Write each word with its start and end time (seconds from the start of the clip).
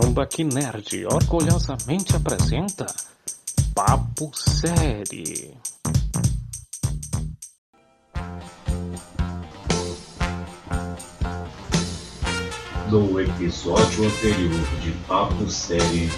Tambaqui 0.00 0.42
Nerd 0.42 1.04
orgulhosamente 1.04 2.16
apresenta 2.16 2.86
Papo 3.74 4.30
Série. 4.34 5.54
No 12.90 13.20
episódio 13.20 14.06
anterior 14.06 14.66
de 14.80 14.92
Papo 15.06 15.50
Série, 15.50 16.10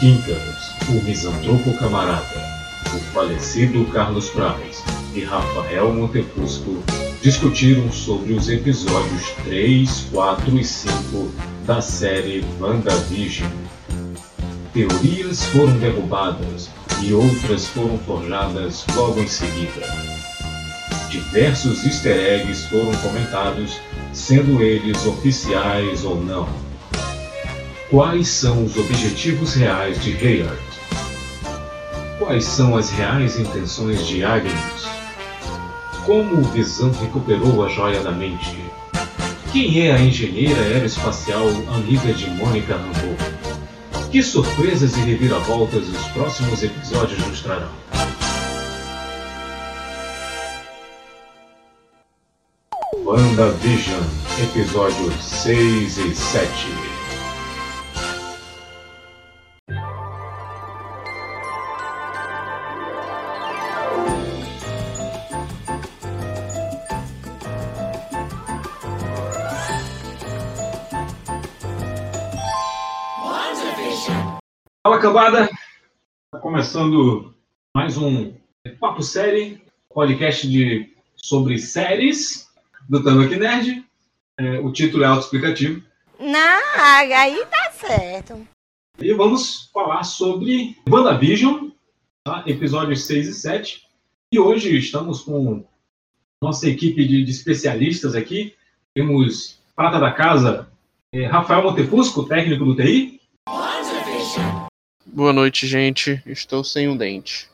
Quincas, 0.00 0.88
o 0.88 1.04
misantropo 1.04 1.76
camarada, 1.78 2.42
o 2.86 2.98
falecido 3.12 3.84
Carlos 3.92 4.30
Praz 4.30 4.82
e 5.14 5.22
Rafael 5.24 5.92
Montefusco 5.92 6.82
discutiram 7.22 7.92
sobre 7.92 8.32
os 8.32 8.48
episódios 8.48 9.30
3, 9.44 10.06
4 10.10 10.58
e 10.58 10.64
5 10.64 11.57
da 11.68 11.82
série 11.82 12.42
WandaVision. 12.58 13.50
Teorias 14.72 15.44
foram 15.48 15.76
derrubadas 15.78 16.70
e 17.02 17.12
outras 17.12 17.66
foram 17.66 17.98
forjadas 17.98 18.86
logo 18.96 19.20
em 19.20 19.28
seguida. 19.28 19.86
Diversos 21.10 21.84
easter 21.84 22.16
eggs 22.16 22.66
foram 22.68 22.90
comentados, 23.02 23.78
sendo 24.14 24.62
eles 24.62 25.04
oficiais 25.04 26.06
ou 26.06 26.18
não. 26.18 26.48
Quais 27.90 28.28
são 28.28 28.64
os 28.64 28.74
objetivos 28.78 29.52
reais 29.52 30.02
de 30.02 30.16
Hayard? 30.16 30.62
Quais 32.18 32.46
são 32.46 32.78
as 32.78 32.88
reais 32.88 33.38
intenções 33.38 34.06
de 34.06 34.24
Agnes? 34.24 34.88
Como 36.06 36.36
o 36.36 36.44
Visão 36.44 36.90
recuperou 36.92 37.62
a 37.62 37.68
joia 37.68 38.00
da 38.00 38.10
mente? 38.10 38.67
Quem 39.52 39.86
é 39.86 39.92
a 39.92 40.00
engenheira 40.00 40.60
aeroespacial 40.60 41.48
amiga 41.74 42.12
de 42.12 42.28
Mônica 42.28 42.76
Rambeau? 42.76 43.16
Que 44.10 44.22
surpresas 44.22 44.94
e 44.98 45.00
reviravoltas 45.00 45.88
os 45.88 46.06
próximos 46.08 46.62
episódios 46.62 47.18
nos 47.26 47.40
trarão? 47.40 47.70
WandaVision, 53.04 54.02
episódios 54.42 55.14
6 55.24 55.98
e 55.98 56.14
7. 56.14 56.87
Fala 74.88 75.00
cambada! 75.00 75.50
Tá 76.32 76.38
começando 76.38 77.34
mais 77.76 77.98
um 77.98 78.32
Papo 78.80 79.02
Série, 79.02 79.62
podcast 79.92 80.48
de, 80.48 80.96
sobre 81.14 81.58
séries 81.58 82.50
do 82.88 83.04
Tandoki 83.04 83.36
Nerd. 83.36 83.84
É, 84.40 84.58
o 84.60 84.72
título 84.72 85.04
é 85.04 85.06
autoexplicativo. 85.06 85.84
Não, 86.18 86.60
aí 86.80 87.44
tá 87.50 87.70
certo. 87.72 88.48
E 88.98 89.12
vamos 89.12 89.68
falar 89.74 90.04
sobre 90.04 90.74
WandaVision, 90.88 91.68
tá? 92.24 92.42
episódios 92.46 93.04
6 93.04 93.28
e 93.28 93.34
7. 93.34 93.82
E 94.32 94.38
hoje 94.38 94.74
estamos 94.74 95.20
com 95.20 95.66
nossa 96.42 96.66
equipe 96.66 97.06
de, 97.06 97.22
de 97.22 97.30
especialistas 97.30 98.14
aqui. 98.14 98.54
Temos 98.94 99.60
prata 99.76 100.00
da 100.00 100.12
casa, 100.12 100.66
é, 101.12 101.26
Rafael 101.26 101.62
Montefusco, 101.62 102.24
técnico 102.24 102.64
do 102.64 102.74
TI. 102.74 103.17
Boa 105.12 105.32
noite, 105.32 105.66
gente. 105.66 106.22
Estou 106.26 106.62
sem 106.62 106.86
um 106.86 106.96
dente. 106.96 107.48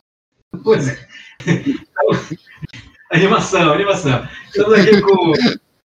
Pois 0.62 0.88
é. 0.88 0.98
animação, 3.10 3.72
animação. 3.72 4.28
Estamos 4.46 4.74
aqui 4.74 5.00
com 5.00 5.32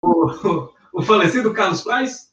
o, 0.02 0.74
o 0.94 1.02
falecido 1.02 1.54
Carlos 1.54 1.82
Praz. 1.82 2.30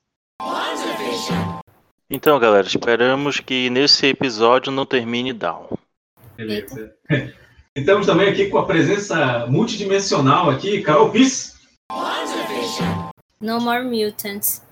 Então, 2.08 2.38
galera, 2.38 2.66
esperamos 2.66 3.40
que 3.40 3.68
nesse 3.70 4.06
episódio 4.06 4.70
não 4.70 4.86
termine 4.86 5.32
down. 5.32 5.68
Beleza. 6.36 6.94
Estamos 7.76 8.06
também 8.06 8.28
aqui 8.28 8.48
com 8.48 8.58
a 8.58 8.66
presença 8.66 9.46
multidimensional 9.48 10.48
aqui, 10.48 10.80
Carol 10.80 11.10
Piss. 11.10 11.58
No 13.40 13.60
more 13.60 13.84
mutants. 13.84 14.62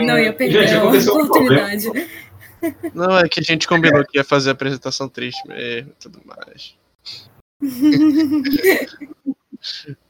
Não 0.00 0.18
ia 0.18 0.32
perder 0.32 0.66
gente, 0.66 0.74
a 0.74 0.78
aconteceu 0.78 1.14
um 1.14 1.24
oportunidade. 1.24 1.86
Não, 2.94 3.18
é 3.18 3.28
que 3.28 3.40
a 3.40 3.42
gente 3.42 3.66
combinou 3.66 4.04
que 4.04 4.18
ia 4.18 4.24
fazer 4.24 4.50
a 4.50 4.52
apresentação 4.52 5.08
triste 5.08 5.46
mesmo 5.46 5.90
e 5.90 5.94
tudo 6.00 6.20
mais. 6.24 6.76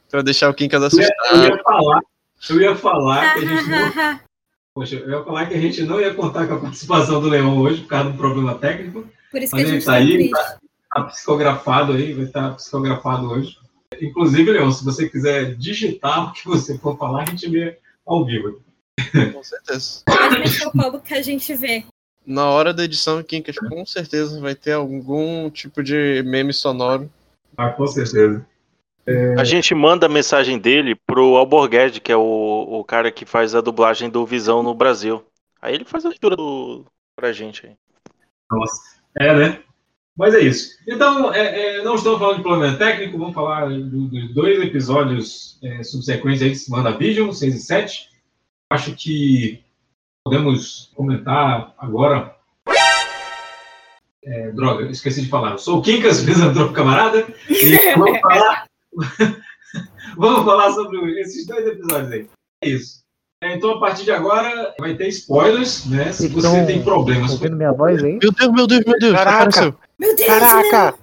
pra 0.09 0.21
deixar 0.21 0.49
o 0.49 0.53
Kinkas 0.53 0.93
ia, 0.93 1.03
eu 1.03 1.05
assustado. 1.05 1.43
ia 1.43 1.63
falar, 1.63 2.01
eu 2.49 2.61
ia 2.61 2.75
falar 2.75 3.33
que 3.33 3.39
a 3.39 3.47
gente 3.47 3.69
não, 3.69 4.19
poxa, 4.75 4.95
eu 4.95 5.09
ia 5.09 5.23
falar 5.23 5.45
que 5.47 5.53
a 5.53 5.59
gente 5.61 5.83
não 5.83 5.99
ia 5.99 6.13
contar 6.13 6.47
com 6.47 6.55
a 6.55 6.59
participação 6.59 7.21
do 7.21 7.29
Leão 7.29 7.57
hoje 7.57 7.81
por 7.81 7.89
causa 7.89 8.11
do 8.11 8.17
problema 8.17 8.55
técnico. 8.55 9.07
Por 9.31 9.41
isso 9.41 9.55
que 9.55 9.61
Mas 9.61 9.69
a 9.69 9.69
ele 9.69 9.73
gente 9.73 9.85
tá 9.85 9.91
tá 9.91 9.97
aí, 9.97 10.29
tá, 10.29 10.57
tá 10.93 11.03
psicografado 11.03 11.93
aí, 11.93 12.13
vai 12.13 12.25
estar 12.25 12.55
psicografado 12.55 13.29
hoje. 13.29 13.57
Inclusive, 14.01 14.51
Leão, 14.51 14.71
se 14.71 14.83
você 14.83 15.09
quiser 15.09 15.55
digitar 15.55 16.29
o 16.29 16.33
que 16.33 16.45
você 16.45 16.77
for 16.77 16.97
falar, 16.97 17.23
a 17.23 17.25
gente 17.29 17.47
lê 17.47 17.77
ao 18.05 18.25
vivo. 18.25 18.61
Com 19.33 19.43
certeza. 19.43 20.03
Mexer 20.39 20.67
o 20.67 20.71
colo 20.71 20.99
que 20.99 21.13
a 21.13 21.21
gente 21.21 21.53
vê. 21.55 21.85
Na 22.25 22.49
hora 22.49 22.73
da 22.73 22.83
edição, 22.83 23.21
Kinkas 23.21 23.57
com 23.57 23.85
certeza 23.85 24.39
vai 24.39 24.55
ter 24.55 24.73
algum 24.73 25.49
tipo 25.49 25.83
de 25.83 26.23
meme 26.25 26.53
sonoro. 26.53 27.09
Ah, 27.55 27.69
com 27.69 27.85
certeza. 27.87 28.45
A 29.37 29.43
gente 29.43 29.75
manda 29.75 30.07
a 30.07 30.09
mensagem 30.09 30.57
dele 30.57 30.95
pro 30.95 31.35
Alborguete, 31.35 32.01
que 32.01 32.11
é 32.11 32.17
o, 32.17 32.79
o 32.79 32.83
cara 32.83 33.11
que 33.11 33.23
faz 33.25 33.53
a 33.53 33.61
dublagem 33.61 34.09
do 34.09 34.25
Visão 34.25 34.63
no 34.63 34.73
Brasil. 34.73 35.23
Aí 35.61 35.75
ele 35.75 35.85
faz 35.85 36.03
a 36.05 36.09
leitura 36.09 36.35
do, 36.35 36.83
pra 37.15 37.31
gente 37.31 37.67
aí. 37.67 37.73
Nossa. 38.51 38.81
É, 39.19 39.35
né? 39.35 39.59
Mas 40.17 40.33
é 40.33 40.39
isso. 40.39 40.77
Então, 40.87 41.33
é, 41.33 41.77
é, 41.79 41.83
não 41.83 41.95
estamos 41.95 42.17
falando 42.17 42.37
de 42.37 42.43
problema 42.43 42.77
técnico, 42.77 43.17
vamos 43.17 43.35
falar 43.35 43.67
do- 43.69 44.07
dos 44.07 44.33
dois 44.33 44.59
episódios 44.61 45.59
é, 45.61 45.83
subsequentes 45.83 46.41
aí 46.41 46.51
de 46.51 46.65
WandaVision, 46.71 47.31
6 47.31 47.55
e 47.55 47.59
7. 47.59 48.09
Acho 48.71 48.95
que 48.95 49.63
podemos 50.25 50.91
comentar 50.95 51.73
agora. 51.77 52.35
É, 54.23 54.51
droga, 54.51 54.83
eu 54.83 54.89
esqueci 54.89 55.21
de 55.21 55.29
falar. 55.29 55.51
Eu 55.51 55.57
sou 55.59 55.77
o 55.77 55.81
Quincas, 55.83 56.23
misantropo 56.25 56.73
camarada, 56.73 57.27
e 57.47 57.77
vamos 57.95 58.19
falar, 58.19 58.65
vamos 60.17 60.45
falar 60.45 60.71
sobre 60.71 61.21
esses 61.21 61.45
dois 61.45 61.67
episódios 61.67 62.11
aí. 62.11 62.27
É 62.63 62.69
isso. 62.69 63.05
É, 63.43 63.53
então, 63.53 63.71
a 63.71 63.79
partir 63.79 64.05
de 64.05 64.11
agora, 64.11 64.73
vai 64.79 64.95
ter 64.95 65.09
spoilers, 65.09 65.85
né? 65.85 66.11
Se 66.11 66.27
você 66.29 66.47
Então, 66.47 66.65
tem 66.65 66.81
problemas 66.81 67.27
com 67.27 67.33
Ouvindo 67.35 67.57
minha 67.57 67.71
voz 67.71 68.03
aí? 68.03 68.17
Meu 68.19 68.31
Deus, 68.31 68.51
meu 68.51 68.65
Deus, 68.65 68.83
meu 68.83 68.97
Deus. 68.97 69.13
Caraca! 69.13 69.75
Meu 69.99 70.15
Deus, 70.15 70.27
Caraca! 70.27 70.97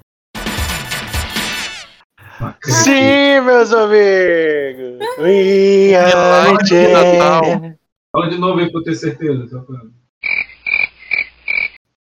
Sim, 2.65 3.41
meus 3.44 3.72
amigos! 3.72 4.99
We 5.21 5.94
are 5.94 6.59
Feliz 6.66 6.93
Natal. 6.93 7.81
Fala 8.15 8.28
de 8.28 8.37
novo 8.39 8.61
aí 8.61 8.71
pra 8.71 8.81
eu 8.81 8.84
ter 8.84 8.95
certeza. 8.95 9.61
pra- 9.61 9.81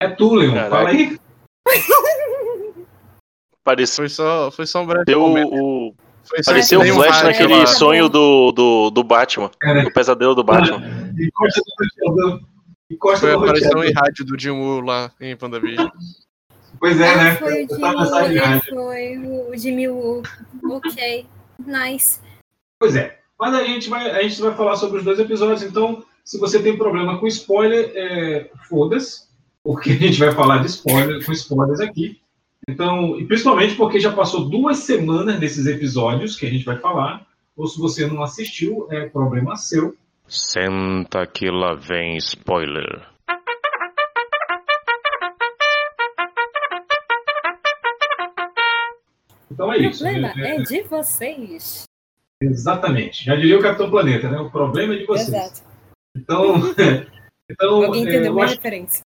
É 0.00 0.09
tu, 0.09 0.34
Leon. 0.34 0.54
Caraca. 0.54 0.70
Fala 0.76 0.88
aí. 0.91 1.19
Pareceu 3.64 4.03
Foi 4.04 4.08
só, 4.08 4.50
foi 4.50 4.66
só 4.66 4.82
um 4.82 4.87
breve 4.87 5.14
momento. 5.14 5.50
o- 5.53 5.94
pareceu 6.44 6.81
um 6.81 6.94
Flash 6.94 7.22
naquele 7.22 7.54
lá. 7.56 7.66
sonho 7.66 8.08
do, 8.08 8.53
do, 8.53 8.91
do 8.91 9.03
Batman. 9.04 9.50
Cara. 9.58 9.87
O 9.87 9.92
pesadelo 9.92 10.34
do 10.34 10.44
Batman. 10.44 10.78
Encosta 11.19 11.61
roteador. 11.81 12.40
Encosta 12.90 13.20
Foi 13.20 13.32
a 13.32 13.37
aparição 13.37 13.84
em 13.84 13.93
rádio 13.93 14.25
do 14.25 14.38
Jim 14.40 14.81
lá 14.82 15.11
em 15.20 15.37
WandaVision. 15.40 15.88
Pois 16.81 16.99
é, 17.00 17.08
Ah, 17.12 17.17
né? 17.25 17.34
foi 17.37 17.64
o 17.64 17.69
Jimmy, 17.69 18.38
rádio. 18.38 18.62
foi 18.70 19.19
o 19.19 19.56
Jimmy 19.58 19.88
Woo. 19.88 20.22
Ok, 20.70 21.26
nice. 21.67 22.20
Pois 22.78 22.94
é. 22.96 23.19
Mas 23.38 23.55
a 23.55 23.62
gente, 23.64 23.88
vai, 23.88 24.11
a 24.11 24.23
gente 24.23 24.40
vai 24.40 24.55
falar 24.55 24.76
sobre 24.76 24.99
os 24.99 25.05
dois 25.05 25.19
episódios, 25.19 25.62
então, 25.62 26.02
se 26.25 26.38
você 26.38 26.61
tem 26.62 26.76
problema 26.76 27.19
com 27.19 27.26
spoiler, 27.26 27.93
é, 27.94 28.50
foda-se, 28.69 29.29
porque 29.62 29.90
a 29.90 29.94
gente 29.94 30.19
vai 30.19 30.32
falar 30.32 30.58
de 30.58 30.67
spoiler, 30.67 31.25
com 31.25 31.32
spoilers 31.32 31.81
aqui. 31.81 32.20
Então, 32.69 33.19
e 33.19 33.25
principalmente 33.26 33.76
porque 33.76 34.00
já 34.00 34.12
passou 34.12 34.49
duas 34.49 34.79
semanas 34.79 35.38
desses 35.38 35.67
episódios 35.67 36.37
que 36.37 36.46
a 36.46 36.50
gente 36.50 36.64
vai 36.64 36.79
falar, 36.79 37.26
ou 37.56 37.67
se 37.67 37.79
você 37.79 38.06
não 38.06 38.23
assistiu, 38.23 38.87
é 38.90 39.06
problema 39.08 39.56
seu. 39.56 39.96
Senta 40.26 41.26
que 41.26 41.49
lá 41.50 41.75
vem 41.75 42.17
spoiler. 42.19 43.06
Então 49.50 49.73
é 49.73 49.79
O 49.79 49.81
isso. 49.82 50.02
problema 50.05 50.32
É- 50.37 50.56
é 50.56 50.62
de 50.62 50.82
vocês. 50.82 51.88
Exatamente. 52.40 53.25
Já 53.25 53.35
diria 53.37 53.58
o 53.58 53.62
Capitão 53.62 53.90
Planeta, 53.90 54.31
né? 54.31 54.38
O 54.38 54.50
problema 54.50 54.94
é 54.94 54.99
de 54.99 55.06
vocês. 55.06 55.29
Exato. 55.29 55.62
Então, 56.17 56.55
então 57.50 57.85
Alguém 57.85 58.02
é, 58.02 58.08
entendeu 58.08 58.26
eu 58.26 58.32
minha 58.35 58.44
acho 58.46 58.55
referência. 58.55 59.00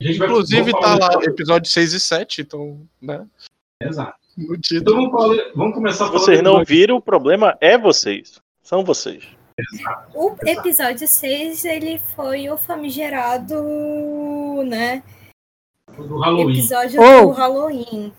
vai 0.00 0.10
Inclusive 0.12 0.72
tá 0.72 0.98
lá 0.98 1.08
desse- 1.16 1.30
episódio 1.30 1.70
6 1.70 1.92
e 1.92 2.00
7, 2.00 2.40
então, 2.42 2.80
né? 3.00 3.26
Exato. 3.82 4.18
Então 4.72 4.94
vamos, 4.94 5.10
falar- 5.10 5.52
vamos 5.54 5.74
começar 5.74 6.06
falando 6.06 6.20
Vocês 6.20 6.42
não 6.42 6.64
viram, 6.64 6.96
o 6.96 7.02
problema 7.02 7.56
é 7.60 7.76
vocês. 7.76 8.40
São 8.62 8.84
vocês. 8.84 9.24
O 10.14 10.36
episódio 10.46 11.08
6, 11.08 11.64
ele 11.64 11.98
foi 12.14 12.48
o 12.48 12.56
famigerado, 12.56 13.54
né? 14.64 15.02
do 15.96 16.18
Halloween. 16.18 16.58
Episódio 16.58 17.00
Oh! 17.02 17.26
do 17.26 17.30
Halloween. 17.32 18.12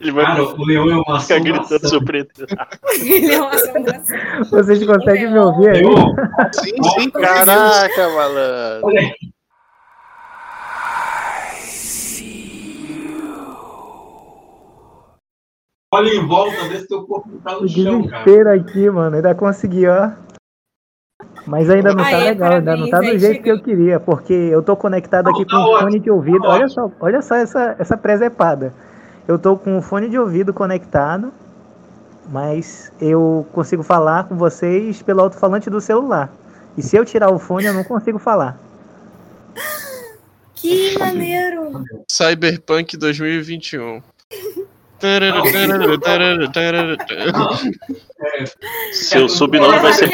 Ele 0.00 0.12
vai 0.12 0.24
Cara, 0.24 0.42
o 0.42 0.64
Leão 0.64 0.90
é 0.90 0.96
uma 0.96 1.20
ficar 1.20 1.40
gritando 1.40 1.88
surpreso. 1.88 2.28
Ele 3.00 3.32
é 3.32 3.40
uma 3.40 3.50
assombração. 3.50 4.16
Vocês 4.50 4.86
conseguem 4.86 5.30
me 5.32 5.38
ouvir 5.38 5.70
aí? 5.70 5.82
Sim, 6.52 6.82
sim, 7.00 7.10
Caraca, 7.10 8.08
malandro. 8.10 8.86
olha 8.86 9.00
aí. 9.00 9.12
Olha 15.92 16.08
em 16.10 16.26
volta, 16.26 16.68
vê 16.68 16.78
se 16.80 16.88
teu 16.88 17.06
corpo 17.06 17.30
tá 17.38 17.56
O 17.56 17.62
no 17.62 17.68
chão, 17.68 18.02
cara. 18.08 18.24
desespero 18.24 18.50
aqui, 18.50 18.90
mano. 18.90 19.16
Ainda 19.16 19.34
consegui, 19.34 19.86
ó. 19.86 20.10
Mas 21.46 21.68
ainda 21.68 21.90
não 21.90 22.02
tá 22.02 22.08
Aê, 22.08 22.24
legal, 22.24 22.52
ainda 22.54 22.76
não 22.76 22.84
tá 22.86 22.98
parabéns, 22.98 23.22
do 23.22 23.26
jeito 23.26 23.42
que 23.42 23.50
eu 23.50 23.62
queria, 23.62 24.00
porque 24.00 24.32
eu 24.32 24.62
tô 24.62 24.74
conectado 24.76 25.28
aqui 25.28 25.44
tá 25.44 25.56
com 25.56 25.78
fone 25.78 26.00
de 26.00 26.10
ouvido. 26.10 26.40
tá 26.40 26.48
Olha 26.48 26.68
só, 26.68 26.90
olha 27.00 27.22
só 27.22 27.34
essa, 27.34 27.76
essa 27.78 27.96
presepada. 27.96 28.72
Eu 29.28 29.38
tô 29.38 29.56
com 29.56 29.76
o 29.76 29.82
fone 29.82 30.08
de 30.08 30.18
ouvido 30.18 30.54
conectado, 30.54 31.32
mas 32.30 32.90
eu 33.00 33.46
consigo 33.52 33.82
falar 33.82 34.24
com 34.24 34.36
vocês 34.36 35.02
pelo 35.02 35.20
alto-falante 35.20 35.68
do 35.68 35.80
celular. 35.80 36.30
E 36.76 36.82
se 36.82 36.96
eu 36.96 37.04
tirar 37.04 37.30
o 37.30 37.38
fone, 37.38 37.66
eu 37.66 37.74
não 37.74 37.84
consigo 37.84 38.18
falar. 38.18 38.58
Que 40.54 40.98
maneiro! 40.98 41.84
Cyberpunk 42.10 42.96
2021. 42.96 44.02
Seu 48.92 49.28
subnome 49.28 49.78
vai 49.78 49.92
ser 49.92 50.10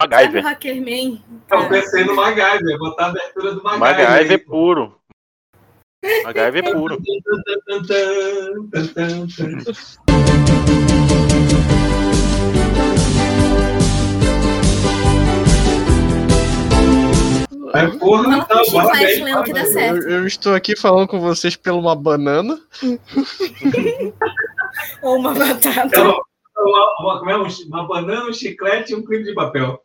MacGyver. 0.00 0.44
Hackerman? 0.44 1.22
Eu 1.50 1.68
pensei 1.68 2.04
no 2.04 2.14
MacGyver, 2.14 2.78
botar 2.78 3.06
a 3.06 3.08
abertura 3.08 3.54
do 3.54 3.62
MacGyver. 3.62 3.88
MacGyver 3.88 4.30
é 4.30 4.34
aí. 4.34 4.38
puro. 4.38 4.94
MacGyver 6.24 6.66
é 6.66 6.72
puro. 6.72 6.98
Mas 17.72 17.96
porra, 17.96 18.24
Fala 18.24 18.44
tá 18.46 18.64
chiclete, 18.64 19.22
Leão, 19.22 19.42
que 19.42 19.52
dá 19.52 19.64
certo. 19.64 20.02
Eu, 20.02 20.10
eu 20.10 20.26
estou 20.26 20.54
aqui 20.54 20.76
falando 20.76 21.08
com 21.08 21.20
vocês 21.20 21.56
pela 21.56 21.78
uma 21.78 21.94
banana. 21.94 22.58
Ou 25.02 25.18
uma 25.18 25.34
batata. 25.34 25.86
Então, 25.86 26.20
uma, 26.56 26.96
uma, 27.00 27.18
como 27.18 27.30
é? 27.30 27.36
Um 27.36 27.46
uma 27.68 27.86
banana, 27.86 28.26
um 28.26 28.32
chiclete 28.32 28.92
e 28.92 28.96
um 28.96 29.04
clipe 29.04 29.24
de 29.24 29.34
papel. 29.34 29.82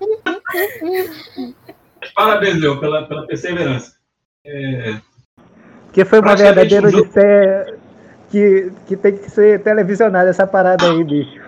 Parabéns, 2.14 2.60
Leão, 2.60 2.78
pela, 2.78 3.06
pela 3.06 3.26
perseverança. 3.26 3.96
É, 4.44 4.98
Porque 5.84 6.04
foi 6.04 6.20
uma 6.20 6.34
verdadeira 6.34 6.88
odisseia 6.88 7.78
que, 8.30 8.72
que 8.86 8.96
tem 8.96 9.16
que 9.16 9.30
ser 9.30 9.62
televisionada 9.62 10.30
essa 10.30 10.46
parada 10.46 10.90
aí, 10.90 11.04
bicho. 11.04 11.39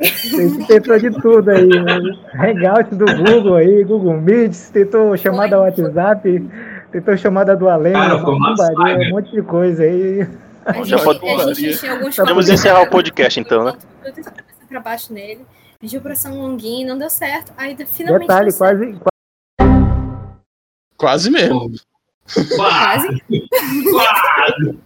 Você 0.00 0.64
tentou 0.66 0.98
de 0.98 1.10
tudo 1.20 1.50
aí, 1.50 1.66
né? 1.68 1.98
Hangout 2.34 2.94
do 2.94 3.04
Google 3.06 3.54
aí, 3.56 3.84
Google 3.84 4.20
Meet, 4.20 4.54
tentou 4.72 5.16
chamada. 5.16 5.60
WhatsApp, 5.60 6.50
tentou 6.90 7.16
chamada 7.16 7.56
do 7.56 7.68
além, 7.68 7.92
Cara, 7.92 8.16
um 8.16 9.10
monte 9.10 9.30
de 9.32 9.42
coisa 9.42 9.82
aí. 9.84 10.26
A 10.64 10.72
Já 10.84 10.96
gente, 10.98 11.04
pode- 11.04 12.16
Podemos 12.16 12.48
encerrar 12.48 12.82
o 12.82 12.90
podcast 12.90 13.38
então, 13.40 13.64
né? 13.64 13.72
Eu 14.04 14.12
desci 14.12 14.28
a 14.28 14.32
cabeça 14.32 14.60
pra 14.68 14.80
baixo 14.80 15.12
nele, 15.12 15.44
pediu 15.80 16.00
pra 16.00 16.14
ser 16.14 16.28
um 16.28 16.40
longuinho, 16.40 16.88
não 16.88 16.96
deu 16.98 17.10
certo. 17.10 17.52
Aí 17.56 17.76
finalmente 17.86 18.28
Detalhe, 18.28 18.52
quase, 18.52 18.98
Quase 20.96 21.30
mesmo. 21.30 21.68
quase, 22.56 23.22
Quase. 23.90 24.78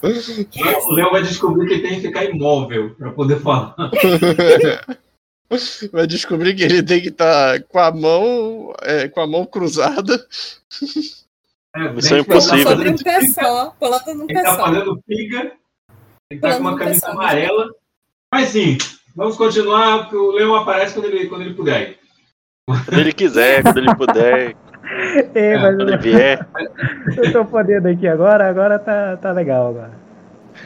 Quase. 0.00 0.48
O 0.88 0.92
Léo 0.92 1.10
vai 1.10 1.22
descobrir 1.22 1.66
que 1.66 1.74
ele 1.74 1.82
tem 1.82 2.00
que 2.00 2.06
ficar 2.08 2.24
imóvel 2.24 2.94
para 2.96 3.12
poder 3.12 3.40
falar. 3.40 3.74
Vai 5.92 6.06
descobrir 6.06 6.54
que 6.54 6.62
ele 6.62 6.80
tem 6.80 7.00
que 7.00 7.08
estar 7.08 7.60
com 7.64 7.78
a 7.80 7.90
mão 7.90 8.72
é, 8.82 9.08
com 9.08 9.20
a 9.20 9.26
mão 9.26 9.44
cruzada. 9.44 10.24
É, 11.74 11.88
tem 11.88 11.94
que 11.94 12.18
impossível. 12.18 12.64
tá 12.64 12.70
Sobre 12.70 12.90
um 12.90 12.98
fazendo 12.98 13.02
pé 13.02 13.26
só, 13.26 13.70
pulando 13.70 14.14
num 14.14 14.26
pé 14.28 14.42
tá 14.42 14.54
só. 14.54 14.64
fazendo 14.66 15.02
pica. 15.06 15.40
Tem 16.28 16.38
que 16.38 16.46
estar 16.46 16.54
com 16.54 16.60
uma 16.60 16.70
Pulando 16.70 16.78
camisa 16.78 17.00
pessoal, 17.00 17.12
amarela. 17.12 17.70
Mas 18.32 18.48
sim, 18.50 18.78
vamos 19.16 19.36
continuar, 19.36 20.02
porque 20.02 20.16
o 20.16 20.30
Leão 20.30 20.54
aparece 20.54 20.94
quando 20.94 21.06
ele, 21.06 21.28
quando 21.28 21.42
ele 21.42 21.54
puder. 21.54 21.98
Quando 22.66 23.00
ele 23.00 23.12
quiser, 23.12 23.64
quando 23.64 23.78
ele 23.78 23.94
puder, 23.96 24.56
é, 25.34 25.56
mas 25.58 25.76
quando 25.76 25.88
ele 25.88 25.96
vier. 25.98 26.46
eu 27.16 27.32
tô 27.32 27.44
podendo 27.44 27.88
aqui 27.88 28.06
agora, 28.08 28.48
agora 28.48 28.78
tá, 28.78 29.16
tá 29.16 29.32
legal 29.32 29.68
agora. 29.68 29.92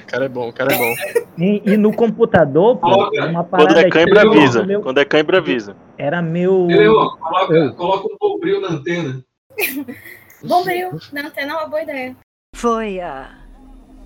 O 0.02 0.06
cara 0.06 0.24
é 0.24 0.28
bom, 0.28 0.48
o 0.48 0.52
cara 0.52 0.72
é 0.74 0.76
bom. 0.78 0.94
E, 1.38 1.62
e 1.64 1.76
no 1.76 1.92
computador, 1.94 2.76
pô, 2.76 2.88
Coloca- 2.90 3.26
uma 3.26 3.44
parada 3.44 3.74
Quando 3.74 3.78
é 3.86 3.90
cãibra, 3.90 4.22
avisa. 4.22 4.64
meu- 4.64 4.80
Quando 4.82 4.98
é 4.98 5.04
cãibra, 5.04 5.38
avisa. 5.38 5.76
era 5.98 6.20
meu. 6.22 6.66
E, 6.70 6.76
Leão, 6.76 7.16
coloca, 7.18 7.54
Eu. 7.54 7.74
coloca 7.74 8.06
um 8.12 8.16
bombril 8.18 8.60
na 8.60 8.68
antena. 8.68 9.22
Bombril 10.42 10.98
na 11.12 11.22
antena 11.28 11.52
é 11.52 11.56
uma 11.56 11.66
boa 11.68 11.82
ideia. 11.82 12.16
Foi 12.54 13.00
há 13.00 13.30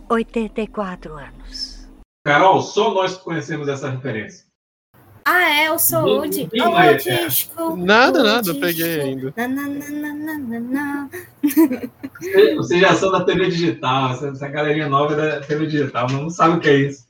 84 0.08 1.14
anos. 1.14 1.88
Carol, 2.24 2.60
só 2.60 2.92
nós 2.92 3.16
que 3.16 3.24
conhecemos 3.24 3.66
essa 3.68 3.88
referência. 3.90 4.46
Ah, 5.30 5.62
é, 5.62 5.70
o 5.70 5.74
Oh, 5.74 5.78
vai, 6.72 6.94
é. 6.94 6.96
disco. 7.26 7.76
Nada, 7.76 8.22
nada, 8.22 8.48
eu 8.48 8.54
disco. 8.54 8.60
peguei 8.60 9.00
ainda. 9.02 9.34
Na, 9.36 9.46
na, 9.46 9.68
na, 9.68 9.90
na, 9.90 10.14
na, 10.14 10.38
na, 10.38 10.60
na. 10.60 11.08
Vocês 12.56 12.80
já 12.80 12.94
são 12.94 13.12
da 13.12 13.22
TV 13.24 13.50
digital, 13.50 14.12
essa, 14.12 14.48
galerinha 14.48 14.88
nova 14.88 15.12
é 15.12 15.16
da 15.16 15.40
TV 15.46 15.66
digital, 15.66 16.06
mas 16.10 16.18
não 16.22 16.30
sabe 16.30 16.56
o 16.56 16.60
que 16.60 16.68
é 16.70 16.76
isso. 16.76 17.04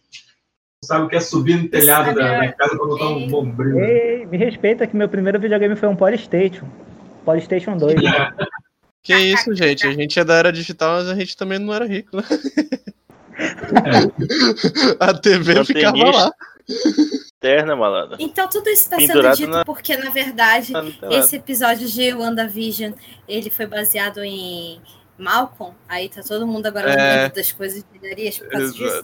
Não 0.82 0.88
sabe 0.88 1.05
o 1.06 1.09
que 1.09 1.15
é 1.15 1.20
subir 1.20 1.62
no 1.62 1.69
telhado 1.69 2.06
Sabe, 2.06 2.19
da, 2.19 2.26
é. 2.26 2.47
da 2.49 2.52
casa 2.54 2.76
para 2.76 2.87
botar 2.87 3.09
um 3.09 3.23
É. 3.25 3.28
bombril. 3.28 3.78
Ei, 3.78 4.26
me 4.26 4.37
respeita 4.37 4.85
que 4.85 4.97
meu 4.97 5.09
primeiro 5.09 5.38
videogame 5.38 5.76
foi 5.76 5.88
um 5.88 5.95
Polystation. 5.95 6.66
Polystation 7.25 7.76
2. 7.76 8.00
Que 9.04 9.14
isso, 9.16 9.54
gente? 9.54 9.87
A 9.87 9.92
gente 9.92 10.19
é 10.19 10.25
da 10.25 10.35
era 10.35 10.52
digital, 10.52 10.97
mas 10.99 11.09
a 11.09 11.14
gente 11.14 11.37
também 11.37 11.61
não 11.61 11.73
era 11.73 11.87
rico, 11.87 12.16
né? 12.16 12.25
A 14.99 15.14
TV 15.14 15.64
ficava 15.64 15.90
Anteninha 15.97 16.11
lá. 16.11 16.33
Eterna, 17.40 17.76
malandro. 17.76 18.16
Então 18.18 18.49
tudo 18.49 18.68
isso 18.68 18.83
está 18.83 18.97
sendo 18.99 19.30
dito 19.33 19.50
na- 19.50 19.64
porque, 19.64 19.97
na 19.97 20.11
verdade, 20.11 20.73
tá- 20.73 21.09
esse 21.12 21.37
episódio 21.37 21.88
de 21.88 22.12
WandaVision, 22.12 22.92
ele 23.28 23.49
foi 23.49 23.64
baseado 23.66 24.18
em 24.25 24.80
Malcolm. 25.16 25.75
Aí 25.88 26.09
tá 26.09 26.21
todo 26.23 26.47
mundo 26.47 26.66
agora 26.66 26.90
É. 26.90 26.97
lembrando 26.97 27.35
das 27.35 27.52
coisas 27.52 27.85
de 27.85 27.99
por 28.40 28.49
causa 28.50 28.73
disso. 28.73 29.02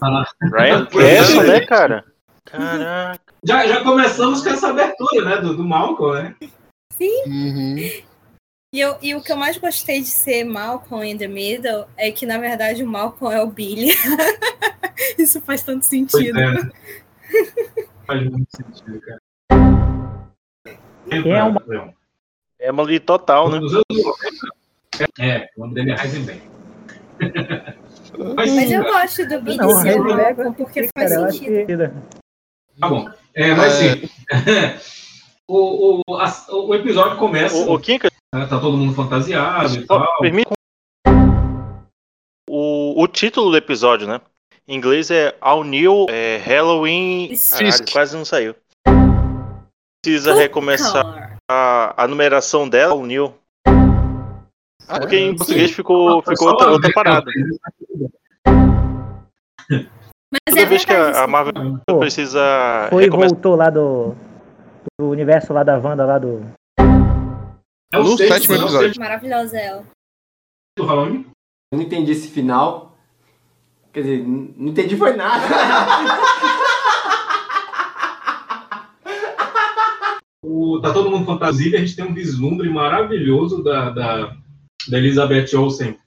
Ryan 0.53 0.85
Castle, 0.91 1.43
né, 1.47 1.65
cara? 1.65 2.05
Caraca. 2.43 3.21
Já, 3.43 3.65
já 3.67 3.83
começamos 3.83 4.41
com 4.43 4.49
essa 4.49 4.69
abertura, 4.69 5.25
né? 5.25 5.37
Do, 5.37 5.55
do 5.55 5.63
Malcolm, 5.63 6.21
né? 6.21 6.35
Uhum. 7.25 7.77
E, 8.73 8.79
eu, 8.79 8.97
e 9.01 9.15
o 9.15 9.21
que 9.21 9.31
eu 9.31 9.37
mais 9.37 9.57
gostei 9.57 10.01
de 10.01 10.07
ser 10.07 10.43
Malcolm 10.43 11.03
in 11.09 11.17
the 11.17 11.27
Middle 11.27 11.85
é 11.95 12.11
que, 12.11 12.25
na 12.25 12.37
verdade, 12.37 12.83
o 12.83 12.87
Malcolm 12.87 13.33
é 13.33 13.41
o 13.41 13.47
Billy. 13.47 13.93
Isso 15.17 15.39
faz 15.41 15.61
tanto 15.63 15.87
Pois 15.89 16.11
sentido. 16.11 16.37
é. 18.09 18.15
né? 18.15 18.21
Faz 18.21 18.29
muito 18.31 18.49
sentido, 18.55 19.01
cara. 19.01 19.21
Quem 21.09 21.31
é 21.31 21.43
o 21.43 21.67
Leão? 21.67 21.93
Emily 22.59 22.99
total, 22.99 23.49
né? 23.49 23.59
Nos 23.59 23.73
anos 23.73 23.85
90, 23.91 25.11
É, 25.19 25.47
o 25.55 25.61
nome 25.61 25.73
dele 25.75 25.91
é 25.91 26.01
Heisenberg. 26.01 26.41
Mas, 28.35 28.55
Mas 28.55 28.71
eu 28.71 28.83
gosto 28.83 29.27
do 29.27 29.35
o 29.35 29.49
Heisenberg 29.49 30.03
Malcolm 30.15 30.53
porque 30.53 30.89
faz 30.97 31.11
sentido. 31.11 31.65
que. 31.65 31.77
tá 32.79 32.87
bom. 32.89 33.09
É, 33.33 33.53
mas 33.53 33.73
sim. 33.73 34.09
o, 35.47 36.01
o, 36.09 36.15
a- 36.15 36.45
o 36.49 36.73
episódio 36.73 37.17
começa. 37.17 37.55
O, 37.57 37.73
o 37.73 37.79
Kinka, 37.79 38.09
né, 38.33 38.45
Tá 38.47 38.59
todo 38.59 38.77
mundo 38.77 38.93
fantasiado 38.93 39.75
e 39.75 39.85
tal. 39.85 40.07
permite. 40.19 40.49
O, 42.49 43.01
o 43.03 43.07
título 43.07 43.51
do 43.51 43.57
episódio, 43.57 44.07
né? 44.07 44.21
Em 44.67 44.77
inglês 44.77 45.11
é 45.11 45.35
All 45.39 45.63
New 45.63 46.07
é, 46.09 46.37
Halloween. 46.37 47.31
Caralho, 47.51 47.91
quase 47.91 48.17
não 48.17 48.25
saiu. 48.25 48.55
Precisa 50.03 50.33
recomeçar 50.33 51.37
a, 51.49 52.03
a 52.03 52.07
numeração 52.07 52.67
dela, 52.67 52.93
All 52.93 53.05
New. 53.05 53.33
Ah, 54.87 54.99
Porque 54.99 55.17
em 55.17 55.35
português 55.35 55.71
ficou, 55.71 56.21
Foi 56.23 56.35
ficou 56.35 56.47
só 56.49 56.53
outra, 56.53 56.71
outra 56.71 56.93
parada. 56.93 57.31
Mas 59.69 60.41
Toda 60.49 60.61
é 60.61 60.65
vez 60.65 60.83
que 60.83 60.93
a. 60.93 61.27
Marvel 61.27 61.79
Pô, 61.87 61.99
precisa 61.99 62.87
Foi 62.89 63.03
e 63.03 63.05
recomeçar. 63.05 63.33
voltou 63.35 63.55
lá 63.55 63.69
do, 63.69 64.15
do 64.99 65.09
universo 65.09 65.53
lá 65.53 65.63
da 65.63 65.77
Wanda, 65.77 66.05
lá 66.05 66.17
do. 66.17 66.41
É 67.93 67.99
o 67.99 68.17
sétimo 68.17 68.55
é 68.55 68.57
o 68.57 68.61
episódio. 68.63 68.99
Maravilhosa 68.99 69.57
ela. 69.57 69.83
do 70.77 70.85
Halloween. 70.85 71.25
Eu 71.71 71.77
não 71.79 71.85
entendi 71.85 72.11
esse 72.11 72.27
final. 72.29 72.84
Quer 73.95 74.01
dizer, 74.01 74.27
não 74.27 74.71
entendi 74.71 74.97
foi 74.97 75.15
nada. 75.15 75.41
O, 80.47 80.79
tá 80.79 80.93
todo 80.93 81.09
mundo 81.09 81.25
fantasia 81.25 81.71
e 81.71 81.75
a 81.75 81.79
gente 81.79 81.95
tem 81.95 82.05
um 82.05 82.13
vislumbre 82.13 82.69
maravilhoso 82.69 83.63
da, 83.63 83.89
da, 83.89 84.35
da 84.87 84.97
Elizabeth 84.99 85.55
Olsen, 85.55 85.97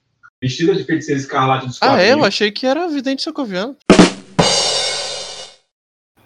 vestida 0.41 0.73
de 0.73 0.85
feiticeira 0.85 1.19
escarlate 1.19 1.67
dos 1.67 1.77
Ah, 1.81 2.01
é? 2.01 2.13
Eu 2.13 2.23
achei 2.23 2.49
que 2.49 2.65
era 2.65 2.87
vidente 2.87 3.21
socoviano. 3.21 3.75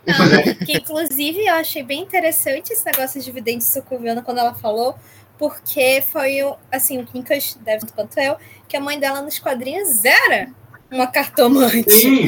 Não, 0.06 0.66
que 0.66 0.74
inclusive 0.74 1.44
eu 1.44 1.56
achei 1.56 1.82
bem 1.82 2.04
interessante 2.04 2.72
esse 2.72 2.86
negócio 2.86 3.20
de 3.20 3.32
vidente 3.32 3.64
socoviana 3.64 4.22
quando 4.22 4.38
ela 4.38 4.54
falou, 4.54 4.96
porque 5.40 6.04
foi 6.04 6.44
o, 6.44 6.56
assim, 6.72 7.02
o 7.02 7.06
Kinkas 7.06 7.58
deve 7.62 7.80
tanto 7.82 7.94
quanto 7.94 8.20
eu, 8.20 8.38
que 8.68 8.78
a 8.78 8.82
mãe 8.82 9.00
dela 9.00 9.24
nos 9.24 9.40
quadrinhos 9.40 10.06
era 10.06 10.54
uma 10.94 11.08
cartomante. 11.08 11.90
Sim. 11.92 12.28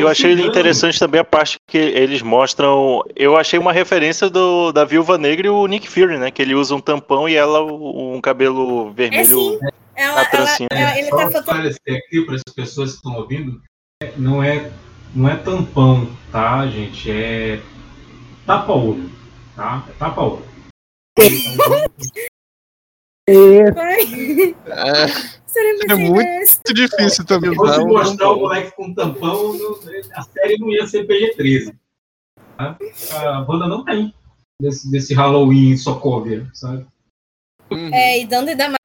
Eu 0.00 0.08
achei 0.08 0.32
interessante 0.32 0.98
também 0.98 1.20
a 1.20 1.24
parte 1.24 1.56
que 1.68 1.78
eles 1.78 2.20
mostram. 2.20 3.02
Eu 3.14 3.36
achei 3.36 3.58
uma 3.58 3.72
referência 3.72 4.28
do, 4.28 4.72
da 4.72 4.84
Viúva 4.84 5.16
Negra 5.16 5.46
e 5.46 5.50
o 5.50 5.66
Nick 5.66 5.88
Fury, 5.88 6.18
né? 6.18 6.30
Que 6.32 6.42
ele 6.42 6.54
usa 6.54 6.74
um 6.74 6.80
tampão 6.80 7.28
e 7.28 7.36
ela 7.36 7.62
um 7.62 8.20
cabelo 8.20 8.88
É 8.90 8.92
vermelho. 8.92 9.38
sim, 9.38 9.58
ela, 9.94 10.14
na 10.14 10.20
ela, 10.22 10.24
trancinha. 10.30 10.68
ela- 10.72 10.98
ele 10.98 11.08
Só 11.10 11.16
tá 11.30 11.38
esclarecer 11.38 11.96
aqui 11.96 12.22
para 12.22 12.34
as 12.36 12.42
pessoas 12.54 12.90
que 12.90 12.96
estão 12.96 13.14
ouvindo, 13.14 13.60
é- 14.02 14.12
não 14.16 14.42
é, 14.42 14.68
não 15.14 15.28
é 15.28 15.36
tampão, 15.36 16.08
tá, 16.32 16.66
gente? 16.66 17.08
É 17.10 17.60
tapa-olho, 18.44 19.08
tá? 19.54 19.84
É 19.88 19.92
tapa-olho. 19.92 20.42
É 23.28 23.64
É 25.88 25.94
muito- 25.94 26.72
difícil 26.74 27.24
também. 27.24 27.50
Se 27.50 27.56
fosse 27.56 27.84
mostrar 27.84 28.30
o 28.32 28.40
moleque 28.40 28.74
com 28.76 28.94
tampão, 28.94 29.52
não- 29.52 29.78
a 30.14 30.22
série 30.22 30.58
não 30.58 30.70
ia 30.70 30.86
ser 30.86 31.04
PG-13. 31.06 31.74
Tá? 32.56 32.76
A 33.20 33.40
banda 33.42 33.66
não 33.66 33.84
tem 33.84 34.14
desse, 34.60 34.90
desse 34.90 35.14
Halloween 35.14 35.76
Sokovia, 35.76 36.46
sabe? 36.54 36.86
Uhum. 37.70 37.92
É, 37.92 38.20
e 38.20 38.26
dando 38.26 38.48
ainda 38.48 38.68
mais. 38.68 38.82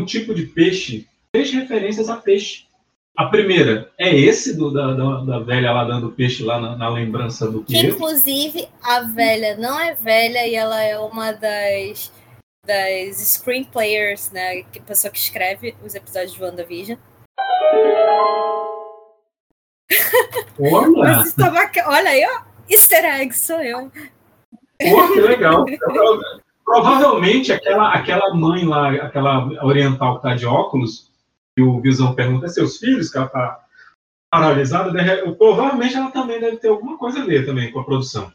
Um 0.00 0.04
tipo 0.04 0.34
de 0.34 0.46
peixe, 0.46 1.06
três 1.32 1.50
referências 1.52 2.08
a 2.08 2.16
peixe. 2.16 2.66
A 3.16 3.26
primeira 3.26 3.90
é 3.98 4.14
esse 4.16 4.56
do, 4.56 4.72
da, 4.72 4.94
da, 4.94 5.20
da 5.20 5.38
velha 5.40 5.70
lá 5.70 5.84
dando 5.84 6.12
peixe 6.12 6.42
lá 6.42 6.58
na, 6.58 6.76
na 6.76 6.88
lembrança 6.88 7.50
do 7.50 7.62
Que 7.62 7.78
inclusive 7.78 8.68
a 8.82 9.00
velha 9.00 9.56
não 9.56 9.78
é 9.78 9.94
velha 9.94 10.46
e 10.46 10.54
ela 10.54 10.82
é 10.82 10.98
uma 10.98 11.32
das 11.32 12.10
das 12.66 13.16
screenplayers, 13.16 14.30
né? 14.30 14.62
Que 14.62 14.80
pessoa 14.80 15.10
que 15.10 15.18
escreve 15.18 15.74
os 15.84 15.94
episódios 15.94 16.32
de 16.32 16.42
WandaVision. 16.42 16.98
Olha, 20.58 21.24
tá. 21.36 21.88
Olha 21.88 22.10
aí, 22.10 22.24
ó. 22.24 22.42
Easter 22.70 23.04
egg, 23.04 23.34
sou 23.34 23.60
eu. 23.60 23.90
pô, 23.90 25.12
que 25.12 25.20
legal. 25.20 25.66
Provavelmente 26.64 27.52
aquela, 27.52 27.92
aquela 27.92 28.34
mãe 28.34 28.64
lá, 28.64 28.92
aquela 28.92 29.46
oriental 29.64 30.16
que 30.16 30.22
tá 30.22 30.34
de 30.34 30.46
óculos, 30.46 31.11
e 31.58 31.62
o 31.62 31.80
Visão 31.80 32.14
pergunta, 32.14 32.46
é 32.46 32.48
seus 32.48 32.78
filhos, 32.78 33.10
que 33.10 33.18
ela 33.18 33.28
tá 33.28 33.64
paralisada, 34.32 34.90
né? 34.92 35.16
provavelmente 35.36 35.94
ela 35.94 36.10
também 36.10 36.40
deve 36.40 36.56
ter 36.56 36.68
alguma 36.68 36.96
coisa 36.96 37.20
a 37.20 37.26
ver 37.26 37.44
também 37.44 37.70
com 37.70 37.80
a 37.80 37.84
produção. 37.84 38.32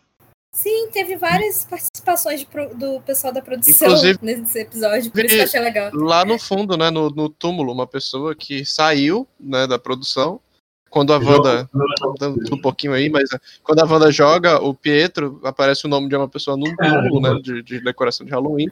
Sim, 0.53 0.89
teve 0.91 1.15
várias 1.17 1.65
participações 1.65 2.43
pro- 2.43 2.73
do 2.75 2.99
pessoal 3.01 3.31
da 3.33 3.41
produção 3.41 3.87
Inclusive- 3.87 4.19
nesse 4.21 4.59
episódio, 4.59 5.11
por 5.11 5.23
isso 5.25 5.35
que 5.35 5.41
eu 5.41 5.45
achei 5.45 5.59
legal. 5.59 5.91
Lá 5.93 6.25
no 6.25 6.39
fundo, 6.39 6.77
né, 6.77 6.89
no, 6.89 7.09
no 7.09 7.29
túmulo, 7.29 7.71
uma 7.71 7.85
pessoa 7.87 8.35
que 8.35 8.65
saiu 8.65 9.27
né, 9.39 9.67
da 9.67 9.77
produção. 9.79 10.39
Quando 10.89 11.11
a 11.13 11.17
Wanda. 11.17 11.69
Dando 12.17 12.55
um 12.55 12.61
pouquinho 12.61 12.93
aí, 12.93 13.09
mas 13.09 13.29
é, 13.33 13.39
quando 13.61 13.79
a 13.81 13.85
Wanda 13.85 14.09
joga 14.09 14.63
o 14.63 14.73
Pietro, 14.73 15.39
aparece 15.43 15.85
o 15.85 15.89
nome 15.89 16.07
de 16.07 16.15
uma 16.15 16.29
pessoa 16.29 16.55
num 16.55 16.73
túmulo, 16.77 17.19
né? 17.21 17.39
De, 17.43 17.61
de 17.61 17.81
decoração 17.81 18.25
de 18.25 18.31
Halloween. 18.31 18.71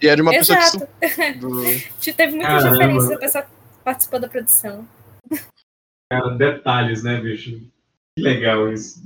E 0.00 0.06
é 0.08 0.14
de 0.14 0.22
uma 0.22 0.30
pessoa 0.30 0.56
Exato. 0.56 0.86
que. 1.00 1.32
do- 1.32 1.64
Teve 2.16 2.36
muitas 2.36 2.62
Caramba. 2.62 2.94
pessoa 3.18 3.42
que 3.42 3.55
participou 3.86 4.18
da 4.18 4.28
produção. 4.28 4.84
Cara, 6.10 6.30
detalhes, 6.30 7.04
né, 7.04 7.20
bicho? 7.20 7.52
Que 8.16 8.24
legal 8.24 8.72
isso. 8.72 9.00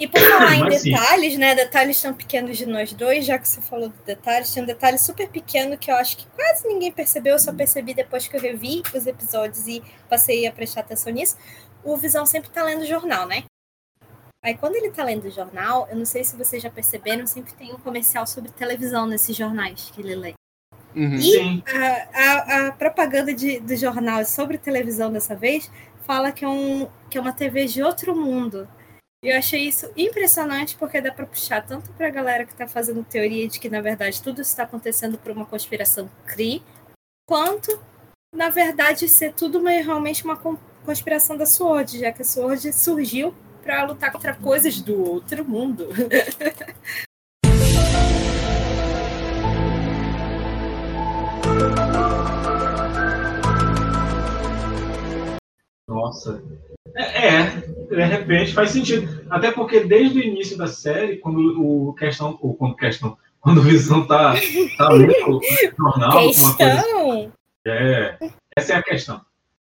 E 0.00 0.08
por 0.08 0.18
falar 0.18 0.54
em 0.54 0.60
Mas 0.64 0.80
sim. 0.80 0.90
detalhes, 0.90 1.36
né? 1.36 1.54
Detalhes 1.54 2.00
tão 2.00 2.14
pequenos 2.14 2.56
de 2.56 2.64
nós 2.64 2.94
dois, 2.94 3.26
já 3.26 3.38
que 3.38 3.46
você 3.46 3.60
falou 3.60 3.90
de 3.90 4.02
detalhes, 4.06 4.54
tem 4.54 4.62
um 4.62 4.66
detalhe 4.66 4.96
super 4.96 5.28
pequeno 5.28 5.76
que 5.76 5.90
eu 5.90 5.96
acho 5.96 6.16
que 6.16 6.26
quase 6.28 6.66
ninguém 6.66 6.90
percebeu, 6.90 7.34
eu 7.34 7.38
só 7.38 7.52
percebi 7.52 7.92
depois 7.92 8.26
que 8.26 8.34
eu 8.34 8.40
revi 8.40 8.82
os 8.94 9.06
episódios 9.06 9.66
e 9.66 9.82
passei 10.08 10.46
a 10.46 10.52
prestar 10.52 10.80
atenção 10.80 11.12
nisso. 11.12 11.36
O 11.84 11.94
Visão 11.98 12.24
sempre 12.24 12.48
tá 12.48 12.64
lendo 12.64 12.86
jornal, 12.86 13.28
né? 13.28 13.44
Aí 14.42 14.56
quando 14.56 14.76
ele 14.76 14.90
tá 14.90 15.04
lendo 15.04 15.30
jornal, 15.30 15.86
eu 15.90 15.96
não 15.96 16.06
sei 16.06 16.24
se 16.24 16.36
vocês 16.36 16.62
já 16.62 16.70
perceberam, 16.70 17.26
sempre 17.26 17.52
tem 17.52 17.74
um 17.74 17.78
comercial 17.78 18.26
sobre 18.26 18.50
televisão 18.50 19.06
nesses 19.06 19.36
jornais 19.36 19.90
que 19.94 20.00
ele 20.00 20.14
lê. 20.14 20.34
Uhum. 20.96 21.14
E 21.18 21.62
a, 21.72 22.08
a- 22.14 22.66
a 22.68 22.72
propaganda 22.72 23.34
de, 23.34 23.60
do 23.60 23.76
jornal 23.76 24.24
sobre 24.24 24.56
televisão 24.56 25.12
dessa 25.12 25.36
vez 25.36 25.70
fala 26.06 26.32
que 26.32 26.44
é, 26.44 26.48
um, 26.48 26.88
que 27.10 27.18
é 27.18 27.20
uma 27.20 27.32
TV 27.34 27.66
de 27.66 27.82
outro 27.82 28.16
mundo. 28.16 28.66
E 29.22 29.28
eu 29.28 29.36
achei 29.38 29.60
isso 29.68 29.90
impressionante 29.96 30.76
porque 30.76 31.00
dá 31.00 31.12
para 31.12 31.26
puxar 31.26 31.60
tanto 31.66 31.90
para 31.92 32.06
a 32.06 32.10
galera 32.10 32.44
que 32.44 32.52
está 32.52 32.66
fazendo 32.66 33.04
teoria 33.04 33.46
de 33.48 33.58
que, 33.60 33.68
na 33.68 33.80
verdade, 33.80 34.22
tudo 34.22 34.40
está 34.40 34.62
acontecendo 34.62 35.18
por 35.18 35.32
uma 35.32 35.44
conspiração 35.44 36.08
CRI, 36.26 36.62
quanto, 37.28 37.78
na 38.34 38.48
verdade, 38.50 39.08
ser 39.08 39.32
tudo 39.32 39.58
uma, 39.58 39.70
realmente 39.70 40.24
uma 40.24 40.36
con- 40.36 40.58
conspiração 40.84 41.36
da 41.36 41.44
SWORD, 41.44 41.98
já 41.98 42.12
que 42.12 42.22
a 42.22 42.24
SWORD 42.24 42.72
surgiu 42.72 43.34
para 43.62 43.84
lutar 43.84 44.12
contra 44.12 44.34
coisas 44.34 44.80
do 44.80 45.02
outro 45.02 45.44
mundo. 45.44 45.88
Nossa. 55.88 56.42
É, 56.94 57.28
é, 57.28 57.50
de 57.88 58.04
repente 58.04 58.52
faz 58.54 58.70
sentido. 58.70 59.24
Até 59.30 59.52
porque 59.52 59.80
desde 59.80 60.18
o 60.18 60.22
início 60.22 60.56
da 60.56 60.66
série, 60.66 61.18
quando 61.18 61.38
o 61.60 61.94
questão, 61.94 62.38
ou 62.40 62.54
quando 62.54 62.76
questão, 62.76 63.16
quando 63.40 63.58
o 63.58 63.62
Visão 63.62 64.06
tá, 64.06 64.34
tá 64.78 64.88
lendo 64.88 65.38
o 65.38 65.40
jornal, 65.78 66.18
alguma 66.18 66.56
coisa 66.56 66.82
Questão! 66.82 67.32
é, 67.66 68.18
essa 68.56 68.72
é 68.72 68.76
a 68.76 68.82
questão. 68.82 69.20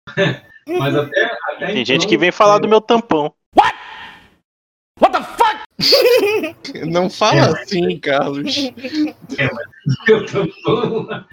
Mas 0.67 0.95
até, 0.95 1.25
até 1.25 1.65
Tem 1.67 1.69
então, 1.69 1.85
gente 1.85 2.07
que 2.07 2.17
vem 2.17 2.31
falar 2.31 2.59
do 2.59 2.67
meu 2.67 2.81
tampão. 2.81 3.33
Não 6.87 7.09
fala 7.09 7.57
assim, 7.57 7.99
Carlos. 7.99 8.55
Teu 10.05 10.25
tampão. 10.25 11.25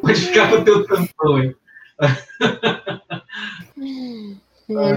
Pode 0.00 0.20
ficar 0.20 0.50
com 0.50 0.56
o 0.56 0.64
teu 0.64 0.86
tampão 0.86 1.36
aí. 1.36 1.56
Ai, 2.00 2.16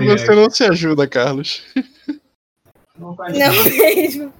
Você 0.07 0.29
ai. 0.31 0.35
não 0.35 0.49
se 0.49 0.63
ajuda, 0.63 1.07
Carlos. 1.07 1.63
Não 2.97 3.15
faz 3.15 3.37
Não 3.37 3.63
mesmo. 3.63 4.33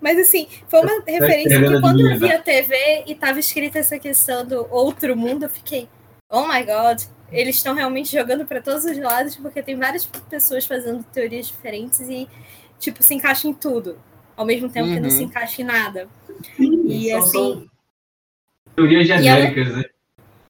Mas 0.00 0.18
assim, 0.18 0.46
foi 0.68 0.80
uma 0.80 1.02
referência 1.06 1.50
perdendo 1.58 1.74
que 1.76 1.80
quando 1.80 2.00
eu 2.00 2.18
vi 2.18 2.30
a 2.30 2.40
TV 2.40 3.04
e 3.06 3.14
tava 3.14 3.40
escrita 3.40 3.78
essa 3.78 3.98
questão 3.98 4.46
do 4.46 4.66
outro 4.70 5.16
mundo, 5.16 5.44
eu 5.44 5.50
fiquei, 5.50 5.88
oh 6.30 6.46
my 6.46 6.62
god, 6.64 7.02
eles 7.32 7.56
estão 7.56 7.74
realmente 7.74 8.12
jogando 8.12 8.44
para 8.46 8.60
todos 8.60 8.84
os 8.84 8.96
lados, 8.98 9.36
porque 9.36 9.62
tem 9.62 9.76
várias 9.76 10.04
pessoas 10.06 10.66
fazendo 10.66 11.02
teorias 11.04 11.46
diferentes 11.48 12.00
e, 12.00 12.28
tipo, 12.78 13.02
se 13.02 13.14
encaixa 13.14 13.48
em 13.48 13.54
tudo. 13.54 13.98
Ao 14.36 14.44
mesmo 14.46 14.68
tempo 14.68 14.88
que 14.88 15.00
não 15.00 15.08
Uhum. 15.08 15.16
se 15.16 15.24
encaixa 15.24 15.62
em 15.62 15.64
nada. 15.64 16.08
Sim, 16.56 16.86
E 16.86 17.10
assim, 17.10 17.68
teorias 18.76 19.06
genéricas, 19.08 19.76
né? 19.76 19.84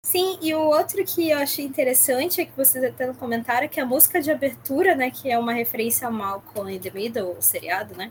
Sim, 0.08 0.38
e 0.40 0.54
o 0.54 0.60
outro 0.60 1.04
que 1.04 1.28
eu 1.28 1.36
achei 1.36 1.66
interessante 1.66 2.40
é 2.40 2.46
que 2.46 2.56
vocês 2.56 2.82
até 2.82 3.06
no 3.06 3.14
comentário, 3.14 3.68
que 3.68 3.78
a 3.78 3.84
música 3.84 4.22
de 4.22 4.30
abertura, 4.30 4.94
né, 4.94 5.10
que 5.10 5.30
é 5.30 5.38
uma 5.38 5.52
referência 5.52 6.06
ao 6.06 6.12
Malcolm 6.14 6.70
in 6.70 6.80
the 6.80 6.90
Middle, 6.90 7.36
o 7.36 7.42
seriado, 7.42 7.94
né, 7.94 8.10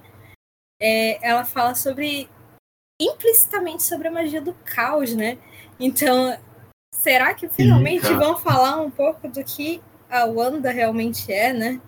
é, 0.80 1.28
ela 1.28 1.44
fala 1.44 1.74
sobre, 1.74 2.30
implicitamente 3.02 3.82
sobre 3.82 4.10
a 4.10 4.12
magia 4.12 4.40
do 4.40 4.54
caos, 4.54 5.16
né, 5.16 5.40
então, 5.80 6.38
será 6.94 7.34
que 7.34 7.50
finalmente 7.50 8.14
vão 8.14 8.38
falar 8.38 8.80
um 8.80 8.92
pouco 8.92 9.28
do 9.28 9.44
que 9.44 9.82
a 10.08 10.24
Wanda 10.26 10.70
realmente 10.70 11.34
é, 11.34 11.52
né? 11.52 11.82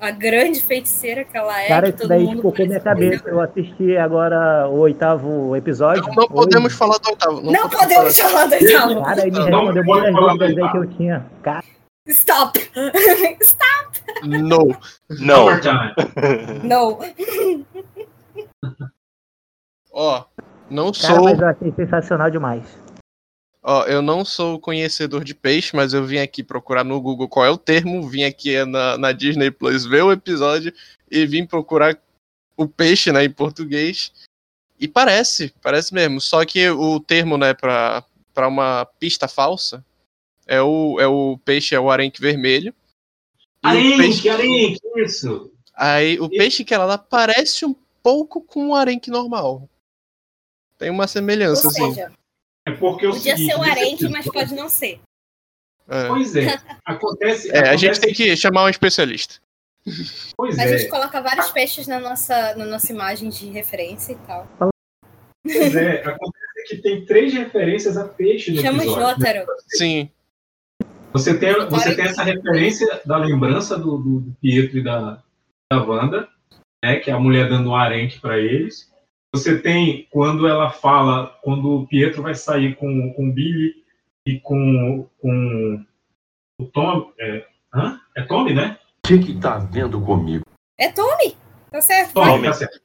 A 0.00 0.10
grande 0.10 0.60
feiticeira 0.60 1.24
que 1.24 1.36
ela 1.36 1.60
é. 1.60 1.68
Cara, 1.68 1.82
que 1.86 1.88
isso 1.90 1.98
todo 1.98 2.08
daí 2.08 2.24
mundo 2.24 2.36
ficou 2.36 2.66
minha 2.66 2.80
cabeça. 2.80 3.28
Eu 3.28 3.40
assisti 3.40 3.96
agora 3.96 4.68
o 4.68 4.78
oitavo 4.78 5.56
episódio. 5.56 6.02
Não, 6.08 6.14
não 6.14 6.28
podemos 6.28 6.74
falar 6.74 6.98
do 6.98 7.10
oitavo. 7.10 7.40
Não, 7.40 7.68
podemos 7.68 8.18
falar 8.18 8.46
do 8.46 8.54
oitavo. 8.54 9.02
Cara, 9.02 9.26
ele 9.26 9.30
me 9.30 9.50
Não 9.50 9.72
respondeu 9.72 9.84
muitas 9.84 10.14
dúvidas 10.14 10.58
aí 10.58 10.70
que 10.70 10.76
eu 10.78 10.86
tinha. 10.96 11.26
Cara, 11.42 11.64
Stop! 12.08 12.58
Stop! 13.40 14.00
No. 14.24 14.76
Não. 15.20 15.46
One 15.46 15.50
more 15.50 15.60
time. 15.60 15.94
Não. 16.64 16.98
Ó, 19.92 20.24
não 20.70 20.92
cara, 20.92 21.14
sou. 21.14 21.24
mas 21.24 21.40
eu 21.40 21.48
achei 21.48 21.72
sensacional 21.72 22.30
demais. 22.30 22.64
Ó, 23.62 23.84
eu 23.84 24.00
não 24.00 24.24
sou 24.24 24.58
conhecedor 24.58 25.22
de 25.22 25.34
peixe, 25.34 25.76
mas 25.76 25.92
eu 25.92 26.04
vim 26.04 26.18
aqui 26.18 26.42
procurar 26.42 26.82
no 26.82 27.00
Google 27.00 27.28
qual 27.28 27.44
é 27.44 27.50
o 27.50 27.58
termo, 27.58 28.08
vim 28.08 28.24
aqui 28.24 28.64
na, 28.64 28.96
na 28.96 29.12
Disney 29.12 29.50
Plus 29.50 29.84
ver 29.84 30.02
o 30.02 30.12
episódio 30.12 30.72
e 31.10 31.26
vim 31.26 31.44
procurar 31.44 32.00
o 32.56 32.66
peixe, 32.66 33.12
né, 33.12 33.24
em 33.24 33.30
português. 33.30 34.12
E 34.78 34.88
parece, 34.88 35.52
parece 35.60 35.92
mesmo. 35.92 36.20
Só 36.20 36.44
que 36.44 36.70
o 36.70 36.98
termo, 37.00 37.36
né, 37.36 37.52
pra, 37.52 38.02
pra 38.32 38.48
uma 38.48 38.86
pista 38.98 39.28
falsa 39.28 39.84
é 40.46 40.60
o, 40.62 40.98
é 40.98 41.06
o 41.06 41.38
peixe, 41.44 41.74
é 41.74 41.80
o 41.80 41.90
arenque 41.90 42.20
vermelho. 42.20 42.74
O 43.62 43.68
Arenque, 43.68 43.96
peixe, 43.98 44.28
arenque, 44.30 44.80
isso. 44.96 45.52
aí, 45.74 46.18
o 46.18 46.30
peixe 46.30 46.64
que 46.64 46.72
ela 46.72 46.86
dá 46.86 46.96
parece 46.96 47.66
um 47.66 47.74
pouco 48.02 48.40
com 48.40 48.68
um 48.68 48.74
arenque 48.74 49.10
normal. 49.10 49.68
Tem 50.78 50.88
uma 50.88 51.04
Ou 51.04 51.08
semelhança, 51.08 51.68
assim. 51.68 51.94
É 52.66 52.72
porque 52.72 53.06
é 53.06 53.08
o 53.08 53.12
podia 53.12 53.36
seguinte, 53.36 53.52
ser 53.52 53.58
um 53.58 53.62
nesse 53.64 53.70
arenque, 53.78 54.08
mas 54.08 54.26
pode 54.26 54.54
não 54.54 54.68
ser. 54.68 55.00
É. 55.88 56.06
Pois 56.08 56.36
é. 56.36 56.58
Acontece. 56.86 57.50
É, 57.50 57.58
a 57.58 57.60
acontece- 57.62 57.78
gente 57.78 58.00
tem 58.00 58.14
que 58.14 58.36
chamar 58.36 58.64
um 58.64 58.68
especialista. 58.68 59.36
Pois 60.36 60.58
A 60.58 60.64
é. 60.64 60.78
gente 60.78 60.90
coloca 60.90 61.20
vários 61.22 61.50
peixes 61.50 61.86
na 61.86 61.98
nossa, 61.98 62.54
na 62.54 62.66
nossa 62.66 62.92
imagem 62.92 63.30
de 63.30 63.46
referência 63.50 64.12
e 64.12 64.16
tal. 64.26 64.46
Pois 65.42 65.74
é. 65.74 66.02
Acontece 66.02 66.68
que 66.68 66.76
tem 66.76 67.04
três 67.06 67.32
referências 67.32 67.96
a 67.96 68.06
peixe 68.06 68.52
no 68.52 68.60
Chama 68.60 68.78
o 68.78 68.82
episódio. 68.82 69.22
né? 69.22 69.34
Jotaro. 69.40 69.46
Sim. 69.68 70.10
Você 71.12 71.36
tem, 71.36 71.52
você 71.68 71.96
tem 71.96 72.04
essa 72.04 72.22
referência 72.22 73.00
da 73.04 73.16
lembrança 73.16 73.76
do, 73.76 73.96
do, 73.98 74.20
do 74.20 74.36
Pietro 74.40 74.78
e 74.78 74.84
da, 74.84 75.20
da 75.72 75.82
Wanda, 75.82 76.28
né, 76.84 77.00
que 77.00 77.10
é 77.10 77.14
a 77.14 77.18
mulher 77.18 77.48
dando 77.48 77.70
um 77.70 77.74
arenque 77.74 78.20
para 78.20 78.38
eles. 78.38 78.88
Você 79.32 79.60
tem 79.60 80.08
quando 80.10 80.46
ela 80.46 80.70
fala, 80.70 81.38
quando 81.42 81.70
o 81.70 81.86
Pietro 81.86 82.22
vai 82.22 82.34
sair 82.34 82.74
com, 82.76 83.12
com 83.14 83.28
o 83.28 83.32
Billy 83.32 83.74
e 84.26 84.40
com, 84.40 85.08
com 85.20 85.84
o 86.58 86.64
Tom. 86.66 87.12
É, 87.18 87.46
hã? 87.72 88.00
é 88.16 88.22
Tommy, 88.22 88.54
né? 88.54 88.78
O 89.04 89.08
que 89.08 89.18
que 89.18 89.40
tá 89.40 89.58
vendo 89.58 90.00
comigo? 90.00 90.44
É 90.76 90.90
Tommy! 90.90 91.36
Tá 91.70 91.80
certo? 91.80 92.14
Tommy, 92.14 92.44
tá 92.44 92.52
certo. 92.52 92.80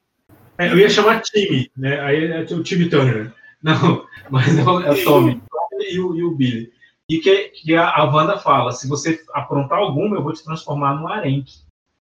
É, 0.58 0.72
eu 0.72 0.78
ia 0.78 0.90
chamar 0.90 1.22
time, 1.22 1.70
né? 1.76 2.00
Aí 2.02 2.32
é 2.32 2.42
o 2.42 2.64
time 2.64 2.90
Turner. 2.90 3.34
Não, 3.62 4.06
mas 4.30 4.58
é 4.58 4.64
o, 4.64 4.82
é 4.82 4.92
o 4.92 5.04
Tommy. 5.04 5.42
Tommy 5.50 5.94
e 5.94 6.00
o, 6.00 6.16
e 6.16 6.24
o 6.24 6.36
Billy. 6.36 6.72
E 7.10 7.20
que, 7.20 7.50
que 7.50 7.76
a, 7.76 7.90
a 7.90 8.06
Wanda 8.06 8.38
fala: 8.38 8.72
se 8.72 8.88
você 8.88 9.24
aprontar 9.34 9.80
alguma, 9.80 10.16
eu 10.16 10.24
vou 10.24 10.34
te 10.34 10.44
transformar 10.44 10.96
num 10.96 11.08
arenque. 11.08 11.65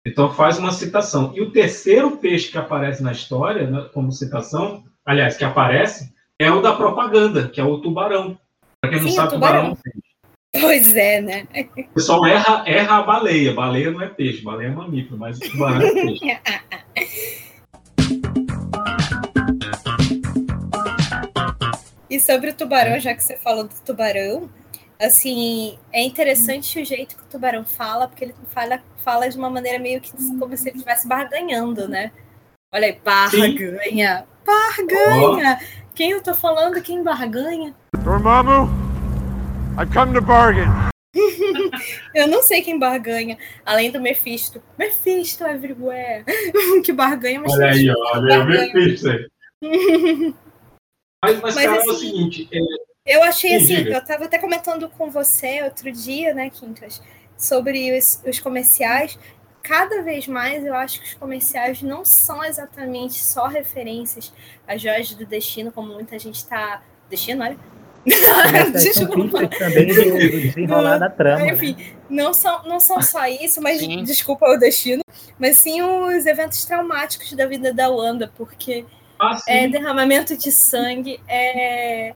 Então 0.09 0.33
faz 0.33 0.59
uma 0.59 0.73
citação. 0.73 1.33
E 1.35 1.41
o 1.43 1.51
terceiro 1.51 2.17
peixe 2.17 2.51
que 2.51 2.57
aparece 2.59 3.03
na 3.03 3.13
história, 3.13 3.67
né, 3.67 3.87
como 3.93 4.11
citação, 4.11 4.85
aliás, 5.05 5.37
que 5.37 5.45
aparece, 5.45 6.13
é 6.39 6.51
o 6.51 6.63
da 6.63 6.75
propaganda, 6.75 7.49
que 7.49 7.61
é 7.61 7.65
o 7.65 7.79
tubarão. 7.79 8.39
Para 8.81 8.91
quem 8.91 9.01
não 9.01 9.09
Sim, 9.09 9.13
o 9.13 9.17
sabe, 9.17 9.33
tubarão. 9.33 9.75
tubarão. 9.75 9.79
Pois 10.61 10.97
é, 10.97 11.21
né? 11.21 11.47
O 11.77 11.95
pessoal 11.95 12.25
erra, 12.25 12.65
erra 12.67 12.97
a 12.97 13.03
baleia. 13.03 13.53
Baleia 13.53 13.91
não 13.91 14.01
é 14.01 14.09
peixe, 14.09 14.43
baleia 14.43 14.69
é 14.69 14.71
mamífero, 14.71 15.19
mas 15.19 15.37
o 15.37 15.41
tubarão 15.41 15.87
é 15.87 15.93
peixe. 15.93 16.25
E 22.11 22.19
sobre 22.19 22.51
o 22.51 22.55
tubarão, 22.55 22.99
já 22.99 23.13
que 23.15 23.23
você 23.23 23.37
falou 23.37 23.65
do 23.65 23.75
tubarão, 23.85 24.49
assim, 25.01 25.79
é 25.93 26.03
interessante 26.03 26.81
o 26.81 26.85
jeito 26.85 27.17
que 27.17 27.23
o 27.23 27.27
tubarão 27.27 27.65
fala, 27.65 28.09
porque 28.09 28.25
ele 28.25 28.35
fala, 28.49 28.83
fala 28.97 29.29
de 29.29 29.37
uma 29.37 29.49
maneira 29.49 29.79
meio 29.79 30.01
que 30.01 30.11
como 30.39 30.57
se 30.57 30.69
ele 30.69 30.77
estivesse 30.77 31.07
barganhando, 31.07 31.89
né? 31.89 32.13
Olha 32.73 32.89
aí, 32.89 33.01
barganha, 33.03 34.27
barganha. 34.45 35.59
Quem 35.95 36.11
eu 36.11 36.23
tô 36.23 36.35
falando, 36.35 36.83
quem 36.83 37.03
barganha? 37.03 37.75
Dormammu, 38.05 38.69
I've 39.81 39.93
come 39.93 40.13
to 40.13 40.21
bargain. 40.21 40.69
Eu 42.15 42.29
não 42.29 42.43
sei 42.43 42.63
quem 42.63 42.79
barganha, 42.79 43.39
além 43.65 43.91
do 43.91 44.01
Mephisto. 44.01 44.63
Mephisto 44.79 45.45
everywhere. 45.45 46.25
que 46.85 46.93
barganha, 46.93 47.41
mas 47.41 47.53
Olha 47.53 47.71
aí, 47.71 47.91
ó, 47.91 48.17
olha 48.17 48.45
vi 48.45 48.95
isso 48.95 49.09
aí. 49.09 49.29
Mas, 51.21 51.41
mas, 51.41 51.55
Mas, 51.57 51.65
cara, 51.65 51.67
é 51.67 51.85
o 51.85 51.91
assim, 51.91 51.99
seguinte, 51.99 52.49
é, 52.53 52.59
Eu 53.09 53.23
achei 53.23 53.53
Sim, 53.53 53.57
assim, 53.57 53.77
diga. 53.85 53.97
eu 53.97 54.05
tava 54.05 54.27
até 54.27 54.39
comentando 54.39 54.87
com 54.91 55.11
você 55.11 55.63
outro 55.63 55.91
dia, 55.91 56.35
né, 56.35 56.51
Quintas, 56.51 57.01
sobre 57.39 57.97
os, 57.97 58.23
os 58.27 58.39
comerciais. 58.39 59.19
Cada 59.63 60.03
vez 60.03 60.29
mais 60.29 60.65
eu 60.65 60.75
acho 60.75 61.01
que 61.01 61.07
os 61.07 61.15
comerciais 61.15 61.81
não 61.81 62.05
são 62.05 62.45
exatamente 62.45 63.15
só 63.25 63.47
referências 63.47 64.31
a 64.67 64.77
Joias 64.77 65.15
do 65.15 65.25
Destino, 65.25 65.73
como 65.73 65.95
muita 65.95 66.19
gente 66.19 66.45
tá. 66.47 66.83
Destino, 67.09 67.43
olha. 67.43 67.57
Desculpa. 68.73 69.49
também 69.49 69.87
do, 69.87 70.19
desenrolar 70.41 70.99
da 70.99 71.11
trama. 71.11 71.45
né? 71.45 71.53
Enfim, 71.53 71.77
não 72.09 72.35
são, 72.35 72.63
não 72.65 72.79
são 72.79 73.01
só 73.01 73.27
isso, 73.27 73.61
mas 73.61 73.81
Sim. 73.81 74.03
desculpa 74.05 74.47
o 74.49 74.57
destino, 74.57 75.03
mas 75.39 75.59
sim 75.59 75.83
os 75.83 76.25
eventos 76.25 76.65
traumáticos 76.65 77.33
da 77.33 77.47
vida 77.47 77.73
da 77.73 77.91
Wanda, 77.91 78.33
porque 78.37 78.87
ah, 79.21 79.39
é 79.47 79.69
derramamento 79.69 80.37
de 80.37 80.51
sangue, 80.51 81.21
é, 81.29 82.15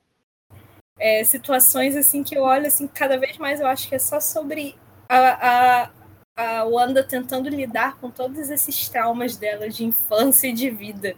é 1.03 1.25
situações 1.25 1.97
assim 1.97 2.23
que 2.23 2.37
eu 2.37 2.45
olho 2.45 2.69
assim, 2.69 2.87
cada 2.87 3.19
vez 3.19 3.37
mais 3.37 3.61
eu 3.61 3.67
acho 3.67 3.89
que 3.89 3.95
é 3.97 3.99
só 3.99 4.21
sobre 4.21 4.77
a, 5.09 5.19
a, 5.51 5.91
a 6.37 6.65
Wanda 6.65 7.03
tentando 7.03 7.49
lidar 7.49 7.99
com 7.99 8.09
todos 8.09 8.49
esses 8.49 8.89
traumas 8.89 9.37
dela 9.37 9.69
de 9.69 9.85
infância 9.85 10.47
e 10.47 10.53
de 10.53 10.71
vida. 10.71 11.17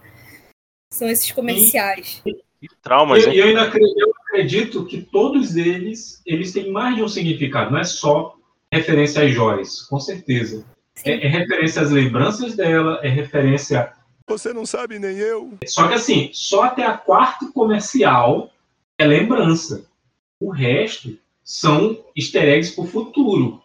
São 0.91 1.07
esses 1.07 1.31
comerciais. 1.31 2.23
Traumas, 2.83 3.25
eu, 3.25 3.33
hein? 3.33 3.39
eu 3.39 3.47
ainda 3.49 3.63
acredito, 3.63 4.01
eu 4.01 4.15
acredito 4.27 4.87
que 4.87 5.03
todos 5.03 5.55
eles, 5.55 6.23
eles 6.25 6.51
têm 6.53 6.73
mais 6.73 6.97
de 6.97 7.03
um 7.03 7.09
significado, 7.09 7.71
não 7.71 7.79
é 7.79 7.85
só 7.85 8.37
referência 8.73 9.23
às 9.23 9.33
joias, 9.33 9.83
com 9.83 10.01
certeza. 10.01 10.65
É, 11.05 11.27
é 11.27 11.29
referência 11.29 11.83
às 11.83 11.91
lembranças 11.91 12.57
dela, 12.57 13.01
é 13.03 13.09
referência. 13.09 13.93
Você 14.27 14.55
não 14.55 14.65
sabe 14.65 14.99
nem 14.99 15.19
eu. 15.19 15.59
Só 15.67 15.89
que 15.89 15.95
assim, 15.95 16.31
só 16.33 16.63
até 16.63 16.87
a 16.87 16.97
quarta 16.97 17.53
comercial 17.53 18.51
é 18.99 19.07
lembrança. 19.07 19.87
O 20.41 20.51
resto 20.51 21.19
são 21.43 22.05
easter 22.17 22.45
eggs 22.45 22.75
para 22.75 22.85
o 22.85 22.89
futuro. 22.89 23.63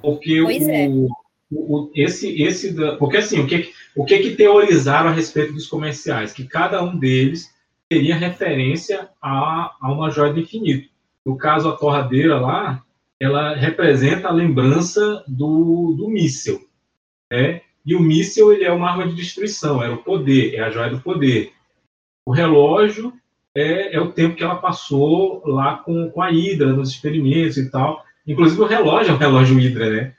Porque 0.00 0.42
Pois 0.42 0.66
o, 0.66 0.70
é. 0.70 0.88
o- 0.88 1.08
o- 1.50 1.90
esse, 1.94 2.40
esse 2.42 2.72
da- 2.72 2.96
porque 2.96 3.16
assim, 3.16 3.40
o 3.40 3.46
que, 3.46 3.72
o 3.96 4.04
que 4.04 4.18
que 4.18 4.36
teorizaram 4.36 5.08
a 5.10 5.12
respeito 5.12 5.52
dos 5.52 5.66
comerciais? 5.66 6.32
Que 6.32 6.44
cada 6.44 6.82
um 6.82 6.96
deles 6.96 7.52
teria 7.88 8.14
referência 8.16 9.08
a, 9.20 9.74
a 9.80 9.92
uma 9.92 10.10
joia 10.10 10.32
do 10.32 10.40
infinito. 10.40 10.88
No 11.24 11.36
caso, 11.36 11.68
a 11.68 11.76
torradeira 11.76 12.38
lá, 12.38 12.84
ela 13.20 13.54
representa 13.54 14.28
a 14.28 14.32
lembrança 14.32 15.24
do, 15.26 15.94
do 15.94 16.08
míssil, 16.08 16.68
né? 17.32 17.62
E 17.84 17.94
o 17.94 18.00
míssil, 18.00 18.52
ele 18.52 18.64
é 18.64 18.72
uma 18.72 18.90
arma 18.90 19.08
de 19.08 19.14
destruição, 19.14 19.82
era 19.82 19.92
o 19.94 20.02
poder, 20.02 20.54
é 20.54 20.60
a 20.60 20.70
joia 20.70 20.90
do 20.90 21.00
poder. 21.00 21.52
O 22.26 22.30
relógio 22.32 23.12
é, 23.58 23.96
é 23.96 24.00
o 24.00 24.12
tempo 24.12 24.36
que 24.36 24.44
ela 24.44 24.56
passou 24.56 25.42
lá 25.44 25.78
com, 25.78 26.08
com 26.10 26.22
a 26.22 26.30
Hydra, 26.30 26.72
nos 26.72 26.90
experimentos 26.90 27.56
e 27.56 27.68
tal. 27.68 28.04
Inclusive, 28.26 28.60
o 28.60 28.66
relógio 28.66 29.12
é 29.12 29.14
um 29.14 29.18
relógio 29.18 29.56
Hydra, 29.56 29.90
né? 29.90 30.14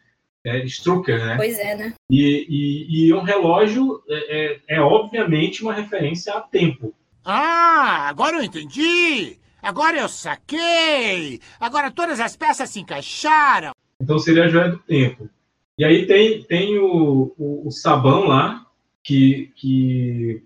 É 0.46 0.66
Strucker, 0.66 1.26
né? 1.26 1.38
Pois 1.38 1.58
é, 1.58 1.76
né? 1.76 1.94
E, 2.10 2.46
e, 2.50 3.08
e 3.08 3.14
um 3.14 3.22
relógio 3.22 4.02
é, 4.10 4.38
é, 4.38 4.60
é, 4.68 4.82
obviamente, 4.82 5.64
uma 5.64 5.74
referência 5.74 6.34
a 6.34 6.42
tempo. 6.42 6.94
Ah, 7.24 8.08
agora 8.10 8.38
eu 8.38 8.44
entendi! 8.44 9.38
Agora 9.62 9.98
eu 9.98 10.10
saquei! 10.10 11.40
Agora 11.60 11.92
todas 11.92 12.20
as 12.20 12.36
peças 12.36 12.70
se 12.70 12.80
encaixaram! 12.80 13.72
Então 14.02 14.20
seria 14.20 14.46
a 14.46 14.48
joia 14.50 14.70
do 14.70 14.80
tempo. 14.80 15.30
E 15.78 15.86
aí 15.86 16.06
tem, 16.06 16.44
tem 16.44 16.78
o, 16.78 17.34
o, 17.38 17.68
o 17.68 17.72
sabão 17.72 18.26
lá, 18.26 18.66
que, 19.04 19.52
que 19.56 20.44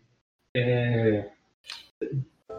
é, 0.56 1.29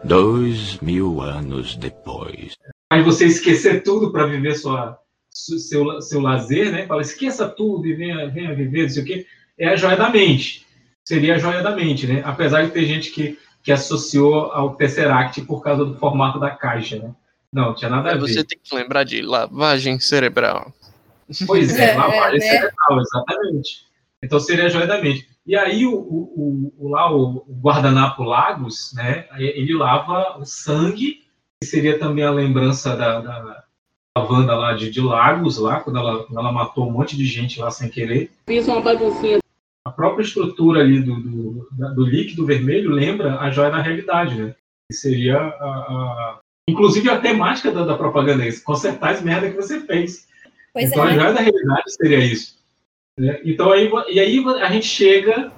Dois 0.07 0.77
mil 0.81 1.21
anos 1.21 1.75
depois. 1.75 2.53
faz 2.91 3.03
você 3.05 3.25
esquecer 3.25 3.83
tudo 3.83 4.11
para 4.11 4.27
viver 4.27 4.55
sua, 4.55 4.97
su- 5.31 5.57
seu, 5.59 6.01
seu 6.01 6.19
lazer, 6.21 6.71
né? 6.71 6.85
Fala, 6.85 7.01
esqueça 7.01 7.47
tudo 7.49 7.87
e 7.87 7.93
venha, 7.95 8.27
venha 8.29 8.53
viver, 8.53 8.83
não 8.83 8.89
sei 8.89 9.03
o 9.03 9.05
quê. 9.05 9.25
É 9.57 9.67
a 9.69 9.75
joia 9.75 9.95
da 9.97 10.09
mente. 10.09 10.65
Seria 11.03 11.35
a 11.35 11.37
joia 11.39 11.61
da 11.63 11.75
mente, 11.75 12.05
né? 12.07 12.21
Apesar 12.25 12.63
de 12.65 12.71
ter 12.71 12.85
gente 12.85 13.11
que, 13.11 13.37
que 13.63 13.71
associou 13.71 14.51
ao 14.51 14.75
Tesseract 14.75 15.41
por 15.41 15.61
causa 15.63 15.83
do 15.85 15.97
formato 15.97 16.39
da 16.39 16.51
caixa, 16.51 16.97
né? 16.99 17.11
Não, 17.51 17.73
tinha 17.73 17.89
nada 17.89 18.09
a 18.09 18.11
É, 18.11 18.15
ver. 18.15 18.21
você 18.21 18.43
tem 18.43 18.59
que 18.61 18.75
lembrar 18.75 19.03
de 19.03 19.21
lavagem 19.21 19.99
cerebral. 19.99 20.73
Pois 21.47 21.75
é, 21.77 21.95
lá 21.95 22.05
É, 22.13 22.17
aparece 22.17 22.53
né? 22.53 22.61
letal, 22.61 23.01
exatamente. 23.01 23.85
Então 24.23 24.39
seria 24.39 24.65
a 24.65 24.69
joia 24.69 24.87
da 24.87 25.01
mente. 25.01 25.27
E 25.45 25.55
aí 25.55 25.85
o, 25.85 25.93
o, 25.93 26.73
o- 26.79 26.85
o- 26.85 26.89
lá 26.89 27.13
o, 27.15 27.45
o 27.47 27.53
guardanapo 27.61 28.23
Lagos, 28.23 28.91
né? 28.95 29.25
Ele 29.37 29.73
lava 29.75 30.37
o 30.39 30.45
sangue, 30.45 31.23
que 31.61 31.67
seria 31.67 31.99
também 31.99 32.23
a 32.23 32.31
lembrança 32.31 32.95
da, 32.95 33.19
da, 33.21 33.39
da 34.17 34.23
Wanda 34.23 34.55
lá 34.55 34.73
de, 34.73 34.89
de 34.89 34.99
Lagos, 35.01 35.57
lá, 35.57 35.81
quando 35.81 35.99
ela, 35.99 36.23
quando 36.23 36.39
ela 36.39 36.51
matou 36.51 36.87
um 36.87 36.91
monte 36.91 37.15
de 37.15 37.25
gente 37.25 37.59
lá 37.59 37.69
sem 37.69 37.89
querer. 37.89 38.31
Fiz 38.47 38.67
uma 38.67 38.81
baguncinha. 38.81 39.39
A 39.85 39.91
própria 39.91 40.23
estrutura 40.23 40.81
ali 40.81 40.99
do, 40.99 41.15
do, 41.21 41.69
do 41.93 42.05
líquido 42.05 42.43
vermelho 42.45 42.89
lembra 42.89 43.39
a 43.39 43.51
joia 43.51 43.69
da 43.69 43.81
realidade, 43.81 44.33
né? 44.35 44.55
Que 44.91 44.97
seria 44.97 45.37
a, 45.37 45.65
a- 45.67 46.39
inclusive 46.67 47.07
a 47.07 47.19
temática 47.21 47.71
da, 47.71 47.85
da 47.85 47.95
propaganda 47.95 48.43
é 48.43 48.47
isso, 48.47 48.63
consertar 48.63 49.11
as 49.11 49.21
merda 49.21 49.49
que 49.51 49.55
você 49.55 49.79
fez. 49.81 50.27
Pois 50.73 50.89
então 50.91 51.07
é. 51.07 51.11
a 51.11 51.13
joia 51.13 51.33
da 51.33 51.41
realidade 51.41 51.83
seria 51.93 52.17
isso. 52.19 52.54
Né? 53.17 53.39
Então 53.45 53.71
aí, 53.71 53.89
e 54.09 54.19
aí 54.19 54.43
a 54.61 54.69
gente 54.71 54.85
chega, 54.87 55.51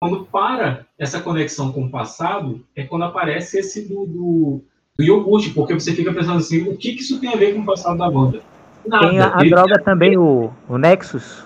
quando 0.00 0.24
para 0.26 0.86
essa 0.98 1.20
conexão 1.20 1.72
com 1.72 1.84
o 1.84 1.90
passado, 1.90 2.64
é 2.74 2.84
quando 2.84 3.04
aparece 3.04 3.58
esse 3.58 3.82
do, 3.88 4.06
do, 4.06 4.64
do 4.96 5.04
iogurte, 5.04 5.50
porque 5.50 5.74
você 5.74 5.92
fica 5.92 6.12
pensando 6.12 6.38
assim, 6.38 6.62
o 6.68 6.76
que, 6.76 6.94
que 6.94 7.00
isso 7.02 7.20
tem 7.20 7.32
a 7.32 7.36
ver 7.36 7.54
com 7.54 7.60
o 7.60 7.66
passado 7.66 7.98
da 7.98 8.10
banda? 8.10 8.40
Nada. 8.86 9.08
Tem 9.08 9.18
a, 9.20 9.36
a 9.36 9.40
Ele- 9.40 9.50
droga 9.50 9.82
também, 9.82 10.16
o, 10.16 10.50
o 10.68 10.78
Nexus. 10.78 11.44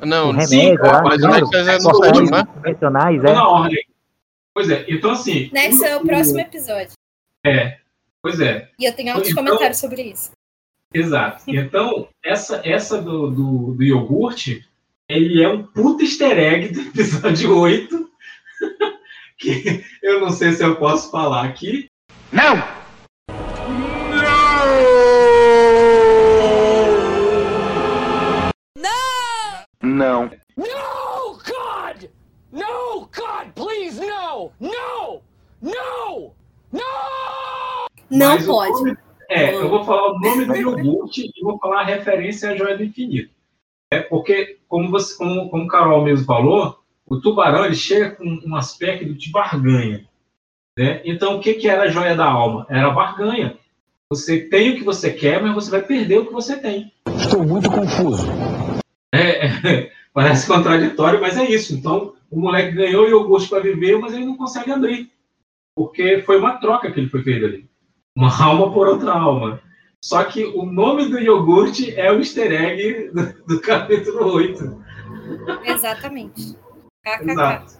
Não, 0.00 0.30
o 0.30 0.40
sim, 0.42 0.56
remédio 0.58 0.84
lá, 0.84 1.02
mas 1.02 1.22
o 1.22 1.28
Nexus 1.28 1.68
é 1.68 1.78
no 1.78 1.88
último, 2.06 2.30
né? 2.36 2.44
convencionais, 2.44 3.22
Tá 3.22 3.30
é. 3.30 3.34
na 3.34 3.48
ordem. 3.48 3.86
Pois 4.54 4.68
é, 4.68 4.84
então 4.88 5.12
assim. 5.12 5.48
Nexo 5.52 5.84
é 5.84 5.96
o 5.96 6.04
próximo 6.04 6.40
episódio. 6.40 6.92
É, 7.46 7.78
pois 8.20 8.40
é. 8.40 8.68
E 8.78 8.84
eu 8.84 8.92
tenho 8.94 9.14
outros 9.14 9.30
Então- 9.32 9.44
comentários 9.44 9.78
sobre 9.78 10.02
isso. 10.02 10.30
Exato. 10.94 11.44
Então, 11.48 12.06
essa, 12.22 12.60
essa 12.64 13.00
do, 13.00 13.30
do, 13.30 13.74
do 13.74 13.82
iogurte, 13.82 14.68
ele 15.08 15.42
é 15.42 15.48
um 15.48 15.62
puta 15.64 16.02
easter 16.02 16.38
egg 16.38 16.68
do 16.72 16.80
episódio 16.80 17.56
8, 17.58 18.10
que 19.38 19.84
eu 20.02 20.20
não 20.20 20.30
sei 20.30 20.52
se 20.52 20.64
eu 20.64 20.76
posso 20.76 21.10
falar 21.10 21.44
aqui. 21.44 21.86
Não! 22.32 22.56
Não. 29.82 30.30
No, 30.56 31.38
God! 31.44 32.04
No, 32.52 33.08
God, 33.14 33.52
please, 33.54 34.00
no! 34.00 34.52
No! 34.60 35.22
No! 35.60 36.34
No! 36.72 36.80
Não 38.10 38.34
Mas 38.34 38.44
o 38.44 38.52
pode. 38.52 38.70
nome- 38.72 38.96
é, 39.30 39.54
eu 39.54 39.68
vou 39.70 39.82
falar 39.84 40.10
o 40.12 40.18
nome 40.20 40.44
do 40.44 40.56
iogurte 40.56 41.22
e 41.34 41.42
vou 41.42 41.58
falar 41.58 41.80
a 41.80 41.84
referência 41.84 42.50
à 42.50 42.56
joia 42.56 42.76
do 42.76 42.84
infinito. 42.84 43.30
É 43.92 44.00
porque, 44.00 44.56
como, 44.66 44.90
você, 44.90 45.14
como, 45.18 45.50
como 45.50 45.64
o 45.64 45.68
Carol 45.68 46.02
mesmo 46.02 46.24
falou, 46.24 46.78
o 47.06 47.20
tubarão 47.20 47.66
ele 47.66 47.74
chega 47.74 48.12
com 48.12 48.24
um 48.24 48.56
aspecto 48.56 49.12
de 49.12 49.30
barganha. 49.30 50.08
Né? 50.78 51.02
Então, 51.04 51.36
o 51.36 51.40
que, 51.40 51.52
que 51.52 51.68
era 51.68 51.82
a 51.82 51.88
joia 51.88 52.16
da 52.16 52.24
alma? 52.24 52.66
Era 52.70 52.86
a 52.86 52.92
barganha. 52.92 53.58
Você 54.10 54.48
tem 54.48 54.70
o 54.70 54.76
que 54.76 54.82
você 54.82 55.12
quer, 55.12 55.42
mas 55.42 55.54
você 55.54 55.70
vai 55.70 55.82
perder 55.82 56.20
o 56.20 56.26
que 56.26 56.32
você 56.32 56.58
tem. 56.58 56.90
Estou 57.18 57.46
muito 57.46 57.70
confuso. 57.70 58.26
É, 59.14 59.46
é, 59.46 59.92
parece 60.14 60.46
contraditório, 60.46 61.20
mas 61.20 61.36
é 61.36 61.44
isso. 61.44 61.74
Então, 61.74 62.14
o 62.30 62.40
moleque 62.40 62.72
ganhou 62.74 63.04
o 63.04 63.08
iogurte 63.10 63.50
para 63.50 63.60
viver, 63.60 63.98
mas 63.98 64.14
ele 64.14 64.24
não 64.24 64.38
consegue 64.38 64.72
abrir. 64.72 65.10
Porque 65.76 66.22
foi 66.22 66.38
uma 66.38 66.56
troca 66.56 66.90
que 66.90 66.98
ele 66.98 67.10
foi 67.10 67.22
feito 67.22 67.44
ali. 67.44 67.68
Uma 68.16 68.32
alma 68.42 68.72
por 68.72 68.88
outra 68.88 69.12
alma. 69.12 69.60
Só 70.02 70.24
que 70.24 70.44
o 70.44 70.64
nome 70.66 71.06
do 71.08 71.18
iogurte 71.18 71.94
é 71.94 72.10
o 72.10 72.18
easter 72.18 72.50
egg 72.52 73.10
do, 73.12 73.32
do 73.46 73.60
capítulo 73.60 74.32
8. 74.34 74.82
Exatamente. 75.64 76.56
KKK. 77.04 77.30
Exato. 77.30 77.74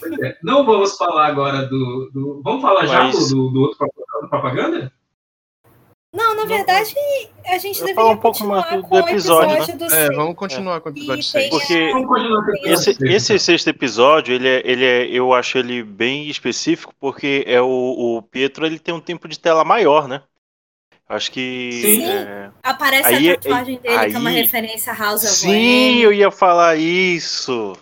Pois 0.00 0.18
é. 0.20 0.36
Não 0.42 0.66
vamos 0.66 0.96
falar 0.96 1.26
agora 1.26 1.64
do. 1.66 2.10
do- 2.12 2.40
vamos 2.42 2.60
falar 2.60 2.86
já 2.86 3.04
Mas- 3.04 3.30
do, 3.30 3.48
do 3.50 3.60
outro 3.60 3.78
propaganda- 3.78 4.28
propaganda? 4.28 4.92
Não, 6.12 6.34
na 6.34 6.44
verdade, 6.46 6.94
a 7.46 7.58
gente 7.58 7.78
Eu 7.80 7.86
deveria 7.86 8.10
um 8.12 8.16
pouco 8.16 8.42
mais 8.46 8.64
do- 8.74 8.82
com 8.82 8.88
do 8.88 8.98
episódio, 9.08 9.58
né? 9.66 9.72
do 9.76 9.84
É, 9.94 10.06
vamos 10.16 10.34
continuar 10.34 10.80
com 10.80 10.88
o 10.88 10.92
episódio 10.92 11.20
E 11.20 11.24
6. 11.24 11.50
tem 11.50 11.50
Porque 11.50 11.74
episódio 11.74 12.54
esse, 12.64 12.96
esse 13.04 13.38
sexto 13.38 13.68
episódio, 13.68 14.34
ele 14.34 14.48
é, 14.48 14.62
ele 14.64 14.84
é, 14.84 15.06
eu 15.10 15.34
acho 15.34 15.58
ele 15.58 15.82
bem 15.84 16.26
específico, 16.28 16.92
porque 16.98 17.44
é 17.46 17.60
o, 17.60 17.66
o 18.16 18.22
Pietro 18.22 18.64
ele 18.64 18.78
tem 18.78 18.94
um 18.94 19.00
tempo 19.00 19.28
de 19.28 19.38
tela 19.38 19.62
maior, 19.62 20.08
né? 20.08 20.22
Acho 21.08 21.30
que. 21.30 21.70
Sim. 21.72 22.04
é, 22.04 22.50
Aparece 22.62 23.08
Aí- 23.08 23.30
a 23.30 23.34
tatuagem 23.36 23.78
dele, 23.78 24.10
que 24.10 24.16
é 24.16 24.18
uma 24.18 24.30
aí- 24.30 24.42
referência 24.42 24.92
a 24.92 24.96
House 24.96 25.22
of 25.22 25.32
Sim, 25.32 25.98
eu 25.98 26.12
ia 26.12 26.30
falar 26.32 26.76
isso. 26.76 27.74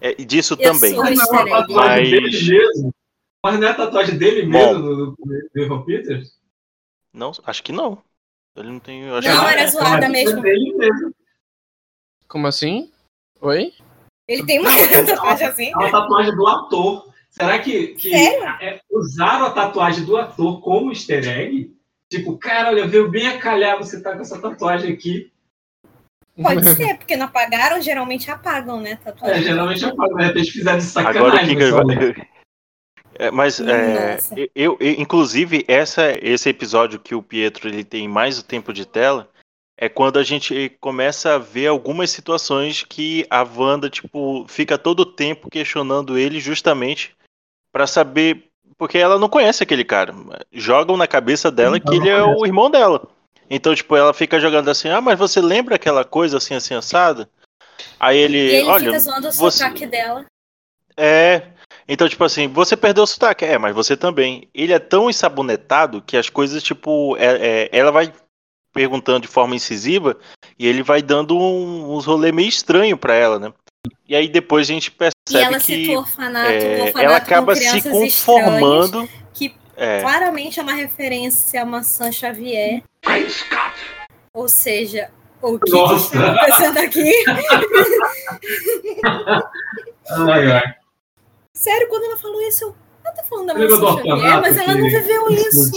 É, 0.00 0.14
disso 0.14 0.54
Eu 0.60 0.72
também. 0.72 0.94
sou 0.94 1.02
Mas 1.04 1.16
não 1.16 1.24
é 1.24 1.24
easter 1.24 1.38
a 1.38 1.42
egg. 1.42 1.50
tatuagem 1.50 2.00
Mas- 2.00 2.10
dele 2.10 2.50
mesmo. 2.52 2.94
Mas 3.42 3.58
não 3.58 3.66
é 3.66 3.70
a 3.70 3.74
tatuagem 3.74 4.18
dele 4.18 4.42
Bom. 4.42 4.48
mesmo 4.50 4.82
no, 4.82 5.06
no 5.18 5.62
Evan 5.62 5.82
Peters? 5.84 6.38
Não, 7.14 7.32
acho 7.46 7.62
que 7.62 7.72
não. 7.72 7.98
Ele 8.56 8.68
não 8.68 8.78
tem. 8.78 9.08
Acho 9.08 9.26
Não, 9.28 9.40
que... 9.44 9.50
era 9.52 9.66
zoada 9.66 10.08
mesmo. 10.10 10.42
Dele 10.42 10.74
mesmo. 10.74 11.14
Como 12.28 12.46
assim? 12.46 12.92
Oi? 13.40 13.72
Ele 14.28 14.44
tem 14.44 14.60
uma 14.60 14.70
tatuagem 15.06 15.46
assim. 15.46 15.70
É 15.72 15.76
uma 15.76 15.90
tatuagem 15.90 16.36
do 16.36 16.46
ator. 16.46 17.10
Será 17.30 17.58
que, 17.58 17.88
que 17.94 18.14
é, 18.14 18.80
usaram 18.90 19.46
a 19.46 19.50
tatuagem 19.50 20.04
do 20.04 20.16
ator 20.18 20.60
como 20.60 20.90
easter 20.90 21.26
egg? 21.26 21.74
Tipo, 22.10 22.36
cara, 22.36 22.70
olha, 22.70 22.86
veio 22.88 23.08
bem 23.08 23.28
a 23.28 23.38
calhar 23.38 23.78
você 23.78 24.02
tá 24.02 24.14
com 24.14 24.22
essa 24.22 24.40
tatuagem 24.40 24.92
aqui. 24.92 25.32
Pode 26.36 26.64
ser, 26.74 26.98
porque 26.98 27.16
não 27.16 27.26
apagaram, 27.26 27.80
geralmente 27.80 28.30
apagam, 28.30 28.80
né? 28.80 28.92
É, 28.92 28.96
Tatuagem. 28.96 29.42
geralmente 29.44 29.82
eu 29.84 29.94
falo, 29.94 30.16
né? 30.16 30.28
Eles 30.30 30.48
fizeram 30.48 30.78
de 30.78 30.84
sacanagem. 30.84 31.20
Agora 31.20 31.36
o 31.36 31.46
que, 31.46 31.54
que 31.54 31.56
pessoal. 31.56 31.90
eu... 31.92 32.40
É, 33.14 33.30
mas 33.30 33.60
é, 33.60 34.18
eu, 34.54 34.78
eu- 34.80 34.92
inclusive 34.92 35.64
essa 35.68 36.10
esse 36.22 36.48
episódio 36.48 36.98
que 36.98 37.14
o 37.14 37.22
Pietro 37.22 37.68
ele 37.68 37.84
tem 37.84 38.08
mais 38.08 38.38
o 38.38 38.42
tempo 38.42 38.72
de 38.72 38.86
tela 38.86 39.28
é 39.78 39.90
quando 39.90 40.18
a 40.18 40.22
gente 40.22 40.70
começa 40.80 41.34
a 41.34 41.38
ver 41.38 41.66
algumas 41.66 42.10
situações 42.10 42.82
que 42.82 43.26
a 43.28 43.42
Wanda 43.42 43.90
tipo 43.90 44.46
fica 44.48 44.78
todo 44.78 45.00
o 45.00 45.06
tempo 45.06 45.50
questionando 45.50 46.16
ele 46.16 46.40
justamente 46.40 47.14
pra 47.70 47.86
saber 47.86 48.49
porque 48.80 48.96
ela 48.96 49.18
não 49.18 49.28
conhece 49.28 49.62
aquele 49.62 49.84
cara. 49.84 50.14
Jogam 50.50 50.96
na 50.96 51.06
cabeça 51.06 51.50
dela 51.50 51.76
Sim, 51.76 51.82
que 51.82 51.94
ele 51.96 52.08
é 52.08 52.22
o 52.22 52.46
irmão 52.46 52.70
dela. 52.70 53.06
Então, 53.50 53.74
tipo, 53.74 53.94
ela 53.94 54.14
fica 54.14 54.40
jogando 54.40 54.70
assim: 54.70 54.88
"Ah, 54.88 55.02
mas 55.02 55.18
você 55.18 55.38
lembra 55.38 55.74
aquela 55.74 56.02
coisa 56.02 56.38
assim 56.38 56.54
assim 56.54 56.72
assada?" 56.74 57.28
Aí 57.98 58.16
ele, 58.16 58.38
E 58.38 58.54
ele 58.56 58.68
olha, 58.68 58.86
fica 58.86 58.98
zoando 58.98 59.28
o 59.28 59.32
você- 59.32 59.58
sotaque 59.58 59.86
dela. 59.86 60.24
é. 60.96 61.42
Então, 61.86 62.08
tipo 62.08 62.24
assim, 62.24 62.48
você 62.48 62.74
perdeu 62.76 63.04
o 63.04 63.06
sotaque. 63.06 63.44
É, 63.44 63.58
mas 63.58 63.74
você 63.74 63.96
também. 63.96 64.48
Ele 64.54 64.72
é 64.72 64.78
tão 64.78 65.10
ensabonetado 65.10 66.00
que 66.00 66.16
as 66.16 66.30
coisas, 66.30 66.62
tipo, 66.62 67.16
é- 67.18 67.64
é, 67.64 67.68
ela 67.72 67.90
vai 67.90 68.12
perguntando 68.72 69.20
de 69.20 69.28
forma 69.28 69.54
incisiva 69.56 70.16
e 70.58 70.66
ele 70.66 70.82
vai 70.82 71.02
dando 71.02 71.36
um- 71.36 71.94
uns 71.94 72.06
rolê 72.06 72.32
meio 72.32 72.48
estranho 72.48 72.96
pra 72.96 73.14
ela, 73.14 73.38
né? 73.38 73.52
E 74.08 74.14
aí 74.16 74.26
depois 74.28 74.70
a 74.70 74.72
gente 74.72 74.90
percebe 75.30 75.38
E 75.38 75.46
ela 75.46 75.58
que 75.58 75.64
citou 75.64 75.98
orfanato, 75.98 76.50
é, 76.50 76.82
orfanato 76.82 76.98
ela 76.98 77.20
com 77.20 77.26
acaba 77.26 77.56
se 77.56 77.82
conformando. 77.82 79.08
que 79.32 79.54
É, 79.76 80.00
claramente 80.00 80.60
é 80.60 80.62
uma 80.62 80.74
referência 80.74 81.62
a 81.62 81.64
Maçã 81.64 82.10
Xavier. 82.12 82.82
Ou 84.32 84.48
seja, 84.48 85.10
o 85.42 85.58
que, 85.58 85.70
Nossa. 85.70 86.14
está 86.14 86.32
acontecendo 86.32 86.78
aqui? 86.78 87.12
Ai, 90.10 90.52
ai. 90.52 90.74
Sério, 91.54 91.88
quando 91.88 92.04
ela 92.04 92.16
falou 92.16 92.42
isso, 92.42 92.64
eu. 92.64 92.74
Ela 93.04 93.14
tá 93.14 93.22
falando 93.24 93.46
da 93.46 93.54
Maçã 93.54 94.02
Xavier, 94.02 94.40
mas 94.40 94.56
ela 94.56 94.74
não 94.74 94.88
viveu 94.88 95.30
isso. 95.30 95.72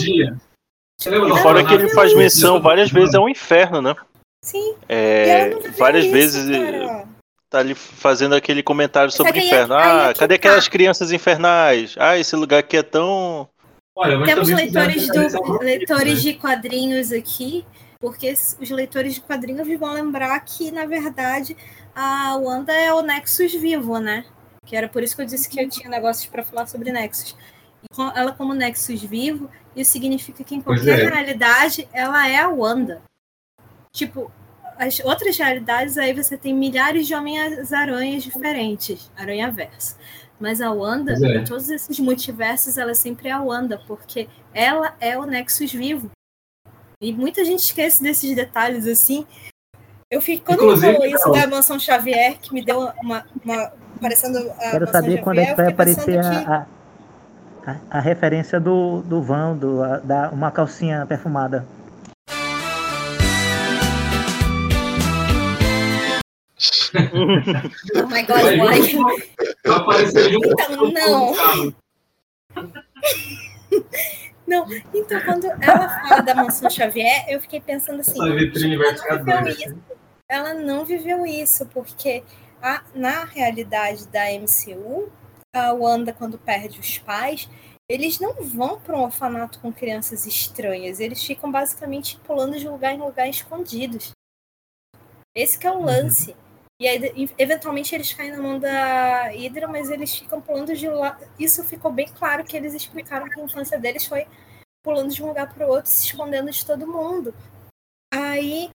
fora 1.41 1.63
que 1.65 1.73
ele 1.73 1.89
faz 1.89 2.13
menção 2.13 2.61
várias 2.61 2.91
vezes 2.91 3.15
ao 3.15 3.29
inferno, 3.29 3.81
né? 3.81 3.95
Sim. 4.43 4.75
É, 4.89 5.49
não 5.49 5.61
várias 5.77 6.03
isso, 6.03 6.13
vezes 6.13 6.49
cara. 6.49 7.07
Tá 7.53 7.59
ali 7.59 7.75
fazendo 7.75 8.33
aquele 8.35 8.61
comentário 8.63 9.11
sobre 9.11 9.31
o 9.31 9.35
aí 9.35 9.41
é- 9.41 9.45
inferno. 9.45 9.75
aí 9.75 9.81
é 9.81 10.09
Ah, 10.09 10.13
cadê 10.13 10.37
tá. 10.37 10.47
aquelas 10.49 10.67
crianças 10.67 11.11
infernais? 11.11 11.95
Ah, 11.97 12.17
esse 12.17 12.35
lugar 12.35 12.59
aqui 12.59 12.77
é 12.77 12.83
tão. 12.83 13.47
Olha, 13.95 14.23
Temos 14.25 14.49
leitores, 14.49 15.07
do, 15.07 15.59
leitores 15.59 16.21
de 16.23 16.33
quadrinhos 16.33 17.11
aqui, 17.11 17.63
porque 17.99 18.31
os 18.59 18.69
leitores 18.71 19.13
de 19.13 19.21
quadrinhos 19.21 19.67
vão 19.79 19.93
lembrar 19.93 20.39
que, 20.39 20.71
na 20.71 20.85
verdade, 20.87 21.55
a 21.95 22.35
Wanda 22.35 22.73
é 22.73 22.91
o 22.91 23.03
Nexus 23.03 23.53
vivo, 23.53 23.99
né? 23.99 24.25
Que 24.65 24.75
era 24.75 24.89
por 24.89 25.03
isso 25.03 25.15
que 25.15 25.21
eu 25.21 25.25
disse 25.27 25.47
que 25.47 25.61
eu 25.61 25.69
tinha 25.69 25.89
negócios 25.89 26.25
para 26.25 26.43
falar 26.43 26.65
sobre 26.65 26.91
Nexus. 26.91 27.35
E 27.83 27.95
com- 27.95 28.11
ela, 28.15 28.31
como 28.31 28.53
Nexus 28.55 29.01
vivo, 29.03 29.47
isso 29.75 29.91
significa 29.91 30.43
que 30.43 30.55
em 30.55 30.61
qualquer 30.61 30.99
é. 30.99 31.07
realidade 31.09 31.87
ela 31.93 32.27
é 32.27 32.37
a 32.39 32.47
Wanda. 32.49 33.01
Tipo, 33.95 34.31
as 34.77 34.99
outras 35.01 35.37
realidades 35.37 35.97
aí 35.97 36.13
você 36.13 36.37
tem 36.37 36.53
milhares 36.53 37.07
de 37.07 37.13
Homens-Aranhas 37.15 38.23
diferentes, 38.23 39.09
Aranha-Verso. 39.17 39.95
Mas 40.39 40.59
a 40.61 40.71
Wanda, 40.71 41.13
é. 41.13 41.37
em 41.37 41.43
todos 41.45 41.69
esses 41.69 41.99
multiversos, 41.99 42.77
ela 42.77 42.93
sempre 42.93 43.29
é 43.29 43.31
a 43.31 43.41
Wanda, 43.41 43.79
porque 43.87 44.27
ela 44.53 44.93
é 44.99 45.17
o 45.17 45.25
Nexus 45.25 45.71
vivo. 45.71 46.09
E 47.01 47.13
muita 47.13 47.43
gente 47.45 47.59
esquece 47.59 48.01
desses 48.03 48.35
detalhes 48.35 48.87
assim, 48.87 49.25
Eu 50.11 50.21
fiquei, 50.21 50.39
quando 50.39 50.63
Inclusive, 50.63 50.87
ele 50.87 50.95
falou 50.97 51.07
isso 51.15 51.23
Carol. 51.31 51.39
da 51.39 51.47
mansão 51.55 51.79
Xavier, 51.79 52.37
que 52.39 52.53
me 52.53 52.63
deu 52.63 52.79
uma. 53.01 53.25
uma 53.43 53.71
parecendo 53.99 54.37
a 54.37 54.41
Quero 54.71 54.85
mansão 54.85 55.01
saber 55.01 55.21
quando 55.23 55.37
é 55.39 55.45
Xavier, 55.45 55.55
que 55.55 55.61
vai 55.63 55.71
aparecer 55.73 56.05
pensando 56.05 56.43
que- 56.45 56.51
a, 56.51 56.67
a, 57.65 57.71
a, 57.71 57.97
a 57.97 57.99
referência 57.99 58.59
do, 58.59 59.01
do 59.01 59.21
Van, 59.21 59.55
do, 59.55 59.81
a- 59.83 59.97
da, 59.99 60.29
uma 60.29 60.51
calcinha 60.51 61.05
perfumada. 61.05 61.65
Oh 67.95 68.07
my 68.07 68.23
god, 68.23 68.43
why? 68.57 69.71
Apareceu 69.71 70.31
junto 70.31 70.49
Então, 70.49 70.91
não. 70.91 71.33
Não, 74.45 74.65
então 74.93 75.19
quando 75.21 75.45
ela 75.45 75.89
fala 75.89 76.21
da 76.21 76.35
mansão 76.35 76.69
Xavier, 76.69 77.25
eu 77.29 77.39
fiquei 77.39 77.61
pensando 77.61 78.01
assim, 78.01 78.19
ela 78.19 78.97
ficar 78.97 79.15
não 79.33 79.43
viveu 79.45 79.47
isso, 79.47 79.77
ela 80.29 80.53
não 80.53 80.85
viveu 80.85 81.25
isso, 81.25 81.65
porque 81.67 82.23
a- 82.61 82.83
na 82.93 83.23
realidade 83.23 84.05
da 84.09 84.29
MCU, 84.31 85.09
a 85.55 85.71
Wanda, 85.71 86.11
quando 86.11 86.37
perde 86.37 86.77
os 86.79 86.99
pais, 86.99 87.49
eles 87.89 88.19
não 88.19 88.33
vão 88.43 88.79
para 88.79 88.97
um 88.97 89.03
orfanato 89.03 89.59
com 89.59 89.71
crianças 89.71 90.25
estranhas, 90.27 90.99
eles 90.99 91.23
ficam 91.23 91.49
basicamente 91.49 92.19
pulando 92.25 92.59
de 92.59 92.67
lugar 92.67 92.93
em 92.93 92.99
lugar 92.99 93.29
escondidos. 93.29 94.11
Esse 95.33 95.57
que 95.57 95.65
é 95.65 95.71
o 95.71 95.81
lance. 95.81 96.35
E 96.79 96.87
aí, 96.87 97.29
eventualmente, 97.37 97.93
eles 97.93 98.11
caem 98.13 98.31
na 98.31 98.41
mão 98.41 98.59
da 98.59 99.27
Hydra, 99.29 99.67
mas 99.67 99.89
eles 99.89 100.15
ficam 100.15 100.41
pulando 100.41 100.75
de 100.75 100.87
lá. 100.89 101.19
Isso 101.39 101.63
ficou 101.63 101.91
bem 101.91 102.07
claro 102.07 102.43
que 102.43 102.57
eles 102.57 102.73
explicaram 102.73 103.29
que 103.29 103.39
a 103.39 103.43
infância 103.43 103.79
deles 103.79 104.05
foi 104.05 104.25
pulando 104.83 105.13
de 105.13 105.23
um 105.23 105.27
lugar 105.27 105.53
para 105.53 105.65
o 105.65 105.69
outro, 105.69 105.89
se 105.89 106.05
escondendo 106.05 106.51
de 106.51 106.65
todo 106.65 106.87
mundo. 106.87 107.33
Aí, 108.13 108.69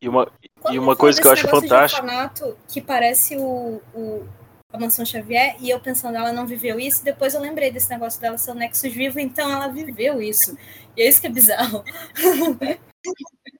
E 0.00 0.08
uma, 0.08 0.30
e 0.70 0.78
uma 0.78 0.94
coisa 0.96 1.20
que 1.20 1.26
eu 1.26 1.32
acho 1.32 1.48
fantástica. 1.48 2.02
orfanato, 2.02 2.56
que 2.68 2.80
parece 2.80 3.36
o, 3.36 3.82
o- 3.94 4.28
a 4.72 4.78
Mansão 4.78 5.04
Xavier, 5.04 5.56
e 5.60 5.68
eu 5.68 5.80
pensando, 5.80 6.16
ela 6.16 6.32
não 6.32 6.46
viveu 6.46 6.78
isso, 6.78 7.02
depois 7.04 7.34
eu 7.34 7.40
lembrei 7.40 7.72
desse 7.72 7.90
negócio 7.90 8.20
dela 8.20 8.38
ser 8.38 8.52
o 8.52 8.54
Nexus 8.54 8.92
vivo, 8.92 9.18
então 9.18 9.50
ela 9.50 9.66
viveu 9.66 10.22
isso. 10.22 10.56
E 10.96 11.02
é 11.02 11.08
isso 11.08 11.20
que 11.20 11.26
é 11.26 11.30
bizarro. 11.30 11.82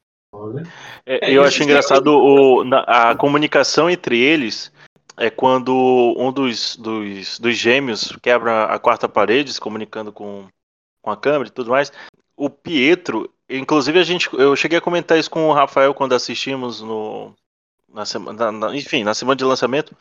É, 1.07 1.31
É, 1.31 1.33
eu 1.33 1.43
acho 1.43 1.59
que 1.59 1.64
engraçado 1.64 2.09
o, 2.12 2.64
na- 2.64 2.83
a 2.83 3.14
comunicação 3.16 3.90
entre 3.90 4.19
eles 4.19 4.73
é 5.16 5.29
quando 5.29 5.75
um 6.16 6.33
dos, 6.33 6.77
dos, 6.77 7.38
dos 7.38 7.57
gêmeos 7.57 8.16
quebra 8.23 8.64
a 8.64 8.79
quarta 8.79 9.09
parede, 9.09 9.53
se 9.53 9.61
comunicando 9.61 10.12
com, 10.12 10.47
com 11.03 11.11
a 11.11 11.16
câmera 11.16 11.49
e 11.49 11.53
tudo 11.53 11.71
mais. 11.71 11.93
O 12.37 12.49
Pietro, 12.49 13.29
inclusive 13.49 13.99
a 13.99 14.03
gente, 14.05 14.31
eu 14.33 14.55
cheguei 14.57 14.79
a 14.79 14.83
comentar 14.83 15.19
isso 15.19 15.31
com 15.31 15.49
o 15.49 15.53
Rafael 15.53 15.93
quando 15.93 16.14
assistimos 16.14 16.81
no, 16.81 17.35
na 17.93 18.07
semana, 18.07 18.51
na- 18.53 18.75
enfim, 18.77 19.05
na 19.05 19.12
semana 19.14 19.37
de 19.37 19.45
lançamento. 19.45 19.95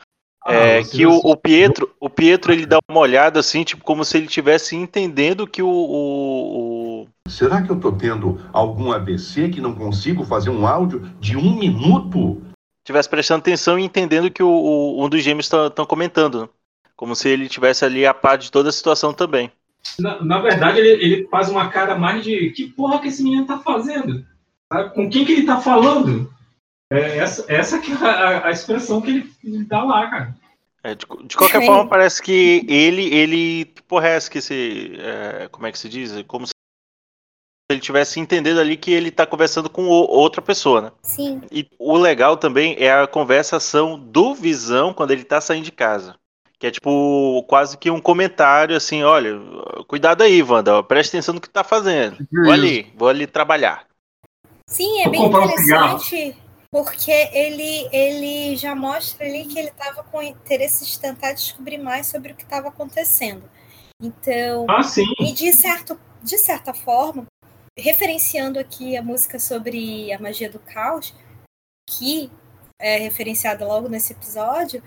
Ah, 0.45 0.53
é, 0.53 0.83
que 0.83 1.05
o, 1.05 1.17
o 1.17 1.35
Pietro, 1.35 1.93
o 1.99 2.09
Pietro 2.09 2.53
ele 2.53 2.65
dá 2.65 2.79
uma 2.89 3.01
olhada 3.01 3.41
assim, 3.41 3.63
tipo 3.65 3.83
como 3.83 4.05
se 4.05 4.15
ele 4.17 4.27
estivesse 4.27 4.73
entendendo 4.73 5.45
que 5.45 5.61
o, 5.61 5.67
o, 5.67 6.78
o, 7.03 7.07
Será 7.27 7.61
que 7.61 7.69
eu 7.69 7.79
tô 7.79 7.91
tendo 7.91 8.39
algum 8.51 8.91
AVC 8.91 9.49
que 9.49 9.61
não 9.61 9.75
consigo 9.75 10.23
fazer 10.25 10.49
um 10.49 10.65
áudio 10.65 11.01
de 11.19 11.37
um 11.37 11.57
minuto? 11.57 12.41
tivesse 12.83 13.07
prestando 13.09 13.41
atenção 13.41 13.77
e 13.77 13.83
entendendo 13.83 14.31
que 14.31 14.41
o, 14.41 14.49
o- 14.49 15.05
um 15.05 15.09
dos 15.09 15.23
gêmeos 15.23 15.45
estão 15.45 15.85
comentando, 15.85 16.41
né? 16.43 16.49
como 16.95 17.15
se 17.15 17.29
ele 17.29 17.47
tivesse 17.47 17.85
ali 17.85 18.05
a 18.05 18.13
par 18.13 18.37
de 18.37 18.51
toda 18.51 18.69
a 18.69 18.71
situação 18.71 19.13
também. 19.13 19.51
Na, 19.99 20.21
na 20.23 20.39
verdade, 20.39 20.79
ele, 20.79 20.89
ele 21.03 21.27
faz 21.27 21.49
uma 21.49 21.69
cara 21.69 21.97
mais 21.97 22.23
de 22.23 22.49
que 22.51 22.67
porra 22.67 22.99
que 22.99 23.07
esse 23.07 23.23
menino 23.23 23.45
tá 23.45 23.59
fazendo? 23.59 24.25
Com 24.93 25.09
quem 25.09 25.23
que 25.23 25.31
ele 25.33 25.45
tá 25.45 25.61
falando? 25.61 26.31
É 26.91 27.17
essa, 27.19 27.45
essa 27.47 27.79
que 27.79 27.91
é 27.91 27.95
a, 27.95 28.47
a 28.47 28.51
expressão 28.51 29.01
que 29.01 29.31
ele 29.43 29.63
dá 29.65 29.83
lá, 29.83 30.09
cara. 30.09 30.35
É, 30.83 30.95
de, 30.95 31.05
de 31.25 31.37
qualquer 31.37 31.59
Sim. 31.61 31.67
forma, 31.67 31.87
parece 31.89 32.21
que 32.21 32.65
ele, 32.67 33.13
ele, 33.13 33.65
que 33.65 33.81
porra 33.83 34.07
é 34.09 34.17
esse, 34.17 34.93
é, 34.97 35.47
como 35.49 35.67
é 35.67 35.71
que 35.71 35.77
se 35.79 35.87
diz? 35.89 36.13
É 36.15 36.23
Como 36.23 36.47
se 36.47 36.53
ele 37.71 37.79
tivesse 37.79 38.19
entendendo 38.19 38.59
ali 38.59 38.75
que 38.75 38.91
ele 38.91 39.11
tá 39.11 39.25
conversando 39.25 39.69
com 39.69 39.83
o- 39.83 40.09
outra 40.09 40.41
pessoa, 40.41 40.81
né? 40.81 40.91
Sim. 41.03 41.41
E 41.51 41.67
o 41.77 41.95
legal 41.95 42.35
também 42.35 42.75
é 42.79 42.91
a 42.91 43.07
conversação 43.07 43.97
do 43.99 44.33
Visão 44.33 44.93
quando 44.93 45.11
ele 45.11 45.23
tá 45.23 45.39
saindo 45.39 45.65
de 45.65 45.71
casa. 45.71 46.15
Que 46.57 46.67
é 46.67 46.71
tipo 46.71 47.43
quase 47.47 47.77
que 47.77 47.89
um 47.89 48.01
comentário 48.01 48.75
assim, 48.75 49.03
olha, 49.03 49.39
cuidado 49.87 50.23
aí, 50.23 50.41
Wanda, 50.43 50.77
ó, 50.77 50.83
preste 50.83 51.11
atenção 51.11 51.35
no 51.35 51.39
que 51.39 51.49
tá 51.49 51.63
fazendo. 51.63 52.17
Vou 52.31 52.51
ali, 52.51 52.91
vou 52.97 53.07
ali 53.07 53.25
trabalhar. 53.27 53.85
Sim, 54.67 54.99
é 55.01 55.03
Vou 55.03 55.11
bem 55.11 55.21
um 55.21 55.27
interessante, 55.27 56.35
porque 56.69 57.11
ele, 57.11 57.87
ele 57.93 58.57
já 58.57 58.75
mostra 58.75 59.25
ali 59.25 59.45
que 59.45 59.57
ele 59.57 59.69
estava 59.69 60.03
com 60.03 60.21
interesse 60.21 60.85
de 60.85 60.99
tentar 60.99 61.31
descobrir 61.31 61.77
mais 61.77 62.07
sobre 62.07 62.33
o 62.33 62.35
que 62.35 62.43
estava 62.43 62.67
acontecendo. 62.67 63.43
Então, 64.01 64.65
Ah, 64.69 64.83
sim. 64.83 65.05
e 65.19 65.31
de, 65.31 65.53
certo, 65.53 65.99
de 66.21 66.37
certa 66.37 66.73
forma, 66.73 67.25
referenciando 67.79 68.59
aqui 68.59 68.95
a 68.95 69.01
música 69.03 69.39
sobre 69.39 70.11
a 70.13 70.19
magia 70.19 70.49
do 70.49 70.59
caos, 70.59 71.13
que 71.89 72.31
é 72.79 72.97
referenciada 72.97 73.65
logo 73.65 73.89
nesse 73.89 74.13
episódio, 74.13 74.81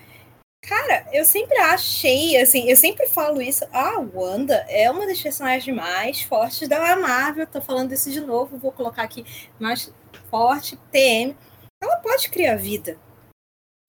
Cara, 0.65 1.05
eu 1.13 1.25
sempre 1.25 1.59
achei, 1.59 2.37
assim, 2.41 2.71
eu 2.71 2.77
sempre 2.77 3.09
falo 3.09 3.43
isso. 3.43 3.65
A 3.73 3.99
Wanda 3.99 4.65
é 4.69 4.89
uma 4.89 5.07
das 5.07 5.21
personagens 5.21 5.75
mais 5.75 6.23
fortes 6.23 6.69
da 6.69 6.97
Marvel. 6.97 7.47
Tô 7.49 7.61
falando 7.61 7.93
isso 7.93 8.11
de 8.13 8.21
novo, 8.21 8.59
vou 8.59 8.71
colocar 8.71 9.03
aqui 9.03 9.25
mais 9.59 9.93
forte, 10.31 10.79
TM. 10.93 11.37
Ela 11.83 11.97
pode 11.97 12.31
criar 12.31 12.55
vida. 12.55 12.97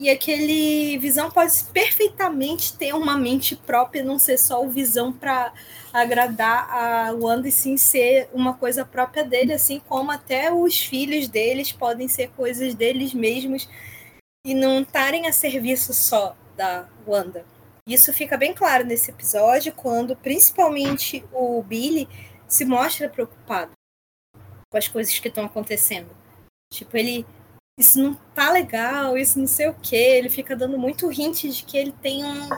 E 0.04 0.10
aquele 0.10 0.98
Visão 0.98 1.30
pode 1.30 1.64
perfeitamente 1.72 2.76
ter 2.76 2.94
uma 2.94 3.16
mente 3.16 3.56
própria, 3.56 4.04
não 4.04 4.18
ser 4.18 4.36
só 4.36 4.62
o 4.62 4.68
Visão 4.68 5.10
para 5.10 5.50
agradar 5.94 6.68
a 6.70 7.12
Wanda 7.12 7.48
e 7.48 7.50
sim 7.50 7.78
ser 7.78 8.28
uma 8.30 8.52
coisa 8.52 8.84
própria 8.84 9.24
dele, 9.24 9.54
assim 9.54 9.80
como 9.80 10.10
até 10.10 10.52
os 10.52 10.78
filhos 10.78 11.26
deles 11.26 11.72
podem 11.72 12.06
ser 12.06 12.28
coisas 12.32 12.74
deles 12.74 13.14
mesmos 13.14 13.66
e 14.46 14.52
não 14.52 14.82
estarem 14.82 15.26
a 15.26 15.32
serviço 15.32 15.94
só 15.94 16.36
da 16.54 16.86
Wanda. 17.06 17.46
Isso 17.88 18.12
fica 18.12 18.36
bem 18.36 18.52
claro 18.52 18.84
nesse 18.84 19.10
episódio, 19.10 19.72
quando 19.72 20.14
principalmente 20.14 21.24
o 21.32 21.62
Billy 21.62 22.06
se 22.46 22.66
mostra 22.66 23.08
preocupado 23.08 23.72
com 24.70 24.76
as 24.76 24.86
coisas 24.86 25.18
que 25.18 25.28
estão 25.28 25.46
acontecendo. 25.46 26.10
Tipo, 26.70 26.94
ele. 26.94 27.24
Isso 27.78 28.00
não 28.00 28.14
tá 28.34 28.52
legal, 28.52 29.18
isso 29.18 29.38
não 29.38 29.46
sei 29.46 29.68
o 29.68 29.74
que. 29.74 29.96
Ele 29.96 30.28
fica 30.28 30.54
dando 30.54 30.78
muito 30.78 31.10
hint 31.10 31.44
de 31.44 31.64
que 31.64 31.76
ele 31.76 31.92
tem 31.92 32.24
um- 32.24 32.48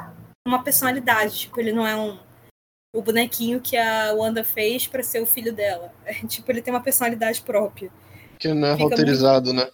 uma 0.47 0.63
personalidade. 0.63 1.39
Tipo, 1.41 1.61
ele 1.61 1.73
não 1.73 1.87
é 1.87 1.97
um. 1.97 2.19
O 2.95 3.03
bonequinho 3.03 3.61
que 3.61 3.77
a 3.77 4.13
Wanda 4.15 4.45
fez 4.45 4.87
para 4.87 5.03
ser 5.03 5.21
o 5.23 5.27
filho 5.27 5.53
dela. 5.53 5.93
tipo, 6.29 6.51
ele 6.51 6.63
tem 6.63 6.73
uma 6.73 6.83
personalidade 6.83 7.43
própria. 7.43 7.91
Que 8.39 8.53
não 8.53 8.69
é 8.69 8.73
Fica 8.77 8.85
roteirizado, 8.85 9.53
né? 9.53 9.71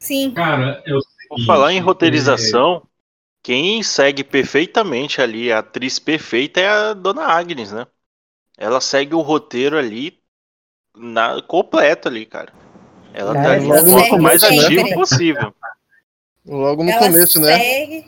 Sim. 0.00 0.32
Cara, 0.32 0.82
eu 0.86 1.00
Por 1.28 1.44
falar 1.44 1.72
em 1.72 1.80
roteirização, 1.80 2.86
quem 3.42 3.82
segue 3.82 4.22
perfeitamente 4.24 5.20
ali, 5.20 5.52
a 5.52 5.60
atriz 5.60 5.98
perfeita 5.98 6.60
é 6.60 6.68
a 6.68 6.94
Dona 6.94 7.24
Agnes, 7.24 7.72
né? 7.72 7.86
Ela 8.56 8.80
segue 8.80 9.14
o 9.14 9.20
roteiro 9.20 9.78
ali 9.78 10.20
na, 10.96 11.40
completo 11.42 12.08
ali, 12.08 12.26
cara. 12.26 12.52
Ela 13.16 13.32
tá 13.34 13.42
Cara, 13.42 13.52
ali 13.54 13.66
logo 13.66 13.82
no 13.82 13.96
no 13.96 14.02
ponto 14.08 14.22
mais 14.22 14.42
né? 14.42 14.48
ativo 14.48 14.94
possível. 14.94 15.54
Logo 16.44 16.84
no 16.84 16.90
ela 16.90 17.00
começo, 17.00 17.40
né? 17.40 17.58
segue, 17.58 18.06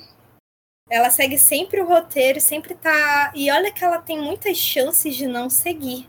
Ela 0.91 1.11
segue 1.11 1.39
sempre 1.39 1.81
o 1.81 1.87
roteiro, 1.87 2.41
sempre 2.41 2.75
tá. 2.75 3.33
E 3.35 3.51
olha 3.51 3.73
que 3.73 3.83
ela 3.83 3.99
tem 4.03 4.21
muitas 4.21 4.59
chances 4.59 5.17
de 5.17 5.27
não 5.27 5.49
seguir. 5.49 6.09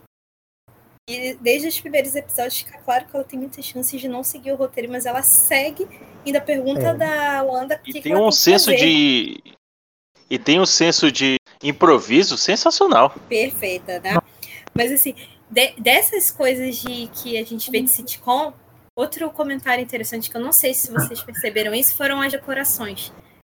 E 1.08 1.34
desde 1.40 1.66
os 1.68 1.80
primeiros 1.80 2.14
episódios 2.14 2.58
fica 2.58 2.78
claro 2.78 3.06
que 3.06 3.16
ela 3.16 3.24
tem 3.24 3.38
muitas 3.38 3.64
chances 3.64 4.00
de 4.00 4.06
não 4.06 4.22
seguir 4.22 4.52
o 4.52 4.56
roteiro, 4.56 4.92
mas 4.92 5.06
ela 5.06 5.22
segue. 5.22 5.88
E 6.24 6.28
ainda 6.28 6.40
pergunta 6.40 6.88
É. 6.88 6.94
da 6.94 7.42
Wanda 7.42 7.76
o 7.76 7.78
que, 7.82 7.94
que 7.94 8.02
Tem 8.02 8.12
ela 8.12 8.26
um 8.26 8.28
que 8.28 8.36
senso 8.36 8.66
fazer. 8.70 8.76
de. 8.84 9.42
E 10.28 10.38
tem 10.38 10.60
um 10.60 10.66
senso 10.66 11.10
de 11.10 11.36
improviso 11.62 12.36
sensacional. 12.36 13.10
perfeita, 13.28 13.98
né? 14.00 14.18
Mas 14.74 14.92
assim, 14.92 15.14
de- 15.50 15.72
dessas 15.78 16.30
coisas 16.30 16.76
de 16.76 17.08
que 17.08 17.36
a 17.38 17.44
gente 17.44 17.70
vê 17.70 17.80
de 17.80 17.90
sitcom, 17.90 18.52
outro 19.00 19.30
comentário 19.30 19.82
interessante 19.82 20.30
que 20.30 20.36
eu 20.36 20.40
não 20.40 20.52
sei 20.52 20.74
se 20.74 20.90
vocês 20.90 21.22
perceberam 21.22 21.74
isso 21.74 21.94
foram 21.94 22.20
as 22.20 22.32
decorações 22.32 23.12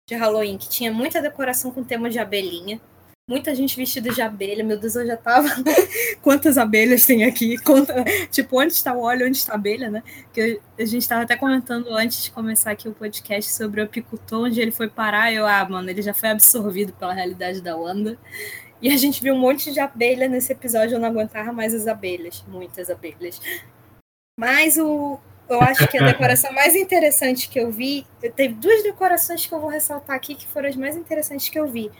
de 0.08 0.14
Halloween, 0.14 0.56
que 0.56 0.68
tinha 0.68 0.92
muita 0.92 1.20
decoração 1.20 1.70
com 1.70 1.82
tema 1.82 2.08
de 2.08 2.18
abelhinha. 2.18 2.80
Muita 3.28 3.54
gente 3.54 3.76
vestida 3.76 4.10
de 4.10 4.20
abelha, 4.20 4.64
meu 4.64 4.76
Deus, 4.76 4.96
eu 4.96 5.06
já 5.06 5.16
tava. 5.16 5.48
Quantas 6.20 6.58
abelhas 6.58 7.06
tem 7.06 7.24
aqui? 7.24 7.56
Quanta... 7.58 8.04
Tipo, 8.30 8.60
onde 8.60 8.72
está 8.72 8.92
o 8.92 9.00
óleo, 9.00 9.26
onde 9.26 9.36
está 9.36 9.52
a 9.52 9.54
abelha, 9.54 9.88
né? 9.88 10.02
Que 10.32 10.60
a 10.78 10.84
gente 10.84 11.08
tava 11.08 11.22
até 11.22 11.36
comentando 11.36 11.88
antes 11.94 12.24
de 12.24 12.30
começar 12.32 12.72
aqui 12.72 12.88
o 12.88 12.92
podcast 12.92 13.52
sobre 13.52 13.80
o 13.80 13.84
apicultor, 13.84 14.46
onde 14.46 14.60
ele 14.60 14.72
foi 14.72 14.88
parar. 14.88 15.32
Eu, 15.32 15.46
ah, 15.46 15.64
mano, 15.68 15.88
ele 15.88 16.02
já 16.02 16.12
foi 16.12 16.30
absorvido 16.30 16.92
pela 16.94 17.12
realidade 17.12 17.60
da 17.60 17.76
Wanda. 17.76 18.18
E 18.80 18.90
a 18.90 18.96
gente 18.96 19.22
viu 19.22 19.34
um 19.34 19.38
monte 19.38 19.72
de 19.72 19.78
abelha 19.78 20.28
nesse 20.28 20.52
episódio, 20.52 20.96
eu 20.96 21.00
não 21.00 21.08
aguentava 21.08 21.52
mais 21.52 21.72
as 21.72 21.86
abelhas, 21.86 22.44
muitas 22.48 22.90
abelhas. 22.90 23.40
Mas 24.36 24.76
o, 24.76 25.20
eu 25.48 25.60
acho 25.60 25.86
que 25.88 25.98
a 25.98 26.06
decoração 26.06 26.52
mais 26.52 26.74
interessante 26.74 27.48
que 27.48 27.58
eu 27.58 27.70
vi, 27.70 28.06
teve 28.34 28.54
duas 28.54 28.82
decorações 28.82 29.46
que 29.46 29.52
eu 29.52 29.60
vou 29.60 29.70
ressaltar 29.70 30.16
aqui 30.16 30.34
que 30.34 30.46
foram 30.46 30.68
as 30.68 30.76
mais 30.76 30.96
interessantes 30.96 31.48
que 31.48 31.58
eu 31.58 31.66
vi. 31.66 31.90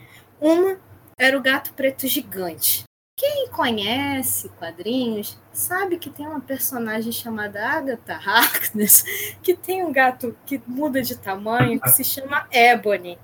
Uma 0.41 0.79
era 1.19 1.37
o 1.37 1.43
gato 1.43 1.73
preto 1.75 2.07
gigante. 2.07 2.85
Quem 3.17 3.49
conhece 3.49 4.49
quadrinhos 4.59 5.39
sabe 5.53 5.99
que 5.99 6.11
tem 6.11 6.27
uma 6.27 6.41
personagem 6.41 7.13
chamada 7.13 7.65
Agatha 7.65 8.15
Harkness 8.15 9.05
que 9.43 9.55
tem 9.55 9.85
um 9.85 9.93
gato 9.93 10.37
que 10.47 10.61
muda 10.67 11.03
de 11.03 11.17
tamanho 11.17 11.81
que 11.81 11.91
se 11.91 12.03
chama 12.03 12.49
Ebony. 12.51 13.19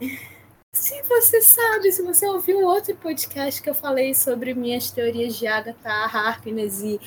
Se 0.73 1.03
você 1.03 1.41
sabe, 1.41 1.91
se 1.91 2.03
você 2.03 2.27
ouviu 2.27 2.65
outro 2.65 2.95
podcast 2.95 3.61
que 3.61 3.69
eu 3.69 3.75
falei 3.75 4.15
sobre 4.15 4.55
minhas 4.55 4.91
teorias 4.91 5.35
de 5.37 5.47
Agatha 5.47 5.91
Harkness 5.91 6.81
e 6.81 7.01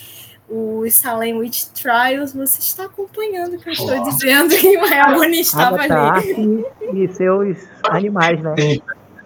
o 0.52 0.86
Salem 0.92 1.38
Witch 1.38 1.68
Trials, 1.68 2.34
você 2.34 2.60
está 2.60 2.84
acompanhando 2.84 3.56
o 3.56 3.60
que 3.60 3.70
eu 3.70 3.74
estou 3.74 4.02
oh. 4.02 4.04
dizendo 4.04 4.50
que 4.60 4.78
o 4.78 4.86
Ebony 4.86 5.40
estava 5.40 5.82
Agatha 5.82 6.20
ali. 6.20 6.66
E 6.94 7.08
seus 7.14 7.58
animais, 7.86 8.44
né? 8.44 8.54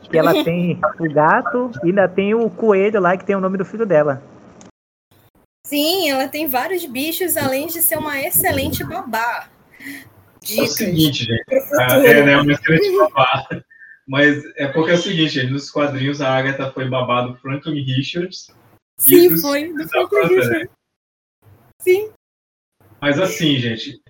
Que 0.03 0.17
ela 0.17 0.43
tem 0.43 0.79
o 0.99 1.11
gato 1.11 1.71
e 1.83 1.87
ainda 1.87 2.07
tem 2.07 2.35
o 2.35 2.47
coelho 2.47 3.01
lá 3.01 3.17
que 3.17 3.25
tem 3.25 3.35
o 3.35 3.41
nome 3.41 3.57
do 3.57 3.65
filho 3.65 3.87
dela. 3.87 4.21
Sim, 5.65 6.11
ela 6.11 6.27
tem 6.27 6.47
vários 6.47 6.85
bichos, 6.85 7.35
além 7.35 7.65
de 7.65 7.81
ser 7.81 7.97
uma 7.97 8.21
excelente 8.21 8.83
babá. 8.83 9.49
Dicas 10.43 10.59
é 10.59 10.61
o 10.61 10.67
seguinte, 10.67 11.23
gente. 11.23 11.43
É, 12.05 12.23
né? 12.23 12.37
Uma 12.39 12.51
excelente 12.51 12.95
babá. 12.97 13.47
Mas 14.07 14.43
é 14.57 14.67
porque 14.67 14.91
é 14.91 14.93
o 14.93 15.01
seguinte, 15.01 15.29
gente, 15.29 15.51
nos 15.51 15.71
quadrinhos 15.71 16.21
a 16.21 16.37
Agatha 16.37 16.71
foi 16.71 16.87
babá 16.87 17.23
do 17.23 17.35
Franklin 17.37 17.81
Richards. 17.81 18.51
Sim, 18.99 19.35
foi, 19.37 19.73
do 19.73 19.89
Franklin 19.89 20.27
Richards. 20.27 20.74
Sim. 21.85 22.09
Mas 22.99 23.19
assim, 23.19 23.57
gente. 23.57 24.01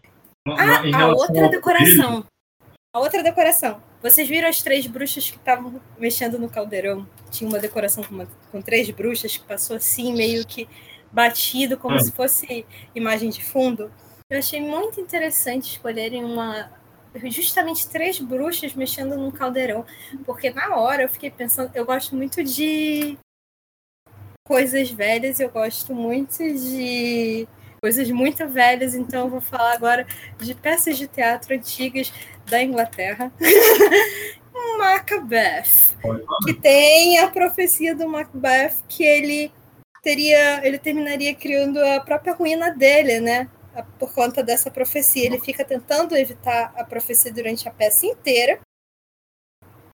Ah, 0.47 0.81
a 0.97 1.07
outra 1.07 1.49
decoração. 1.49 2.25
A 2.93 2.99
outra 2.99 3.21
decoração. 3.21 3.83
Vocês 4.01 4.29
viram 4.29 4.47
as 4.47 4.63
três 4.63 4.87
bruxas 4.87 5.29
que 5.29 5.35
estavam 5.35 5.81
mexendo 5.99 6.39
no 6.39 6.49
caldeirão? 6.49 7.05
Tinha 7.29 7.49
uma 7.49 7.59
decoração 7.59 8.01
com, 8.01 8.15
uma, 8.15 8.27
com 8.49 8.61
três 8.61 8.89
bruxas 8.91 9.35
que 9.35 9.43
passou 9.45 9.75
assim, 9.75 10.13
meio 10.13 10.47
que 10.47 10.69
batido, 11.11 11.77
como 11.77 11.95
ah. 11.95 11.99
se 11.99 12.13
fosse 12.13 12.65
imagem 12.95 13.29
de 13.29 13.43
fundo. 13.43 13.91
Eu 14.29 14.39
achei 14.39 14.61
muito 14.61 15.01
interessante 15.01 15.71
escolherem 15.71 16.23
uma. 16.23 16.71
Justamente 17.25 17.89
três 17.89 18.19
bruxas 18.19 18.73
mexendo 18.73 19.17
num 19.17 19.31
caldeirão. 19.31 19.85
Porque 20.25 20.49
na 20.51 20.77
hora 20.77 21.03
eu 21.03 21.09
fiquei 21.09 21.29
pensando, 21.29 21.71
eu 21.75 21.85
gosto 21.85 22.15
muito 22.15 22.41
de 22.41 23.17
coisas 24.47 24.89
velhas, 24.91 25.39
eu 25.39 25.49
gosto 25.49 25.93
muito 25.93 26.37
de 26.37 27.47
coisas 27.85 28.09
muito 28.09 28.47
velhas, 28.47 28.95
então 28.95 29.25
eu 29.25 29.29
vou 29.29 29.39
falar 29.41 29.73
agora 29.73 30.07
de 30.39 30.55
peças 30.55 30.97
de 30.97 31.07
teatro 31.07 31.53
antigas 31.53 32.11
da 32.49 32.59
Inglaterra. 32.59 33.31
Macbeth, 34.79 35.95
que 36.43 36.53
tem 36.55 37.19
a 37.19 37.27
profecia 37.27 37.95
do 37.95 38.09
Macbeth 38.09 38.77
que 38.89 39.03
ele 39.03 39.51
teria, 40.01 40.65
ele 40.65 40.79
terminaria 40.79 41.35
criando 41.35 41.77
a 41.77 41.99
própria 41.99 42.33
ruína 42.33 42.71
dele, 42.71 43.19
né? 43.19 43.47
Por 43.99 44.11
conta 44.11 44.41
dessa 44.41 44.71
profecia, 44.71 45.27
ele 45.27 45.39
fica 45.39 45.63
tentando 45.63 46.17
evitar 46.17 46.73
a 46.75 46.83
profecia 46.83 47.31
durante 47.31 47.67
a 47.67 47.71
peça 47.71 48.07
inteira. 48.07 48.59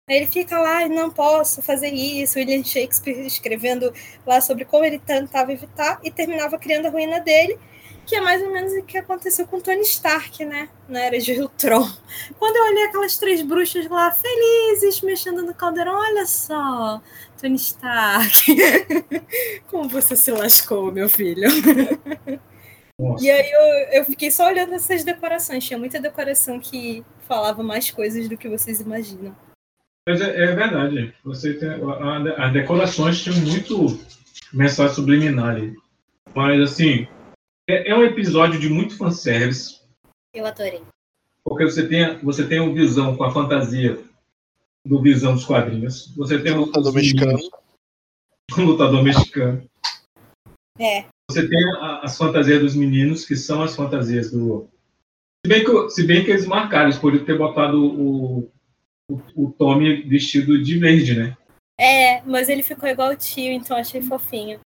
Aí 0.10 0.18
ele 0.18 0.28
fica 0.28 0.58
lá, 0.58 0.88
não 0.90 1.12
posso 1.12 1.62
fazer 1.62 1.94
isso. 1.94 2.40
William 2.40 2.64
Shakespeare 2.64 3.28
escrevendo 3.28 3.94
lá 4.26 4.42
sobre 4.42 4.66
como 4.66 4.84
ele 4.84 4.98
tentava 4.98 5.54
evitar 5.54 6.00
e 6.04 6.10
terminava 6.10 6.58
criando 6.58 6.88
a 6.88 6.90
ruína 6.90 7.20
dele 7.20 7.60
que 8.06 8.16
é 8.16 8.22
mais 8.22 8.42
ou 8.42 8.52
menos 8.52 8.72
o 8.74 8.84
que 8.84 8.98
aconteceu 8.98 9.48
com 9.48 9.60
Tony 9.60 9.82
Stark, 9.82 10.46
né? 10.46 10.70
Na 10.88 11.00
era 11.02 11.18
de 11.18 11.34
Ultron. 11.42 11.90
Quando 12.38 12.56
eu 12.56 12.64
olhei 12.66 12.84
aquelas 12.86 13.18
três 13.18 13.42
bruxas 13.42 13.88
lá 13.90 14.12
felizes, 14.12 15.02
mexendo 15.02 15.42
no 15.42 15.54
caldeirão, 15.54 15.96
olha 15.96 16.26
só, 16.26 17.02
Tony 17.40 17.56
Stark. 17.56 18.56
Como 19.68 19.90
você 19.90 20.16
se 20.16 20.32
lascou, 20.32 20.92
meu 20.92 21.10
filho. 21.10 21.50
Nossa. 23.00 23.26
E 23.26 23.30
aí 23.30 23.52
eu, 23.52 24.00
eu 24.00 24.06
fiquei 24.06 24.32
só 24.32 24.48
olhando 24.48 24.74
essas 24.74 25.04
decorações. 25.04 25.66
Tinha 25.66 25.78
muita 25.78 26.00
decoração 26.00 26.60
que 26.60 27.04
falava 27.28 27.62
mais 27.62 27.92
coisas 27.92 28.30
do 28.30 28.38
que 28.38 28.48
vocês 28.48 28.80
imaginam. 28.80 29.36
Mas 30.08 30.22
é, 30.22 30.44
é 30.44 30.56
verdade. 30.56 31.14
Você 31.24 31.56
tem, 31.56 31.70
a, 31.70 32.46
as 32.46 32.54
decorações 32.54 33.22
tinham 33.22 33.38
muito 33.40 34.00
mensagem 34.54 34.96
subliminar 34.96 35.56
ali. 35.56 35.76
Mas 36.34 36.62
assim, 36.62 37.08
é, 37.68 37.90
é 37.90 37.96
um 37.96 38.04
episódio 38.04 38.60
de 38.60 38.70
muito 38.70 38.98
fanservice. 38.98 39.82
Eu 40.34 40.46
adorei. 40.46 40.82
Porque 41.44 41.64
você 41.64 41.88
tem, 41.88 42.18
você 42.20 42.48
tem 42.48 42.60
o 42.60 42.74
Visão 42.74 43.16
com 43.16 43.24
a 43.24 43.32
fantasia 43.32 44.00
do 44.86 45.02
Visão 45.02 45.34
dos 45.34 45.46
quadrinhos. 45.46 46.14
Você 46.16 46.40
tem 46.42 46.54
o 46.54 46.66
lutador 46.66 46.94
mexicano. 46.94 47.40
O 48.58 48.62
lutador 48.62 49.04
mexicano. 49.04 49.64
É. 50.80 51.06
Você 51.30 51.48
tem 51.48 51.64
a, 51.78 52.02
as 52.02 52.18
fantasias 52.18 52.62
dos 52.62 52.76
meninos, 52.76 53.26
que 53.26 53.36
são 53.36 53.62
as 53.64 53.76
fantasias 53.76 54.32
do. 54.32 54.68
Se 55.46 55.50
bem 55.50 55.64
que, 55.64 55.90
se 55.90 56.04
bem 56.04 56.24
que 56.24 56.32
eles 56.32 56.46
marcaram, 56.46 56.86
eles 56.86 57.00
poderiam 57.00 57.26
ter 57.26 57.38
botado 57.38 57.84
o, 57.84 58.52
o, 59.10 59.22
o 59.36 59.52
Tommy 59.52 60.02
vestido 60.04 60.62
de 60.62 60.78
verde, 60.78 61.16
né? 61.16 61.38
É, 61.80 62.22
mas 62.24 62.50
ele 62.50 62.64
ficou 62.64 62.88
igual 62.88 63.12
o 63.12 63.16
tio, 63.16 63.52
então 63.52 63.78
achei 63.78 64.02
fofinho. 64.02 64.60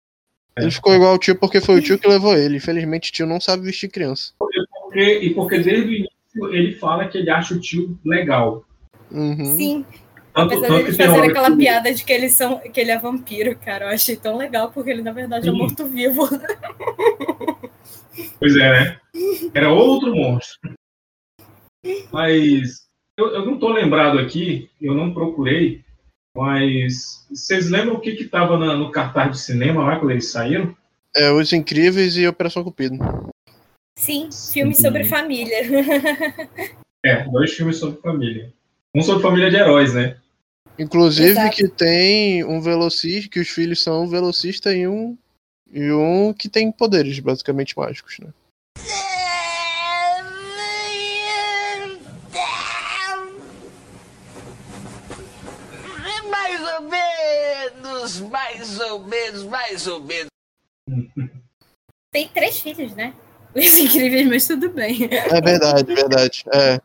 Ele 0.58 0.72
ficou 0.72 0.94
igual 0.94 1.16
o 1.16 1.18
tio 1.18 1.36
porque 1.36 1.62
foi 1.62 1.76
o 1.76 1.82
tio 1.82 2.00
que 2.00 2.08
levou 2.08 2.36
ele. 2.36 2.58
Infelizmente, 2.58 3.10
o 3.10 3.14
tio 3.14 3.26
não 3.26 3.40
sabe 3.40 3.64
vestir 3.64 3.90
criança. 3.90 4.34
Porque, 4.38 5.20
e 5.20 5.34
porque 5.34 5.60
desde 5.60 5.88
o 5.88 5.94
início 5.94 6.56
ele 6.56 6.76
fala 6.76 7.08
que 7.08 7.18
ele 7.18 7.30
acha 7.30 7.54
o 7.54 7.60
tio 7.60 7.98
legal. 8.04 8.66
Uhum. 9.12 9.58
Sim. 9.58 9.86
Tanto, 10.34 10.54
Apesar 10.54 10.68
tanto 10.68 10.84
dele 10.84 10.98
fazer 10.98 11.30
aquela 11.32 11.52
que... 11.52 11.58
piada 11.58 11.94
de 11.94 12.04
que, 12.04 12.14
eles 12.14 12.34
são, 12.34 12.60
que 12.60 12.80
ele 12.80 12.92
é 12.92 13.00
vampiro, 13.00 13.58
cara. 13.58 13.86
Eu 13.86 13.90
achei 13.90 14.16
tão 14.16 14.38
legal, 14.38 14.72
porque 14.72 14.92
ele, 14.92 15.02
na 15.02 15.12
verdade, 15.12 15.50
é 15.50 15.52
morto-vivo. 15.52 16.28
Pois 18.40 18.56
é, 18.56 18.72
né? 18.72 19.00
Era 19.54 19.72
outro 19.72 20.16
monstro. 20.16 20.74
Mas 22.12 22.88
eu, 23.18 23.28
eu 23.28 23.46
não 23.46 23.60
tô 23.60 23.70
lembrado 23.70 24.20
aqui, 24.20 24.70
eu 24.82 24.94
não 24.94 25.14
procurei, 25.14 25.84
mas 26.38 27.26
vocês 27.30 27.70
lembram 27.70 27.96
o 27.96 28.00
que 28.00 28.12
estava 28.12 28.58
no 28.58 28.92
cartaz 28.92 29.32
de 29.32 29.40
cinema 29.40 29.84
lá 29.84 29.98
quando 29.98 30.12
eles 30.12 30.32
saíram? 30.32 30.76
É, 31.16 31.32
Os 31.32 31.52
Incríveis 31.52 32.16
e 32.16 32.28
Operação 32.28 32.64
Cupido. 32.64 32.98
Sim, 33.98 34.30
filme 34.54 34.76
sobre 34.76 35.04
família. 35.06 35.58
é, 37.04 37.24
dois 37.24 37.54
filmes 37.54 37.78
sobre 37.78 38.00
família. 38.00 38.54
Um 38.94 39.02
sobre 39.02 39.24
família 39.24 39.50
de 39.50 39.56
heróis, 39.56 39.96
né? 39.96 40.18
Inclusive 40.78 41.30
Exato. 41.30 41.56
que 41.56 41.68
tem 41.68 42.44
um 42.44 42.62
velocista, 42.62 43.30
que 43.30 43.40
os 43.40 43.50
filhos 43.50 43.82
são 43.82 44.04
um 44.04 44.08
velocista 44.08 44.72
e 44.72 44.88
um 44.88 45.18
e 45.74 45.92
um 45.92 46.32
que 46.34 46.48
tem 46.48 46.72
poderes 46.72 47.20
basicamente 47.20 47.76
mágicos, 47.76 48.20
né? 48.20 48.30
Mais 58.28 58.80
ou 58.80 59.00
menos, 59.00 59.44
mais 59.44 59.88
ou 59.88 60.02
menos. 60.02 60.28
Tem 62.12 62.28
três 62.30 62.60
filhos, 62.60 62.96
né? 62.96 63.14
Os 63.56 63.78
incríveis, 63.78 64.28
mas 64.28 64.48
tudo 64.48 64.70
bem. 64.70 65.10
É 65.12 65.42
verdade, 65.42 65.94
verdade. 65.94 66.44
É. 66.54 66.80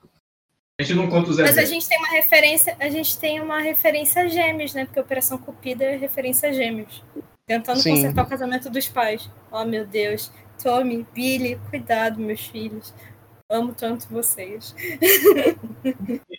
A 0.80 0.84
gente 0.84 0.96
não 0.96 1.08
conta 1.08 1.30
os 1.30 1.36
Mas 1.36 1.58
a 1.58 1.64
gente 1.64 1.86
tem 1.86 1.98
uma 1.98 2.08
referência, 2.08 2.76
a 2.80 2.88
gente 2.88 3.18
tem 3.18 3.40
uma 3.40 3.60
referência 3.60 4.22
a 4.22 4.26
gêmeos, 4.26 4.74
né? 4.74 4.84
Porque 4.84 4.98
Operação 4.98 5.38
Cupida 5.38 5.84
é 5.84 5.96
referência 5.96 6.48
a 6.48 6.52
gêmeos. 6.52 7.04
Tentando 7.46 7.80
Sim. 7.80 7.96
consertar 7.96 8.24
o 8.24 8.28
casamento 8.28 8.70
dos 8.70 8.88
pais. 8.88 9.30
Oh, 9.50 9.64
meu 9.64 9.86
Deus. 9.86 10.32
Tommy, 10.62 11.06
Billy, 11.14 11.60
cuidado, 11.70 12.18
meus 12.18 12.46
filhos. 12.46 12.94
Amo 13.50 13.74
tanto 13.74 14.08
vocês. 14.08 14.74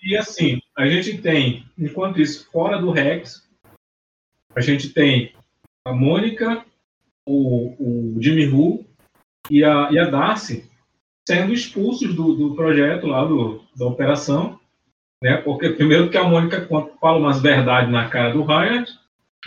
E 0.05 0.17
assim, 0.17 0.59
a 0.77 0.85
gente 0.85 1.21
tem, 1.21 1.65
enquanto 1.79 2.19
isso, 2.19 2.49
fora 2.51 2.77
do 2.77 2.91
Rex, 2.91 3.42
a 4.55 4.61
gente 4.61 4.89
tem 4.89 5.33
a 5.85 5.93
Mônica, 5.93 6.63
o, 7.27 8.15
o 8.15 8.21
Jimmy 8.21 8.47
Who 8.47 8.85
e 9.49 9.63
a, 9.63 9.89
e 9.91 9.99
a 9.99 10.09
Darcy 10.09 10.69
sendo 11.27 11.53
expulsos 11.53 12.13
do, 12.13 12.35
do 12.35 12.55
projeto 12.55 13.07
lá, 13.07 13.23
do, 13.23 13.61
da 13.75 13.85
operação, 13.85 14.59
né? 15.21 15.37
Porque 15.37 15.69
primeiro 15.69 16.09
que 16.09 16.17
a 16.17 16.23
Mônica 16.23 16.67
fala 16.99 17.17
umas 17.17 17.41
verdades 17.41 17.91
na 17.91 18.09
cara 18.09 18.33
do 18.33 18.43
Hyatt, 18.43 18.91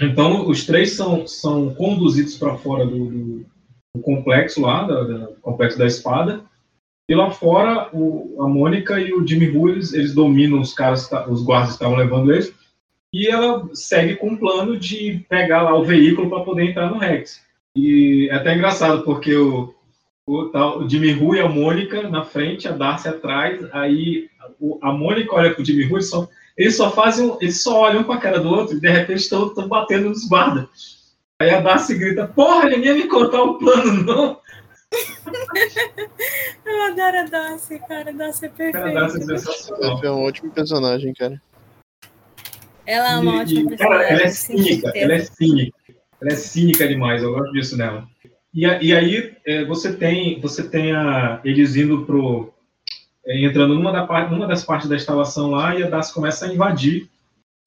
então 0.01 0.49
os 0.49 0.65
três 0.65 0.93
são, 0.93 1.27
são 1.27 1.75
conduzidos 1.75 2.37
para 2.37 2.57
fora 2.57 2.87
do, 2.87 3.07
do, 3.07 3.47
do, 3.95 4.03
complexo 4.03 4.61
lá, 4.63 4.85
do 4.85 5.37
complexo 5.43 5.79
da 5.79 5.87
espada, 5.87 6.43
e 7.09 7.15
lá 7.15 7.31
fora 7.31 7.89
o, 7.93 8.43
a 8.43 8.49
Mônica 8.49 8.99
e 8.99 9.13
o 9.13 9.27
Jimmy 9.27 9.51
Who, 9.51 9.69
eles, 9.69 9.93
eles 9.93 10.15
dominam 10.15 10.61
os 10.61 10.73
caras, 10.73 11.11
os 11.29 11.43
guardas 11.43 11.73
estavam 11.73 11.97
levando 11.97 12.33
eles, 12.33 12.53
e 13.23 13.29
ela 13.29 13.69
segue 13.73 14.17
com 14.17 14.33
o 14.33 14.39
plano 14.39 14.77
de 14.79 15.25
pegar 15.29 15.63
lá 15.63 15.75
o 15.75 15.85
veículo 15.85 16.29
para 16.29 16.45
poder 16.45 16.65
entrar 16.65 16.91
no 16.91 16.99
Rex. 16.99 17.41
E 17.75 18.29
é 18.31 18.35
até 18.35 18.55
engraçado, 18.55 19.03
porque 19.05 19.35
o, 19.35 19.73
o, 20.27 20.45
tá, 20.47 20.77
o 20.77 20.89
Jimmy 20.89 21.15
Who 21.15 21.35
e 21.37 21.41
a 21.41 21.49
Mônica 21.49 22.09
na 22.09 22.25
frente, 22.25 22.67
a 22.69 22.73
Darcy 22.73 23.09
atrás, 23.09 23.65
aí 23.73 24.29
o- 24.61 24.79
a 24.83 24.93
Mônica 24.93 25.35
olha 25.35 25.55
pro 25.55 25.65
Jimmy 25.65 25.85
Who, 25.87 25.97
eles 25.97 26.11
só, 26.11 26.29
eles 26.57 26.77
só 26.77 26.91
fazem, 26.91 27.27
um- 27.31 27.39
eles 27.41 27.63
só 27.63 27.81
olham 27.81 28.05
pra 28.05 28.17
cara 28.19 28.39
do 28.41 28.49
outro 28.49 28.77
e 28.77 28.81
de 28.81 28.89
repente 28.89 29.21
estão 29.21 29.47
estão 29.49 29.69
batendo 29.69 30.09
nos 30.11 30.27
guardas. 30.29 30.67
Aí 31.41 31.51
a 31.51 31.61
Darcy 31.61 31.95
grita, 31.99 32.27
porra, 32.29 32.69
ninguém 32.71 32.95
me 32.95 33.09
contar 33.09 33.43
o 33.43 33.59
plano, 33.59 34.03
não. 34.05 34.41
Eu 36.65 36.83
adoro 36.85 37.19
a 37.19 37.25
Darcy, 37.25 37.79
cara. 37.87 38.11
A 38.11 38.13
Darcy 38.13 38.47
é 38.47 38.49
Cara, 38.73 38.91
a 38.91 38.93
Darcy 38.95 39.17
é 39.17 39.27
perfeita. 39.27 39.39
sensacional. 39.39 40.01
É 40.05 40.11
um 40.11 40.23
ótimo 40.25 40.51
personagem, 40.51 41.13
cara. 41.15 41.41
Ela 42.87 43.13
é 43.13 43.17
uma 43.19 43.33
E- 43.37 43.41
ótima 43.41 43.75
e, 43.75 43.77
cara, 43.77 44.03
ela 44.05 44.23
é 44.23 44.29
cínica, 44.29 44.93
ela 44.95 45.15
é 45.15 45.19
cínica. 45.21 45.77
Ela 46.23 46.33
é 46.33 46.37
cínica 46.37 46.89
demais, 46.89 47.23
eu 47.23 47.33
gosto 47.33 47.53
disso 47.53 47.77
nela. 47.77 48.07
E, 48.55 48.63
e 48.65 48.95
aí 48.95 49.35
é, 49.45 49.65
você 49.65 49.93
tem, 49.93 50.41
você 50.41 50.63
tem 50.69 50.93
a, 50.93 51.41
eles 51.45 51.77
indo 51.77 52.05
pro. 52.07 52.53
é, 53.27 53.45
entrando 53.45 53.75
numa, 53.75 53.93
da, 53.93 54.29
numa 54.31 54.47
das 54.47 54.65
partes 54.65 54.89
da 54.89 54.97
instalação 54.97 55.51
lá 55.51 55.75
e 55.75 55.83
a 55.83 55.91
DAS 55.91 56.11
começa 56.13 56.47
a 56.47 56.53
invadir 56.53 57.09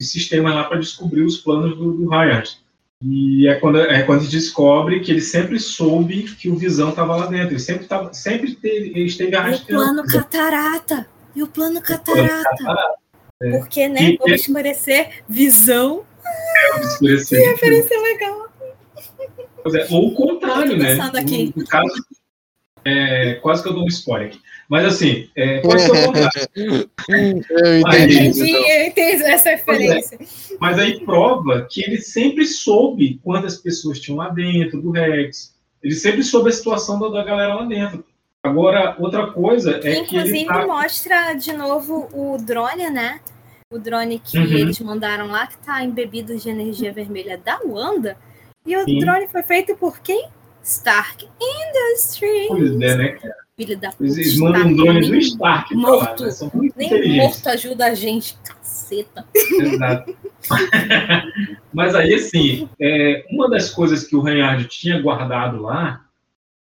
os 0.00 0.10
sistemas 0.10 0.54
lá 0.54 0.64
para 0.64 0.78
descobrir 0.80 1.22
os 1.22 1.36
planos 1.36 1.76
do, 1.76 1.92
do 1.92 2.12
Hayat. 2.12 2.58
E 3.02 3.46
é 3.46 3.54
quando, 3.54 3.78
é 3.80 4.02
quando 4.02 4.28
descobre 4.28 5.00
que 5.00 5.10
ele 5.10 5.20
sempre 5.22 5.58
soube 5.60 6.24
que 6.24 6.50
o 6.50 6.56
Visão 6.56 6.90
estava 6.90 7.16
lá 7.16 7.26
dentro. 7.26 7.52
Ele 7.52 7.58
sempre, 7.60 7.86
tava, 7.86 8.12
sempre 8.12 8.54
teve, 8.54 8.90
ele 8.90 9.04
esteve 9.04 9.32
E 9.32 9.34
o 9.36 9.38
arrastando. 9.38 9.66
plano 9.68 10.04
catarata. 10.06 11.06
E 11.36 11.42
o 11.42 11.46
plano 11.46 11.80
catarata. 11.80 12.50
É. 13.42 13.58
Porque, 13.58 13.88
né, 13.88 14.02
E- 14.02 14.16
vamos 14.18 14.40
escurecer 14.40 15.22
visão. 15.28 16.04
Que 16.74 16.86
escurecer. 16.86 17.40
referência 17.50 18.00
legal. 18.00 18.48
Pois 19.62 19.74
é, 19.74 19.86
ou 19.90 20.08
o 20.08 20.14
contrário, 20.14 20.76
né? 20.76 20.98
aqui. 21.18 21.52
No, 21.54 21.62
no 21.62 21.68
caso, 21.68 21.92
é, 22.84 23.34
quase 23.34 23.62
que 23.62 23.68
eu 23.68 23.74
dou 23.74 23.84
um 23.84 23.88
spoiler 23.88 24.28
aqui. 24.28 24.40
Mas 24.68 24.84
assim, 24.84 25.28
é, 25.34 25.60
pode 25.60 25.82
ser 25.82 25.90
o 25.90 26.06
contrário. 26.06 26.50
Eu 26.56 26.90
Aí, 27.86 28.04
Entendi, 28.04 28.52
eu 28.52 28.86
entendi 28.86 29.22
essa 29.24 29.50
referência. 29.50 30.18
Mas 30.60 30.78
aí 30.78 31.00
prova 31.04 31.66
que 31.68 31.82
ele 31.82 31.98
sempre 31.98 32.46
soube 32.46 33.18
quantas 33.22 33.56
pessoas 33.56 34.00
tinham 34.00 34.18
lá 34.18 34.28
dentro 34.28 34.80
do 34.80 34.90
Rex. 34.90 35.54
Ele 35.82 35.94
sempre 35.94 36.22
soube 36.22 36.50
a 36.50 36.52
situação 36.52 37.00
da, 37.00 37.08
da 37.08 37.24
galera 37.24 37.54
lá 37.54 37.64
dentro. 37.64 38.04
Agora, 38.42 38.96
outra 38.98 39.26
coisa 39.32 39.76
é 39.76 39.78
que 39.80 39.86
ele 39.88 39.98
Inclusive, 40.00 40.44
tá... 40.46 40.66
mostra 40.66 41.34
de 41.34 41.52
novo 41.52 42.08
o 42.12 42.38
drone, 42.38 42.88
né? 42.90 43.20
O 43.70 43.78
drone 43.78 44.18
que 44.18 44.38
Uhum. 44.38 44.44
eles 44.44 44.80
mandaram 44.80 45.26
lá, 45.28 45.46
que 45.46 45.58
tá 45.58 45.84
embebido 45.84 46.36
de 46.36 46.48
energia 46.48 46.92
vermelha 46.92 47.36
da 47.38 47.60
Wanda. 47.64 48.16
E 48.66 48.76
o 48.76 48.84
Sim. 48.84 48.98
drone 48.98 49.28
foi 49.28 49.42
feito 49.42 49.76
por 49.76 50.00
quem? 50.00 50.26
Stark 50.62 51.26
Industries. 51.40 52.48
Pois 52.48 52.80
é, 52.80 52.96
né, 52.96 53.08
cara? 53.10 53.34
Filho 53.56 53.78
da 53.78 53.90
puta. 53.90 54.04
Eles 54.04 54.38
mandam 54.38 54.62
um 54.62 54.70
Stark, 54.70 54.76
drone 54.84 55.08
do 55.08 55.16
Stark 55.16 55.74
lá, 55.74 55.80
morto. 55.80 56.24
né? 56.24 56.70
Nem 56.76 57.16
morto 57.18 57.46
ajuda 57.48 57.86
a 57.86 57.94
gente, 57.94 58.38
caceta. 58.42 59.26
Exato. 59.34 60.16
Mas 61.72 61.94
aí, 61.94 62.14
assim, 62.14 62.68
é, 62.80 63.24
uma 63.30 63.48
das 63.50 63.70
coisas 63.70 64.04
que 64.06 64.16
o 64.16 64.22
Reinhard 64.22 64.64
tinha 64.66 65.00
guardado 65.00 65.60
lá, 65.60 66.04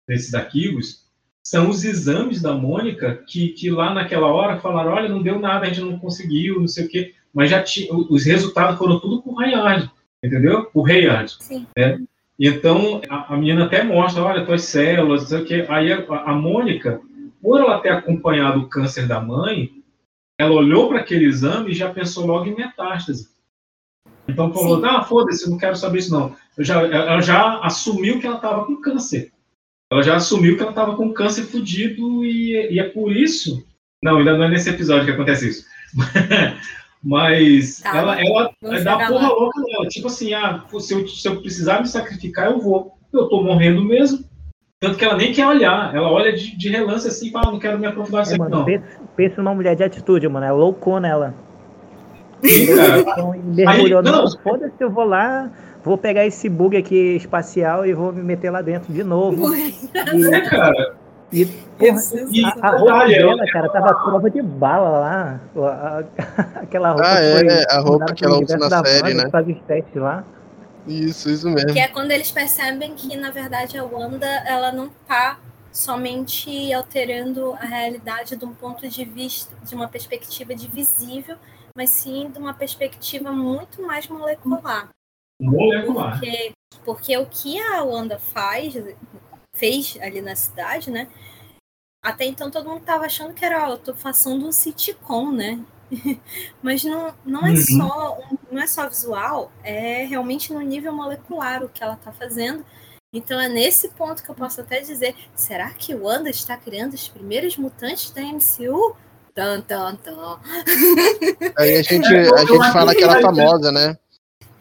nesses 0.07 0.33
arquivos, 0.33 1.05
são 1.47 1.69
os 1.69 1.85
exames 1.85 2.41
da 2.41 2.51
Mônica, 2.51 3.23
que, 3.25 3.47
que 3.53 3.69
lá 3.69 3.93
naquela 3.93 4.27
hora 4.27 4.59
falaram, 4.59 4.91
olha, 4.91 5.07
não 5.07 5.23
deu 5.23 5.39
nada, 5.39 5.65
a 5.65 5.69
gente 5.69 5.79
não 5.79 5.97
conseguiu, 5.97 6.59
não 6.59 6.67
sei 6.67 6.85
o 6.85 6.89
quê, 6.89 7.13
mas 7.33 7.49
já 7.49 7.63
tinha, 7.63 7.87
os 7.93 8.25
resultados 8.25 8.77
foram 8.77 8.99
tudo 8.99 9.21
com 9.21 9.33
Reinhard, 9.33 9.89
entendeu? 10.21 10.69
O. 10.73 10.85
Sim. 11.39 11.65
né? 11.77 12.01
Então, 12.37 12.99
a, 13.07 13.33
a 13.33 13.37
menina 13.37 13.63
até 13.63 13.81
mostra, 13.81 14.23
olha, 14.23 14.45
tuas 14.45 14.63
células, 14.63 15.21
não 15.21 15.27
sei 15.29 15.39
o 15.39 15.45
quê. 15.45 15.65
Aí 15.69 15.93
a, 15.93 16.03
a 16.25 16.33
Mônica, 16.33 16.99
por 17.41 17.61
ela 17.61 17.79
ter 17.79 17.91
acompanhado 17.93 18.59
o 18.59 18.67
câncer 18.67 19.07
da 19.07 19.21
mãe, 19.21 19.71
ela 20.37 20.51
olhou 20.51 20.89
para 20.89 20.99
aquele 20.99 21.23
exame 21.23 21.71
e 21.71 21.75
já 21.75 21.89
pensou 21.89 22.25
logo 22.25 22.45
em 22.45 22.57
metástase. 22.57 23.29
Então 24.27 24.53
falou, 24.53 24.83
ah, 24.83 25.01
foda-se, 25.01 25.49
não 25.49 25.57
quero 25.57 25.77
saber 25.77 25.99
isso 25.99 26.11
não. 26.11 26.35
Eu 26.57 26.65
já, 26.65 26.81
ela 26.85 27.21
já 27.21 27.61
assumiu 27.61 28.19
que 28.19 28.27
ela 28.27 28.35
estava 28.35 28.65
com 28.65 28.81
câncer. 28.81 29.31
Ela 29.91 30.03
já 30.03 30.15
assumiu 30.15 30.55
que 30.55 30.61
ela 30.61 30.71
estava 30.71 30.95
com 30.95 31.13
câncer 31.13 31.43
fudido 31.43 32.25
e, 32.25 32.73
e 32.73 32.79
é 32.79 32.83
por 32.89 33.11
isso... 33.15 33.65
Não, 34.03 34.17
ainda 34.17 34.37
não 34.37 34.43
é 34.45 34.49
nesse 34.49 34.69
episódio 34.69 35.05
que 35.05 35.11
acontece 35.11 35.49
isso. 35.49 35.65
Mas 37.03 37.79
Tá, 37.79 37.97
ela, 37.97 38.21
ela 38.21 38.51
vamos 38.61 38.83
dá 38.83 38.97
porra 38.97 39.27
lá. 39.27 39.33
louca 39.33 39.61
nela. 39.61 39.87
Tipo 39.87 40.07
assim, 40.07 40.33
ah, 40.33 40.63
se 40.79 40.93
eu, 40.93 41.07
se 41.07 41.27
eu 41.27 41.41
precisar 41.41 41.79
me 41.81 41.87
sacrificar, 41.87 42.47
eu 42.51 42.59
vou. 42.59 42.93
Eu 43.13 43.27
tô 43.29 43.41
morrendo 43.41 43.83
mesmo. 43.83 44.23
Tanto 44.79 44.97
que 44.97 45.05
ela 45.05 45.15
nem 45.15 45.31
quer 45.33 45.47
olhar. 45.47 45.95
Ela 45.95 46.11
olha 46.11 46.33
de, 46.33 46.55
de 46.55 46.69
relance 46.69 47.07
assim 47.07 47.29
e 47.29 47.31
fala, 47.31 47.47
ah, 47.47 47.51
não 47.51 47.59
quero 47.59 47.79
me 47.79 47.87
aprofundar 47.87 48.21
nisso 48.21 48.33
É, 48.33 48.41
aqui, 48.41 48.51
não. 48.51 48.65
pensa, 48.65 48.85
pensa 49.15 49.35
numa 49.41 49.55
mulher 49.55 49.75
de 49.75 49.83
atitude, 49.83 50.27
mano. 50.27 50.45
É 50.45 50.51
loucona 50.51 51.07
ela. 51.07 51.33
cara. 52.41 52.99
Então, 52.99 53.31
mergulhou. 53.45 53.99
Aí, 53.99 54.05
não. 54.05 54.23
não, 54.23 54.31
foda-se, 54.43 54.75
eu 54.79 54.91
vou 54.91 55.05
lá, 55.05 55.49
vou 55.87 55.97
pegar 55.97 56.25
esse 56.25 56.47
bug 56.49 56.77
aqui 56.77 57.15
espacial 57.15 57.85
e 57.85 57.93
vou 57.93 58.11
me 58.13 58.21
meter 58.21 58.51
lá 58.51 58.61
dentro 58.61 58.93
de 58.93 59.03
novo. 59.03 59.53
É, 59.55 60.41
cara. 60.41 60.95
E, 61.31 61.45
porra, 61.45 61.99
a, 62.61 62.67
a 62.69 62.77
roupa 62.77 63.05
dela, 63.07 63.45
cara, 63.51 63.69
tava 63.69 63.93
prova 63.95 64.29
de 64.29 64.41
bala 64.41 64.89
lá. 64.99 65.39
A- 65.57 65.99
a- 65.99 66.61
Aquela 66.63 66.91
roupa 66.91 67.05
Ah, 67.05 67.15
que 67.17 67.23
é, 67.23 67.37
foi 67.39 67.47
é, 67.47 67.65
a 67.69 67.79
roupa 67.79 68.13
que 68.13 68.25
ela 68.25 68.41
usa 68.41 68.57
na 68.57 68.69
da 68.69 68.83
série, 68.85 69.09
Wanda, 69.11 69.23
né? 69.25 69.29
Faz 69.29 69.47
os 69.47 69.59
testes 69.63 69.95
lá. 70.01 70.23
Isso, 70.87 71.29
isso 71.29 71.49
mesmo. 71.49 71.73
Que 71.73 71.79
é 71.79 71.87
quando 71.89 72.11
eles 72.11 72.31
percebem 72.31 72.93
que, 72.95 73.17
na 73.17 73.29
verdade, 73.31 73.77
a 73.77 73.83
Wanda 73.83 74.25
ela 74.45 74.71
não 74.71 74.89
tá 75.07 75.37
somente 75.69 76.73
alterando 76.73 77.53
a 77.61 77.65
realidade 77.65 78.35
de 78.35 78.45
um 78.45 78.53
ponto 78.53 78.87
de 78.87 79.03
vista, 79.03 79.53
de 79.63 79.75
uma 79.75 79.87
perspectiva 79.87 80.55
divisível, 80.55 81.35
mas 81.75 81.89
sim 81.89 82.31
de 82.31 82.39
uma 82.39 82.53
perspectiva 82.53 83.31
muito 83.31 83.81
mais 83.81 84.07
molecular. 84.07 84.87
Molecular. 85.39 86.19
Porque, 86.19 86.51
porque 86.83 87.17
o 87.17 87.25
que 87.25 87.59
a 87.59 87.83
Wanda 87.83 88.17
faz, 88.19 88.73
fez 89.53 89.97
ali 90.01 90.21
na 90.21 90.35
cidade, 90.35 90.89
né? 90.89 91.07
Até 92.03 92.25
então 92.25 92.49
todo 92.49 92.69
mundo 92.69 92.81
tava 92.81 93.05
achando 93.05 93.33
que 93.33 93.43
era, 93.43 93.67
ó, 93.67 93.71
eu 93.73 93.77
tô 93.77 93.93
fazendo 93.93 94.47
um 94.47 94.51
sitcom, 94.51 95.31
né? 95.31 95.59
Mas 96.61 96.83
não, 96.83 97.13
não 97.25 97.45
é 97.45 97.51
Uhum. 97.51 97.57
só 97.57 98.17
não 98.51 98.61
é 98.61 98.67
só 98.67 98.87
visual, 98.87 99.51
é 99.63 100.05
realmente 100.05 100.53
no 100.53 100.61
nível 100.61 100.93
molecular 100.93 101.63
o 101.63 101.69
que 101.69 101.83
ela 101.83 101.95
tá 101.97 102.11
fazendo. 102.11 102.65
Então 103.13 103.39
é 103.39 103.47
nesse 103.47 103.89
ponto 103.89 104.23
que 104.23 104.29
eu 104.29 104.35
posso 104.35 104.61
até 104.61 104.81
dizer, 104.81 105.15
será 105.35 105.69
que 105.71 105.95
Wanda 105.95 106.29
está 106.29 106.57
criando 106.57 106.93
os 106.93 107.07
primeiros 107.07 107.57
mutantes 107.57 108.11
da 108.11 108.21
MCU? 108.21 108.95
Tan, 109.33 109.61
tan, 109.61 109.95
tan. 109.95 110.39
Aí 111.57 111.77
a 111.77 111.83
gente, 111.83 112.07
a 112.07 112.45
gente 112.45 112.71
fala 112.71 112.93
que 112.95 113.03
ela 113.03 113.19
é 113.19 113.21
famosa, 113.21 113.71
né? 113.71 113.97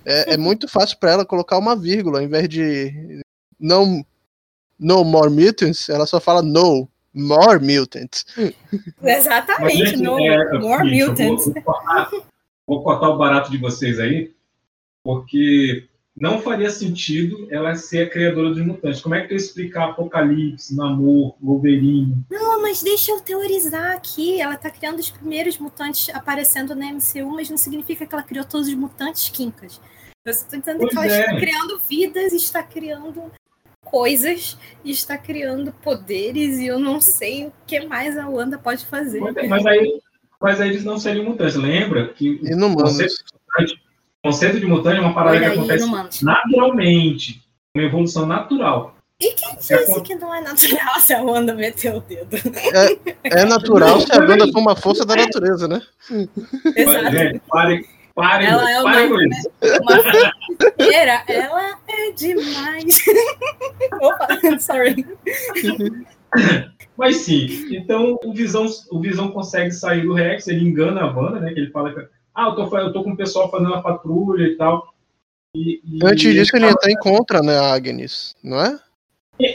É, 0.07 0.35
é 0.35 0.37
muito 0.37 0.69
fácil 0.69 0.99
pra 0.99 1.11
ela 1.11 1.27
colocar 1.27 1.59
uma 1.59 1.75
vírgula, 1.75 2.21
ao 2.21 2.25
invés 2.25 2.49
de 2.49 3.21
não 3.59 4.07
no 4.79 5.03
more 5.05 5.31
mutants, 5.31 5.89
ela 5.89 6.07
só 6.07 6.21
fala 6.21 6.43
no 6.43 6.89
more 7.13 7.59
mutants. 7.59 8.25
Exatamente, 9.03 9.93
Mas, 9.93 10.01
no 10.01 10.19
é, 10.21 10.59
More 10.59 10.85
Mutants. 10.85 11.47
Vou, 11.47 11.55
vou, 11.55 11.63
cortar, 11.63 12.11
vou 12.67 12.83
cortar 12.83 13.09
o 13.09 13.19
barato 13.19 13.51
de 13.51 13.59
vocês 13.59 13.99
aí, 13.99 14.33
porque 15.03 15.89
não 16.19 16.41
faria 16.41 16.71
sentido 16.71 17.47
ela 17.51 17.75
ser 17.75 18.07
a 18.07 18.11
criadora 18.11 18.51
dos 18.51 18.65
mutantes. 18.65 19.03
Como 19.03 19.15
é 19.15 19.21
que 19.21 19.33
eu 19.33 19.37
ia 19.37 19.43
explicar 19.43 19.91
Apocalipse, 19.91 20.75
Namor, 20.75 21.37
Wolverine? 21.43 22.25
Não, 22.31 22.63
mas 22.63 22.83
deixa 22.83 23.13
eu 23.13 23.21
teorizar 23.21 23.93
aqui. 23.93 24.41
Ela 24.41 24.57
tá 24.57 24.71
criando 24.71 24.99
os 24.99 25.11
primeiros 25.11 25.59
mutantes 25.59 26.09
aparecendo 26.15 26.75
na 26.75 26.93
MCU, 26.93 27.31
mas 27.31 27.51
não 27.51 27.59
significa 27.59 28.07
que 28.07 28.15
ela 28.15 28.23
criou 28.23 28.45
todos 28.47 28.67
os 28.67 28.75
mutantes 28.75 29.29
quincas. 29.29 29.81
Eu 30.25 30.33
só 30.33 30.47
tô 30.47 30.57
dizendo 30.57 30.79
Pois 30.79 30.91
que 30.91 30.97
ela 30.97 31.07
é. 31.07 31.21
está 31.21 31.37
criando 31.37 31.81
vidas, 31.89 32.33
está 32.33 32.63
criando 32.63 33.31
coisas, 33.85 34.59
está 34.85 35.17
criando 35.17 35.71
poderes, 35.73 36.59
e 36.59 36.67
eu 36.67 36.79
não 36.79 37.01
sei 37.01 37.47
o 37.47 37.53
que 37.67 37.87
mais 37.87 38.17
a 38.19 38.29
Wanda 38.29 38.59
pode 38.59 38.85
fazer. 38.87 39.21
Mas 39.21 39.67
aí, 39.67 40.01
mas 40.41 40.61
aí 40.61 40.71
eles 40.71 40.85
não 40.85 40.99
seriam 40.99 41.27
mutantes. 41.27 41.57
Lembra 41.57 42.09
que 42.09 42.41
Inumanos. 42.43 42.99
mutante, 42.99 43.83
o 44.25 44.29
conceito 44.29 44.59
de 44.59 44.67
mutante 44.67 44.99
é 44.99 45.01
uma 45.01 45.15
parada 45.15 45.37
Olha 45.37 45.51
que 45.51 45.59
acontece 45.59 46.25
naturalmente, 46.25 47.43
uma 47.77 47.85
evolução 47.85 48.27
natural. 48.27 48.97
E 49.21 49.33
quem 49.33 49.57
disse 49.57 50.01
que 50.03 50.15
não 50.15 50.35
é 50.35 50.43
natural 50.43 50.95
se 51.01 51.15
a 51.15 51.23
Wanda 51.23 51.55
meteu 51.55 51.97
o 51.97 52.01
dedo? 52.01 52.37
É, 53.25 53.41
é 53.41 53.45
natural 53.45 54.01
se 54.01 54.13
a 54.13 54.19
Wanda 54.19 54.47
for 54.53 54.59
uma 54.59 54.77
força 54.77 55.07
da 55.07 55.17
natureza, 55.17 55.67
né? 55.67 55.81
Exato. 56.77 57.11
Gente, 57.13 57.41
parem, 57.49 57.85
parem, 58.15 58.49
Ela 58.49 58.71
é 58.71 58.81
uma- 58.81 58.93
parem 58.93 59.09
com 59.09 59.21
isso. 59.23 59.51
Uma 59.81 61.33
ela 61.33 61.79
é 61.89 62.13
demais. 62.13 63.05
Opa, 64.03 64.29
sorry. 64.61 65.07
Mas 66.97 67.17
sim, 67.17 67.69
então 67.75 68.19
o 68.23 68.33
Visão, 68.35 68.67
o 68.91 69.01
Visão 69.01 69.31
consegue 69.31 69.71
sair 69.71 70.03
do 70.03 70.13
Rex, 70.13 70.47
ele 70.49 70.67
engana 70.69 71.03
a 71.03 71.11
Wanda, 71.11 71.41
né? 71.41 71.53
Que 71.55 71.61
ele 71.61 71.71
fala 71.71 71.93
que 71.95 72.07
ah, 72.37 72.49
eu 72.49 72.55
tô, 72.55 72.79
eu 72.79 72.93
tô 72.93 73.03
com 73.03 73.13
o 73.13 73.17
pessoal 73.17 73.51
fazendo 73.51 73.75
a 73.75 73.83
patrulha 73.83 74.47
e 74.47 74.57
tal. 74.57 74.95
E, 75.55 75.81
e 75.85 75.99
Antes 76.05 76.35
disso, 76.35 76.57
ele 76.57 76.67
até 76.67 76.91
encontra, 76.91 77.41
né, 77.41 77.57
a 77.59 77.73
Agnes, 77.73 78.37
não 78.45 78.61
é? 78.61 78.79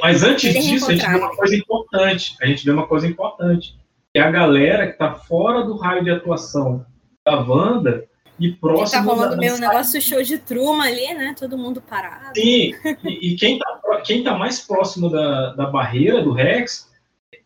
Mas 0.01 0.23
antes 0.23 0.53
disso, 0.53 0.89
a 0.89 0.93
gente 0.93 1.07
vê 1.07 1.15
uma 1.15 1.35
coisa 1.35 1.55
importante. 1.55 2.35
A 2.41 2.45
gente 2.47 2.65
vê 2.65 2.71
uma 2.71 2.87
coisa 2.87 3.07
importante. 3.07 3.79
Que 4.13 4.19
é 4.19 4.23
a 4.23 4.31
galera 4.31 4.91
que 4.91 4.97
tá 4.97 5.13
fora 5.13 5.63
do 5.63 5.77
raio 5.77 6.03
de 6.03 6.11
atuação 6.11 6.85
da 7.25 7.39
Wanda 7.39 8.05
e 8.39 8.51
Tá 8.51 8.57
próximo 8.59 9.03
rolando 9.03 9.31
da, 9.31 9.37
meio 9.37 9.55
um 9.55 9.59
negócio 9.59 10.01
show 10.01 10.21
de 10.23 10.37
Truman 10.39 10.83
ali, 10.83 11.13
né? 11.13 11.35
Todo 11.37 11.57
mundo 11.57 11.81
parado. 11.81 12.33
Sim, 12.35 12.73
e, 13.03 13.33
e 13.33 13.35
quem, 13.35 13.59
tá, 13.59 14.01
quem 14.03 14.23
tá 14.23 14.35
mais 14.35 14.59
próximo 14.59 15.09
da, 15.09 15.53
da 15.53 15.67
barreira 15.67 16.23
do 16.23 16.33
Rex 16.33 16.89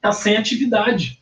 tá 0.01 0.11
sem 0.11 0.37
atividade. 0.37 1.21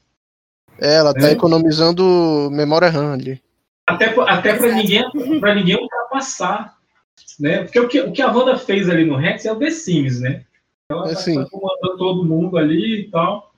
É, 0.79 0.95
ela 0.95 1.13
tá 1.13 1.27
É. 1.27 1.31
economizando 1.31 2.49
memória 2.51 2.89
RAM 2.89 3.13
ali. 3.13 3.41
Até, 3.87 4.09
pra- 4.09 4.25
até 4.25 4.55
para 4.55 4.71
ninguém, 4.73 5.03
pra 5.39 5.53
ninguém 5.55 5.75
ultrapassar. 5.75 6.77
Né? 7.39 7.63
Porque 7.63 7.79
o 7.79 7.87
que, 7.87 8.01
o 8.01 8.11
que 8.11 8.21
a 8.21 8.31
Wanda 8.31 8.57
fez 8.57 8.89
ali 8.89 9.05
no 9.05 9.15
Rex 9.15 9.45
é 9.45 9.51
o 9.51 9.55
The 9.57 9.71
Sims, 9.71 10.19
né? 10.21 10.43
Ela 10.89 11.11
É, 11.11 11.15
sim. 11.15 11.43
comandando 11.49 11.97
todo 11.97 12.25
mundo 12.25 12.57
ali 12.57 13.01
e 13.01 13.11
tal. 13.11 13.51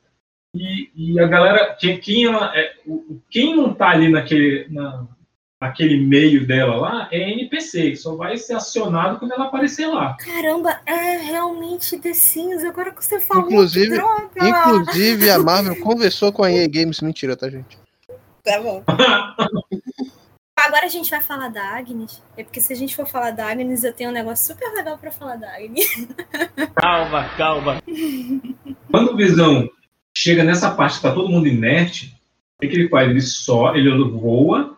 E, 0.56 0.90
e 0.96 1.20
a 1.20 1.28
galera, 1.28 1.76
quem, 1.80 2.00
quem, 2.00 2.26
ela- 2.26 2.52
é, 2.58 2.74
quem 3.30 3.56
não 3.56 3.74
tá 3.74 3.90
ali 3.90 4.10
naquele, 4.10 4.68
na, 4.70 5.06
naquele 5.62 5.98
meio 6.00 6.48
dela 6.48 6.76
lá 6.78 7.10
é 7.12 7.30
NPC, 7.32 7.92
que 7.92 7.96
só 7.98 8.16
vai 8.16 8.38
ser 8.38 8.54
acionado 8.54 9.20
quando 9.20 9.34
ela 9.34 9.46
aparecer 9.46 9.88
lá. 9.88 10.16
Caramba, 10.18 10.80
é 10.86 11.18
realmente 11.18 11.98
The 12.00 12.14
Sims. 12.14 12.64
Agora 12.64 12.92
que 12.92 13.04
você 13.04 13.20
falou. 13.20 13.46
Inclusive, 13.46 13.90
que 13.90 13.96
droga! 13.98 14.30
inclusive 14.80 15.30
a 15.30 15.40
Marvel 15.40 15.76
conversou 15.84 16.32
com 16.32 16.44
a 16.44 16.52
EA 16.52 16.68
Games. 16.70 17.02
Mentira, 17.02 17.36
tá, 17.36 17.50
gente? 17.50 17.78
Tá 18.46 18.62
bom. 18.62 18.84
Agora 20.58 20.86
a 20.86 20.90
gente 20.90 21.10
vai 21.10 21.22
falar 21.22 21.50
da 21.50 21.62
Agnes. 21.76 22.24
É 22.38 22.44
porque 22.44 22.62
se 22.62 22.72
a 22.72 22.76
gente 22.76 22.96
for 22.96 23.06
falar 23.06 23.32
da 23.32 23.52
Agnes, 23.52 23.84
eu 23.84 23.94
tenho 23.94 24.10
um 24.10 24.14
negócio 24.14 24.54
super 24.54 24.72
legal 24.74 24.98
pra 24.98 25.12
falar 25.12 25.36
da 25.36 25.54
Agnes. 25.54 26.08
Calma, 26.76 27.30
calma. 27.38 27.82
Quando 28.90 29.14
o 29.14 29.18
Visão 29.18 29.70
chega 30.16 30.44
nessa 30.44 30.74
parte 30.74 30.98
que 30.98 31.02
tá 31.02 31.14
todo 31.14 31.30
mundo 31.30 31.48
inerte, 31.48 32.16
o 32.58 32.62
que, 32.62 32.68
que 32.68 32.76
ele 32.76 32.90
faz? 32.90 33.10
Ele 33.10 33.22
só, 33.22 33.76
ele 33.76 33.90
voa, 34.10 34.78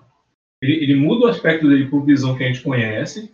ele, 0.61 0.84
ele 0.84 0.95
muda 0.95 1.26
o 1.26 1.30
aspecto 1.30 1.68
dele 1.68 1.88
pro 1.88 2.03
Visão 2.03 2.36
que 2.36 2.43
a 2.43 2.47
gente 2.47 2.61
conhece, 2.61 3.32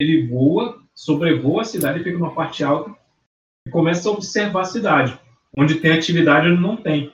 ele 0.00 0.26
voa, 0.26 0.82
sobrevoa 0.94 1.62
a 1.62 1.64
cidade, 1.64 2.02
fica 2.02 2.18
numa 2.18 2.34
parte 2.34 2.64
alta 2.64 2.94
e 3.66 3.70
começa 3.70 4.08
a 4.08 4.12
observar 4.12 4.62
a 4.62 4.66
cidade, 4.66 5.18
onde 5.56 5.76
tem 5.76 5.92
atividade 5.92 6.46
e 6.46 6.52
onde 6.52 6.60
não 6.60 6.76
tem. 6.76 7.13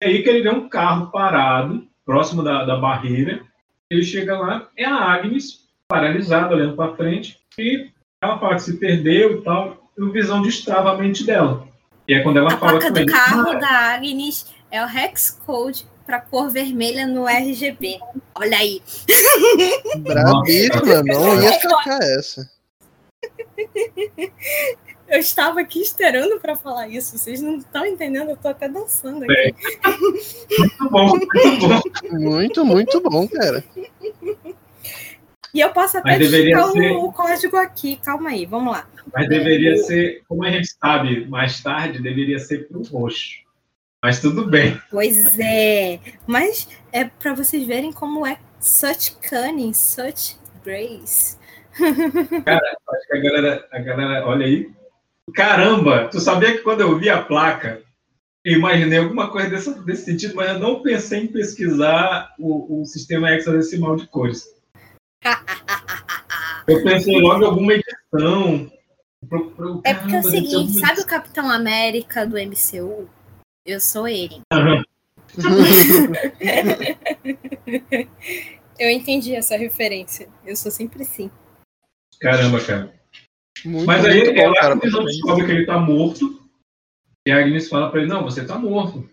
É 0.00 0.06
aí 0.08 0.22
que 0.22 0.28
ele 0.28 0.42
vê 0.42 0.50
um 0.50 0.68
carro 0.68 1.10
parado, 1.10 1.86
próximo 2.04 2.42
da, 2.42 2.64
da 2.64 2.76
barreira, 2.76 3.42
ele 3.90 4.02
chega 4.02 4.38
lá, 4.38 4.68
é 4.76 4.84
a 4.84 4.94
Agnes, 4.94 5.60
paralisada, 5.88 6.54
olhando 6.54 6.76
para 6.76 6.94
frente, 6.96 7.38
e 7.58 7.88
ela 8.22 8.38
fala 8.38 8.54
que 8.56 8.62
se 8.62 8.76
perdeu 8.78 9.38
e 9.38 9.42
tal, 9.42 9.90
e 9.96 10.02
o 10.02 10.12
Visão 10.12 10.42
destrava 10.42 10.92
a 10.92 10.96
mente 10.96 11.24
dela. 11.24 11.66
E 12.06 12.14
é 12.14 12.22
quando 12.22 12.38
ela 12.38 12.52
A 12.52 12.58
fala 12.58 12.72
placa 12.72 12.88
com 12.88 12.92
do 12.92 13.00
ele, 13.00 13.10
carro 13.10 13.50
"Ah, 13.50 13.54
da 13.54 13.94
Agnes 13.94 14.46
é 14.70 14.84
o 14.84 14.88
Hex 14.88 15.30
Code 15.44 15.86
pra 16.04 16.20
cor 16.20 16.50
vermelha 16.50 17.06
no 17.06 17.26
RGB. 17.26 17.98
Olha 18.34 18.58
aí. 18.58 18.80
Brabíssima, 19.98 21.02
não 21.02 21.42
ia 21.42 21.52
sacar 21.60 22.00
essa. 22.02 22.48
Eu 25.08 25.18
estava 25.20 25.60
aqui 25.60 25.80
esperando 25.80 26.40
pra 26.40 26.56
falar 26.56 26.88
isso. 26.88 27.16
Vocês 27.16 27.40
não 27.40 27.58
estão 27.58 27.86
entendendo, 27.86 28.30
eu 28.30 28.36
tô 28.36 28.48
até 28.48 28.68
dançando 28.68 29.24
aqui. 29.24 29.32
É. 29.32 29.52
Muito 30.58 30.90
bom, 30.90 31.08
muito 31.08 31.68
bom. 31.68 32.18
Muito, 32.18 32.64
muito 32.64 33.00
bom, 33.00 33.28
cara. 33.28 33.64
E 35.54 35.60
eu 35.60 35.70
posso 35.70 35.96
até 35.98 36.18
digitar 36.18 36.70
ser- 36.70 36.92
o, 36.92 37.04
o 37.06 37.12
código 37.12 37.56
aqui. 37.56 37.96
Calma 38.04 38.30
aí, 38.30 38.44
vamos 38.44 38.72
lá. 38.72 38.86
Mas 39.14 39.28
deveria 39.28 39.76
ser, 39.78 40.22
como 40.28 40.44
a 40.44 40.50
gente 40.50 40.68
sabe 40.82 41.26
mais 41.26 41.62
tarde, 41.62 42.02
deveria 42.02 42.38
ser 42.38 42.66
pro 42.68 42.82
roxo. 42.82 43.44
Mas 44.02 44.20
tudo 44.20 44.46
bem. 44.46 44.80
Pois 44.90 45.38
é. 45.38 45.98
Mas 46.26 46.68
é 46.92 47.04
pra 47.04 47.32
vocês 47.32 47.64
verem 47.66 47.92
como 47.92 48.26
é 48.26 48.38
such 48.60 49.16
cunning, 49.28 49.72
such 49.72 50.36
grace. 50.64 51.36
Cara, 52.44 52.76
acho 52.90 53.06
que 53.08 53.16
a 53.16 53.20
galera, 53.20 53.68
a 53.70 53.78
galera, 53.78 54.26
olha 54.26 54.46
aí. 54.46 54.70
Caramba, 55.34 56.08
tu 56.08 56.20
sabia 56.20 56.52
que 56.52 56.62
quando 56.62 56.80
eu 56.82 56.98
vi 56.98 57.08
a 57.10 57.22
placa, 57.22 57.82
eu 58.44 58.54
imaginei 58.58 58.98
alguma 58.98 59.30
coisa 59.30 59.50
desse, 59.50 59.78
desse 59.84 60.04
sentido, 60.04 60.36
mas 60.36 60.50
eu 60.50 60.58
não 60.58 60.82
pensei 60.82 61.20
em 61.24 61.26
pesquisar 61.26 62.32
o, 62.38 62.80
o 62.80 62.84
sistema 62.86 63.32
hexadecimal 63.32 63.96
de 63.96 64.06
cores. 64.06 64.44
Eu 66.68 66.82
pensei 66.82 67.20
logo 67.20 67.44
em 67.44 67.46
alguma 67.46 67.72
edição. 67.74 68.72
Pro- 69.28 69.50
pro- 69.52 69.80
É 69.84 69.94
porque 69.94 70.16
é 70.16 70.18
o 70.18 70.22
caramba, 70.22 70.30
deve 70.30 70.42
ter 70.42 70.50
seguinte, 70.50 70.80
sabe 70.80 71.00
o 71.00 71.06
Capitão 71.06 71.48
América 71.48 72.26
do 72.26 72.36
MCU? 72.36 73.08
Eu 73.64 73.78
sou 73.80 74.08
ele. 74.08 74.40
Eu 78.78 78.90
entendi 78.90 79.32
essa 79.34 79.56
referência. 79.56 80.28
Eu 80.44 80.56
sou 80.56 80.72
sempre 80.72 81.02
assim. 81.02 81.30
Caramba, 82.20 82.60
cara. 82.64 82.92
Muito, 83.66 83.84
Mas 83.86 84.04
aí 84.04 84.24
muito 84.24 84.34
bom, 84.34 84.52
cara. 84.54 84.78
que 84.78 84.86
o 84.86 84.90
Visão 84.90 85.04
descobre 85.04 85.44
que 85.44 85.50
ele 85.50 85.66
tá 85.66 85.78
morto. 85.78 86.40
E 87.26 87.32
a 87.32 87.38
Agnes 87.38 87.68
fala 87.68 87.90
pra 87.90 88.00
ele, 88.00 88.08
não, 88.08 88.22
você 88.22 88.46
tá 88.46 88.56
morto. 88.56 89.08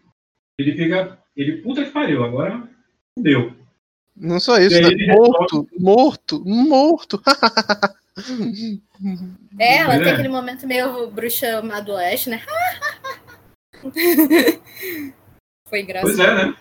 Ele 0.59 0.73
fica. 0.73 1.17
Ele, 1.35 1.63
puta 1.63 1.83
que 1.83 1.89
pariu, 1.89 2.23
agora 2.23 2.69
deu. 3.17 3.51
Não 4.15 4.39
só 4.39 4.59
isso, 4.59 4.79
né? 4.79 4.89
ele 4.89 5.07
Morto, 5.07 5.67
morto, 5.79 6.43
morto. 6.45 7.21
É, 9.57 9.77
ela 9.77 9.97
tem 9.97 10.09
é. 10.09 10.11
aquele 10.11 10.29
momento 10.29 10.67
meio 10.67 11.09
bruxa 11.09 11.63
má 11.63 11.79
do 11.79 11.93
oeste, 11.93 12.29
né? 12.29 12.43
Foi 15.67 15.81
engraçado. 15.81 16.15
Pois 16.15 16.19
é, 16.19 16.45
né? 16.45 16.55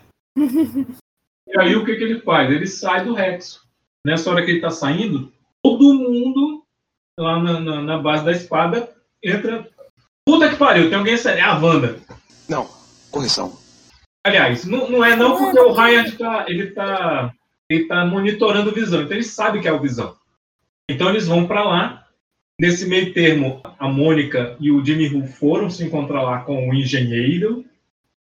E 1.46 1.60
aí 1.60 1.76
o 1.76 1.84
que, 1.84 1.94
que 1.94 2.04
ele 2.04 2.20
faz? 2.22 2.50
Ele 2.50 2.66
sai 2.66 3.04
do 3.04 3.12
Rex. 3.12 3.60
Nessa 4.06 4.30
hora 4.30 4.42
que 4.42 4.50
ele 4.50 4.62
tá 4.62 4.70
saindo, 4.70 5.30
todo 5.62 5.94
mundo 5.94 6.61
lá 7.18 7.38
na, 7.42 7.60
na, 7.60 7.82
na 7.82 7.98
base 7.98 8.24
da 8.24 8.32
espada 8.32 8.88
entra. 9.22 9.68
Puta 10.26 10.48
que 10.48 10.56
pariu, 10.56 10.88
tem 10.88 10.98
alguém. 10.98 11.14
É 11.14 11.40
a 11.40 11.58
Wanda. 11.58 11.98
Não, 12.48 12.68
correção. 13.10 13.56
Aliás, 14.24 14.64
não, 14.64 14.88
não 14.88 15.04
é 15.04 15.16
não 15.16 15.36
porque 15.36 15.58
o 15.58 15.72
Ryan 15.72 16.10
tá, 16.12 16.44
ele 16.48 16.70
tá, 16.70 17.32
ele 17.68 17.86
tá 17.86 18.06
monitorando 18.06 18.70
o 18.70 18.74
Visão, 18.74 19.02
então 19.02 19.16
ele 19.16 19.24
sabe 19.24 19.60
que 19.60 19.66
é 19.66 19.72
o 19.72 19.80
Visão. 19.80 20.14
Então 20.88 21.08
eles 21.08 21.26
vão 21.26 21.46
para 21.46 21.64
lá. 21.64 21.98
Nesse 22.60 22.86
meio 22.86 23.12
termo, 23.12 23.60
a 23.76 23.88
Mônica 23.88 24.56
e 24.60 24.70
o 24.70 24.84
Jimmy 24.84 25.08
Who 25.08 25.26
foram 25.26 25.68
se 25.68 25.82
encontrar 25.82 26.22
lá 26.22 26.42
com 26.42 26.68
o 26.68 26.74
engenheiro, 26.74 27.64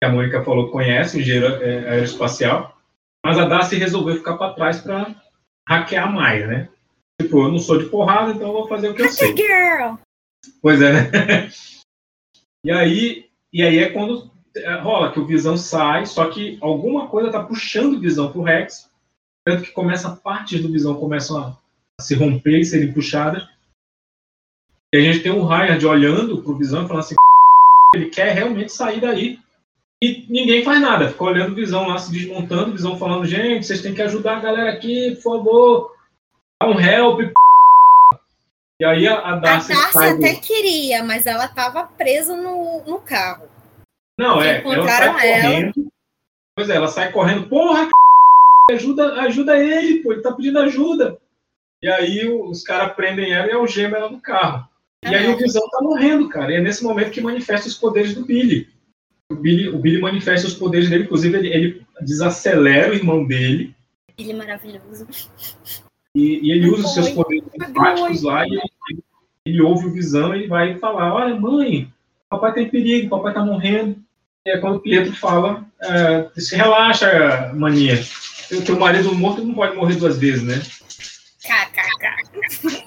que 0.00 0.06
a 0.06 0.12
Mônica 0.12 0.44
falou 0.44 0.66
que 0.66 0.72
conhece, 0.72 1.16
o 1.16 1.20
engenheiro 1.20 1.46
é, 1.60 1.88
aeroespacial. 1.88 2.78
Mas 3.24 3.36
a 3.36 3.46
Darcy 3.46 3.76
resolveu 3.76 4.16
ficar 4.16 4.36
para 4.36 4.52
trás 4.52 4.80
para 4.80 5.12
hackear 5.66 6.06
a 6.06 6.10
Maia, 6.12 6.46
né? 6.46 6.68
Tipo, 7.20 7.42
eu 7.42 7.52
não 7.52 7.58
sou 7.58 7.78
de 7.78 7.86
porrada, 7.86 8.32
então 8.32 8.48
eu 8.48 8.52
vou 8.52 8.68
fazer 8.68 8.88
o 8.88 8.94
que 8.94 9.02
eu 9.02 9.08
sei. 9.08 9.36
Girl! 9.36 9.96
Pois 10.62 10.80
é, 10.80 10.92
né? 10.92 11.50
E 12.64 12.72
aí, 12.72 13.26
e 13.52 13.62
aí 13.62 13.78
é 13.78 13.88
quando 13.88 14.28
é, 14.56 14.74
rola 14.80 15.12
que 15.12 15.20
o 15.20 15.24
Visão 15.24 15.56
sai, 15.56 16.06
só 16.06 16.28
que 16.28 16.58
alguma 16.60 17.06
coisa 17.06 17.30
tá 17.30 17.42
puxando 17.42 17.94
o 17.94 18.00
Visão 18.00 18.32
pro 18.32 18.42
Rex, 18.42 18.90
tanto 19.44 19.62
que 19.62 19.70
começa 19.70 20.16
partes 20.16 20.60
do 20.60 20.70
Visão 20.70 20.96
começam 20.96 21.38
a, 21.38 21.56
a 21.98 22.02
se 22.02 22.14
romper 22.14 22.58
e 22.58 22.64
serem 22.64 22.92
puxadas. 22.92 23.46
E 24.92 24.98
a 24.98 25.00
gente 25.00 25.20
tem 25.20 25.30
o 25.30 25.46
Ryan 25.46 25.78
olhando 25.88 26.42
pro 26.42 26.56
Visão 26.56 26.84
e 26.84 26.88
falando 26.88 27.04
assim, 27.04 27.14
ele 27.94 28.06
quer 28.06 28.34
realmente 28.34 28.72
sair 28.72 29.00
daí. 29.00 29.38
E 30.02 30.26
ninguém 30.28 30.62
faz 30.62 30.80
nada, 30.80 31.08
fica 31.08 31.24
olhando 31.24 31.52
o 31.52 31.56
Visão 31.56 31.88
lá 31.88 31.98
se 31.98 32.12
desmontando, 32.12 32.70
o 32.70 32.72
Visão 32.72 32.98
falando, 32.98 33.24
gente, 33.24 33.66
vocês 33.66 33.82
têm 33.82 33.94
que 33.94 34.02
ajudar 34.02 34.36
a 34.36 34.40
galera 34.40 34.70
aqui, 34.70 35.14
por 35.16 35.22
favor. 35.22 35.97
Dá 36.60 36.68
um 36.68 36.80
help. 36.80 37.32
E 38.80 38.84
aí 38.84 39.08
a, 39.08 39.14
a 39.18 39.32
A 39.32 39.36
Darcy, 39.36 39.72
Darcy 39.72 39.92
sai 39.92 40.16
do- 40.16 40.24
até 40.24 40.34
queria, 40.36 41.02
mas 41.02 41.26
ela 41.26 41.48
tava 41.48 41.84
presa 41.84 42.36
no, 42.36 42.84
no 42.84 43.00
carro. 43.00 43.48
Não, 44.18 44.42
é. 44.42 44.60
Ela 44.60 44.60
Encontraram 44.60 45.18
ela. 45.18 45.42
correndo. 45.42 45.92
Pois 46.56 46.70
é, 46.70 46.76
ela 46.76 46.88
sai 46.88 47.12
correndo. 47.12 47.48
Porra, 47.48 47.84
c... 47.86 47.90
ajuda, 48.74 49.20
ajuda 49.22 49.56
ele, 49.56 50.02
pô. 50.02 50.12
Ele 50.12 50.22
tá 50.22 50.32
pedindo 50.32 50.58
ajuda. 50.58 51.18
E 51.82 51.88
aí 51.88 52.28
os 52.28 52.64
caras 52.64 52.94
prendem 52.94 53.32
ela 53.32 53.46
e 53.46 53.52
algemam 53.52 53.98
ela 53.98 54.10
no 54.10 54.20
carro. 54.20 54.68
E 55.04 55.14
aí 55.14 55.28
o 55.28 55.36
Visão 55.36 55.62
tá 55.70 55.80
morrendo, 55.80 56.28
cara. 56.28 56.52
E 56.52 56.56
é 56.56 56.60
nesse 56.60 56.82
momento 56.82 57.12
que 57.12 57.20
manifesta 57.20 57.68
os 57.68 57.76
poderes 57.76 58.14
do 58.14 58.24
Billy. 58.24 58.68
O 59.30 59.36
Billy, 59.36 59.68
o 59.68 59.78
Billy 59.78 60.00
manifesta 60.00 60.48
os 60.48 60.54
poderes 60.54 60.90
dele. 60.90 61.04
Inclusive, 61.04 61.36
ele, 61.38 61.48
ele 61.48 61.86
desacelera 62.00 62.90
o 62.90 62.94
irmão 62.94 63.24
dele. 63.24 63.74
Ele 64.16 64.32
é 64.32 64.34
maravilhoso. 64.34 65.06
E, 66.16 66.40
e 66.48 66.52
ele 66.52 66.68
usa 66.70 66.86
os 66.86 66.94
seus 66.94 67.10
poderes 67.10 67.44
empáticos 67.54 68.22
lá 68.22 68.46
e 68.46 68.52
ele, 68.52 69.02
ele 69.44 69.60
ouve 69.62 69.86
o 69.86 69.92
Visão 69.92 70.34
e 70.34 70.46
vai 70.46 70.76
falar, 70.78 71.14
olha, 71.14 71.34
mãe, 71.34 71.92
papai 72.28 72.54
tá 72.54 72.60
em 72.60 72.68
perigo, 72.68 73.08
papai 73.10 73.34
tá 73.34 73.44
morrendo. 73.44 73.96
E 74.46 74.50
é 74.50 74.58
quando 74.58 74.76
o 74.76 74.80
Pietro 74.80 75.14
fala, 75.14 75.64
é, 75.82 76.28
se 76.40 76.56
relaxa, 76.56 77.52
maninha, 77.54 77.98
o 78.52 78.62
teu 78.62 78.78
marido 78.78 79.14
morto 79.14 79.44
não 79.44 79.54
pode 79.54 79.76
morrer 79.76 79.96
duas 79.96 80.18
vezes, 80.18 80.42
né? 80.42 80.62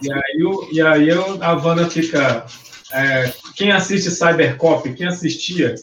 E 0.01 0.11
aí, 0.11 0.43
o- 0.43 0.69
e 0.71 0.81
aí 0.81 1.09
a 1.11 1.53
Wanda 1.53 1.89
fica, 1.89 2.45
é, 2.93 3.31
quem 3.55 3.71
assiste 3.71 4.09
Cybercop, 4.11 4.91
quem 4.93 5.07
assistia, 5.07 5.75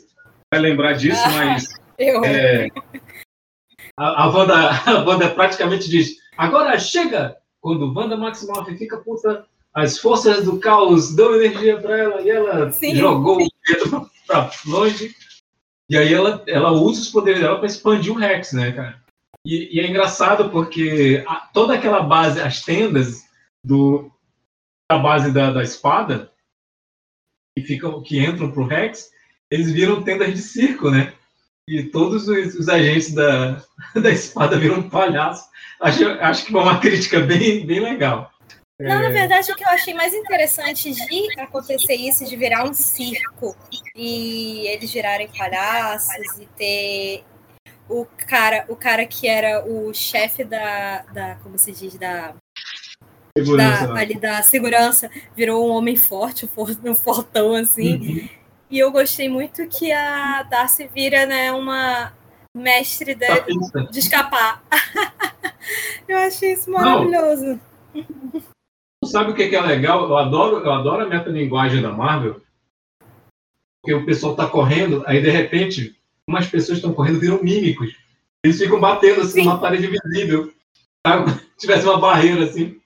vai 0.53 0.61
lembrar 0.61 0.93
disso, 0.95 1.23
mas 1.35 1.69
Eu. 1.99 2.25
é, 2.25 2.69
a, 3.99 4.25
a, 4.25 4.29
Wanda, 4.29 4.71
a 4.87 5.05
Wanda 5.05 5.29
praticamente 5.31 5.89
diz: 5.89 6.17
agora 6.37 6.79
chega! 6.79 7.37
Quando 7.61 7.93
Wanda 7.93 8.17
Maximoff 8.17 8.73
fica 8.79 8.99
puta, 8.99 9.45
as 9.75 9.99
forças 9.99 10.45
do 10.45 10.59
caos 10.59 11.15
dão 11.15 11.35
energia 11.35 11.77
para 11.81 11.99
ela 11.99 12.23
e 12.23 12.31
ela 12.31 12.71
Sim. 12.71 12.95
jogou 12.95 13.43
o 13.43 13.49
Pietro 13.67 14.11
pra 14.27 14.51
longe. 14.67 15.15
E 15.91 15.97
aí 15.97 16.13
ela, 16.13 16.43
ela 16.47 16.71
usa 16.71 17.01
os 17.01 17.09
poderes 17.09 17.41
dela 17.41 17.57
para 17.57 17.67
expandir 17.67 18.13
o 18.13 18.17
Rex, 18.17 18.53
né, 18.53 18.73
cara? 18.73 19.03
E, 19.45 19.77
e 19.77 19.81
é 19.81 19.89
engraçado 19.89 20.51
porque 20.51 21.25
a- 21.27 21.49
toda 21.53 21.75
aquela 21.75 22.01
base, 22.03 22.41
as 22.41 22.63
tendas 22.63 23.25
do, 23.65 24.11
da 24.91 24.99
base 24.99 25.33
da, 25.33 25.51
da 25.51 25.63
espada, 25.63 26.31
que, 27.57 27.65
ficam, 27.65 28.03
que 28.03 28.25
entram 28.25 28.53
pro 28.53 28.67
Rex, 28.67 29.11
eles 29.51 29.73
viram 29.73 30.03
tendas 30.03 30.33
de 30.33 30.39
circo, 30.43 30.91
né? 30.91 31.15
E 31.69 31.83
todos 31.85 32.27
os, 32.29 32.55
os 32.55 32.69
agentes 32.69 33.13
da, 33.13 33.63
da 33.95 34.11
espada 34.11 34.59
viram 34.59 34.77
um 34.79 34.89
palhaço. 34.89 35.45
Acho, 35.81 36.05
acho 36.21 36.47
que 36.47 36.53
foi 36.53 36.61
uma 36.63 36.81
crítica 36.81 37.21
bem, 37.21 37.67
bem 37.67 37.81
legal. 37.81 38.31
Não, 38.81 39.03
na 39.03 39.09
É, 39.09 39.13
verdade, 39.13 39.51
o 39.53 39.57
que 39.57 39.65
eu 39.65 39.69
achei 39.69 39.93
mais 39.93 40.15
interessante 40.15 40.93
de 40.93 41.41
acontecer 41.41 41.95
isso, 41.95 42.25
de 42.25 42.37
virar 42.37 42.65
um 42.65 42.73
circo 42.73 43.57
e 43.95 44.67
eles 44.69 44.93
virarem 44.93 45.29
palhaços 45.37 46.39
e 46.41 46.47
ter 46.57 47.25
o 47.89 48.05
cara, 48.27 48.65
o 48.69 48.77
cara 48.77 49.05
que 49.07 49.27
era 49.27 49.65
o 49.67 49.93
chefe 49.93 50.45
da, 50.45 51.03
da 51.13 51.35
como 51.37 51.59
se 51.59 51.73
diz, 51.73 51.95
da, 51.97 52.35
Segurança, 53.37 53.87
da, 53.87 54.01
ali 54.01 54.19
da 54.19 54.43
segurança, 54.43 55.11
virou 55.37 55.69
um 55.69 55.71
homem 55.73 55.97
forte, 55.97 56.45
um 56.45 56.49
for- 56.49 56.77
um 56.85 56.95
fortão 56.95 57.55
assim. 57.55 57.97
Uhum. 57.97 58.29
E 58.71 58.79
eu 58.79 58.91
gostei 58.91 59.29
muito 59.29 59.67
que 59.67 59.91
a 59.93 60.43
Darcy 60.43 60.89
vira, 60.95 61.25
né, 61.25 61.53
uma 61.53 62.13
mestre 62.55 63.15
de, 63.15 63.27
de 63.91 63.99
escapar. 63.99 64.63
eu 66.07 66.19
achei 66.19 66.53
isso 66.53 66.71
Não. 66.71 66.79
maravilhoso. 66.79 67.61
Sabe 69.05 69.31
o 69.31 69.35
que 69.35 69.49
que 69.49 69.57
é 69.57 69.61
legal? 69.61 70.09
Eu 70.09 70.17
adoro, 70.17 70.57
eu 70.59 70.73
adoro 70.73 71.05
a 71.05 71.09
metalinguagem 71.09 71.81
da 71.81 71.93
Marvel. 71.93 72.43
Porque 73.81 73.95
o 73.95 74.05
pessoal 74.05 74.35
tá 74.35 74.47
correndo, 74.47 75.03
aí 75.07 75.23
de 75.23 75.31
repente, 75.31 75.97
umas 76.27 76.47
pessoas 76.47 76.79
estão 76.79 76.93
correndo 76.93 77.21
viram 77.21 77.43
mímicos. 77.43 77.97
Eles 78.45 78.59
ficam 78.59 78.81
batendo 78.81 79.23
assim 79.23 79.45
numa 79.45 79.59
parede 79.59 79.87
visível. 79.87 80.53
Se 81.57 81.67
tivesse 81.67 81.87
uma 81.87 81.99
barreira 81.99 82.45
assim. 82.45 82.79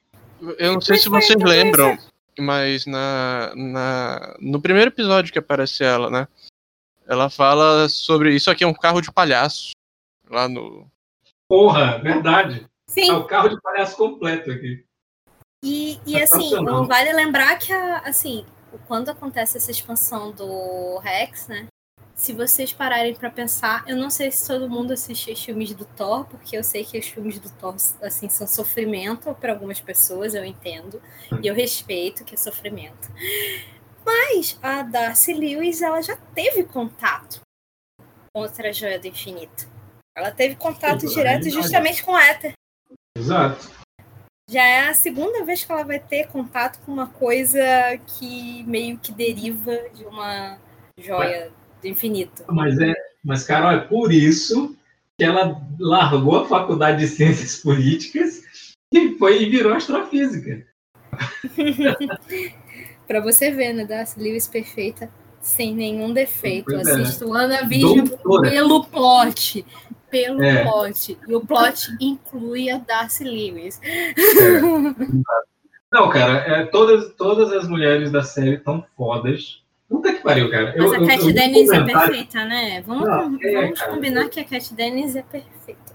Eu 0.58 0.74
não 0.74 0.80
sei 0.80 0.96
se 0.96 1.08
vocês 1.08 1.40
lembram, 1.42 1.98
mas 2.38 2.86
na, 2.86 3.52
na, 3.54 4.36
no 4.40 4.60
primeiro 4.60 4.90
episódio 4.90 5.32
que 5.32 5.38
aparece 5.38 5.84
ela, 5.84 6.10
né? 6.10 6.28
Ela 7.06 7.28
fala 7.28 7.88
sobre 7.88 8.34
isso 8.34 8.50
aqui 8.50 8.64
é 8.64 8.66
um 8.66 8.74
carro 8.74 9.00
de 9.00 9.12
palhaço. 9.12 9.72
Lá 10.30 10.48
no. 10.48 10.90
Porra, 11.48 11.98
verdade. 11.98 12.66
Sim. 12.88 13.10
É 13.10 13.12
o 13.12 13.24
carro 13.24 13.48
de 13.48 13.60
palhaço 13.60 13.96
completo 13.96 14.50
aqui. 14.50 14.84
E, 15.64 16.00
e 16.06 16.20
assim, 16.20 16.54
não 16.62 16.86
vale 16.86 17.12
lembrar 17.12 17.56
que 17.58 17.72
a, 17.72 17.98
assim, 17.98 18.44
quando 18.86 19.10
acontece 19.10 19.56
essa 19.56 19.70
expansão 19.70 20.32
do 20.32 20.98
Rex, 20.98 21.46
né? 21.48 21.66
Se 22.22 22.32
vocês 22.32 22.72
pararem 22.72 23.16
pra 23.16 23.28
pensar, 23.28 23.82
eu 23.84 23.96
não 23.96 24.08
sei 24.08 24.30
se 24.30 24.46
todo 24.46 24.70
mundo 24.70 24.92
assiste 24.92 25.32
os 25.32 25.44
filmes 25.44 25.74
do 25.74 25.84
Thor, 25.84 26.24
porque 26.26 26.56
eu 26.56 26.62
sei 26.62 26.84
que 26.84 26.96
os 26.96 27.08
filmes 27.08 27.40
do 27.40 27.50
Thor 27.50 27.74
assim 28.00 28.28
são 28.28 28.46
sofrimento 28.46 29.34
para 29.40 29.52
algumas 29.52 29.80
pessoas, 29.80 30.32
eu 30.32 30.44
entendo, 30.44 31.02
e 31.42 31.48
eu 31.48 31.52
respeito 31.52 32.24
que 32.24 32.36
é 32.36 32.38
sofrimento. 32.38 33.10
Mas 34.06 34.56
a 34.62 34.84
Darcy 34.84 35.32
Lewis, 35.32 35.82
ela 35.82 36.00
já 36.00 36.16
teve 36.32 36.62
contato 36.62 37.40
com 38.32 38.40
outra 38.40 38.72
joia 38.72 39.00
do 39.00 39.08
infinito. 39.08 39.68
Ela 40.16 40.30
teve 40.30 40.54
contato 40.54 41.04
direto 41.08 41.50
justamente 41.50 42.04
com 42.04 42.12
o 42.12 42.18
Éter. 42.18 42.52
Exato. 43.18 43.68
Já 44.48 44.64
é 44.64 44.88
a 44.88 44.94
segunda 44.94 45.44
vez 45.44 45.64
que 45.64 45.72
ela 45.72 45.82
vai 45.82 45.98
ter 45.98 46.28
contato 46.28 46.78
com 46.86 46.92
uma 46.92 47.08
coisa 47.08 47.58
que 48.16 48.62
meio 48.62 48.96
que 48.96 49.10
deriva 49.10 49.76
de 49.92 50.04
uma 50.04 50.56
joia 50.96 51.50
do 51.82 51.88
infinito. 51.88 52.44
Mas 52.48 52.78
é, 52.78 52.94
mas 53.24 53.44
Carol, 53.44 53.72
é 53.72 53.80
por 53.80 54.12
isso 54.12 54.74
que 55.18 55.24
ela 55.24 55.60
largou 55.78 56.38
a 56.38 56.46
faculdade 56.48 57.00
de 57.00 57.08
ciências 57.08 57.56
políticas 57.56 58.42
e 58.92 59.14
foi 59.18 59.42
e 59.42 59.50
virou 59.50 59.74
astrofísica. 59.74 60.64
Pra 63.06 63.20
você 63.20 63.50
ver, 63.50 63.72
né? 63.74 63.84
Darcy 63.84 64.18
Lewis 64.18 64.46
perfeita, 64.46 65.10
sem 65.40 65.74
nenhum 65.74 66.12
defeito. 66.14 66.66
Pois 66.66 66.86
é. 66.86 66.92
Assisto 66.92 67.28
WandaVision 67.28 68.06
Doutora. 68.06 68.50
pelo 68.50 68.84
plot. 68.84 69.66
Pelo 70.10 70.42
É. 70.42 70.62
plot. 70.64 71.18
E 71.26 71.34
o 71.34 71.40
plot 71.40 71.88
inclui 72.00 72.70
a 72.70 72.78
Darcy 72.78 73.24
Lewis. 73.24 73.80
Não, 75.92 76.08
cara, 76.08 76.38
é, 76.38 76.64
todas, 76.66 77.12
todas 77.16 77.52
as 77.52 77.68
mulheres 77.68 78.10
da 78.10 78.22
série 78.22 78.54
estão 78.54 78.84
fodas. 78.96 79.61
Puta 79.92 80.10
que 80.14 80.22
pariu, 80.22 80.50
cara. 80.50 80.74
Mas 80.74 80.92
Eu- 80.92 81.04
a 81.04 81.06
Cat 81.06 81.26
eu 81.26 81.34
Dennis 81.34 81.70
é 81.70 81.84
perfeita, 81.84 82.44
né? 82.46 82.80
Vamos, 82.80 83.06
Não, 83.06 83.38
é, 83.42 83.62
vamos 83.62 83.78
cara. 83.78 83.92
combinar 83.92 84.28
que 84.30 84.40
a 84.40 84.44
Cat 84.44 84.72
Dennis 84.74 85.14
é 85.14 85.22
perfeita. 85.22 85.92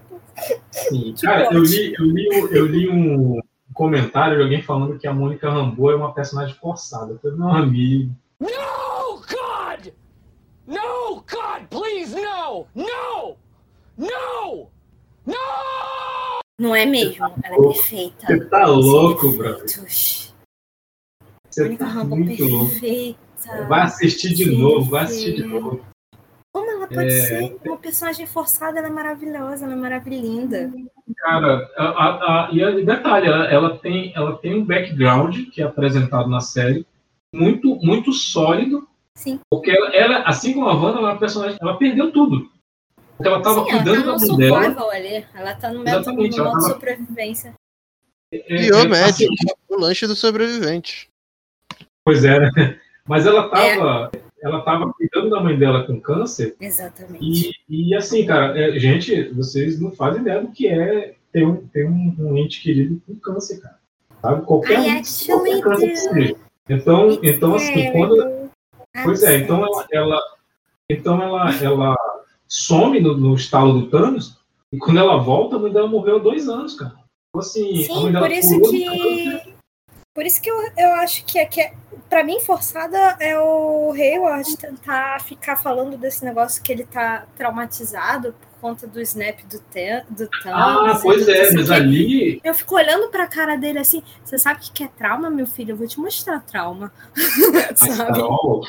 Sim, 0.70 1.14
cara, 1.20 1.52
eu 1.52 1.62
li, 1.64 1.94
eu, 1.98 2.04
li, 2.04 2.28
um- 2.32 2.46
eu 2.54 2.66
li 2.66 2.88
um 2.88 3.40
comentário 3.74 4.36
de 4.36 4.42
alguém 4.44 4.62
falando 4.62 4.96
que 4.96 5.06
a 5.08 5.12
Mônica 5.12 5.50
Rambeau 5.50 5.90
é 5.90 5.96
uma 5.96 6.14
personagem 6.14 6.54
forçada. 6.54 7.10
Eu 7.12 7.18
falei, 7.18 7.36
meu 7.36 7.48
amigo. 7.48 8.14
No, 8.38 9.16
God! 9.16 9.92
No, 10.64 11.16
God, 11.16 11.66
please, 11.68 12.14
no! 12.14 12.68
No! 12.76 13.36
No! 13.96 14.70
No! 15.26 15.34
Não 16.60 16.74
é 16.76 16.86
mesmo? 16.86 17.24
Ela 17.42 17.56
é 17.56 17.60
perfeita. 17.60 18.26
Você 18.28 18.44
tá 18.44 18.64
louco, 18.66 19.32
brother. 19.32 19.66
Você 19.68 20.32
Mônica 21.64 21.84
tá 21.84 22.04
muito 22.04 22.44
louco. 22.44 22.70
Vai 23.68 23.82
assistir 23.82 24.34
de 24.34 24.50
novo, 24.50 24.90
vai 24.90 25.04
assistir 25.04 25.34
de 25.36 25.44
novo. 25.44 25.84
Como 26.52 26.70
ela 26.70 26.88
pode 26.88 27.08
É. 27.08 27.20
ser 27.20 27.56
uma 27.64 27.76
personagem 27.76 28.26
forçada? 28.26 28.78
Ela 28.78 28.88
é 28.88 28.90
maravilhosa, 28.90 29.64
ela 29.64 29.74
é 29.74 29.76
maravilhinda. 29.76 30.72
Cara, 31.18 31.70
a, 31.76 31.84
a, 31.84 32.46
a- 32.46 32.50
e 32.52 32.62
a- 32.62 32.70
detalhe, 32.70 33.26
ela, 33.28 33.44
ela 33.46 33.78
tem, 33.78 34.12
ela 34.14 34.36
tem 34.38 34.54
um 34.56 34.64
background 34.64 35.50
que 35.50 35.60
é 35.62 35.64
apresentado 35.64 36.28
na 36.28 36.40
série 36.40 36.86
muito, 37.32 37.76
muito 37.76 38.12
sólido. 38.12 38.88
Sim. 39.14 39.38
Porque 39.50 39.70
ela, 39.70 39.94
ela, 39.94 40.22
assim 40.22 40.52
como 40.54 40.68
a 40.68 40.74
Wanda, 40.74 40.98
ela 40.98 41.10
é 41.10 41.12
uma 41.12 41.18
personagem, 41.18 41.58
ela 41.60 41.76
perdeu 41.76 42.10
tudo. 42.12 42.50
Porque 43.16 43.28
ela 43.28 43.42
tava 43.42 43.64
Sim, 43.64 43.70
ela 43.70 43.78
tá 43.78 43.84
cuidando 43.84 44.26
da 44.28 44.36
dela. 44.36 44.92
ali. 44.94 45.26
Ela 45.34 45.54
tá 45.54 45.72
no 45.72 45.82
método 45.82 46.12
no 46.12 46.22
modo 46.22 46.36
tava- 46.36 46.60
sobrevivência. 46.60 47.54
É, 48.32 48.62
E 48.66 48.70
o 48.72 48.78
é, 48.78 48.88
médico, 48.88 49.32
assim, 49.34 49.54
o 49.68 49.76
lanche 49.80 50.06
do 50.06 50.14
sobrevivente. 50.16 51.08
Pois 52.04 52.24
é, 52.24 52.38
né? 52.38 52.80
Mas 53.08 53.26
ela 53.26 53.46
É. 53.54 53.76
tava, 53.76 54.10
ela 54.42 54.60
tava 54.62 54.92
cuidando 54.92 55.30
da 55.30 55.40
mãe 55.40 55.58
dela 55.58 55.84
com 55.84 56.00
câncer. 56.00 56.54
Exatamente. 56.60 57.52
E, 57.68 57.90
e 57.90 57.94
assim, 57.94 58.26
cara, 58.26 58.58
é, 58.58 58.78
gente, 58.78 59.30
vocês 59.30 59.80
não 59.80 59.90
fazem 59.90 60.20
ideia 60.20 60.42
do 60.42 60.52
que 60.52 60.68
é 60.68 61.14
ter 61.32 61.46
um, 61.46 61.56
ter 61.68 61.88
um, 61.88 62.14
um 62.18 62.36
ente 62.36 62.60
querido 62.62 63.00
com 63.06 63.14
câncer, 63.16 63.60
cara. 63.60 63.78
Sabe? 64.20 64.44
Qualquer, 64.44 64.80
I 64.80 64.90
actually 64.98 65.62
qualquer 65.62 65.62
câncer 65.62 65.88
que 65.88 65.96
seja. 65.96 66.36
Então, 66.68 67.18
então 67.22 67.54
assim, 67.54 67.90
quando. 67.92 68.48
Pois 69.04 69.22
é, 69.22 69.38
então 69.38 69.64
ela, 69.64 69.86
ela, 69.92 70.22
então 70.90 71.22
ela, 71.22 71.54
ela 71.62 71.96
some 72.48 73.00
no, 73.00 73.16
no 73.16 73.34
estalo 73.34 73.80
do 73.80 73.86
Thanos, 73.88 74.38
e 74.72 74.78
quando 74.78 74.98
ela 74.98 75.18
volta, 75.18 75.56
a 75.56 75.58
mãe 75.58 75.72
dela 75.72 75.86
morreu 75.86 76.16
há 76.16 76.18
dois 76.18 76.48
anos, 76.48 76.74
cara. 76.74 76.94
Então, 77.28 77.40
assim, 77.40 77.84
Sim, 77.84 78.12
por 78.12 78.30
isso 78.30 78.60
que. 78.70 79.47
Por 80.18 80.26
isso 80.26 80.42
que 80.42 80.50
eu, 80.50 80.56
eu 80.76 80.94
acho 80.94 81.24
que, 81.24 81.38
é, 81.38 81.46
que 81.46 81.60
é, 81.60 81.72
pra 82.10 82.24
mim, 82.24 82.40
forçada 82.40 82.98
é 83.20 83.38
o 83.38 83.92
Hayward 83.92 84.56
tentar 84.56 85.20
ficar 85.20 85.54
falando 85.54 85.96
desse 85.96 86.24
negócio 86.24 86.60
que 86.60 86.72
ele 86.72 86.84
tá 86.84 87.24
traumatizado 87.36 88.32
por 88.32 88.60
conta 88.60 88.84
do 88.84 89.00
snap 89.00 89.38
do, 89.44 89.60
te, 89.60 90.02
do 90.10 90.28
Thanos. 90.42 90.96
Ah, 90.96 90.98
pois 91.00 91.28
é, 91.28 91.52
mas 91.52 91.70
ali. 91.70 92.40
Eu 92.42 92.52
fico 92.52 92.74
olhando 92.74 93.08
pra 93.10 93.28
cara 93.28 93.54
dele 93.54 93.78
assim, 93.78 94.02
você 94.24 94.36
sabe 94.36 94.58
o 94.58 94.72
que 94.72 94.82
é 94.82 94.88
trauma, 94.88 95.30
meu 95.30 95.46
filho? 95.46 95.74
Eu 95.74 95.76
vou 95.76 95.86
te 95.86 96.00
mostrar 96.00 96.40
trauma. 96.40 96.92
Mas? 97.52 97.96
Carol, 97.96 98.66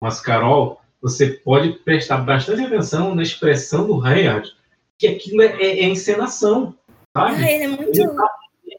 mas, 0.00 0.20
Carol, 0.20 0.80
você 1.00 1.28
pode 1.28 1.74
prestar 1.84 2.16
bastante 2.16 2.64
atenção 2.64 3.14
na 3.14 3.22
expressão 3.22 3.86
do 3.86 4.00
Reinhardt, 4.00 4.50
que 4.98 5.06
aquilo 5.06 5.42
é, 5.42 5.62
é- 5.62 5.78
é 5.78 5.84
encenação, 5.84 6.74
sabe? 7.16 7.36
Ah, 7.44 7.52
ele 7.52 7.64
é 7.64 7.68
muito. 7.68 8.00
Ele 8.00 8.08
tá- 8.08 8.38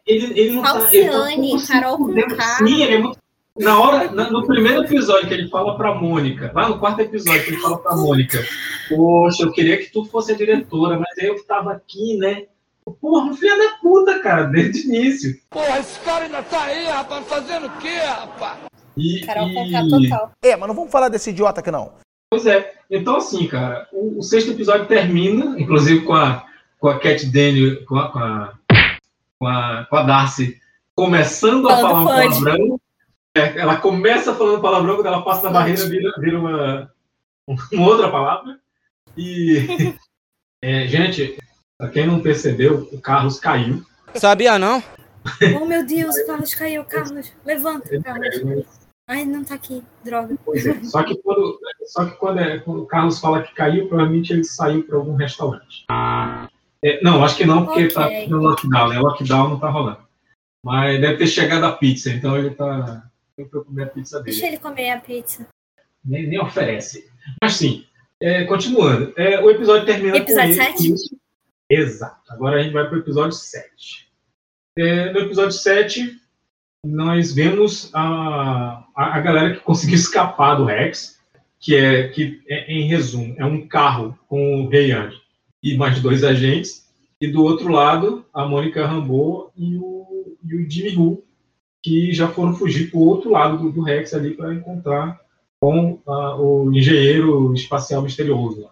ele, 0.10 0.39
ele 0.39 0.51
não 0.55 0.62
tá, 0.64 0.88
ele 0.91 1.10
tá 1.10 1.30
como 1.36 1.60
se 1.60 1.72
Carol. 1.72 1.97
K. 2.14 2.41
Sim, 2.57 2.84
ele 2.84 2.93
é 2.95 2.97
muito. 2.97 3.18
Na 3.57 3.80
hora, 3.80 4.10
na- 4.12 4.30
no 4.30 4.45
primeiro 4.47 4.84
episódio 4.84 5.28
que 5.28 5.34
ele 5.34 5.49
fala 5.49 5.76
pra 5.76 5.93
Mônica, 5.93 6.49
lá 6.55 6.70
no 6.70 6.80
quarto 6.80 7.01
episódio 7.01 7.43
que 7.43 7.49
ele 7.51 7.57
fala 7.62 7.78
pra 7.78 7.95
Mônica, 7.95 8.39
poxa, 8.88 9.43
eu 9.43 9.51
queria 9.51 9.78
que 9.78 9.91
tu 9.91 10.05
fosse 10.05 10.32
a 10.32 10.36
diretora, 10.36 10.97
mas 10.97 11.18
eu 11.24 11.36
que 11.36 11.43
tava 11.45 11.74
aqui, 11.74 12.16
né? 12.18 12.43
Porra, 13.01 13.34
filha 13.34 13.55
da 13.57 13.76
puta, 13.82 14.20
cara, 14.20 14.43
desde 14.45 14.88
o 14.88 14.95
início. 14.95 15.36
Porra, 15.49 15.78
esse 15.80 15.99
cara 15.99 16.26
ainda 16.26 16.41
tá 16.41 16.64
aí, 16.64 16.86
rapaz, 16.86 17.28
fazendo 17.28 17.68
o 17.68 17.72
quê, 17.78 17.97
rapaz? 17.99 18.57
E, 18.97 19.22
Carol 19.26 19.49
e- 19.49 19.53
Conká 19.53 19.84
total. 19.88 20.32
É, 20.41 20.55
mas 20.55 20.68
não 20.68 20.76
vamos 20.76 20.91
falar 20.91 21.10
desse 21.10 21.30
idiota 21.30 21.60
aqui 21.60 21.70
não. 21.70 21.91
Pois 22.32 22.45
é. 22.47 22.74
Então, 22.89 23.18
assim, 23.18 23.45
cara, 23.47 23.88
o, 23.91 24.20
o 24.20 24.24
sexto 24.24 24.51
episódio 24.51 24.88
termina, 24.88 25.60
inclusive 25.60 26.01
com 26.05 26.14
a, 26.14 26.43
com 26.80 26.88
a 26.88 26.97
Cat 26.97 27.26
Daniel, 27.28 27.86
com 27.86 27.97
a, 27.97 28.12
com 28.12 28.20
a, 28.20 28.53
com 29.40 29.48
a, 29.48 29.86
com 29.90 29.96
a 29.96 30.04
Darcy 30.04 30.60
começando 30.94 31.70
a 31.70 31.78
falar 31.78 32.02
um 32.02 32.06
palavrão. 32.06 32.82
É, 33.34 33.60
ela 33.60 33.78
começa 33.78 34.36
falando 34.36 34.62
palavrão, 34.62 34.96
quando 34.96 35.06
ela 35.06 35.24
passa 35.24 35.44
na 35.44 35.52
barreira, 35.52 35.88
vira, 35.88 36.12
vira 36.20 36.40
uma, 36.40 36.92
uma 37.72 37.88
outra 37.88 38.12
palavra. 38.12 38.60
E, 39.16 39.96
é, 40.62 40.88
gente, 40.88 41.38
pra 41.78 41.90
quem 41.90 42.06
não 42.06 42.20
percebeu, 42.20 42.90
o 42.92 43.00
Carlos 43.00 43.40
caiu. 43.40 43.84
Sabia 44.16 44.60
não? 44.60 44.84
Oh, 45.62 45.66
meu 45.66 45.86
Deus, 45.86 46.18
o 46.18 46.26
Carlos 46.26 46.54
caiu. 46.54 46.84
Carlos, 46.84 47.32
levanta, 47.46 48.02
Carlos. 48.02 48.66
Ai, 49.08 49.26
não 49.26 49.44
tá 49.44 49.56
aqui. 49.56 49.84
Droga. 50.04 50.36
Pois 50.44 50.66
é. 50.66 50.84
Só 50.84 51.02
que 51.04 51.16
quando, 51.18 51.60
só 51.86 52.06
que 52.06 52.16
quando, 52.18 52.40
é- 52.40 52.60
quando 52.60 52.84
o 52.84 52.86
Carlos 52.86 53.20
fala 53.20 53.42
que 53.42 53.54
caiu, 53.56 53.88
provavelmente 53.88 54.34
ele 54.34 54.44
saiu 54.44 54.84
para 54.84 54.98
algum 54.98 55.16
restaurante. 55.16 55.86
É, 56.84 57.01
não, 57.03 57.23
acho 57.23 57.36
que 57.38 57.45
não, 57.45 57.65
porque 57.65 57.86
Ok. 57.86 57.93
tá 57.93 58.09
no 58.30 58.38
lockdown, 58.41 58.89
né? 58.89 58.99
O 58.99 59.03
lockdown 59.03 59.49
não 59.49 59.59
tá 59.59 59.69
rolando. 59.69 59.99
Mas 60.63 60.99
deve 61.01 61.17
ter 61.17 61.27
chegado 61.27 61.65
a 61.65 61.71
pizza, 61.73 62.09
então 62.09 62.38
ele 62.38 62.51
tá. 62.51 63.09
Tem 63.36 63.45
que 63.47 63.51
comer 63.63 63.84
a 63.84 63.88
pizza 63.88 64.19
dele. 64.21 64.32
Deixa 64.32 64.47
ele 64.47 64.57
comer 64.57 64.89
a 64.91 64.99
pizza. 64.99 65.47
Nem, 66.03 66.27
nem 66.27 66.39
oferece. 66.39 67.09
Mas 67.41 67.53
sim, 67.55 67.86
é, 68.21 68.43
continuando. 68.45 69.13
É, 69.17 69.39
o 69.41 69.49
episódio 69.49 69.86
termina 69.86 70.17
Episódio 70.17 70.55
com 70.55 70.61
ele- 70.61 70.71
sete? 70.77 70.93
isso. 70.93 71.17
Exato. 71.69 72.34
Agora 72.34 72.59
a 72.59 72.63
gente 72.63 72.73
vai 72.73 72.86
para 72.88 72.95
o 72.97 72.99
episódio 72.99 73.32
7. 73.34 74.09
É, 74.77 75.11
no 75.13 75.19
episódio 75.19 75.51
7, 75.51 76.19
nós 76.86 77.34
vemos 77.34 77.91
a, 77.93 78.84
a, 78.95 79.15
a 79.17 79.19
galera 79.21 79.53
que 79.53 79.59
conseguiu 79.61 79.95
escapar 79.95 80.55
do 80.55 80.65
Rex, 80.65 81.19
que 81.59 81.75
é, 81.75 82.07
que 82.07 82.41
é, 82.47 82.71
em 82.71 82.88
resumo, 82.88 83.36
é 83.38 83.45
um 83.45 83.67
carro 83.67 84.17
com 84.27 84.63
o 84.63 84.69
Rei 84.69 84.91
Andy 84.91 85.21
e 85.62 85.76
mais 85.76 86.01
dois 86.01 86.24
agentes, 86.24 86.88
e 87.22 87.28
do 87.28 87.43
outro 87.43 87.70
lado, 87.70 88.26
a 88.34 88.45
Mônica 88.45 88.86
Rambeau 88.86 89.51
e 89.57 89.76
o, 89.78 90.38
e 90.43 90.55
o 90.55 90.70
Jimmy 90.70 90.95
Woo, 90.95 91.24
que 91.84 92.14
já 92.14 92.28
foram 92.30 92.55
fugir 92.55 92.89
para 92.89 92.99
o 92.99 93.05
outro 93.05 93.30
lado 93.30 93.57
do, 93.57 93.72
do 93.72 93.82
Rex 93.82 94.14
ali 94.14 94.36
para 94.36 94.53
encontrar 94.53 95.20
com 95.62 95.99
ah, 96.07 96.36
o 96.38 96.72
engenheiro 96.74 97.53
espacial 97.53 98.01
misterioso. 98.01 98.62
lá. 98.62 98.72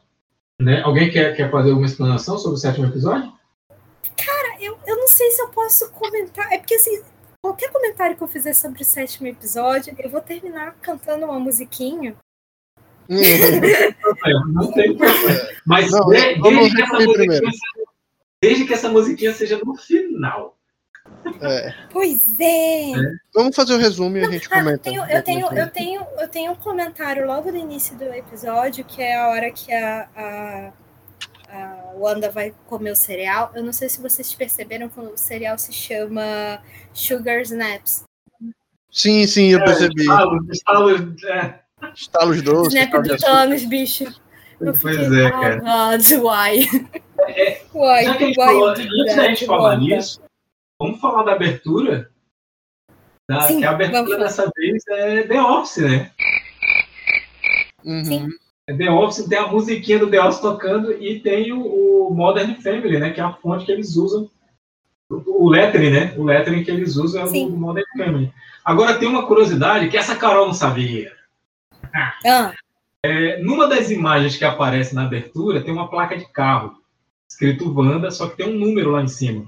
Né? 0.62 0.82
Alguém 0.82 1.12
quer, 1.12 1.36
quer 1.36 1.52
fazer 1.52 1.70
alguma 1.70 1.86
explanação 1.86 2.38
sobre 2.38 2.56
o 2.56 2.60
sétimo 2.60 2.88
episódio? 2.88 3.32
Cara, 4.16 4.62
eu, 4.62 4.78
eu 4.88 4.98
não 4.98 5.08
sei 5.08 5.30
se 5.32 5.42
eu 5.42 5.50
posso 5.50 5.92
comentar. 5.92 6.52
É 6.52 6.58
porque, 6.58 6.76
assim, 6.76 7.02
qualquer 7.42 7.72
comentário 7.72 8.16
que 8.16 8.24
eu 8.24 8.28
fizer 8.28 8.54
sobre 8.54 8.82
o 8.82 8.86
sétimo 8.86 9.28
episódio, 9.28 9.96
eu 10.00 10.10
vou 10.10 10.22
terminar 10.22 10.76
cantando 10.82 11.26
uma 11.26 11.40
musiquinha. 11.40 12.16
Não 13.10 14.72
tem 14.74 14.96
problema. 14.96 15.48
Mas 15.66 15.92
Não, 15.92 16.10
de- 16.10 16.42
desde, 16.42 16.76
que 16.76 16.82
essa 16.82 16.94
musiquinha, 17.00 17.42
desde 18.42 18.66
que 18.66 18.74
essa 18.74 18.90
musiquinha 18.90 19.34
seja 19.34 19.60
no 19.64 19.76
final. 19.76 20.58
É. 21.42 21.74
Pois 21.92 22.38
é. 22.40 22.92
Vamos 23.34 23.56
fazer 23.56 23.74
o 23.74 23.78
resumo 23.78 24.18
e 24.18 24.26
a 24.26 24.30
gente 24.30 24.48
Ah, 24.52 24.58
comenta. 24.60 24.80
tenho- 24.80 25.06
eu, 25.06 25.24
tenho, 25.24 25.48
eu, 25.58 25.70
tenho, 25.72 26.02
eu 26.20 26.28
tenho 26.28 26.52
um 26.52 26.56
comentário 26.56 27.26
logo 27.26 27.50
no 27.52 27.58
início 27.58 27.96
do 27.98 28.04
episódio, 28.06 28.84
que 28.84 29.02
é 29.02 29.16
a 29.16 29.30
hora 29.30 29.50
que 29.52 29.72
a, 29.74 30.10
a, 30.16 30.72
a 31.50 31.92
Wanda 31.96 32.30
vai 32.30 32.54
comer 32.66 32.92
o 32.92 32.96
cereal. 32.96 33.52
Eu 33.56 33.64
não 33.64 33.72
sei 33.72 33.88
se 33.88 34.02
vocês 34.02 34.34
perceberam 34.34 34.90
que 34.90 35.00
o 35.00 35.16
cereal 35.18 35.58
se 35.58 35.72
chama 35.72 36.62
Sugar 36.94 37.40
Snaps. 37.42 38.04
Sim, 38.92 39.26
sim, 39.28 39.52
eu 39.52 39.60
É, 39.60 39.64
percebi. 39.64 40.02
estalos, 40.02 40.50
estalos, 40.52 41.24
é. 41.24 41.60
Estalos 41.98 42.44
doces. 42.44 42.88
Thanos, 43.22 43.66
bicho. 43.66 44.04
Eu 44.62 44.74
Pois 44.80 44.98
fiquei, 44.98 45.20
é, 45.20 45.28
oh 45.28 45.32
cara. 45.32 45.56
God, 45.58 46.12
why? 46.22 46.92
why? 47.74 48.04
Já 48.06 48.18
que 48.18 48.24
a 48.24 48.28
gente 48.28 48.40
why 48.40 48.46
falou, 48.46 48.70
antes 48.70 49.16
da 49.16 49.24
gente 49.24 49.46
falar 49.46 49.78
nisso, 49.78 50.22
vamos 50.80 51.00
falar 51.00 51.24
da 51.24 51.34
abertura. 51.34 52.12
Da, 53.28 53.42
Sim, 53.42 53.60
que 53.60 53.66
a 53.66 53.72
abertura 53.72 54.20
dessa 54.20 54.50
vez 54.56 54.84
é 54.90 55.24
The 55.24 55.42
Office, 55.42 55.78
né? 55.78 56.12
Uhum. 57.84 58.30
É 58.68 58.74
The 58.76 58.92
Office 58.92 59.28
tem 59.28 59.38
a 59.38 59.48
musiquinha 59.48 60.00
do 60.00 60.10
The 60.10 60.22
Office 60.22 60.40
tocando 60.40 60.92
e 60.92 61.20
tem 61.20 61.52
o, 61.52 61.62
o 61.62 62.14
Modern 62.14 62.56
Family, 62.62 63.00
né? 63.00 63.10
Que 63.10 63.20
é 63.20 63.24
a 63.24 63.34
fonte 63.34 63.66
que 63.66 63.72
eles 63.72 63.96
usam. 63.96 64.30
O, 65.10 65.46
o 65.46 65.50
lettering, 65.50 65.92
né? 65.92 66.14
O 66.16 66.24
lettering 66.24 66.64
que 66.64 66.72
eles 66.72 66.96
usam 66.96 67.22
é 67.22 67.26
o 67.26 67.28
Sim. 67.28 67.50
Modern 67.50 67.88
Family. 67.98 68.34
Agora 68.64 69.00
tem 69.00 69.08
uma 69.08 69.26
curiosidade 69.26 69.90
que 69.90 69.98
essa 69.98 70.16
Carol 70.16 70.46
não 70.46 70.54
sabia. 70.54 71.17
Ah, 72.26 72.54
É, 73.04 73.42
numa 73.42 73.68
das 73.68 73.90
imagens 73.90 74.36
que 74.38 74.44
aparece 74.46 74.94
na 74.94 75.04
abertura, 75.04 75.62
tem 75.64 75.74
uma 75.74 75.88
placa 75.90 76.18
de 76.18 76.26
carro, 76.32 76.76
escrito 77.30 77.74
Wanda, 77.74 78.12
só 78.12 78.28
que 78.28 78.38
tem 78.38 78.48
um 78.48 78.58
número 78.58 78.92
lá 78.92 79.02
em 79.02 79.08
cima. 79.08 79.46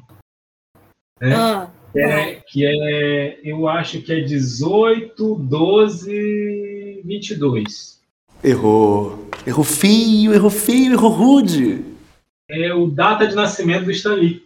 Né? 1.19 1.35
ah, 1.35 1.67
Que, 1.91 1.99
é, 1.99 2.35
que 2.47 2.65
é, 2.65 3.39
eu 3.43 3.67
acho 3.67 4.01
que 4.01 4.13
é 4.13 4.21
18, 4.21 5.35
12, 5.35 7.01
22. 7.03 7.99
Errou. 8.43 9.27
Errou 9.45 9.63
feio, 9.65 10.33
errou 10.33 10.49
feio, 10.49 10.93
errou 10.93 11.09
rude. 11.11 11.83
É 12.49 12.73
o 12.73 12.87
data 12.87 13.27
de 13.27 13.35
nascimento 13.35 13.85
do 13.85 13.91
Stan 13.91 14.13
Lee. 14.15 14.43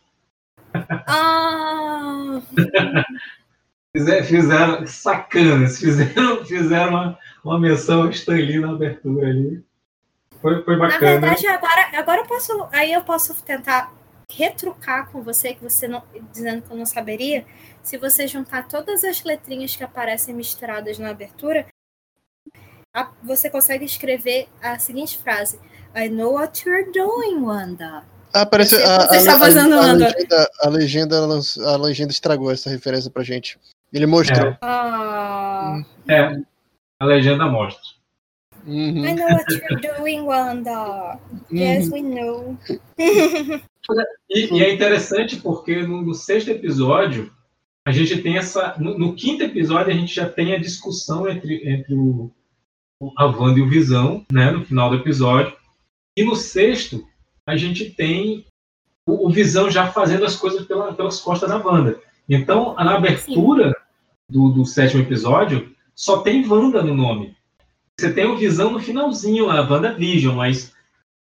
ah, 1.07 2.41
Fizer- 3.95 4.23
Fizeram, 4.23 4.87
sacanas, 4.87 5.77
fizeram, 5.79 6.43
fizeram 6.45 6.89
uma, 6.89 7.19
uma 7.43 7.59
menção 7.59 8.03
ao 8.03 8.09
Stan 8.09 8.33
Lee 8.35 8.59
na 8.59 8.71
abertura 8.71 9.27
ali. 9.27 9.63
Foi, 10.41 10.63
foi 10.63 10.75
Na 10.77 10.87
bacana. 10.87 11.11
verdade, 11.11 11.47
agora, 11.47 11.89
agora 11.97 12.21
eu 12.21 12.25
posso. 12.25 12.67
Aí 12.71 12.91
eu 12.93 13.01
posso 13.03 13.33
tentar 13.43 13.93
retrucar 14.29 15.09
com 15.11 15.21
você, 15.21 15.53
que 15.53 15.63
você 15.63 15.87
não. 15.87 16.03
dizendo 16.31 16.61
que 16.63 16.71
eu 16.71 16.77
não 16.77 16.85
saberia. 16.85 17.45
Se 17.81 17.97
você 17.97 18.27
juntar 18.27 18.67
todas 18.67 19.03
as 19.03 19.23
letrinhas 19.23 19.75
que 19.75 19.83
aparecem 19.83 20.33
misturadas 20.35 20.97
na 20.99 21.09
abertura, 21.09 21.65
a- 22.95 23.09
você 23.23 23.49
consegue 23.49 23.85
escrever 23.85 24.47
a 24.61 24.77
seguinte 24.79 25.17
frase: 25.17 25.59
I 25.95 26.09
know 26.09 26.33
what 26.33 26.67
you're 26.67 26.91
doing, 26.91 27.41
Wanda. 27.41 28.03
Ah, 28.33 28.45
parece, 28.45 28.73
Eu 28.75 28.79
sei 28.79 28.87
que 28.87 28.91
a, 28.93 29.05
você 29.07 29.13
a- 29.15 29.17
está 29.19 29.35
a- 29.35 29.39
fazendo 29.39 29.73
a 29.75 29.77
Wanda. 29.77 30.05
legenda, 30.07 30.49
a, 30.61 30.69
legenda, 30.69 31.17
a 31.71 31.77
legenda 31.77 32.11
estragou 32.11 32.51
essa 32.51 32.69
referência 32.69 33.11
pra 33.11 33.23
gente. 33.23 33.59
Ele 33.93 34.07
mostrou. 34.07 34.57
Ah, 34.61 35.81
É, 36.09 36.35
a 37.03 37.05
legenda 37.05 37.45
mostra. 37.45 37.81
Uhum. 38.65 39.05
I 39.05 39.13
know 39.13 39.27
what 39.27 39.45
you're 39.51 39.81
doing, 39.81 40.25
Wanda. 40.25 41.19
Yes, 41.51 41.89
we 41.91 42.01
know. 42.01 42.57
E, 44.29 44.57
e 44.57 44.63
é 44.63 44.73
interessante 44.73 45.35
porque 45.35 45.83
no, 45.83 46.01
no 46.01 46.13
sexto 46.13 46.49
episódio, 46.49 47.29
a 47.85 47.91
gente 47.91 48.21
tem 48.21 48.37
essa. 48.37 48.75
No, 48.79 48.97
no 48.97 49.13
quinto 49.13 49.43
episódio, 49.43 49.91
a 49.91 49.95
gente 49.95 50.15
já 50.15 50.29
tem 50.29 50.53
a 50.53 50.59
discussão 50.59 51.27
entre, 51.27 51.69
entre 51.69 51.93
o, 51.93 52.31
o, 53.01 53.11
a 53.17 53.25
Wanda 53.25 53.59
e 53.59 53.61
o 53.61 53.69
Visão, 53.69 54.25
né, 54.31 54.51
no 54.51 54.63
final 54.63 54.89
do 54.89 54.95
episódio. 54.95 55.53
E 56.15 56.23
no 56.23 56.35
sexto, 56.35 57.05
a 57.45 57.57
gente 57.57 57.89
tem 57.89 58.45
o, 59.05 59.27
o 59.27 59.29
Visão 59.29 59.69
já 59.69 59.91
fazendo 59.91 60.23
as 60.23 60.37
coisas 60.37 60.65
pela, 60.65 60.93
pelas 60.93 61.19
costas 61.19 61.49
da 61.49 61.57
Wanda. 61.57 61.99
Então, 62.29 62.73
na 62.75 62.95
abertura 62.95 63.75
do, 64.29 64.49
do 64.49 64.65
sétimo 64.65 65.01
episódio, 65.01 65.73
só 65.95 66.21
tem 66.21 66.47
Wanda 66.47 66.83
no 66.83 66.95
nome. 66.95 67.35
Você 67.99 68.11
tem 68.11 68.25
o 68.25 68.37
Visão 68.37 68.71
no 68.71 68.79
finalzinho 68.79 69.45
lá, 69.45 69.61
WandaVision, 69.61 70.35
mas 70.35 70.73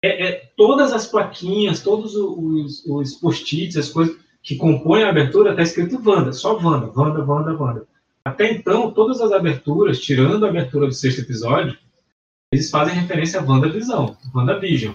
é, 0.03 0.29
é, 0.29 0.51
todas 0.57 0.93
as 0.93 1.07
plaquinhas, 1.07 1.81
todos 1.81 2.15
os, 2.15 2.85
os 2.87 3.15
post-its, 3.15 3.77
as 3.77 3.89
coisas 3.89 4.17
que 4.43 4.57
compõem 4.57 5.03
a 5.03 5.09
abertura, 5.09 5.51
está 5.51 5.63
escrito 5.63 6.01
Wanda, 6.05 6.33
só 6.33 6.57
Wanda, 6.57 6.93
Wanda, 6.95 7.25
Wanda, 7.25 7.57
Wanda. 7.57 7.87
Até 8.25 8.53
então, 8.53 8.91
todas 8.93 9.21
as 9.21 9.33
aberturas, 9.33 10.01
tirando 10.01 10.45
a 10.45 10.49
abertura 10.49 10.87
do 10.87 10.93
sexto 10.93 11.21
episódio, 11.21 11.77
eles 12.53 12.71
fazem 12.71 12.95
referência 12.95 13.41
a 13.41 13.43
WandaVisão, 13.43 14.17
WandaVision. 14.35 14.95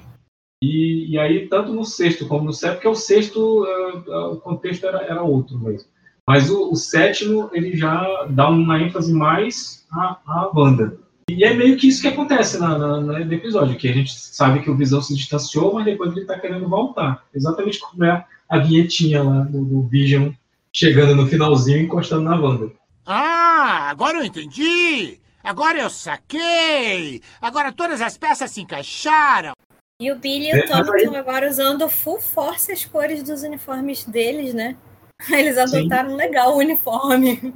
E, 0.64 1.12
e 1.12 1.18
aí, 1.18 1.48
tanto 1.48 1.74
no 1.74 1.86
sexto 1.86 2.28
como 2.28 2.46
no 2.46 2.54
sétimo, 2.54 2.76
porque 2.76 2.88
o 2.88 2.96
sexto, 2.96 3.66
eh, 3.66 4.04
eh, 4.08 4.26
o 4.28 4.38
contexto 4.38 4.86
era, 4.86 5.02
era 5.04 5.24
outro 5.24 5.58
mesmo. 5.58 5.90
Mas 6.30 6.48
o, 6.52 6.72
o 6.72 6.76
sétimo, 6.76 7.50
ele 7.52 7.76
já 7.76 8.28
dá 8.30 8.50
uma 8.50 8.80
ênfase 8.80 9.12
mais 9.12 9.84
à, 9.92 10.18
à 10.28 10.52
Wanda. 10.54 10.96
E 11.28 11.44
é 11.44 11.56
meio 11.56 11.76
que 11.76 11.88
isso 11.88 12.02
que 12.04 12.08
acontece 12.08 12.60
na, 12.60 12.78
na- 12.78 13.02
na- 13.02 13.20
no 13.26 13.34
episódio, 13.34 13.76
que 13.76 13.88
a 13.88 13.94
gente 13.94 14.14
sabe 14.14 14.60
que 14.62 14.70
o 14.70 14.78
Visão 14.78 15.02
se 15.02 15.16
distanciou, 15.16 15.74
mas 15.74 15.86
depois 15.86 16.16
ele 16.16 16.26
tá 16.28 16.38
querendo 16.40 16.70
voltar. 16.70 17.24
Exatamente 17.34 17.80
como 17.80 18.04
é 18.04 18.24
a 18.48 18.58
vinhetinha 18.60 19.24
lá 19.24 19.40
do, 19.42 19.66
do 19.66 19.82
Vision 19.88 20.30
chegando 20.72 21.16
no 21.16 21.26
finalzinho 21.28 21.80
e 21.80 21.84
encostando 21.86 22.22
na 22.30 22.36
Wanda. 22.40 22.72
Ah, 23.08 23.88
agora 23.90 24.20
eu 24.20 24.24
entendi! 24.24 25.20
Agora 25.44 25.80
eu 25.80 25.90
saquei! 25.90 27.22
Agora 27.42 27.72
todas 27.72 28.02
as 28.02 28.18
peças 28.20 28.52
se 28.52 28.62
encaixaram! 28.62 29.54
E 30.00 30.12
o 30.12 30.16
Billy 30.16 30.46
e 30.46 30.52
É, 30.52 30.60
o 30.60 30.68
Tommy 30.68 30.80
mas 30.82 30.90
aí- 30.92 31.04
estão 31.06 31.16
agora 31.20 31.50
usando 31.50 31.90
full 31.90 32.20
force 32.20 32.72
as 32.72 32.86
cores 32.86 33.24
dos 33.24 33.42
uniformes 33.42 34.06
deles, 34.06 34.54
né? 34.54 34.78
Eles 35.32 35.56
Sim. 35.70 35.80
adotaram 35.80 36.16
legal 36.16 36.54
o 36.54 36.58
uniforme. 36.60 37.54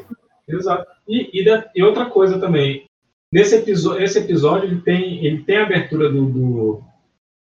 Exato. 0.48 0.86
E, 1.08 1.40
e, 1.40 1.44
da- 1.44 1.70
e 1.74 1.82
outra 1.82 2.06
coisa 2.10 2.38
também, 2.38 2.84
nesse 3.32 3.56
episódio, 3.56 4.02
esse 4.04 4.18
episódio 4.18 4.68
ele 4.68 4.80
tem, 4.82 5.24
ele 5.24 5.42
tem 5.44 5.56
a 5.58 5.62
abertura 5.64 6.08
do, 6.10 6.26
do, 6.26 6.82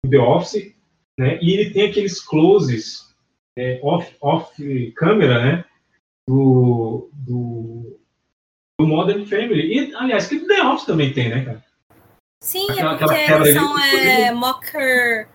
do 0.04 0.10
The 0.10 0.18
Office, 0.18 0.74
né? 1.18 1.38
E 1.42 1.52
ele 1.52 1.70
tem 1.70 1.88
aqueles 1.88 2.20
closes 2.20 3.14
é, 3.58 3.78
off, 3.82 4.16
off 4.20 4.92
câmera, 4.92 5.42
né? 5.44 5.64
Do, 6.28 7.08
do, 7.12 7.98
do 8.80 8.86
Modern 8.86 9.24
Family. 9.26 9.72
E, 9.90 9.94
aliás, 9.94 10.26
que 10.26 10.40
The 10.40 10.62
Office 10.62 10.86
também 10.86 11.12
tem, 11.12 11.28
né, 11.30 11.44
cara? 11.44 11.64
Sim, 12.42 12.70
Aquela- 12.70 12.92
é 12.92 12.94
aquela 12.94 13.12
porque 13.12 13.24
quebra 13.26 13.48
eles 13.48 13.54
de- 13.54 13.66
são 13.66 13.78
é, 13.80 14.32
mocker 14.32 15.28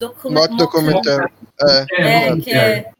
docu- 0.00 0.30
Mock 0.32 0.56
documentário. 0.56 1.32
É. 1.60 2.28
É, 2.28 2.36
que 2.40 2.50
é. 2.52 2.92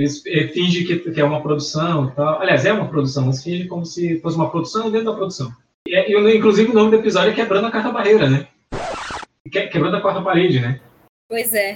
Eles 0.00 0.22
eh, 0.26 0.48
fingem 0.48 0.86
que, 0.86 0.98
que 1.10 1.20
é 1.20 1.24
uma 1.24 1.42
produção 1.42 2.08
e 2.08 2.12
tal. 2.12 2.40
Aliás, 2.40 2.64
é 2.64 2.72
uma 2.72 2.88
produção, 2.88 3.26
mas 3.26 3.42
fingem 3.44 3.68
como 3.68 3.84
se 3.84 4.18
fosse 4.20 4.34
uma 4.36 4.50
produção 4.50 4.90
dentro 4.90 5.10
da 5.10 5.16
produção. 5.16 5.52
E, 5.86 5.94
é- 5.94 6.10
e 6.10 6.36
inclusive 6.36 6.70
o 6.70 6.74
nome 6.74 6.90
do 6.90 6.96
episódio 6.96 7.32
é 7.32 7.34
Quebrando 7.34 7.66
a 7.66 7.70
Quarta 7.70 7.92
Barreira, 7.92 8.30
né? 8.30 8.48
Que- 9.50 9.66
Quebrando 9.66 9.96
a 9.96 10.00
Quarta 10.00 10.22
Parede, 10.22 10.58
né? 10.58 10.80
Pois 11.28 11.52
é. 11.52 11.74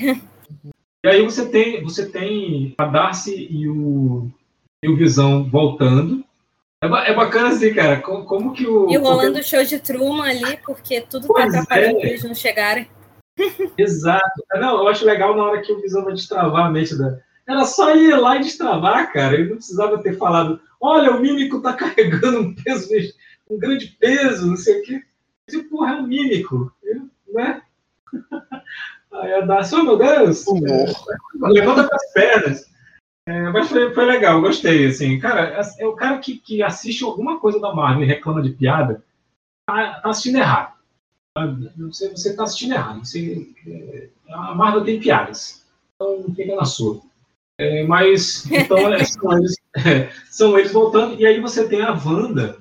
E 1.05 1.09
aí 1.09 1.23
você 1.23 1.51
tem, 1.51 1.83
você 1.85 2.09
tem 2.11 2.75
a 2.79 2.87
Darcy 2.87 3.47
e 3.51 3.69
o, 3.69 4.31
e 4.83 4.89
o 4.89 4.97
Visão 4.97 5.45
voltando. 5.51 6.25
É, 6.83 6.87
é 7.11 7.15
bacana 7.15 7.49
assim, 7.49 7.75
cara. 7.75 8.01
Como, 8.01 8.25
como 8.25 8.53
que 8.55 8.67
o. 8.67 8.91
E 8.91 8.97
rolando 8.97 9.39
o 9.39 9.43
show 9.43 9.63
de 9.63 9.79
Truman 9.79 10.31
ali, 10.31 10.57
porque 10.65 11.03
tudo 11.03 11.27
tá 11.29 11.35
Pois 11.35 11.55
atrapalhando 11.55 11.99
é. 11.99 12.01
pra 12.01 12.09
eles 12.09 12.25
não 12.25 12.35
chegarem. 12.35 12.89
Exato. 13.77 14.43
Não, 14.55 14.79
eu 14.79 14.89
acho 14.89 15.05
legal 15.05 15.37
na 15.37 15.43
hora 15.43 15.61
que 15.61 15.73
o 15.73 15.81
Visão 15.81 16.05
vai 16.05 16.15
destravar 16.15 16.67
a 16.67 16.71
mente 16.71 16.97
da. 16.97 17.19
Era 17.47 17.65
só 17.65 17.95
ir 17.95 18.17
lá 18.17 18.37
e 18.37 18.43
destravar, 18.43 19.13
cara. 19.13 19.35
Ele 19.35 19.51
não 19.51 19.57
precisava 19.57 20.03
ter 20.03 20.17
falado: 20.17 20.61
olha, 20.81 21.13
o 21.13 21.21
mímico 21.21 21.61
tá 21.61 21.73
carregando 21.75 22.41
um 22.41 22.55
peso, 22.55 22.89
um 23.51 23.59
grande 23.59 23.89
peso, 23.99 24.47
não 24.47 24.57
sei 24.57 24.81
o 24.81 24.83
quê. 24.83 25.03
Esse 25.47 25.63
porra 25.65 25.93
é 25.93 25.97
um 25.97 26.07
mímico, 26.07 26.73
né? 27.33 27.63
Aí 29.13 29.33
a 29.35 29.41
Darcy, 29.43 29.75
oh 29.77 29.85
meu 29.85 29.97
Deus! 29.97 30.45
É, 30.47 31.49
levanta 31.49 31.87
com 31.87 31.95
as 31.95 32.13
pernas. 32.13 32.75
É, 33.27 33.51
mas 33.51 33.69
foi, 33.69 33.95
foi 33.95 34.05
legal, 34.05 34.41
gostei, 34.41 34.87
assim. 34.87 35.19
Cara, 35.19 35.61
é 35.79 35.87
o 35.87 35.95
cara 35.95 36.19
que, 36.19 36.37
que 36.37 36.63
assiste 36.63 37.05
alguma 37.05 37.39
coisa 37.39 37.61
da 37.61 37.73
Marvel 37.73 38.05
e 38.05 38.07
reclama 38.07 38.43
de 38.43 38.51
piada, 38.51 39.03
tá, 39.67 40.01
tá 40.01 40.11
assistindo 40.11 40.39
errado. 40.39 40.75
Você, 41.79 42.11
você 42.11 42.37
tá 42.37 42.45
assistindo 42.45 42.75
errado. 42.75 43.05
Você, 43.05 43.49
é, 43.67 44.09
a 44.31 44.55
Marvel 44.55 44.85
tem 44.85 45.01
piadas. 45.01 45.65
Então 45.95 46.35
fica 46.35 46.55
na 46.55 46.65
sua. 46.65 47.01
É, 47.59 47.85
mas, 47.85 48.51
então, 48.51 48.93
é, 48.93 49.03
são, 49.05 49.39
eles, 49.39 49.57
é, 49.77 50.09
são 50.31 50.59
eles 50.59 50.73
voltando. 50.73 51.21
E 51.21 51.27
aí 51.27 51.41
você 51.41 51.69
tem 51.69 51.83
a 51.83 51.93
Wanda, 51.93 52.59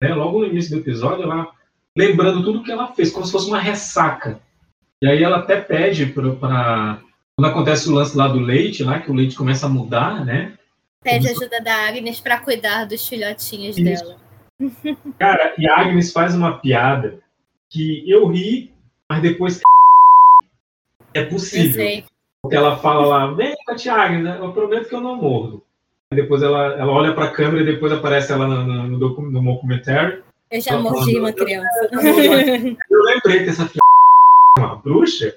né, 0.00 0.14
logo 0.14 0.40
no 0.40 0.46
início 0.46 0.76
do 0.76 0.80
episódio, 0.80 1.24
ela 1.24 1.50
lembrando 1.96 2.42
tudo 2.42 2.62
que 2.62 2.72
ela 2.72 2.92
fez, 2.92 3.10
como 3.10 3.26
se 3.26 3.32
fosse 3.32 3.48
uma 3.48 3.60
ressaca. 3.60 4.40
E 5.00 5.08
aí 5.08 5.22
ela 5.22 5.38
até 5.38 5.60
pede 5.60 6.06
para 6.06 7.00
quando 7.36 7.50
acontece 7.50 7.88
o 7.88 7.94
lance 7.94 8.16
lá 8.16 8.28
do 8.28 8.38
leite, 8.38 8.84
lá 8.84 9.00
que 9.00 9.10
o 9.10 9.14
leite 9.14 9.36
começa 9.36 9.66
a 9.66 9.68
mudar, 9.68 10.24
né? 10.24 10.56
Pede 11.02 11.28
ajuda 11.28 11.60
da 11.60 11.88
Agnes 11.88 12.20
pra 12.20 12.38
cuidar 12.38 12.84
dos 12.84 13.06
filhotinhos 13.08 13.76
Isso. 13.76 14.04
dela. 14.04 14.16
Cara, 15.18 15.54
e 15.58 15.68
a 15.68 15.80
Agnes 15.80 16.12
faz 16.12 16.34
uma 16.34 16.58
piada 16.58 17.20
que 17.68 18.08
eu 18.08 18.28
ri, 18.28 18.72
mas 19.08 19.22
depois 19.22 19.60
é 21.14 21.22
Eu 21.22 21.28
possível. 21.28 21.72
sei. 21.72 22.04
Porque 22.42 22.56
ela 22.56 22.76
fala 22.76 23.06
lá, 23.06 23.26
vem 23.32 23.54
com 23.64 23.72
a 23.72 23.76
tia 23.76 23.94
Agnes, 23.94 24.24
né? 24.24 24.36
eu 24.40 24.52
prometo 24.52 24.88
que 24.88 24.94
eu 24.94 25.00
não 25.00 25.14
morro. 25.16 25.62
Depois 26.12 26.42
ela, 26.42 26.74
ela 26.74 26.90
olha 26.92 27.14
pra 27.14 27.30
câmera 27.30 27.62
e 27.62 27.66
depois 27.72 27.92
aparece 27.92 28.32
ela 28.32 28.46
no, 28.46 28.64
no, 28.64 28.82
no, 28.88 29.30
no 29.30 29.42
documentário. 29.42 30.24
Eu 30.50 30.60
já 30.60 30.78
mordi 30.78 31.18
uma 31.18 31.30
"Eu- 31.30 31.34
criança. 31.34 31.88
Eu 31.92 33.02
lembrei 33.04 33.44
que 33.44 33.50
essa 33.50 33.64
filha 33.66 33.80
é 34.58 34.60
uma 34.60 34.76
bruxa. 34.76 35.34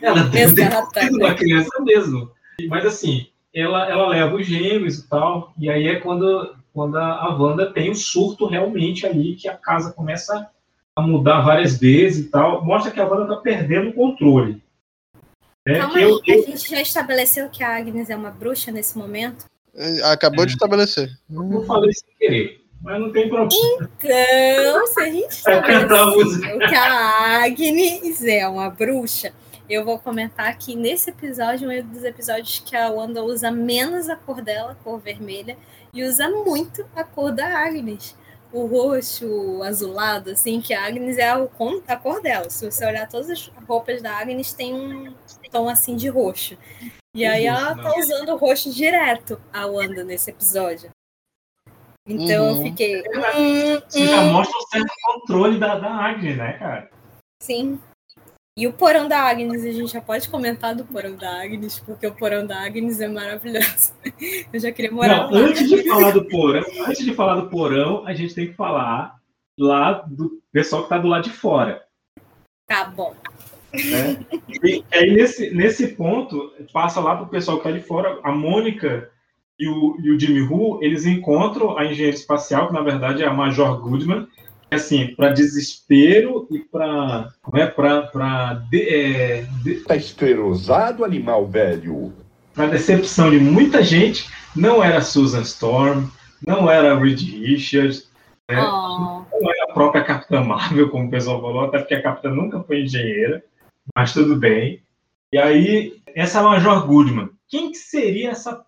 Ela 0.00 0.24
sido 0.30 1.16
uma 1.18 1.34
criança 1.34 1.70
mesmo. 1.82 2.30
Mas 2.68 2.86
assim, 2.86 3.26
ela, 3.54 3.88
ela 3.88 4.08
leva 4.08 4.34
os 4.34 4.46
gêmeos 4.46 4.98
e 4.98 5.08
tal. 5.08 5.52
E 5.58 5.70
aí 5.70 5.86
é 5.86 6.00
quando, 6.00 6.54
quando 6.72 6.96
a, 6.96 7.24
a 7.24 7.34
Wanda 7.36 7.70
tem 7.72 7.90
um 7.90 7.94
surto 7.94 8.46
realmente 8.46 9.06
ali, 9.06 9.36
que 9.36 9.48
a 9.48 9.54
casa 9.54 9.92
começa 9.92 10.48
a 10.96 11.02
mudar 11.02 11.42
várias 11.42 11.78
vezes 11.78 12.26
e 12.26 12.28
tal. 12.30 12.64
Mostra 12.64 12.90
que 12.90 12.98
a 13.00 13.06
Wanda 13.06 13.26
tá 13.36 13.36
perdendo 13.40 13.90
o 13.90 13.92
controle. 13.92 14.60
É, 15.68 15.78
Calma 15.78 15.92
que 15.92 15.98
aí, 15.98 16.04
eu, 16.04 16.20
eu- 16.26 16.42
a 16.42 16.46
gente 16.46 16.70
já 16.70 16.80
estabeleceu 16.80 17.48
que 17.48 17.62
a 17.62 17.76
Agnes 17.76 18.08
é 18.10 18.16
uma 18.16 18.30
bruxa 18.30 18.70
nesse 18.72 18.96
momento? 18.96 19.44
É, 19.74 20.02
Acabou 20.10 20.44
de 20.46 20.52
estabelecer. 20.52 21.10
eu 21.30 21.62
falei 21.64 21.92
sem 21.92 22.08
querer. 22.18 22.64
Mas 22.80 23.00
não 23.00 23.10
tem 23.12 23.28
problema. 23.28 23.48
Então, 23.52 24.86
se 24.86 25.00
a 25.00 25.04
gente 25.10 25.28
estabeleceu 25.34 26.58
que 26.58 26.74
a 26.74 27.44
Agnes 27.44 28.24
é 28.24 28.46
uma 28.48 28.70
bruxa, 28.70 29.32
eu 29.68 29.84
vou 29.84 29.98
comentar 29.98 30.56
que 30.56 30.74
nesse 30.74 31.10
episódio, 31.10 31.68
um 31.70 31.82
dos 31.92 32.04
episódios 32.04 32.60
que 32.64 32.74
a 32.76 32.88
Wanda 32.90 33.22
usa 33.22 33.50
menos 33.50 34.08
a 34.08 34.16
cor 34.16 34.40
dela, 34.40 34.72
a 34.72 34.74
cor 34.76 34.98
vermelha, 35.00 35.56
e 35.92 36.04
usa 36.04 36.28
muito 36.30 36.84
a 36.94 37.02
cor 37.04 37.32
da 37.32 37.46
Agnes. 37.46 38.16
O 38.50 38.66
roxo, 38.66 39.26
o 39.26 39.62
azulado, 39.62 40.30
assim, 40.30 40.60
que 40.60 40.72
a 40.72 40.86
Agnes 40.86 41.18
é 41.18 41.36
o 41.36 41.50
a 41.86 41.96
cor 41.96 42.22
dela. 42.22 42.48
Se 42.48 42.70
você 42.70 42.86
olhar 42.86 43.06
todas 43.08 43.28
as 43.28 43.48
roupas 43.66 44.00
da 44.00 44.16
Agnes, 44.16 44.52
tem 44.54 44.74
um 44.74 45.14
tom 45.50 45.68
assim 45.68 45.96
de 45.96 46.08
roxo. 46.08 46.56
E 47.14 47.26
aí 47.26 47.46
roxo, 47.46 47.62
ela 47.62 47.74
tá 47.76 47.98
usando 47.98 48.28
o 48.30 48.36
roxo 48.36 48.72
direto, 48.72 49.40
a 49.52 49.66
Wanda, 49.66 50.02
nesse 50.02 50.30
episódio. 50.30 50.90
Então 52.06 52.46
eu 52.48 52.54
Uhum. 52.54 52.62
fiquei. 52.62 53.02
Isso 53.88 54.06
já 54.06 54.22
mostra 54.22 54.56
um 54.56 54.66
certo 54.70 54.94
controle 55.04 55.58
da, 55.58 55.78
da 55.78 55.90
Agnes, 55.90 56.38
né, 56.38 56.54
cara? 56.54 56.90
Sim. 57.42 57.78
E 58.58 58.66
o 58.66 58.72
porão 58.72 59.06
da 59.06 59.20
Agnes, 59.20 59.64
a 59.64 59.70
gente 59.70 59.92
já 59.92 60.00
pode 60.00 60.28
comentar 60.28 60.74
do 60.74 60.84
porão 60.84 61.14
da 61.14 61.42
Agnes, 61.42 61.78
porque 61.78 62.08
o 62.08 62.12
porão 62.12 62.44
da 62.44 62.60
Agnes 62.60 63.00
é 63.00 63.06
maravilhoso. 63.06 63.92
Eu 64.52 64.58
já 64.58 64.72
queria 64.72 64.90
morar 64.90 65.28
Não, 65.28 65.30
lá. 65.30 65.38
antes 65.46 65.68
de 65.68 65.88
falar 65.88 66.10
do 66.10 66.24
porão, 66.24 66.64
antes 66.88 67.04
de 67.04 67.14
falar 67.14 67.36
do 67.36 67.48
porão, 67.48 68.04
a 68.04 68.12
gente 68.12 68.34
tem 68.34 68.48
que 68.48 68.54
falar 68.54 69.14
lá 69.56 70.04
do 70.08 70.42
pessoal 70.52 70.82
que 70.82 70.88
tá 70.88 70.98
do 70.98 71.06
lado 71.06 71.22
de 71.22 71.30
fora. 71.30 71.84
Tá 72.66 72.86
bom. 72.86 73.14
né? 73.72 74.26
E 74.64 74.84
aí, 74.92 75.14
nesse, 75.14 75.54
nesse 75.54 75.86
ponto, 75.94 76.52
passa 76.72 76.98
lá 76.98 77.14
pro 77.14 77.28
pessoal 77.28 77.58
que 77.58 77.62
tá 77.62 77.70
de 77.70 77.80
fora, 77.80 78.18
a 78.24 78.32
Mônica 78.32 79.08
e 79.56 79.68
o, 79.68 79.96
e 80.02 80.10
o 80.10 80.18
Jimmy 80.18 80.42
Who, 80.42 80.82
eles 80.82 81.06
encontram 81.06 81.78
a 81.78 81.84
engenheira 81.84 82.16
espacial, 82.16 82.66
que 82.66 82.74
na 82.74 82.82
verdade 82.82 83.22
é 83.22 83.26
a 83.28 83.32
Major 83.32 83.80
Goodman, 83.80 84.26
assim, 84.70 85.14
para 85.14 85.30
desespero 85.30 86.46
e 86.50 86.58
para 86.58 87.28
né, 87.52 87.66
pra, 87.66 88.02
pra 88.02 88.54
de, 88.70 88.82
é, 88.82 89.42
de, 89.62 89.76
Tá 89.80 89.96
esclerosado, 89.96 91.04
animal 91.04 91.46
velho. 91.46 92.12
para 92.54 92.66
decepção 92.66 93.30
de 93.30 93.38
muita 93.38 93.82
gente, 93.82 94.28
não 94.54 94.82
era 94.82 95.00
Susan 95.00 95.42
Storm, 95.42 96.06
não 96.46 96.70
era 96.70 96.98
Reed 96.98 97.20
Richards, 97.20 98.10
né? 98.48 98.60
Oh. 98.60 99.24
não 99.40 99.50
era 99.50 99.64
a 99.70 99.74
própria 99.74 100.04
Capitã 100.04 100.42
Marvel, 100.42 100.90
como 100.90 101.06
o 101.06 101.10
pessoal 101.10 101.40
falou, 101.40 101.64
até 101.64 101.78
porque 101.78 101.94
a 101.94 102.02
Capitã 102.02 102.30
nunca 102.30 102.62
foi 102.62 102.82
engenheira, 102.82 103.42
mas 103.94 104.12
tudo 104.12 104.36
bem. 104.36 104.80
E 105.32 105.38
aí, 105.38 105.98
essa 106.14 106.42
Major 106.42 106.86
Goodman, 106.86 107.30
quem 107.48 107.70
que 107.70 107.78
seria 107.78 108.30
essa 108.30 108.54
p... 108.54 108.64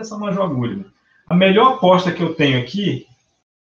essa 0.00 0.16
Major 0.16 0.48
Goodman? 0.48 0.86
A 1.28 1.34
melhor 1.34 1.74
aposta 1.74 2.12
que 2.12 2.22
eu 2.22 2.34
tenho 2.34 2.60
aqui 2.60 3.06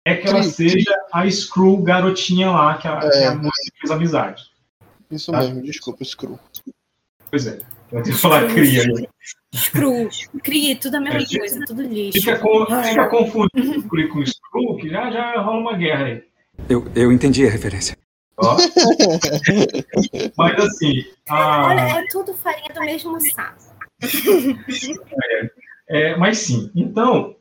é 0.06 0.16
que 0.16 0.28
ela 0.28 0.40
Cri- 0.42 0.50
seja 0.52 0.94
a 1.12 1.30
Screw 1.30 1.78
garotinha 1.78 2.52
lá, 2.52 2.78
que 2.78 2.88
a, 2.88 3.00
que 3.00 3.06
É. 3.18 3.28
a 3.28 3.36
moça 3.36 3.62
que 3.72 3.80
fez 3.80 3.92
amizade. 3.92 4.44
Isso 5.10 5.32
Tá. 5.32 5.40
mesmo, 5.40 5.62
desculpa, 5.62 6.04
Screw. 6.04 6.40
Pois 7.30 7.48
é, 7.48 7.60
eu 7.92 8.04
tenho 8.04 8.16
que 8.16 8.22
falar 8.22 8.48
cria. 8.48 8.84
Screw, 9.56 10.10
cria, 10.44 10.76
tudo 10.76 10.96
a 10.96 11.00
mesma 11.00 11.20
É, 11.22 11.38
coisa, 11.40 11.60
tudo 11.66 11.82
lixo. 11.84 12.20
Fica, 12.20 12.40
com, 12.40 12.66
fica 12.84 13.08
confundindo 13.10 13.88
com 14.10 14.20
o 14.20 14.26
Screw, 14.28 14.76
que 14.78 14.90
já, 14.90 15.10
já 15.12 15.40
rola 15.42 15.60
uma 15.60 15.78
guerra 15.78 16.06
aí. 16.06 16.24
Eu, 16.70 16.86
eu 16.96 17.12
entendi 17.12 17.46
a 17.46 17.50
referência. 17.50 17.98
Ó. 18.38 18.58
Mas 20.38 20.60
assim, 20.66 21.04
a- 21.30 21.68
Olha, 21.68 21.82
é 22.00 22.08
tudo 22.08 22.34
farinha 22.34 22.74
do 22.74 22.80
mesmo 22.82 23.20
saco. 23.32 23.64
é, 25.90 26.16
mas 26.18 26.40
sim. 26.40 26.72
Então, 26.76 27.36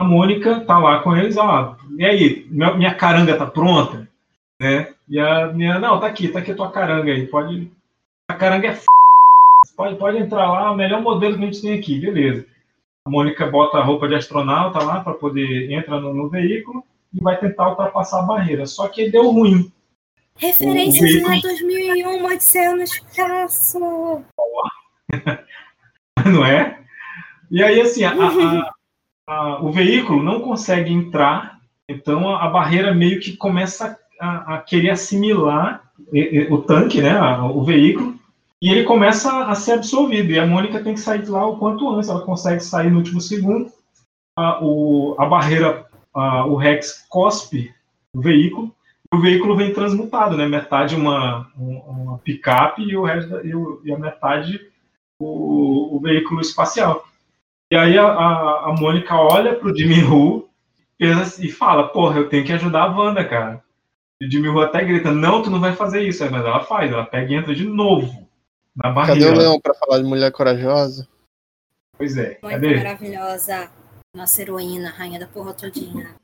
a 0.00 0.04
Mônica 0.04 0.60
tá 0.60 0.78
lá 0.78 1.00
com 1.02 1.14
eles, 1.14 1.36
ó. 1.36 1.76
E 1.98 2.04
aí, 2.04 2.46
minha, 2.50 2.94
caranga 2.94 3.36
tá 3.36 3.44
pronta? 3.46 4.08
Né? 4.58 4.94
E 5.06 5.20
a 5.20 5.48
minha, 5.48 5.78
não, 5.78 6.00
tá 6.00 6.06
aqui, 6.06 6.28
tá 6.28 6.38
aqui 6.38 6.52
a 6.52 6.56
tua 6.56 6.70
caranga 6.72 7.12
aí. 7.12 7.26
Pode. 7.26 7.70
A 8.28 8.34
caranga 8.34 8.68
é 8.68 8.70
f... 8.70 8.86
pode, 9.76 9.96
pode 9.96 10.16
entrar 10.16 10.50
lá, 10.50 10.70
o 10.72 10.76
melhor 10.76 11.02
modelo 11.02 11.36
que 11.36 11.42
a 11.42 11.46
gente 11.46 11.60
tem 11.60 11.78
aqui, 11.78 12.00
beleza. 12.00 12.46
A 13.06 13.10
Mônica 13.10 13.46
bota 13.46 13.76
a 13.78 13.84
roupa 13.84 14.08
de 14.08 14.14
astronauta 14.14 14.82
lá 14.82 15.00
para 15.00 15.12
poder 15.12 15.70
entrar 15.70 16.00
no, 16.00 16.14
no 16.14 16.28
veículo 16.30 16.82
e 17.12 17.20
vai 17.22 17.36
tentar 17.38 17.68
ultrapassar 17.68 18.20
a 18.20 18.26
barreira. 18.26 18.64
Só 18.64 18.88
que 18.88 19.10
deu 19.10 19.30
ruim. 19.30 19.70
Referências 20.36 21.02
O 21.02 21.06
de 21.06 21.12
veículo- 21.26 21.42
2001, 21.42 22.24
Odisseia 22.24 22.74
no 22.74 22.82
espaço. 22.82 24.24
não 26.24 26.44
é? 26.44 26.78
E 27.50 27.62
aí, 27.62 27.80
assim, 27.82 28.04
a- 28.04 28.12
a- 28.12 28.72
a- 29.30 29.62
o 29.62 29.70
veículo 29.72 30.22
não 30.22 30.40
consegue 30.40 30.92
entrar 30.92 31.58
Então 31.88 32.28
a, 32.30 32.44
a 32.44 32.48
barreira 32.48 32.94
meio 32.94 33.18
que 33.20 33.36
começa 33.36 33.98
a, 34.20 34.54
a 34.54 34.58
querer 34.58 34.90
assimilar 34.90 35.82
o 36.50 36.58
tanque, 36.58 37.02
né, 37.02 37.20
o 37.42 37.64
veículo, 37.64 38.14
e 38.62 38.70
ele 38.70 38.84
começa 38.84 39.44
a 39.44 39.54
ser 39.56 39.72
absorvido. 39.72 40.30
E 40.32 40.38
a 40.38 40.46
Mônica 40.46 40.82
tem 40.84 40.94
que 40.94 41.00
sair 41.00 41.22
de 41.22 41.30
lá 41.30 41.46
o 41.46 41.58
quanto 41.58 41.88
antes. 41.94 42.08
Ela 42.08 42.20
consegue 42.22 42.60
sair 42.62 42.90
no 42.90 42.98
último 42.98 43.20
segundo. 43.20 43.70
A, 44.38 44.64
o, 44.64 45.16
a 45.18 45.26
barreira, 45.26 45.84
o 46.48 46.56
Rex 46.56 47.04
cospe 47.08 47.74
o 48.14 48.20
veículo. 48.20 48.70
E 49.12 49.16
o 49.16 49.20
veículo 49.20 49.56
vem 49.56 49.72
transmutado, 49.72 50.36
né? 50.36 50.46
Metade 50.46 50.94
uma, 50.94 51.48
um- 51.58 51.78
uma 51.88 52.18
picape 52.18 52.82
e, 52.82 52.96
o 52.96 53.04
resto, 53.04 53.44
e, 53.44 53.54
o- 53.54 53.80
e 53.84 53.92
a 53.92 53.98
metade 53.98 54.60
o, 55.20 55.96
o 55.96 56.00
veículo 56.00 56.40
espacial. 56.40 57.04
E 57.72 57.76
aí 57.76 57.96
a, 57.98 58.04
a, 58.04 58.68
a 58.70 58.72
Mônica 58.78 59.14
olha 59.14 59.54
pro 59.54 59.74
Jimmy 59.76 60.02
Who 60.02 60.48
pensa- 60.98 61.44
e 61.44 61.50
fala, 61.50 61.88
porra, 61.88 62.18
eu 62.18 62.28
tenho 62.28 62.44
que 62.44 62.52
ajudar 62.52 62.82
a 62.84 62.90
Wanda, 62.96 63.24
cara. 63.24 63.62
E 64.20 64.26
o 64.26 64.30
Jimmy 64.30 64.48
Who 64.48 64.60
até 64.60 64.84
grita, 64.84 65.12
não, 65.12 65.42
tu 65.42 65.50
não 65.50 65.60
vai 65.60 65.74
fazer 65.74 66.02
isso. 66.02 66.22
Aí, 66.24 66.30
Mas 66.30 66.44
ela 66.44 66.60
faz, 66.64 66.90
ela 66.92 67.06
pega 67.06 67.32
e 67.32 67.34
entra 67.36 67.54
de 67.54 67.64
novo 67.64 68.28
na 68.76 68.92
Cadê 68.92 68.94
barreira. 69.20 69.32
o 69.32 69.38
Leão 69.38 69.60
pra 69.60 69.74
falar 69.74 69.98
de 69.98 70.04
mulher 70.04 70.32
corajosa? 70.32 71.08
Pois 71.96 72.16
é, 72.16 72.34
cadê? 72.36 72.76
maravilhosa. 72.76 73.70
Nossa 74.16 74.42
heroína, 74.42 74.90
rainha 74.90 75.20
da 75.20 75.26
porra 75.28 75.54
todinha. 75.54 76.16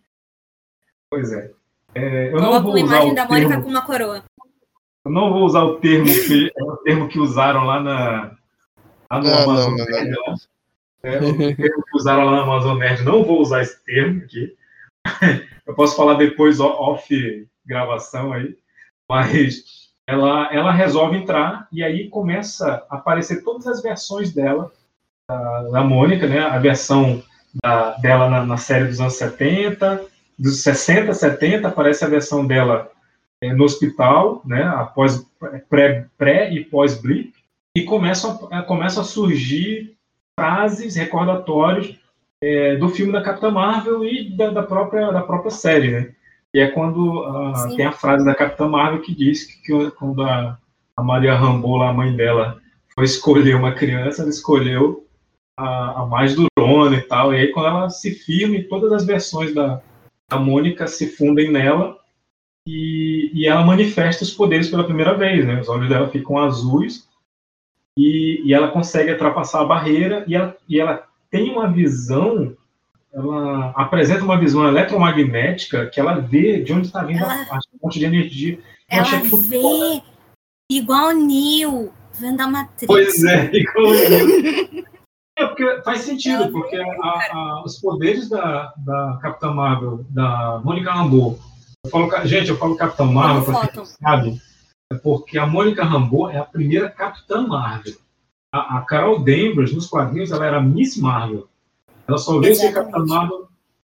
Pois 1.10 1.32
é. 1.32 1.52
É, 1.94 2.28
eu 2.28 2.32
não 2.32 2.40
Coloca 2.48 2.60
vou 2.62 2.72
uma 2.76 2.84
usar 2.84 2.94
imagem 2.96 3.12
o 3.12 3.14
da 3.14 3.26
Mônica 3.26 3.48
termo, 3.48 3.62
com 3.62 3.70
uma 3.70 3.82
coroa. 3.86 4.24
eu 5.04 5.10
não 5.12 5.32
vou 5.32 5.44
usar 5.44 5.62
o 5.62 5.78
termo 5.78 6.06
que, 6.06 6.50
é 6.54 6.62
o 6.64 6.76
termo 6.78 7.08
que 7.08 7.18
usaram 7.20 7.64
lá 7.64 7.80
na 7.80 8.36
lá 9.10 9.18
no 9.20 9.24
Não, 9.24 9.38
Amazon 9.44 9.70
não, 9.76 9.76
não, 9.78 9.84
Nerd, 9.86 10.14
lá. 10.26 10.34
É, 11.02 11.18
o 11.18 11.36
que 11.36 11.96
usaram 11.96 12.24
lá 12.24 12.32
no 12.32 12.42
Amazon 12.42 12.78
Nerd, 12.78 13.04
não 13.04 13.24
vou 13.24 13.40
usar 13.40 13.62
esse 13.62 13.84
termo 13.84 14.22
aqui. 14.24 14.56
Eu 15.66 15.74
posso 15.74 15.96
falar 15.96 16.14
depois 16.14 16.58
off 16.60 17.48
gravação 17.64 18.32
aí, 18.32 18.56
mas 19.08 19.62
ela, 20.06 20.52
ela 20.52 20.72
resolve 20.72 21.16
entrar 21.16 21.68
e 21.72 21.82
aí 21.82 22.08
começa 22.08 22.84
a 22.88 22.96
aparecer 22.96 23.42
todas 23.42 23.66
as 23.66 23.82
versões 23.82 24.32
dela, 24.32 24.72
da, 25.28 25.62
da 25.64 25.84
Mônica, 25.84 26.26
né? 26.26 26.40
A 26.40 26.58
versão 26.58 27.22
da- 27.62 27.92
dela 27.98 28.28
na, 28.28 28.46
na 28.46 28.56
série 28.56 28.86
dos 28.86 29.00
anos 29.00 29.14
70, 29.14 30.04
dos 30.38 30.62
60, 30.62 31.12
70, 31.12 31.68
aparece 31.68 32.04
a 32.04 32.08
versão 32.08 32.46
dela 32.46 32.90
eh, 33.42 33.52
no 33.52 33.64
hospital, 33.64 34.42
né? 34.44 34.62
Após 34.64 35.26
pré, 35.68 36.06
pré 36.16 36.52
e 36.52 36.64
pós 36.64 37.00
blip 37.00 37.32
e 37.76 37.82
começam 37.82 38.36
começam 38.66 39.02
a 39.02 39.06
surgir 39.06 39.95
frases, 40.38 40.96
recordatórios 40.96 41.98
é, 42.42 42.76
do 42.76 42.88
filme 42.88 43.12
da 43.12 43.22
Capitã 43.22 43.50
Marvel 43.50 44.04
e 44.04 44.36
da, 44.36 44.50
da 44.50 44.62
própria, 44.62 45.10
da 45.10 45.22
própria 45.22 45.50
série, 45.50 45.90
né? 45.90 46.14
E 46.54 46.60
é 46.60 46.68
quando 46.68 47.24
ah, 47.24 47.54
Sim. 47.54 47.76
tem 47.76 47.86
a 47.86 47.92
frase 47.92 48.24
da 48.24 48.34
Capitã 48.34 48.68
Marvel 48.68 49.02
que 49.02 49.14
diz 49.14 49.44
que, 49.44 49.62
que 49.62 49.90
quando 49.92 50.22
a, 50.22 50.58
a 50.96 51.02
Maria 51.02 51.34
Rambo, 51.34 51.82
a 51.82 51.92
mãe 51.92 52.14
dela, 52.14 52.60
foi 52.94 53.04
escolher 53.04 53.56
uma 53.56 53.72
criança, 53.72 54.22
ela 54.22 54.30
escolheu 54.30 55.06
a, 55.58 56.02
a 56.02 56.06
mais 56.06 56.34
durona 56.34 56.96
e 56.96 57.02
tal. 57.02 57.34
E 57.34 57.38
aí 57.38 57.48
quando 57.48 57.66
ela 57.66 57.90
se 57.90 58.10
firma, 58.12 58.56
e 58.56 58.64
todas 58.64 58.92
as 58.92 59.04
versões 59.04 59.54
da, 59.54 59.82
da 60.30 60.38
Mônica 60.38 60.86
se 60.86 61.08
fundem 61.08 61.50
nela 61.50 61.96
e, 62.66 63.30
e 63.34 63.46
ela 63.46 63.64
manifesta 63.64 64.24
os 64.24 64.32
poderes 64.32 64.68
pela 64.68 64.84
primeira 64.84 65.14
vez, 65.14 65.46
né? 65.46 65.60
Os 65.60 65.68
olhos 65.68 65.88
dela 65.88 66.08
ficam 66.08 66.38
azuis 66.38 67.08
e, 67.96 68.42
e 68.44 68.52
ela 68.54 68.68
consegue 68.68 69.10
ultrapassar 69.12 69.62
a 69.62 69.66
barreira 69.66 70.24
e 70.26 70.34
ela, 70.34 70.56
e 70.68 70.78
ela 70.80 71.04
tem 71.30 71.50
uma 71.50 71.70
visão, 71.70 72.54
ela 73.12 73.70
apresenta 73.76 74.24
uma 74.24 74.38
visão 74.38 74.66
eletromagnética 74.66 75.86
que 75.86 75.98
ela 76.00 76.14
vê 76.20 76.62
de 76.62 76.72
onde 76.72 76.86
está 76.86 77.02
vindo 77.02 77.24
a, 77.24 77.32
a 77.32 77.58
fonte 77.80 77.98
de 77.98 78.04
energia. 78.04 78.58
Eu 78.90 78.98
Ela 78.98 79.04
vê 79.48 80.02
igual 80.70 81.08
o 81.08 81.12
Neil, 81.12 81.92
vendo 82.18 82.40
a 82.40 82.46
Matrix. 82.46 82.86
Pois 82.86 83.24
é, 83.24 83.50
igual. 83.52 83.92
É, 85.38 85.44
porque 85.48 85.82
faz 85.84 86.00
sentido, 86.00 86.50
porque 86.50 86.76
a- 86.76 86.82
a- 87.32 87.62
os 87.62 87.78
poderes 87.78 88.26
da, 88.30 88.72
da 88.78 89.18
Capitã 89.20 89.52
Marvel, 89.52 90.02
da 90.08 90.62
Mônica 90.64 90.90
Rambeau, 90.90 91.38
eu 91.84 91.90
falo, 91.90 92.10
gente, 92.26 92.48
eu 92.48 92.56
falo 92.56 92.74
Capitã 92.74 93.04
Marvel, 93.04 93.52
não 93.52 93.84
sabe, 93.84 94.40
porque 95.02 95.38
a 95.38 95.46
Mônica 95.46 95.84
Rambeau 95.84 96.30
é 96.30 96.38
a 96.38 96.44
primeira 96.44 96.88
Capitã 96.88 97.46
Marvel. 97.46 97.94
A, 98.52 98.78
a 98.78 98.80
Carol 98.82 99.18
Danvers, 99.18 99.72
nos 99.72 99.86
quadrinhos, 99.86 100.30
ela 100.30 100.46
era 100.46 100.60
Miss 100.60 100.96
Marvel. 100.96 101.48
Ela 102.06 102.18
só 102.18 102.38
veio 102.38 102.54
ser 102.54 102.72
Capitã 102.72 103.04
Marvel 103.04 103.48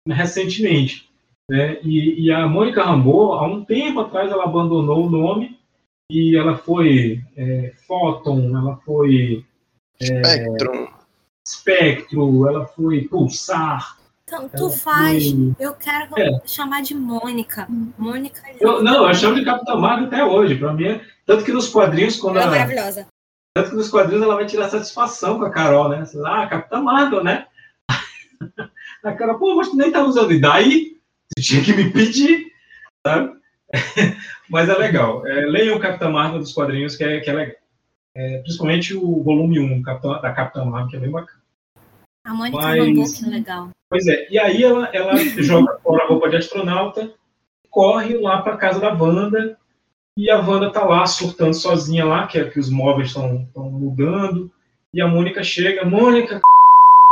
recentemente. 0.07 1.09
Né? 1.49 1.79
E, 1.83 2.25
e 2.25 2.31
a 2.31 2.47
Mônica 2.47 2.83
Rambeau, 2.83 3.33
há 3.33 3.47
um 3.47 3.63
tempo 3.63 3.99
atrás, 4.01 4.31
ela 4.31 4.45
abandonou 4.45 5.05
o 5.05 5.09
nome 5.09 5.57
e 6.09 6.35
ela 6.35 6.57
foi 6.57 7.21
é, 7.35 7.73
Photon, 7.85 8.57
ela 8.57 8.77
foi 8.77 9.45
é, 10.01 10.23
Spectrum. 10.23 10.87
Spectro, 11.47 12.47
ela 12.47 12.65
foi 12.65 13.07
Pulsar. 13.07 13.96
Então, 14.27 14.39
Ela 14.41 14.49
tu 14.49 14.69
faz. 14.69 15.23
Eu 15.57 15.73
quero 15.75 16.19
É. 16.19 16.41
chamar 16.45 16.81
de 16.81 16.93
Mônica. 16.93 17.65
Mônica. 17.97 18.41
Eu, 18.59 18.83
não, 18.83 19.07
eu 19.07 19.13
chamo 19.15 19.35
de 19.35 19.45
Capitã 19.45 19.75
Marvel 19.75 20.07
até 20.07 20.21
hoje. 20.25 20.55
Para 20.55 20.73
mim, 20.73 20.85
é- 20.85 21.01
tanto 21.25 21.45
que 21.45 21.51
nos 21.53 21.69
quadrinhos, 21.69 22.17
quando 22.17 22.35
Ela 22.37 22.47
é 22.47 22.59
maravilhosa. 22.59 23.07
tanto 23.55 23.69
que 23.69 23.75
nos 23.77 23.87
quadrinhos 23.89 24.21
ela 24.23 24.35
vai 24.35 24.45
tirar 24.45 24.69
satisfação 24.69 25.39
com 25.39 25.45
a 25.45 25.49
Carol, 25.49 25.87
né? 25.87 26.03
Ah, 26.25 26.45
Capitã 26.45 26.81
Marvel, 26.81 27.23
né? 27.23 27.47
A 29.03 29.13
Carol, 29.13 29.39
pô, 29.39 29.55
mas 29.55 29.69
tu 29.69 29.77
nem 29.77 29.91
tá 29.91 30.03
usando. 30.03 30.33
E 30.33 30.41
daí, 30.41 30.97
você 31.37 31.41
tinha 31.43 31.63
que 31.63 31.73
me 31.73 31.89
pedir, 31.89 32.47
sabe? 33.05 33.31
Mas 34.49 34.69
é 34.69 34.77
legal. 34.77 35.25
É, 35.27 35.45
leiam 35.45 35.75
o 35.77 35.79
Capitã 35.79 36.09
Marvel 36.09 36.39
dos 36.39 36.53
quadrinhos, 36.53 36.95
que 36.95 37.03
é, 37.03 37.19
que 37.19 37.29
é 37.29 37.33
legal. 37.33 37.55
É, 38.15 38.37
principalmente 38.39 38.93
o 38.95 39.21
volume 39.23 39.59
1 39.59 39.81
Capitã- 39.81 40.19
da 40.21 40.31
Capitã 40.33 40.63
Marvel, 40.65 40.89
que 40.89 40.95
é 40.95 40.99
bem 40.99 41.11
bacana. 41.11 41.36
A 42.27 42.33
Mônica 42.33 42.57
Mas- 42.57 42.77
Rambeau, 42.85 43.05
que 43.05 43.29
legal. 43.29 43.69
Pois 43.89 44.05
é, 44.05 44.27
e 44.29 44.37
aí 44.37 44.61
ela, 44.61 44.89
ela 44.91 45.15
joga 45.15 45.79
fora 45.81 46.03
a 46.03 46.07
roupa 46.07 46.29
de 46.29 46.35
astronauta, 46.35 47.09
corre 47.69 48.17
lá 48.17 48.41
para 48.41 48.57
casa 48.57 48.81
da 48.81 48.91
Wanda, 48.93 49.57
e 50.17 50.29
a 50.29 50.37
Wanda 50.39 50.69
tá 50.71 50.83
lá 50.83 51.05
surtando 51.05 51.53
sozinha 51.53 52.03
lá, 52.03 52.27
que, 52.27 52.37
é 52.37 52.49
que 52.49 52.59
os 52.59 52.69
móveis 52.69 53.07
estão 53.09 53.47
mudando, 53.55 54.51
e 54.93 54.99
a 54.99 55.07
Mônica 55.07 55.41
chega, 55.41 55.85
Mônica, 55.85 56.41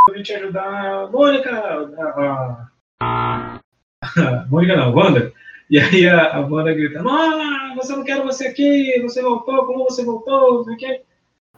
eu 0.09 0.13
vim 0.13 0.22
te 0.22 0.34
ajudar, 0.34 1.09
Mônica, 1.11 1.49
a, 1.49 2.68
a- 2.99 3.59
Mônica 4.49 4.76
não, 4.76 4.93
Wanda, 4.93 5.32
e 5.70 5.80
aí 5.80 6.07
a, 6.09 6.36
a 6.36 6.39
Wanda 6.41 6.74
grita, 6.74 7.01
ah, 7.07 7.74
você 7.78 7.95
não 7.95 8.03
quer 8.03 8.22
você 8.22 8.47
aqui, 8.47 8.99
você 9.01 9.22
voltou, 9.22 9.66
como 9.66 9.86
você 9.86 10.03
voltou, 10.03 10.55
não 10.55 10.63
sei 10.66 10.74
o 10.74 10.78
quê. 10.78 11.01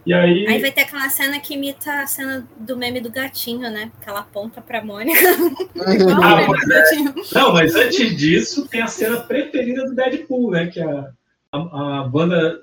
E 0.08 0.14
aí, 0.14 0.48
Aí 0.48 0.62
vai 0.62 0.72
ter 0.72 0.82
aquela 0.84 1.10
cena 1.10 1.38
que 1.38 1.54
imita 1.54 1.92
a 2.04 2.08
cena 2.08 2.48
do 2.58 2.78
meme 2.78 3.02
do 3.02 3.12
gatinho, 3.12 3.70
né? 3.70 3.92
Que 4.02 4.10
ela 4.10 4.22
aponta 4.22 4.62
pra 4.62 4.82
Mônica. 4.82 5.20
Igual 5.20 6.24
Ah, 6.24 6.46
do 6.46 6.74
é. 6.74 7.14
Não, 7.34 7.52
mas 7.52 7.76
antes 7.76 8.16
disso, 8.16 8.66
tem 8.70 8.82
a 8.82 8.88
cena 8.88 9.18
preferida 9.20 9.84
do 9.84 9.94
Deadpool, 9.94 10.52
né? 10.52 10.68
Que 10.68 10.80
a, 10.80 11.10
a, 11.52 12.00
a 12.00 12.04
banda 12.08 12.58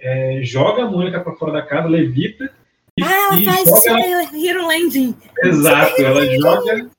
é, 0.00 0.40
joga 0.44 0.84
a 0.84 0.90
Mônica 0.90 1.20
pra 1.20 1.34
fora 1.34 1.52
da 1.52 1.60
casa, 1.62 1.88
levita. 1.88 2.50
E, 2.98 3.04
Ah, 3.04 3.12
ela 3.12 3.38
e 3.38 3.44
faz 3.44 3.64
joga 3.68 3.80
Super 3.80 4.34
Hero 4.46 4.66
Landing. 4.66 5.14
Exato, 5.42 6.00
ela 6.02 6.24
joga, 6.40 6.90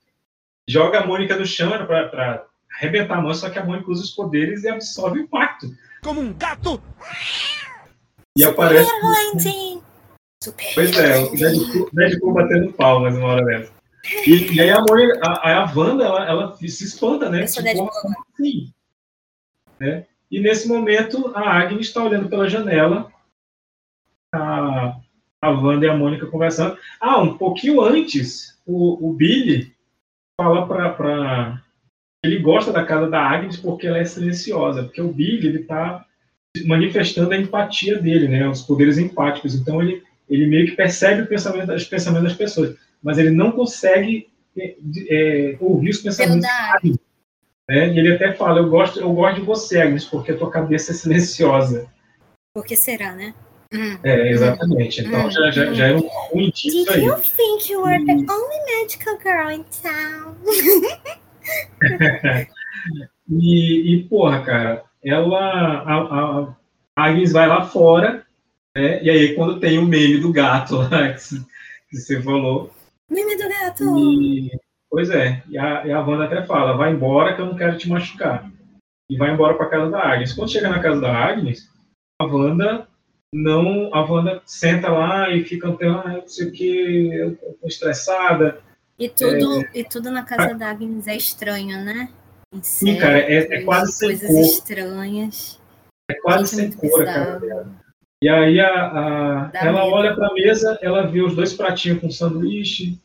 joga 0.70 0.99
a 0.99 1.08
Mônica 1.08 1.36
no 1.36 1.47
chão 1.47 1.70
pra, 1.88 2.08
pra 2.10 2.45
arrebentar 2.80 3.18
a 3.18 3.22
mão, 3.24 3.34
só 3.34 3.49
que 3.49 3.58
a 3.58 3.66
Mônica 3.66 3.89
usa 3.89 4.03
os 4.03 4.12
poderes 4.12 4.64
e 4.66 4.70
absorve 4.70 5.20
o 5.20 5.24
impacto. 5.24 5.66
Como 6.03 6.22
um 6.22 6.32
gato. 6.32 6.80
E 8.38 8.44
aparece. 8.44 8.90
Hero 8.90 9.08
Landing. 9.08 9.82
Pois 10.76 10.98
é, 10.98 11.18
o 11.18 11.32
Deadpool, 11.32 11.90
Deadpool 11.92 12.34
batendo 12.34 12.74
palmas 12.74 13.18
uma 13.18 13.28
hora 13.28 13.46
dessa. 13.46 13.72
E, 14.26 14.54
e 14.54 14.62
aí 14.62 14.70
a, 14.70 14.80
Mônica, 14.82 15.20
a, 15.24 15.64
a 15.64 15.74
Wanda, 15.76 16.06
ela, 16.06 16.26
ela 16.26 16.56
se 16.56 16.84
espanta, 16.84 17.30
né? 17.30 17.44
Eu 17.44 17.48
sou 17.48 17.64
Tipo, 17.64 17.92
assim? 18.34 18.72
Né? 19.80 20.06
E 20.30 20.40
nesse 20.40 20.68
momento, 20.68 21.32
a 21.36 21.60
Agnes 21.60 21.88
está 21.88 22.04
olhando 22.04 22.30
pela 22.30 22.50
janela, 22.50 23.12
a, 24.34 24.98
a 25.42 25.50
Wanda 25.50 25.86
e 25.86 25.90
a 25.90 25.98
Mônica 25.98 26.28
conversando. 26.28 26.78
Ah, 27.02 27.20
um 27.20 27.38
pouquinho 27.38 27.82
antes, 27.82 28.58
o, 28.66 29.10
o 29.10 29.14
Billy 29.14 29.74
fala 30.40 30.68
para 30.68 31.62
ele 32.24 32.40
gosta 32.40 32.72
da 32.72 32.86
casa 32.86 33.10
da 33.10 33.22
Agnes 33.22 33.58
porque 33.58 33.88
ela 33.88 33.98
é 33.98 34.06
silenciosa, 34.06 34.84
porque 34.84 35.02
o 35.02 35.12
Billy 35.12 35.48
ele 35.48 35.62
está 35.62 36.06
manifestando 36.66 37.34
a 37.34 37.38
empatia 37.38 37.99
dele, 37.99 38.28
né, 38.28 38.47
os 38.47 38.62
poderes 38.62 38.97
empáticos. 38.97 39.55
Então 39.55 39.82
ele 39.82 40.03
ele 40.30 40.45
meio 40.45 40.68
que 40.68 40.76
percebe 40.76 41.22
o 41.22 41.28
pensamento, 41.28 41.72
os 41.72 41.86
pensamentos 41.86 42.30
das 42.30 42.38
pessoas, 42.38 42.76
mas 43.01 43.18
ele 43.18 43.32
não 43.32 43.51
consegue 43.51 44.28
é, 44.58 44.76
é, 45.10 45.58
ouvir 45.60 45.91
os 45.91 46.01
pensamentos. 46.01 46.47
Né? 47.70 47.93
E 47.93 47.99
ele 47.99 48.14
até 48.14 48.34
fala, 48.34 48.60
eu 48.60 48.70
gosto, 48.70 48.99
eu 48.99 49.14
gosto 49.14 49.39
de 49.39 49.45
você, 49.45 49.82
Agnes, 49.82 50.05
porque 50.05 50.32
a 50.32 50.38
tua 50.38 50.51
cabeça 50.51 50.91
é 50.91 50.95
silenciosa. 50.95 51.88
Por 52.53 52.66
que 52.66 52.76
será, 52.76 53.14
né? 53.14 53.34
Hum. 53.74 53.97
É, 54.03 54.32
exatamente. 54.32 55.01
Então 55.01 55.28
Hum, 55.28 55.32
já, 55.32 55.51
já, 55.51 55.70
hum. 55.70 55.74
já 55.74 55.88
era 55.88 55.97
um, 55.97 56.10
um 56.34 56.41
indício 56.41 56.86
Did 56.86 56.89
aí. 56.89 57.03
you 57.03 57.16
think 57.18 57.72
you 57.72 57.82
were 57.82 58.03
the 58.05 58.14
only 58.14 58.80
magical 58.80 59.18
girl 59.22 59.49
in 59.49 59.66
town? 59.84 60.36
e, 63.30 63.93
e, 63.93 64.03
porra, 64.03 64.41
cara, 64.41 64.86
ela. 65.04 65.39
A, 65.39 65.95
a, 65.95 66.54
a 66.95 67.06
Agnes 67.06 67.32
vai 67.32 67.48
lá 67.48 67.66
fora, 67.66 68.26
né? 68.76 69.04
E 69.04 69.10
aí, 69.10 69.36
quando 69.36 69.60
tem 69.60 69.78
o 69.78 69.86
meme 69.86 70.20
do 70.20 70.32
gato 70.32 70.78
lá 70.78 71.14
que, 71.14 71.39
que 71.89 71.98
você 71.98 72.22
falou. 72.22 72.72
Meme 73.10 73.38
do 73.38 73.50
gato! 73.50 73.98
E, 74.00 74.52
pois 74.89 75.10
é, 75.10 75.43
e 75.48 75.58
a, 75.58 75.86
e 75.86 75.91
a 75.91 76.02
Wanda 76.02 76.26
até 76.26 76.43
fala: 76.43 76.78
vai 76.78 76.91
embora 76.91 77.36
que 77.36 77.41
eu 77.41 77.45
não 77.45 77.56
quero 77.56 77.78
te 77.78 77.89
machucar. 77.89 78.50
E 79.10 79.18
vai 79.18 79.32
embora 79.32 79.54
para 79.54 79.70
casa 79.70 79.89
da 79.89 80.02
Agnes. 80.02 80.34
Quando 80.34 80.52
chega 80.52 80.70
na 80.70 80.82
casa 80.82 81.00
da 81.00 81.12
Agnes, 81.12 81.70
a 82.20 82.26
Wanda 82.26 82.88
não. 83.34 83.93
A 83.93 84.02
Wanda 84.04 84.41
senta 84.45 84.89
lá 84.89 85.30
e 85.30 85.43
fica 85.43 85.70
até, 85.70 85.88
ah, 85.88 86.20
não 86.22 86.28
sei 86.28 86.48
o 86.48 86.52
que, 86.52 87.08
eu 87.14 87.36
tô 87.36 87.68
estressada. 87.68 88.62
E 89.00 89.08
tudo, 89.08 89.62
é... 89.62 89.70
e 89.76 89.84
tudo 89.84 90.10
na 90.10 90.24
casa 90.24 90.56
da 90.56 90.70
Agnes 90.70 91.08
é 91.08 91.16
estranho, 91.16 91.84
né? 91.84 92.10
Sim, 92.62 92.98
cara, 92.98 93.20
é, 93.20 93.56
é 93.56 93.62
quase 93.64 93.91
sem 93.93 94.10
coisas 94.10 94.30
cor. 94.30 94.41
estranhas. 94.41 95.60
É 96.10 96.14
quase 96.16 96.56
sem 96.56 96.72
cor, 96.72 97.06
cara. 97.06 97.41
E 98.22 98.30
aí 98.30 98.60
a, 98.60 98.68
a 98.68 99.52
ela 99.54 99.84
medo. 99.84 99.93
olha 99.93 100.16
para 100.16 100.28
a 100.28 100.34
mesa, 100.34 100.80
ela 100.82 101.06
vê 101.06 101.22
os 101.22 101.36
dois 101.36 101.54
pratinhos 101.54 102.00
com 102.00 102.10
sanduíche, 102.10 103.00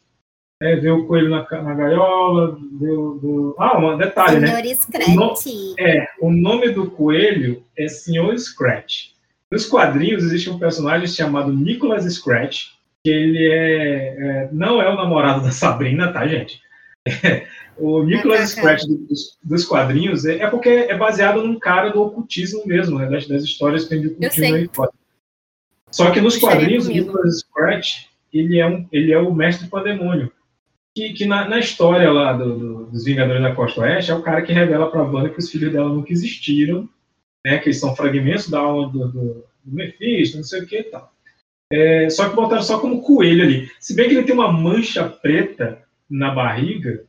é, 0.62 0.76
vê 0.76 0.90
o 0.90 1.06
coelho 1.06 1.28
na, 1.28 1.46
na 1.62 1.74
gaiola, 1.74 2.56
vê 2.80 2.90
o. 2.90 3.14
Do... 3.14 3.56
Ah, 3.58 3.78
um 3.78 3.98
detalhe, 3.98 4.46
Senhor 4.46 4.62
né? 4.62 4.74
Scratch. 4.74 5.08
O 5.08 5.14
no... 5.14 5.34
É, 5.78 6.08
o 6.20 6.30
nome 6.30 6.70
do 6.70 6.90
coelho 6.90 7.64
é 7.76 7.88
Senhor 7.88 8.38
Scratch. 8.38 9.10
Nos 9.50 9.66
quadrinhos 9.66 10.24
existe 10.24 10.48
um 10.48 10.58
personagem 10.58 11.06
chamado 11.06 11.52
Nicholas 11.52 12.04
Scratch, 12.04 12.68
que 13.04 13.10
ele 13.10 13.52
é, 13.52 14.46
é 14.46 14.48
não 14.52 14.80
é 14.80 14.88
o 14.88 14.96
namorado 14.96 15.42
da 15.42 15.50
Sabrina, 15.50 16.12
tá, 16.12 16.26
gente? 16.26 16.60
É, 17.24 17.46
o 17.78 18.02
Nicholas 18.02 18.50
Scratch 18.50 18.84
dos, 18.84 19.38
dos, 19.42 19.64
quadrinhos 19.64 20.24
é, 20.24 20.38
é, 20.38 20.46
porque 20.48 20.68
é 20.68 20.96
baseado 20.96 21.42
num 21.42 21.58
cara 21.58 21.90
do 21.90 22.02
ocultismo 22.02 22.66
mesmo, 22.66 22.98
né? 22.98 23.08
Das, 23.08 23.26
das 23.26 23.42
histórias 23.42 23.84
que 23.84 23.90
tem 23.90 24.00
de 24.00 24.08
ocultismo 24.08 24.54
aí 24.54 24.68
fora. 24.72 24.90
Só 25.90 26.10
que 26.10 26.20
nos 26.20 26.38
quadrinhos, 26.38 26.86
o 26.86 26.90
Nicholas 26.90 27.40
Scratch, 27.40 28.06
ele 28.32 28.58
é, 28.58 28.66
um, 28.66 28.86
ele 28.90 29.12
é 29.12 29.18
o 29.18 29.34
mestre 29.34 29.68
pandemônio. 29.68 30.32
Que, 30.94 31.12
que 31.12 31.26
na, 31.26 31.48
na 31.48 31.58
história 31.58 32.10
lá 32.10 32.32
do, 32.32 32.58
do, 32.58 32.86
dos 32.86 33.04
Vingadores 33.04 33.42
da 33.42 33.54
Costa 33.54 33.80
Oeste, 33.80 34.10
é 34.10 34.14
o 34.14 34.22
cara 34.22 34.42
que 34.42 34.52
revela 34.52 34.90
pra 34.90 35.02
Wanda 35.02 35.30
que 35.30 35.38
os 35.38 35.50
filhos 35.50 35.72
dela 35.72 35.88
nunca 35.88 36.12
existiram, 36.12 36.88
né? 37.44 37.58
Que 37.58 37.68
eles 37.68 37.80
são 37.80 37.96
fragmentos 37.96 38.48
da 38.48 38.60
alma 38.60 38.88
do, 38.90 39.08
do, 39.08 39.44
do 39.64 39.74
Mephisto, 39.74 40.36
não 40.36 40.44
sei 40.44 40.62
o 40.62 40.66
que 40.66 40.78
e 40.78 40.84
tal. 40.84 41.12
É, 41.72 42.10
só 42.10 42.28
que 42.28 42.36
botaram 42.36 42.62
só 42.62 42.78
como 42.78 43.02
coelho 43.02 43.42
ali. 43.42 43.70
Se 43.80 43.94
bem 43.94 44.06
que 44.08 44.14
ele 44.14 44.24
tem 44.24 44.34
uma 44.34 44.52
mancha 44.52 45.08
preta 45.08 45.82
na 46.08 46.30
barriga, 46.30 47.04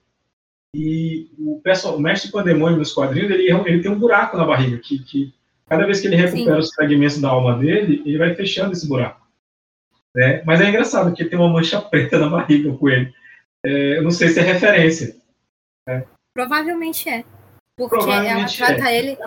e 0.73 1.29
o, 1.37 1.61
pessoal, 1.63 1.97
o 1.97 2.01
mestre 2.01 2.31
pandemônio 2.31 2.79
nos 2.79 2.93
quadrinhos, 2.93 3.29
ele, 3.29 3.51
ele 3.51 3.81
tem 3.81 3.91
um 3.91 3.99
buraco 3.99 4.35
na 4.35 4.45
barriga, 4.45 4.77
que, 4.79 4.99
que 4.99 5.33
cada 5.67 5.85
vez 5.85 6.01
que 6.01 6.07
ele 6.07 6.15
recupera 6.15 6.55
Sim. 6.55 6.59
os 6.59 6.73
fragmentos 6.73 7.21
da 7.21 7.29
alma 7.29 7.57
dele, 7.57 8.01
ele 8.05 8.17
vai 8.17 8.33
fechando 8.33 8.71
esse 8.71 8.87
buraco. 8.87 9.21
Né? 10.15 10.43
Mas 10.45 10.61
é 10.61 10.69
engraçado, 10.69 11.13
que 11.13 11.21
ele 11.21 11.29
tem 11.29 11.39
uma 11.39 11.51
mancha 11.51 11.79
preta 11.89 12.17
na 12.17 12.29
barriga 12.29 12.75
com 12.75 12.89
ele. 12.89 13.13
É, 13.65 13.97
eu 13.97 14.03
não 14.03 14.11
sei 14.11 14.29
se 14.29 14.39
é 14.39 14.43
referência. 14.43 15.15
Né? 15.87 16.05
Provavelmente 16.33 17.07
é. 17.07 17.23
Porque 17.77 17.95
Provavelmente 17.95 18.61
ela 18.61 18.75
trata 18.75 18.91
é. 18.91 18.97
ele. 18.97 19.17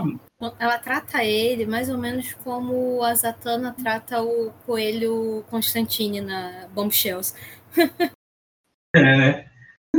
Ela 0.59 0.79
trata 0.79 1.25
ele 1.25 1.67
mais 1.67 1.89
ou 1.89 1.99
menos 1.99 2.35
como 2.35 3.03
a 3.03 3.15
Zatanna 3.15 3.73
trata 3.73 4.23
o 4.23 4.53
coelho 4.65 5.45
Constantine 5.49 6.21
na 6.21 6.69
Bombshells. 6.73 7.35
é, 8.95 9.01
né? 9.01 9.51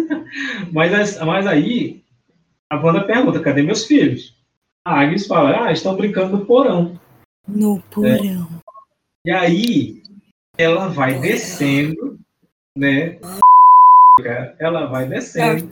mas, 0.71 1.19
mas 1.19 1.47
aí 1.47 2.01
a 2.69 2.77
Wanda 2.77 3.03
pergunta: 3.03 3.39
cadê 3.39 3.61
meus 3.61 3.85
filhos? 3.85 4.35
A 4.85 5.01
Agnes 5.01 5.27
fala: 5.27 5.65
ah, 5.65 5.71
estão 5.71 5.95
brincando 5.95 6.37
no 6.37 6.45
porão. 6.45 6.99
No 7.47 7.81
porão. 7.91 8.47
É. 9.25 9.29
E 9.29 9.31
aí 9.31 10.01
ela 10.57 10.87
vai 10.87 11.13
porão. 11.13 11.21
descendo, 11.21 12.19
né? 12.77 13.19
Ela 14.59 14.85
vai 14.87 15.05
descendo. 15.05 15.69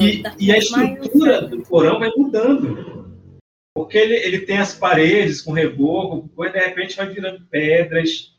E, 0.00 0.22
e, 0.38 0.52
a 0.52 0.56
estrutura 0.56 1.42
do 1.42 1.62
porão 1.62 1.98
vai 1.98 2.10
mudando. 2.16 3.06
Porque 3.74 3.98
ele, 3.98 4.14
ele 4.14 4.40
tem 4.40 4.56
as 4.56 4.74
paredes 4.74 5.42
com 5.42 5.52
reboco, 5.52 6.22
depois 6.22 6.50
de 6.50 6.58
repente 6.58 6.96
vai 6.96 7.10
virando 7.10 7.44
pedras, 7.50 8.34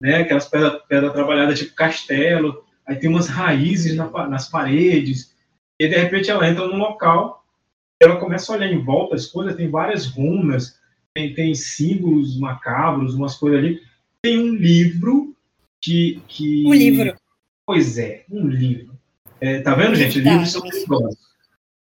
né? 0.00 0.16
Aquelas 0.16 0.46
pedras 0.46 0.82
pedra 0.86 1.10
trabalhadas 1.10 1.58
tipo 1.58 1.74
castelo 1.74 2.63
aí 2.86 2.96
tem 2.96 3.10
umas 3.10 3.28
raízes 3.28 3.96
na, 3.96 4.08
nas 4.28 4.48
paredes, 4.48 5.34
e 5.78 5.88
de 5.88 5.96
repente 5.96 6.30
ela 6.30 6.48
entra 6.48 6.66
num 6.66 6.78
local, 6.78 7.44
ela 8.00 8.16
começa 8.16 8.52
a 8.52 8.56
olhar 8.56 8.70
em 8.70 8.82
volta 8.82 9.14
as 9.14 9.26
coisas, 9.26 9.56
tem 9.56 9.70
várias 9.70 10.06
runas, 10.06 10.78
tem, 11.14 11.32
tem 11.32 11.54
símbolos 11.54 12.38
macabros, 12.38 13.14
umas 13.14 13.36
coisas 13.36 13.58
ali. 13.58 13.80
Tem 14.22 14.38
um 14.38 14.54
livro 14.54 15.34
que. 15.80 16.20
que... 16.26 16.64
Um 16.66 16.74
livro. 16.74 17.16
Pois 17.66 17.98
é, 17.98 18.24
um 18.30 18.46
livro. 18.48 18.98
É, 19.40 19.60
tá 19.60 19.74
vendo, 19.74 19.94
gente? 19.94 20.20
Livros 20.20 20.52
são 20.52 20.62
perigosos. 20.62 21.18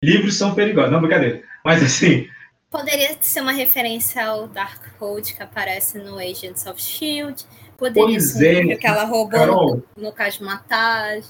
Livros 0.03 0.37
são 0.37 0.55
perigosos. 0.55 0.93
Não, 0.93 1.01
brincadeira. 1.01 1.43
Mas 1.65 1.83
assim. 1.83 2.29
Poderia 2.71 3.17
ser 3.21 3.41
uma 3.41 3.53
referência 3.53 4.27
ao 4.27 4.47
Darkhold 4.47 5.35
que 5.35 5.43
aparece 5.43 5.99
no 5.99 6.19
Agents 6.19 6.67
of 6.67 6.81
Shield. 6.81 7.45
Poderia 7.79 8.19
pois 8.19 8.33
ser 8.33 8.71
é, 8.71 8.77
que 8.77 8.87
ela 8.89 9.05
roubou 9.05 9.29
Carol, 9.29 9.83
no, 9.97 10.03
no 10.03 10.13
caso 10.13 10.39
de 10.39 10.45
matar. 10.45 11.21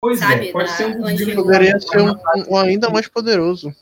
Pois 0.00 0.20
é, 0.20 0.26
sabe, 0.26 0.48
é, 0.48 0.52
pode 0.52 0.70
ser 0.72 0.86
um 0.86 1.08
livro 1.08 1.44
Poderia 1.44 1.78
ser 1.78 2.00
um, 2.00 2.16
um, 2.50 2.56
ainda 2.56 2.90
mais 2.90 3.06
poderoso. 3.06 3.72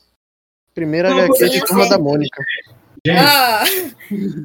Primeira 0.75 1.09
Não, 1.09 1.21
HQ 1.21 1.49
de 1.49 1.65
Turma 1.65 1.89
da 1.89 1.97
Mônica. 1.97 2.39
Ah, 3.09 3.63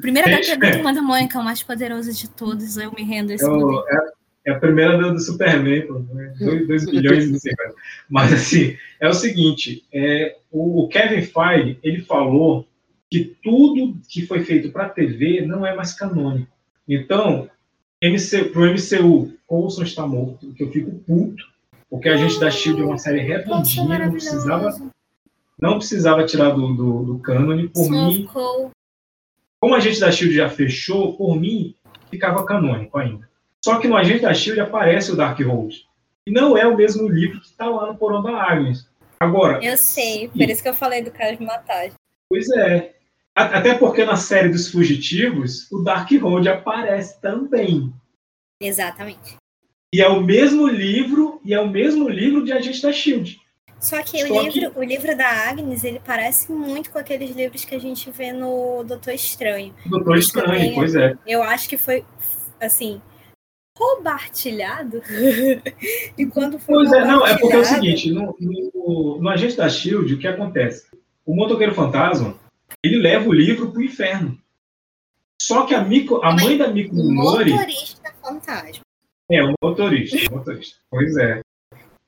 primeira 0.01 0.27
HQ 0.29 0.57
da 0.57 0.71
Turma 0.71 0.93
da 0.95 1.01
Mônica, 1.03 1.39
o 1.39 1.43
mais 1.43 1.61
poderoso 1.61 2.11
de 2.11 2.27
todos. 2.27 2.75
Eu 2.75 2.91
me 2.91 3.03
rendo 3.03 3.31
esse 3.31 3.45
eu, 3.45 3.87
é, 3.87 4.11
é, 4.47 4.51
a 4.51 4.59
primeira 4.59 4.97
do, 4.97 5.13
do 5.13 5.19
Superman, 5.19 5.85
2 5.87 6.85
né? 6.85 6.91
bilhões, 6.91 7.31
não 7.31 7.39
sei 7.39 7.55
quanto. 7.55 7.75
Mas 8.09 8.33
assim, 8.33 8.75
é 8.99 9.07
o 9.07 9.13
seguinte: 9.13 9.85
é, 9.93 10.37
o, 10.51 10.85
o 10.85 10.87
Kevin 10.87 11.21
Feige 11.21 11.77
ele 11.83 12.01
falou 12.01 12.67
que 13.11 13.37
tudo 13.43 13.95
que 14.09 14.25
foi 14.25 14.43
feito 14.43 14.71
para 14.71 14.89
TV 14.89 15.45
não 15.45 15.63
é 15.63 15.75
mais 15.75 15.93
canônico. 15.93 16.51
Então, 16.87 17.47
MC, 18.01 18.45
pro 18.45 18.65
MCU, 18.65 19.33
Coulson 19.45 19.83
está 19.83 20.07
morto, 20.07 20.53
que 20.53 20.63
eu 20.63 20.71
fico 20.71 20.91
puto, 20.99 21.43
porque 21.89 22.09
a 22.09 22.17
gente 22.17 22.39
da 22.39 22.49
Shield 22.49 22.81
é 22.81 22.85
uma 22.85 22.97
série 22.97 23.19
redondinha, 23.19 23.99
não 23.99 24.11
precisava, 24.11 24.91
não 25.59 25.77
precisava 25.77 26.25
tirar 26.25 26.51
do, 26.51 26.73
do, 26.73 27.03
do 27.03 27.19
cânone, 27.19 27.67
por 27.67 27.89
mim. 27.89 28.27
Como 29.59 29.75
a 29.75 29.79
gente 29.79 29.99
da 29.99 30.11
Shield 30.11 30.33
já 30.33 30.49
fechou, 30.49 31.17
por 31.17 31.35
mim, 31.35 31.75
ficava 32.09 32.45
canônico 32.45 32.97
ainda. 32.97 33.29
Só 33.63 33.77
que 33.77 33.87
no 33.87 33.97
Agente 33.97 34.21
da 34.21 34.33
Shield 34.33 34.61
aparece 34.61 35.11
o 35.11 35.15
Darkhold. 35.15 35.85
E 36.25 36.31
não 36.31 36.57
é 36.57 36.65
o 36.65 36.77
mesmo 36.77 37.07
livro 37.07 37.41
que 37.41 37.47
está 37.47 37.65
lá 37.69 37.87
no 37.87 37.97
Porão 37.97 38.21
da 38.21 38.41
Agnes. 38.41 38.87
Agora. 39.19 39.63
Eu 39.63 39.77
sei, 39.77 40.29
por 40.29 40.41
isso 40.41 40.63
que 40.63 40.69
eu 40.69 40.73
falei 40.73 41.03
do 41.03 41.11
cara 41.11 41.35
de 41.35 41.43
matar. 41.43 41.89
Pois 42.29 42.49
é. 42.51 42.95
Até 43.39 43.73
porque 43.75 44.03
na 44.03 44.17
série 44.17 44.49
dos 44.49 44.69
fugitivos, 44.69 45.71
o 45.71 45.81
Darkhold 45.81 46.47
aparece 46.49 47.19
também. 47.21 47.93
Exatamente. 48.61 49.37
E 49.93 50.01
é 50.01 50.07
o 50.07 50.21
mesmo 50.21 50.67
livro, 50.67 51.39
e 51.43 51.53
é 51.53 51.59
o 51.59 51.69
mesmo 51.69 52.09
livro 52.09 52.43
de 52.43 52.51
Agente 52.51 52.81
da 52.81 52.91
Shield. 52.91 53.39
Só 53.79 54.03
que, 54.03 54.27
Só 54.27 54.33
o, 54.33 54.41
livro, 54.41 54.71
que... 54.71 54.79
o 54.79 54.83
livro 54.83 55.17
da 55.17 55.49
Agnes, 55.49 55.85
ele 55.85 56.01
parece 56.05 56.51
muito 56.51 56.91
com 56.91 56.99
aqueles 56.99 57.33
livros 57.33 57.63
que 57.63 57.73
a 57.73 57.79
gente 57.79 58.11
vê 58.11 58.33
no 58.33 58.83
Doutor 58.83 59.13
Estranho. 59.13 59.73
Doutor 59.85 60.17
Estranho, 60.17 60.47
também, 60.47 60.75
pois 60.75 60.95
é. 60.95 61.17
Eu 61.25 61.41
acho 61.41 61.69
que 61.69 61.77
foi, 61.77 62.03
assim, 62.59 63.01
compartilhado. 63.73 65.01
e 66.17 66.25
quando 66.25 66.59
foi 66.59 66.75
Pois 66.75 66.91
é, 66.91 67.05
não, 67.05 67.25
é 67.25 67.37
porque 67.37 67.55
é 67.55 67.59
o 67.59 67.65
seguinte, 67.65 68.11
no, 68.11 68.35
no, 68.37 69.17
no 69.21 69.29
Agente 69.29 69.55
da 69.55 69.69
Shield, 69.69 70.13
o 70.13 70.19
que 70.19 70.27
acontece? 70.27 70.87
O 71.25 71.33
Motoqueiro 71.33 71.73
Fantasma, 71.73 72.37
ele 72.83 72.97
leva 72.97 73.27
o 73.27 73.33
livro 73.33 73.71
para 73.71 73.79
o 73.79 73.83
inferno. 73.83 74.39
Só 75.41 75.65
que 75.65 75.73
a, 75.73 75.83
Mico, 75.83 76.23
a 76.23 76.35
mãe 76.35 76.57
da 76.57 76.67
Mico 76.67 76.95
Minori. 76.95 77.51
Motorista 77.51 78.13
fantasma. 78.21 78.83
É, 79.31 79.43
o 79.43 79.53
motorista, 79.63 80.17
o 80.31 80.37
motorista. 80.37 80.77
Pois 80.89 81.15
é. 81.17 81.41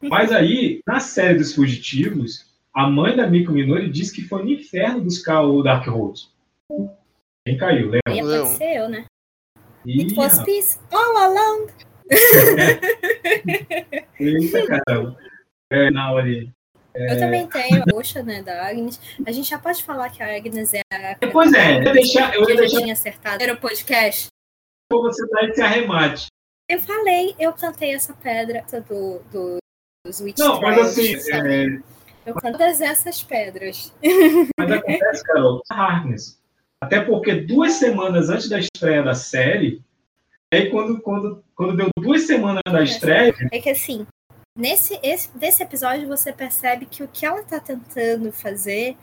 Mas 0.03 0.31
aí, 0.31 0.81
na 0.85 0.99
série 0.99 1.38
dos 1.38 1.53
fugitivos, 1.53 2.45
a 2.73 2.89
mãe 2.89 3.15
da 3.15 3.27
Mico 3.27 3.51
Minori 3.51 3.89
diz 3.89 4.11
que 4.11 4.23
foi 4.23 4.43
no 4.43 4.49
inferno 4.49 5.01
buscar 5.01 5.41
o 5.41 5.61
Dark 5.61 5.88
Rose. 5.88 6.29
Quem 7.45 7.57
caiu? 7.57 7.91
Lembra? 7.91 8.01
Aí 8.07 8.21
pode 8.21 8.57
ser 8.57 8.77
eu, 8.77 8.89
né? 8.89 9.05
Ih, 9.85 10.01
It 10.01 10.15
was 10.15 10.43
peace 10.43 10.79
all 10.91 11.17
along. 11.17 11.67
Eita, 14.19 14.67
caramba. 14.67 15.17
É, 15.71 15.89
não, 15.89 16.17
ali. 16.17 16.51
É... 16.93 17.13
Eu 17.13 17.19
também 17.19 17.47
tenho 17.47 17.81
a 17.81 17.85
roxa, 17.93 18.22
né, 18.23 18.41
da 18.41 18.68
Agnes. 18.68 18.99
A 19.26 19.31
gente 19.31 19.49
já 19.49 19.57
pode 19.57 19.84
falar 19.84 20.09
que 20.09 20.22
a 20.22 20.35
Agnes 20.35 20.73
é 20.73 20.81
a. 20.91 21.15
Pois 21.31 21.53
é, 21.53 21.77
eu 21.77 21.84
ia 21.84 21.93
deixar. 21.93 22.35
Eu 22.35 22.49
ia 22.49 22.55
deixar... 22.55 22.80
tinha 22.80 22.93
acertado. 22.93 23.43
Era 23.43 23.53
o 23.53 23.57
podcast. 23.57 24.27
Ou 24.91 25.01
você 25.03 25.26
dá 25.30 25.45
esse 25.45 25.61
arremate. 25.61 26.27
Eu 26.69 26.80
falei, 26.80 27.35
eu 27.38 27.51
plantei 27.53 27.93
essa 27.93 28.13
pedra 28.13 28.63
do, 28.88 29.19
do 29.31 29.57
Os 30.07 30.22
Witch 30.22 30.38
Não, 30.38 30.61
mas 30.61 30.77
assim, 30.80 31.15
é, 31.15 31.81
Eu 32.26 32.34
canto 32.35 32.57
todas 32.57 32.80
essas 32.80 33.22
pedras. 33.22 33.93
Mas 34.57 34.72
acontece, 34.72 35.23
Carol, 35.23 35.61
Harkness. 35.69 36.39
Até 36.81 37.01
porque 37.01 37.35
duas 37.35 37.73
semanas 37.73 38.30
antes 38.30 38.49
da 38.49 38.59
estreia 38.59 39.03
da 39.03 39.13
série, 39.13 39.81
aí 40.53 40.69
quando, 40.69 41.01
quando, 41.01 41.43
quando 41.55 41.76
deu 41.76 41.89
duas 41.99 42.23
semanas 42.23 42.61
da 42.65 42.81
estreia, 42.81 43.35
É 43.51 43.59
que 43.59 43.69
assim, 43.69 44.07
nesse 44.61 44.99
esse, 45.01 45.35
desse 45.38 45.63
episódio 45.63 46.07
você 46.07 46.31
percebe 46.31 46.85
que 46.85 47.03
o 47.03 47.07
que 47.07 47.25
ela 47.25 47.43
tá 47.43 47.59
tentando 47.59 48.31
fazer, 48.31 48.95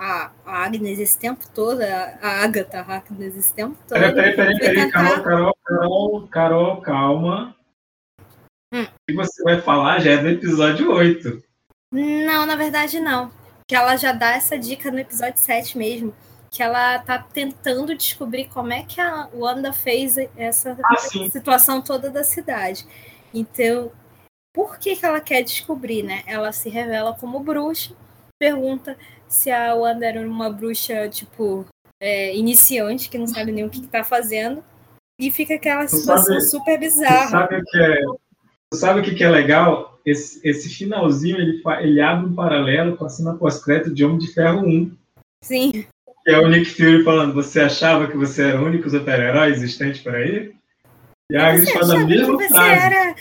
a, 0.00 0.30
a 0.46 0.64
Agnes 0.64 0.98
esse 0.98 1.18
tempo 1.18 1.44
todo, 1.54 1.82
a, 1.82 2.18
a 2.22 2.44
Agatha 2.44 2.80
Harkness 2.80 3.36
esse 3.36 3.52
tempo 3.52 3.76
todo. 3.86 3.98
Peraí, 3.98 4.14
peraí, 4.14 4.36
peraí, 4.36 4.58
peraí, 4.58 4.74
tentar- 4.76 5.20
Carol, 5.22 5.22
Carol, 5.22 5.54
Carol, 5.64 6.28
Carol, 6.28 6.80
calma. 6.80 7.56
Hum. 8.72 8.84
O 8.84 8.88
que 9.08 9.14
você 9.14 9.42
vai 9.42 9.60
falar 9.60 10.00
já 10.00 10.12
é 10.12 10.16
do 10.18 10.28
episódio 10.28 10.90
8. 10.92 11.42
Não, 11.92 12.46
na 12.46 12.56
verdade 12.56 12.98
não. 13.00 13.30
Que 13.68 13.74
ela 13.76 13.96
já 13.96 14.12
dá 14.12 14.30
essa 14.30 14.58
dica 14.58 14.90
no 14.90 14.98
episódio 14.98 15.38
7 15.38 15.76
mesmo. 15.76 16.14
Que 16.50 16.62
ela 16.62 16.98
tá 17.00 17.18
tentando 17.18 17.94
descobrir 17.94 18.48
como 18.48 18.72
é 18.72 18.82
que 18.82 19.00
a 19.00 19.28
Wanda 19.34 19.72
fez 19.72 20.16
essa 20.36 20.76
Ah, 20.84 20.96
situação 21.30 21.80
toda 21.82 22.10
da 22.10 22.24
cidade. 22.24 22.86
Então, 23.32 23.90
por 24.54 24.78
que, 24.78 24.96
que 24.96 25.04
ela 25.06 25.20
quer 25.20 25.42
descobrir, 25.42 26.02
né? 26.02 26.22
Ela 26.26 26.52
se 26.52 26.68
revela 26.68 27.14
como 27.14 27.40
bruxa, 27.40 27.94
pergunta 28.38 28.96
se 29.28 29.50
a 29.50 29.74
Wanda 29.74 30.04
era 30.06 30.20
uma 30.20 30.50
bruxa, 30.50 31.08
tipo, 31.08 31.64
é, 32.00 32.36
iniciante, 32.36 33.08
que 33.08 33.16
não 33.18 33.26
sabe 33.26 33.50
nem 33.52 33.64
o 33.64 33.70
que, 33.70 33.80
que 33.80 33.88
tá 33.88 34.04
fazendo. 34.04 34.62
E 35.18 35.30
fica 35.30 35.54
aquela 35.54 35.86
Tu 35.86 35.96
situação 35.96 36.34
sabe- 36.34 36.40
super 36.42 36.78
bizarra. 36.78 37.28
sabe 37.30 37.56
o 37.56 37.64
que 37.64 37.78
é, 37.80 37.96
sabe 38.74 39.00
o 39.00 39.02
que 39.02 39.22
é 39.24 39.30
legal? 39.30 39.98
Esse, 40.04 40.40
esse 40.46 40.68
finalzinho 40.68 41.36
ele, 41.38 41.62
ele 41.80 42.00
abre 42.00 42.26
um 42.26 42.34
paralelo 42.34 42.96
com 42.96 43.04
a 43.04 43.08
cena 43.08 43.34
pós-crédito 43.34 43.94
de 43.94 44.04
Homem 44.04 44.18
de 44.18 44.32
Ferro 44.34 44.66
1. 44.66 44.96
Sim. 45.44 45.86
Que 46.24 46.30
é 46.32 46.38
o 46.38 46.48
Nick 46.48 46.66
Fury 46.70 47.04
falando, 47.04 47.34
você 47.34 47.60
achava 47.60 48.06
que 48.08 48.16
você 48.16 48.48
era 48.48 48.60
o 48.60 48.64
único 48.66 48.88
super-herói 48.90 49.50
existente 49.50 50.02
por 50.02 50.14
aí? 50.14 50.52
E 51.30 51.36
a 51.36 51.48
Agnes 51.48 51.72
faz 51.72 51.90
a 51.90 51.98
mesma 52.04 52.36
você 52.36 52.56
era 52.58 53.14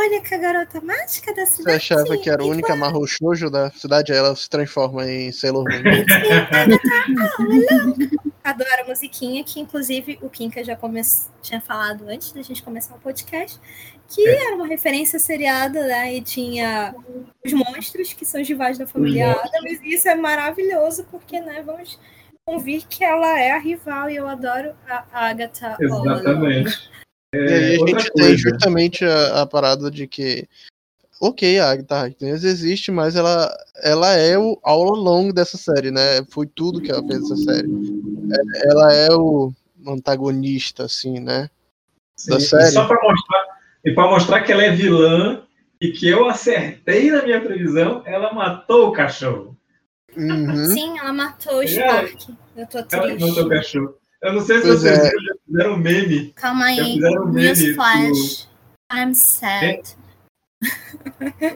única 0.00 0.36
garota 0.36 0.80
mágica 0.80 1.34
da 1.34 1.46
Você 1.46 1.56
cidade? 1.56 1.76
achava 1.76 2.16
que 2.16 2.28
era 2.28 2.42
a 2.42 2.46
única 2.46 2.74
Marro 2.76 3.06
Shoujo 3.06 3.50
da 3.50 3.70
cidade, 3.70 4.12
aí 4.12 4.18
ela 4.18 4.34
se 4.34 4.48
transforma 4.48 5.08
em 5.08 5.32
Sailor 5.32 5.64
Moon. 5.64 5.80
Adoro 8.42 8.82
a 8.82 8.88
musiquinha, 8.88 9.44
que 9.44 9.60
inclusive 9.60 10.18
o 10.22 10.30
Kinka 10.30 10.64
já 10.64 10.74
come... 10.74 11.00
tinha 11.42 11.60
falado 11.60 12.08
antes 12.08 12.32
da 12.32 12.42
gente 12.42 12.62
começar 12.62 12.94
o 12.94 12.98
podcast, 12.98 13.60
que 14.08 14.26
era 14.28 14.56
uma 14.56 14.66
referência 14.66 15.18
seriada, 15.18 15.86
né? 15.86 16.14
E 16.14 16.22
tinha 16.22 16.94
os 17.44 17.52
monstros, 17.52 18.12
que 18.12 18.24
são 18.24 18.40
os 18.40 18.48
rivais 18.48 18.78
da 18.78 18.86
família. 18.86 19.32
Adams, 19.32 19.80
e 19.82 19.94
isso 19.94 20.08
é 20.08 20.14
maravilhoso, 20.14 21.06
porque, 21.10 21.40
né, 21.40 21.62
vamos 21.64 21.98
convir 22.44 22.86
que 22.88 23.04
ela 23.04 23.38
é 23.38 23.52
a 23.52 23.58
rival, 23.58 24.10
e 24.10 24.16
eu 24.16 24.26
adoro 24.26 24.72
a 24.88 25.28
Agatha 25.28 25.76
All 25.90 26.04
Exatamente. 27.32 27.50
E 27.50 27.64
aí 27.64 27.74
a 27.74 27.86
gente 27.86 28.12
tem 28.12 28.24
coisa. 28.24 28.36
justamente 28.36 29.04
a, 29.04 29.42
a 29.42 29.46
parada 29.46 29.90
de 29.90 30.06
que, 30.06 30.48
ok, 31.20 31.58
a 31.60 31.70
Agatha 31.70 31.94
Harkness 31.96 32.42
existe, 32.44 32.90
mas 32.90 33.14
ela, 33.14 33.48
ela 33.82 34.12
é 34.14 34.36
o 34.36 34.58
all 34.62 34.94
along 34.94 35.32
dessa 35.32 35.56
série, 35.56 35.90
né? 35.90 36.24
Foi 36.30 36.46
tudo 36.46 36.80
que 36.80 36.90
ela 36.90 37.06
fez 37.06 37.20
nessa 37.20 37.36
série. 37.36 37.68
É- 38.32 38.70
Ela 38.70 38.92
é 38.94 39.12
o 39.12 39.52
antagonista, 39.86 40.84
assim, 40.84 41.20
né? 41.20 41.48
Sim, 42.16 42.30
Da 42.32 42.36
e 42.38 42.40
série. 42.40 42.66
Só 42.72 42.86
para 42.86 43.00
mostrar, 43.02 43.46
e 43.84 43.92
para 43.92 44.10
mostrar 44.10 44.40
que 44.42 44.52
ela 44.52 44.62
é 44.64 44.70
vilã 44.72 45.42
e 45.80 45.90
que 45.92 46.08
eu 46.08 46.28
acertei 46.28 47.10
na 47.10 47.22
minha 47.22 47.40
previsão, 47.40 48.02
ela 48.04 48.32
matou 48.32 48.88
o 48.88 48.92
cachorro. 48.92 49.56
Uhum. 50.16 50.66
Sim, 50.66 50.98
ela 50.98 51.12
matou 51.12 51.58
o 51.58 51.62
É. 51.62 51.66
Spark. 51.68 52.28
Eu 52.56 52.66
tô 52.66 52.78
Ela 52.78 52.86
que 52.88 52.96
matou 53.24 53.28
o 53.44 53.48
triste. 53.48 53.48
cachorro. 53.48 53.94
Eu 54.22 54.32
não 54.34 54.40
sei 54.40 54.58
se 54.58 54.66
Pois 54.66 54.80
vocês 54.82 54.98
é. 54.98 55.10
fizeram 55.46 55.76
meme. 55.78 56.32
Calma 56.36 56.66
aí. 56.66 56.94
fizeram 56.94 57.22
um 57.24 57.26
meme 57.26 57.46
Newsflash. 57.48 58.48
I'm 58.92 59.14
sad. 59.14 59.96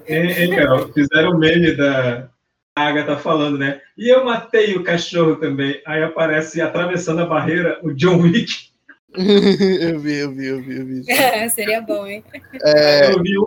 Hein, 0.07 0.51
Carol? 0.57 0.93
Fizeram 0.93 1.32
um 1.32 1.39
meme 1.39 1.77
da 1.77 2.28
Agatha 2.77 3.16
falando, 3.16 3.59
né? 3.59 3.81
E 3.99 4.09
eu 4.09 4.24
matei 4.24 4.74
o 4.77 4.82
cachorro 4.82 5.36
também. 5.36 5.81
Aí 5.86 6.03
aparece 6.03 6.61
atravessando 6.61 7.20
a 7.23 7.27
barreira 7.27 7.78
o 7.82 7.93
John 7.93 8.20
Wick. 8.23 8.70
eu 9.15 9.99
vi, 10.01 10.15
eu 10.16 10.32
vi, 10.35 10.47
eu 10.47 10.62
vi, 10.62 10.78
eu 10.78 10.86
vi. 10.86 11.05
Seria 11.51 11.81
bom, 11.82 12.07
hein? 12.07 12.24
É, 12.62 13.12
Eu 13.12 13.23
vi 13.23 13.39
um, 13.39 13.45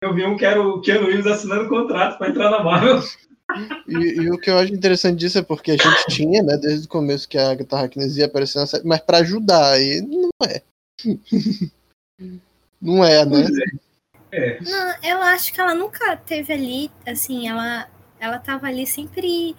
eu 0.00 0.14
vi 0.14 0.24
um 0.24 0.36
que 0.36 0.44
era 0.44 0.60
o 0.60 0.80
Keanu 0.80 1.06
Reeves 1.06 1.26
assinando 1.26 1.68
contrato 1.68 2.18
para 2.18 2.28
entrar 2.28 2.50
na 2.50 2.62
Marvel. 2.62 3.00
E, 3.86 3.94
e 3.94 4.30
o 4.30 4.38
que 4.38 4.50
eu 4.50 4.58
acho 4.58 4.72
interessante 4.74 5.18
disso 5.18 5.38
é 5.38 5.42
porque 5.42 5.72
a 5.72 5.76
gente 5.76 6.06
tinha, 6.14 6.42
né, 6.42 6.56
desde 6.56 6.86
o 6.86 6.90
começo 6.90 7.28
que 7.28 7.38
a 7.38 7.50
Agatha 7.50 7.76
Harkness 7.78 8.16
ia 8.16 8.26
aparecer 8.26 8.58
na 8.58 8.66
série, 8.66 8.86
mas 8.86 9.00
pra 9.00 9.18
ajudar, 9.18 9.80
e 9.80 10.00
não 10.02 10.30
é. 10.44 10.62
Não 12.80 13.04
é, 13.04 13.24
né? 13.24 13.44
É. 14.30 14.60
Não, 14.60 14.94
eu 15.02 15.22
acho 15.22 15.52
que 15.52 15.60
ela 15.60 15.74
nunca 15.74 16.16
teve 16.16 16.52
ali, 16.52 16.90
assim, 17.04 17.48
ela, 17.48 17.88
ela 18.20 18.38
tava 18.38 18.68
ali 18.68 18.86
sempre 18.86 19.56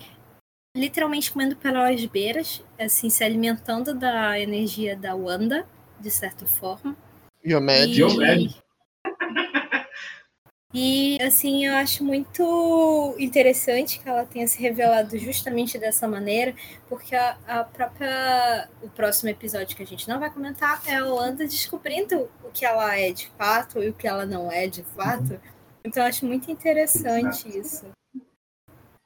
literalmente 0.75 1.31
comendo 1.31 1.55
pelas 1.55 2.03
beiras, 2.05 2.61
assim, 2.79 3.09
se 3.09 3.23
alimentando 3.23 3.93
da 3.93 4.39
energia 4.39 4.95
da 4.95 5.15
Wanda, 5.15 5.67
de 5.99 6.09
certa 6.09 6.45
forma. 6.45 6.95
Diomed. 7.43 7.89
E- 7.91 7.93
Diomed. 7.95 8.55
E, 10.71 11.17
assim, 11.23 11.65
eu 11.65 11.73
acho 11.73 12.03
muito 12.03 13.15
interessante 13.17 13.99
que 13.99 14.07
ela 14.07 14.23
tenha 14.23 14.47
se 14.47 14.61
revelado 14.61 15.17
justamente 15.17 15.79
dessa 15.79 16.07
maneira, 16.07 16.53
porque 16.87 17.15
a, 17.15 17.37
a 17.47 17.63
própria. 17.63 18.69
O 18.83 18.89
próximo 18.89 19.29
episódio 19.29 19.75
que 19.75 19.81
a 19.81 19.87
gente 19.87 20.07
não 20.07 20.19
vai 20.19 20.29
comentar 20.29 20.79
é 20.85 20.95
a 20.95 21.05
Wanda 21.05 21.45
descobrindo 21.45 22.29
o 22.43 22.51
que 22.53 22.65
ela 22.65 22.95
é 22.95 23.11
de 23.11 23.31
fato 23.35 23.81
e 23.81 23.89
o 23.89 23.93
que 23.93 24.07
ela 24.07 24.27
não 24.27 24.51
é 24.51 24.67
de 24.67 24.83
fato. 24.83 25.39
Então, 25.83 26.03
eu 26.03 26.09
acho 26.09 26.25
muito 26.27 26.51
interessante 26.51 27.47
isso. 27.57 27.87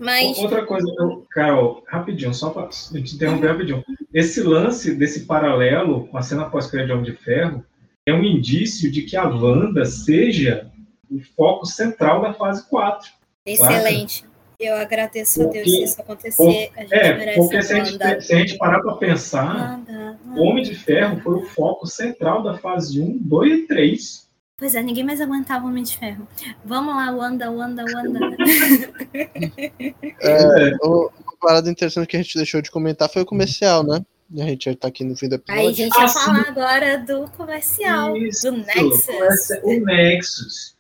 Mas. 0.02 0.38
Outra 0.40 0.66
coisa, 0.66 0.86
eu- 1.00 1.26
Carol, 1.32 1.82
rapidinho, 1.88 2.34
só 2.34 2.50
para 2.50 2.68
te 2.68 3.16
interromper 3.16 3.48
rapidinho. 3.48 3.86
Esse 4.14 4.42
lance 4.42 4.94
desse 4.94 5.22
paralelo 5.22 6.08
com 6.08 6.18
a 6.18 6.22
cena 6.22 6.50
pós-crédito 6.50 6.88
de 6.88 6.94
Homem 6.94 7.06
de 7.06 7.18
Ferro 7.18 7.66
é 8.06 8.14
um 8.14 8.22
indício 8.22 8.92
de 8.92 9.04
que 9.04 9.16
a 9.16 9.26
Wanda 9.30 9.86
seja 9.86 10.73
o 11.16 11.22
foco 11.36 11.66
central 11.66 12.22
da 12.22 12.34
fase 12.34 12.68
4. 12.70 13.12
Excelente. 13.46 14.26
Eu 14.60 14.76
agradeço 14.78 15.42
a 15.42 15.46
Deus 15.48 15.66
se 15.66 15.72
Porque- 15.72 15.84
isso 15.84 16.02
acontecer. 16.02 16.72
A 16.78 16.82
gente 16.82 16.94
É, 16.94 17.18
merece 17.18 17.40
porque 17.40 17.62
se 17.62 17.74
a, 17.74 17.84
gente, 17.84 18.22
se 18.22 18.34
a 18.34 18.38
gente 18.38 18.58
parar 18.58 18.80
para 18.82 18.96
pensar, 18.96 19.56
Wanda, 19.72 20.18
o 20.36 20.42
Homem 20.44 20.64
de 20.64 20.74
Ferro 20.76 21.20
foi 21.22 21.36
o 21.36 21.46
foco 21.48 21.86
central 21.86 22.42
da 22.44 22.58
fase 22.58 23.02
1, 23.02 23.18
2 23.20 23.52
e 23.52 23.68
3. 23.68 24.24
Pois 24.58 24.76
é, 24.76 24.82
ninguém 24.82 25.04
mais 25.04 25.20
aguentava 25.20 25.66
o 25.66 25.68
Homem 25.70 25.84
de 25.84 25.98
Ferro. 25.98 26.26
Vamos 26.64 26.96
lá, 26.96 27.12
Wanda, 27.12 27.52
Wanda, 27.52 27.84
Wanda. 27.84 28.20
É, 30.22 30.76
o- 30.82 31.10
uma 31.24 31.38
parada 31.42 31.70
interessante 31.70 32.08
que 32.08 32.16
a 32.18 32.22
gente 32.22 32.38
deixou 32.38 32.62
de 32.62 32.72
comentar 32.72 33.10
foi 33.10 33.24
o 33.24 33.26
comercial, 33.26 33.84
né? 33.84 34.06
A 34.38 34.46
gente 34.48 34.66
já 34.70 34.76
tá 34.76 34.88
aqui 34.88 35.04
no 35.04 35.16
fim 35.16 35.28
do 35.28 35.36
episódio. 35.36 35.62
Aí 35.62 35.68
a 35.68 35.72
gente 35.74 35.94
Ah, 35.96 36.00
vai 36.00 36.08
sim. 36.10 36.20
falar 36.20 36.46
agora 36.48 36.98
do 37.00 37.28
comercial, 37.32 38.16
Isso, 38.18 38.50
do 38.50 38.58
Nexus. 38.58 39.50
O 39.64 39.80
Nexus. 39.86 40.73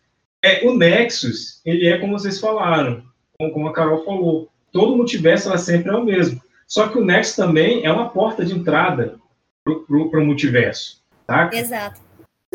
É, 0.44 0.68
o 0.68 0.78
Nexus, 0.78 1.61
ele 1.65 1.88
é 1.88 1.98
como 1.98 2.20
vocês 2.20 2.38
falaram, 2.38 3.02
como, 3.38 3.68
a 3.68 3.74
Carol 3.74 4.03
falou. 4.03 4.49
Todo 4.74 4.98
multiverso 4.98 5.48
ela 5.48 5.57
sempre 5.57 5.90
é 5.90 5.95
o 5.95 6.03
mesmo. 6.03 6.41
Só 6.68 6.90
que 6.90 6.98
o 6.98 7.06
Nexus 7.06 7.36
também 7.38 7.86
é 7.86 7.91
uma 7.91 8.10
porta 8.10 8.44
de 8.44 8.53
entrada 8.53 9.18
pro, 9.64 9.86
pro, 9.86 10.11
pro 10.11 10.26
multiverso. 10.26 11.02
Tá? 11.26 11.49
Exato. 11.53 12.02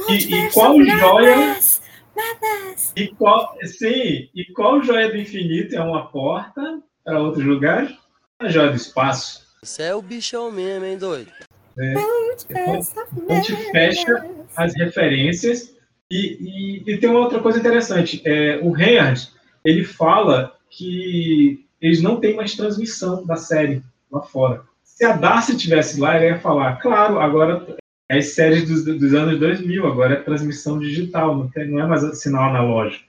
E, 0.08 0.14
e 0.14 0.50
qual 0.52 0.74
joia. 0.74 1.36
Madness, 1.36 1.82
Madness. 2.14 2.92
E 2.94 3.08
qual, 3.08 3.56
sim, 3.64 4.28
e 4.34 4.44
qual 4.54 4.82
joia 4.82 5.08
do 5.08 5.16
infinito 5.16 5.74
é 5.74 5.80
uma 5.80 6.08
porta 6.08 6.80
para 7.02 7.20
outros 7.20 7.44
lugares? 7.44 7.96
A 8.38 8.48
joia 8.48 8.70
do 8.70 8.76
espaço. 8.76 9.46
Você 9.62 9.84
é 9.84 9.94
o 9.94 10.02
bichão 10.02 10.52
mesmo, 10.52 10.84
hein, 10.84 10.98
doido? 10.98 11.32
of 11.78 13.08
A 13.28 13.34
gente 13.34 13.70
fecha 13.70 14.26
as 14.56 14.74
referências 14.74 15.77
e, 16.10 16.82
e- 16.86 16.90
e 16.92 16.98
tem 16.98 17.08
uma 17.10 17.20
outra 17.20 17.40
coisa 17.40 17.58
interessante. 17.58 18.22
É, 18.24 18.58
o 18.62 18.70
Reinhardt, 18.70 19.30
ele 19.64 19.84
fala 19.84 20.56
que 20.70 21.64
eles 21.80 22.02
não 22.02 22.18
têm 22.20 22.34
mais 22.34 22.54
transmissão 22.54 23.24
da 23.26 23.36
série 23.36 23.82
lá 24.10 24.22
fora. 24.22 24.62
Se 24.82 25.04
a 25.04 25.12
Darcy 25.16 25.56
tivesse 25.56 26.00
lá, 26.00 26.16
ele 26.16 26.26
ia 26.26 26.40
falar, 26.40 26.76
claro, 26.80 27.20
agora 27.20 27.76
é 28.10 28.18
as 28.18 28.26
séries 28.30 28.66
dos, 28.68 28.84
dos 28.84 29.14
anos 29.14 29.38
2000, 29.38 29.86
agora 29.86 30.14
é 30.14 30.22
transmissão 30.22 30.78
digital, 30.78 31.36
não, 31.36 31.48
tem- 31.48 31.68
não 31.68 31.80
é 31.80 31.86
mais 31.86 32.18
sinal 32.20 32.50
analógico. 32.50 33.04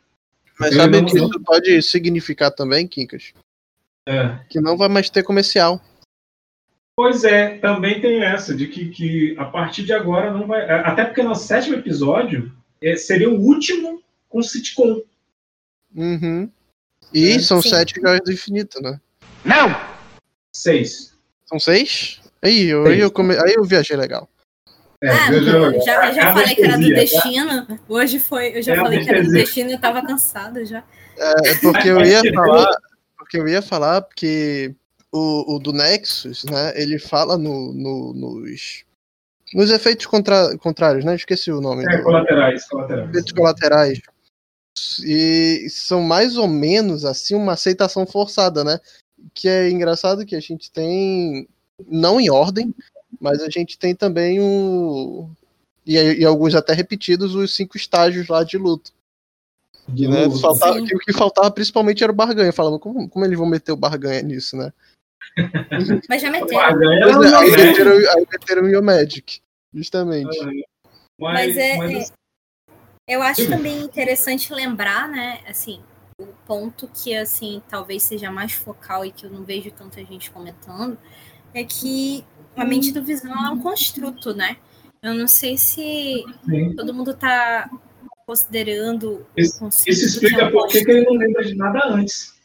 Mas 0.59 0.76
sabe 0.76 0.97
não- 0.99 1.07
o 1.07 1.09
que 1.09 1.17
isso 1.17 1.39
pode 1.43 1.81
significar 1.81 2.51
também, 2.51 2.85
Kinkas? 2.88 3.34
É. 4.07 4.38
Que 4.49 4.59
não 4.59 4.76
vai 4.77 4.89
mais 4.89 5.09
ter 5.09 5.23
comercial. 5.23 5.81
Pois 6.95 7.23
é, 7.23 7.57
também 7.59 8.01
tem 8.01 8.21
essa, 8.23 8.53
de 8.53 8.67
que, 8.67 8.89
que 8.89 9.35
a 9.38 9.45
partir 9.45 9.84
de 9.84 9.93
agora 9.93 10.34
não 10.34 10.45
vai. 10.45 10.69
Até 10.69 11.05
porque 11.05 11.23
no 11.23 11.34
sétimo 11.34 11.76
episódio 11.76 12.51
é, 12.51 12.59
seria 12.97 13.30
o 13.30 13.39
último 13.39 14.01
com 14.27 14.41
sitcom. 14.41 15.01
Uhum. 15.95 16.49
E 17.14 17.31
É, 17.31 17.39
são 17.39 17.61
sim. 17.61 17.69
sete 17.69 17.99
joias 17.99 18.22
do 18.23 18.31
infinito, 18.31 18.81
né? 18.81 18.99
Não! 19.43 19.69
Seis. 20.53 21.14
São 21.45 21.60
seis? 21.60 22.22
Aí 22.41 22.68
eu, 22.69 22.84
Seis. 22.84 22.95
aí 22.95 23.01
eu, 23.01 23.11
come... 23.11 23.35
aí 23.35 23.53
eu 23.56 23.64
viajei 23.64 23.97
legal. 23.97 24.30
É, 25.01 25.10
Ah, 25.10 25.31
eu 25.31 25.43
já, 25.81 26.07
eu 26.10 26.14
já 26.14 26.30
é 26.30 26.34
falei 26.34 26.56
que 26.56 26.64
era 26.64 26.77
do 26.77 26.88
tá? 26.89 26.93
destino. 26.93 27.80
Hoje 27.88 28.19
foi. 28.19 28.57
Eu 28.57 28.61
já 28.61 28.73
É 28.73 28.76
falei 28.77 29.03
que 29.03 29.10
era 29.10 29.23
do 29.23 29.31
destino 29.31 29.69
e 29.69 29.73
eu 29.73 29.80
tava 29.80 30.06
cansada 30.06 30.65
já. 30.65 30.84
É, 31.18 31.49
é 31.51 31.56
porque 31.56 31.88
eu 31.88 32.01
ia 32.06 32.22
falar. 32.34 32.77
Porque 33.18 33.38
eu 33.38 33.47
ia 33.47 33.61
falar 33.61 34.01
porque 34.01 34.73
o, 35.11 35.56
o 35.56 35.60
do 35.60 35.72
Nexus, 35.72 36.43
né? 36.45 36.73
Ele 36.76 36.99
fala 36.99 37.38
no, 37.38 37.73
no- 37.73 38.14
nos. 38.14 38.84
Nos 39.53 39.71
efeitos 39.71 40.05
contra, 40.05 40.57
contrários, 40.57 41.03
né? 41.03 41.15
Esqueci 41.15 41.51
o 41.51 41.59
nome. 41.61 41.84
É, 41.85 41.97
do- 41.97 42.03
colaterais, 42.03 42.67
colaterais. 42.67 43.09
efeitos 43.09 43.31
colaterais. 43.31 44.01
E 45.03 45.67
são 45.69 46.01
mais 46.01 46.38
ou 46.38 46.47
menos 46.47 47.03
assim 47.03 47.35
uma 47.35 47.53
aceitação 47.53 48.05
forçada, 48.05 48.63
né? 48.63 48.80
Que 49.34 49.49
é 49.49 49.69
engraçado 49.69 50.26
que 50.26 50.35
a 50.35 50.39
gente 50.39 50.71
tem, 50.71 51.47
não 51.88 52.19
em 52.19 52.30
ordem, 52.30 52.73
mas 53.19 53.41
a 53.41 53.49
gente 53.49 53.77
tem 53.77 53.93
também 53.95 54.39
o. 54.39 55.30
E, 55.85 55.95
e 55.95 56.26
alguns 56.26 56.53
até 56.55 56.73
repetidos, 56.73 57.34
os 57.35 57.55
cinco 57.55 57.76
estágios 57.76 58.27
lá 58.27 58.43
de 58.43 58.57
luto. 58.57 58.91
De 59.88 60.07
né? 60.07 60.30
Faltava- 60.39 60.85
que 60.85 60.95
o 60.95 60.99
que 60.99 61.11
faltava 61.11 61.49
principalmente 61.49 62.03
era 62.03 62.11
o 62.11 62.15
barganha, 62.15 62.53
falando 62.53 62.77
como, 62.80 63.09
como 63.09 63.26
eles 63.26 63.38
vão 63.38 63.47
meter 63.49 63.71
o 63.71 63.77
barganha 63.77 64.21
nisso, 64.21 64.55
né? 64.55 64.71
Mas 66.07 66.21
já 66.21 66.29
meteu. 66.31 66.57
Barganha 66.57 67.13
Pois 67.13 67.27
é, 67.27 67.31
não, 67.31 67.39
aí, 67.39 67.51
meteram, 67.51 67.91
aí 67.91 68.27
meteram 68.31 68.79
o 68.79 68.83
Magic, 68.83 69.41
justamente. 69.73 70.37
Mas, 71.19 71.57
é, 71.57 71.77
mas- 71.77 72.09
é- 72.09 72.13
eu 73.07 73.21
acho 73.23 73.47
também 73.49 73.79
interessante 73.81 74.53
lembrar, 74.53 75.07
né, 75.09 75.39
assim, 75.47 75.81
o 76.19 76.27
ponto 76.45 76.87
que, 76.93 77.15
assim, 77.15 77.61
talvez 77.67 78.03
seja 78.03 78.31
mais 78.31 78.53
focal 78.53 79.05
e 79.05 79.11
que 79.11 79.25
eu 79.25 79.31
não 79.31 79.43
vejo 79.43 79.71
tanta 79.71 80.03
gente 80.05 80.29
comentando, 80.31 80.97
é 81.53 81.63
que 81.63 82.23
a 82.55 82.63
mente 82.65 82.91
do 82.91 83.03
Visão 83.03 83.33
é 83.45 83.49
um 83.49 83.59
construto, 83.61 84.33
né? 84.33 84.57
Eu 85.01 85.13
não 85.13 85.27
sei 85.27 85.57
se 85.57 86.23
Sim. 86.45 86.75
todo 86.75 86.93
mundo 86.93 87.13
tá 87.13 87.69
considerando 88.27 89.25
Isso, 89.35 89.65
isso 89.87 89.87
é 89.87 89.91
explica 89.91 90.45
um 90.47 90.51
por 90.51 90.67
que 90.67 90.77
ele 90.79 91.05
não 91.05 91.13
lembra 91.13 91.43
de 91.43 91.55
nada 91.55 91.79
antes. 91.87 92.37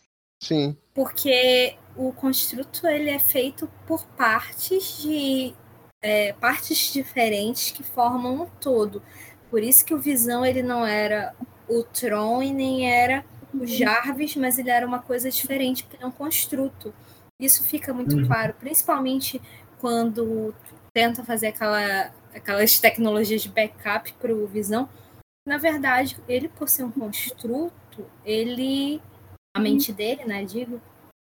Sim. 0.42 0.76
porque 0.94 1.76
o 1.96 2.12
construto 2.12 2.86
ele 2.86 3.10
é 3.10 3.18
feito 3.18 3.68
por 3.86 4.04
partes 4.16 5.02
de 5.02 5.54
é, 6.02 6.32
partes 6.34 6.92
diferentes 6.92 7.70
que 7.70 7.82
formam 7.82 8.42
um 8.42 8.46
todo. 8.60 9.02
Por 9.50 9.62
isso 9.62 9.84
que 9.84 9.94
o 9.94 10.00
Visão 10.00 10.44
ele 10.44 10.62
não 10.62 10.84
era 10.84 11.34
o 11.68 11.82
Tron 11.84 12.42
e 12.42 12.52
nem 12.52 12.90
era 12.90 13.24
o 13.54 13.64
Jarvis, 13.64 14.36
mas 14.36 14.58
ele 14.58 14.70
era 14.70 14.86
uma 14.86 14.98
coisa 15.00 15.30
diferente, 15.30 15.84
porque 15.84 16.02
é 16.02 16.06
um 16.06 16.10
construto. 16.10 16.92
Isso 17.40 17.64
fica 17.64 17.92
muito 17.94 18.16
Uhum. 18.16 18.26
claro, 18.26 18.54
principalmente 18.54 19.40
quando 19.78 20.54
tenta 20.92 21.24
fazer 21.24 21.48
aquela, 21.48 22.12
aquelas 22.34 22.78
tecnologias 22.78 23.42
de 23.42 23.48
backup 23.48 24.12
para 24.14 24.34
o 24.34 24.46
Visão. 24.46 24.88
Na 25.46 25.58
verdade, 25.58 26.16
ele 26.28 26.48
por 26.48 26.68
ser 26.68 26.84
um 26.84 26.90
construto, 26.90 28.04
ele 28.24 29.00
a 29.56 29.60
mente 29.60 29.92
dele, 29.92 30.24
né, 30.24 30.44
digo, 30.44 30.80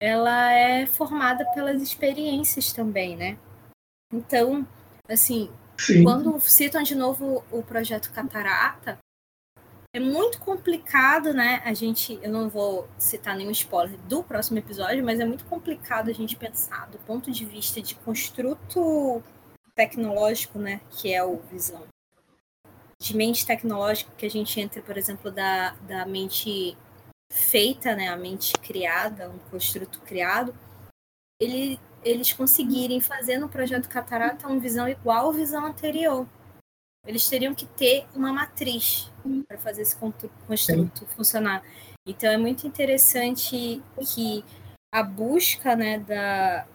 ela 0.01 0.51
é 0.51 0.87
formada 0.87 1.45
pelas 1.53 1.79
experiências 1.79 2.73
também, 2.73 3.15
né? 3.15 3.37
Então, 4.11 4.67
assim, 5.07 5.51
Sim. 5.77 6.03
quando 6.03 6.39
citam 6.41 6.81
de 6.81 6.95
novo 6.95 7.43
o 7.51 7.61
projeto 7.61 8.11
Catarata, 8.11 8.97
é 9.93 9.99
muito 9.99 10.39
complicado, 10.39 11.33
né? 11.33 11.61
A 11.63 11.73
gente, 11.73 12.17
eu 12.23 12.31
não 12.31 12.49
vou 12.49 12.89
citar 12.97 13.37
nenhum 13.37 13.51
spoiler 13.51 13.95
do 14.07 14.23
próximo 14.23 14.57
episódio, 14.57 15.05
mas 15.05 15.19
é 15.19 15.25
muito 15.25 15.45
complicado 15.45 16.09
a 16.09 16.13
gente 16.13 16.35
pensar 16.35 16.87
do 16.87 16.97
ponto 16.99 17.29
de 17.31 17.45
vista 17.45 17.79
de 17.79 17.93
construto 17.95 19.21
tecnológico, 19.75 20.57
né? 20.57 20.81
Que 20.89 21.13
é 21.13 21.23
o 21.23 21.37
Visão. 21.51 21.83
De 22.99 23.15
mente 23.15 23.45
tecnológica, 23.45 24.11
que 24.17 24.25
a 24.25 24.29
gente 24.29 24.59
entra, 24.59 24.81
por 24.81 24.97
exemplo, 24.97 25.29
da, 25.29 25.75
da 25.87 26.05
mente 26.05 26.75
feita, 27.31 27.95
né? 27.95 28.09
A 28.09 28.17
mente 28.17 28.53
criada, 28.53 29.29
um 29.29 29.39
construto 29.49 30.01
criado. 30.01 30.53
Ele, 31.39 31.79
eles 32.03 32.31
conseguirem 32.33 32.99
fazer 33.01 33.37
no 33.37 33.49
projeto 33.49 33.89
Catarata 33.89 34.47
uma 34.47 34.59
visão 34.59 34.87
igual 34.87 35.29
à 35.29 35.33
visão 35.33 35.65
anterior. 35.65 36.27
Eles 37.07 37.27
teriam 37.27 37.55
que 37.55 37.65
ter 37.65 38.05
uma 38.13 38.31
matriz 38.31 39.11
para 39.47 39.57
fazer 39.57 39.81
esse 39.81 39.95
constru- 39.95 40.29
construto 40.45 41.05
funcionar. 41.07 41.63
Então 42.05 42.29
é 42.29 42.37
muito 42.37 42.67
interessante 42.67 43.81
que 44.13 44.45
a 44.93 45.01
busca 45.01 45.75
né, 45.75 45.99
da 45.99 46.67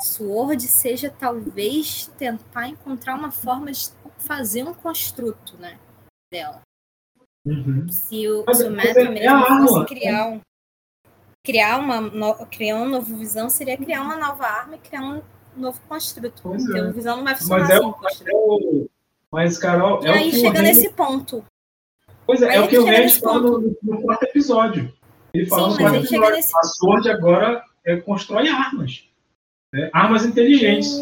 Sword 0.00 0.66
seja 0.66 1.10
talvez 1.10 2.08
tentar 2.18 2.68
encontrar 2.68 3.14
uma 3.14 3.30
forma 3.30 3.70
de 3.70 3.90
fazer 4.18 4.64
um 4.64 4.74
construto 4.74 5.56
né, 5.58 5.78
dela. 6.32 6.62
Uhum. 7.46 7.88
Se 7.88 8.28
o, 8.28 8.44
Mas- 8.46 8.58
se 8.58 8.64
o 8.64 8.66
é- 8.80 8.90
é 8.90 9.08
mesmo 9.10 9.36
a 9.36 9.66
fosse 9.68 9.84
criar 9.86 10.26
um 10.28 10.40
criar 11.42 11.78
uma 11.78 12.00
no- 12.00 12.46
criar 12.46 12.76
uma 12.76 12.86
nova 12.86 13.14
visão 13.16 13.48
seria 13.48 13.76
criar 13.78 14.02
uma 14.02 14.16
nova 14.16 14.44
arma 14.44 14.76
e 14.76 14.78
criar 14.78 15.02
um 15.02 15.22
novo 15.56 15.80
construto. 15.88 16.40
Pois 16.42 16.62
Porque 16.64 16.78
é. 16.78 16.82
o 16.82 16.92
visão 16.92 17.16
não 17.16 17.24
vai 17.24 17.34
funcionar 17.34 17.60
Mas 17.60 17.70
é, 17.70 17.74
assim. 17.76 18.24
é 18.26 18.34
o. 18.34 18.88
Mas, 19.32 19.58
Carol, 19.58 20.02
E 20.04 20.06
é 20.06 20.10
aí 20.10 20.32
chega 20.32 20.60
nesse 20.60 20.90
ponto. 20.90 21.44
Pois 22.26 22.42
é, 22.42 22.56
é 22.56 22.60
o 22.60 22.68
que 22.68 22.78
o 22.78 22.84
fala 22.84 23.40
ponto. 23.40 23.60
no, 23.60 23.76
no 23.96 24.02
quarto 24.02 24.24
episódio. 24.24 24.92
Ele 25.32 25.46
fala 25.46 25.70
Sim, 25.70 25.76
no 25.78 25.82
mas 25.84 25.90
quarto 25.92 26.04
episódio. 26.06 26.36
nesse- 26.36 26.56
A 26.58 26.62
Sword 26.64 27.10
agora 27.10 27.64
é, 27.86 27.96
constrói 27.96 28.48
armas. 28.48 29.08
né? 29.72 29.88
Armas 29.94 30.24
inteligentes. 30.26 30.92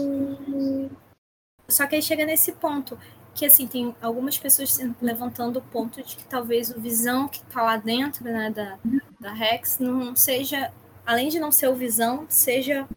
Só 1.68 1.86
que 1.86 1.96
aí 1.96 2.02
chega 2.02 2.24
nesse 2.24 2.52
ponto 2.52 2.98
que 3.38 3.46
assim 3.46 3.66
tem 3.68 3.94
algumas 4.02 4.36
pessoas 4.36 4.74
se- 4.74 4.94
levantando 5.00 5.58
o 5.58 5.62
ponto 5.62 6.02
de 6.02 6.16
que 6.16 6.24
talvez 6.24 6.70
o 6.70 6.80
visão 6.80 7.28
que 7.28 7.40
tá 7.44 7.62
lá 7.62 7.76
dentro 7.76 8.24
né, 8.24 8.50
da, 8.50 8.78
da 9.20 9.32
Rex 9.32 9.78
não 9.78 10.16
seja, 10.16 10.72
além 11.06 11.28
de 11.28 11.38
não 11.38 11.52
ser 11.52 11.68
o 11.68 11.74
visão, 11.74 12.26
seja 12.28 12.88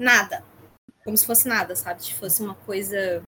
nada. 0.00 0.42
Como 1.04 1.16
se 1.16 1.26
fosse 1.26 1.46
nada, 1.48 1.76
sabe? 1.76 2.02
Se 2.04 2.14
fosse 2.14 2.42
uma 2.42 2.54
coisa 2.54 3.22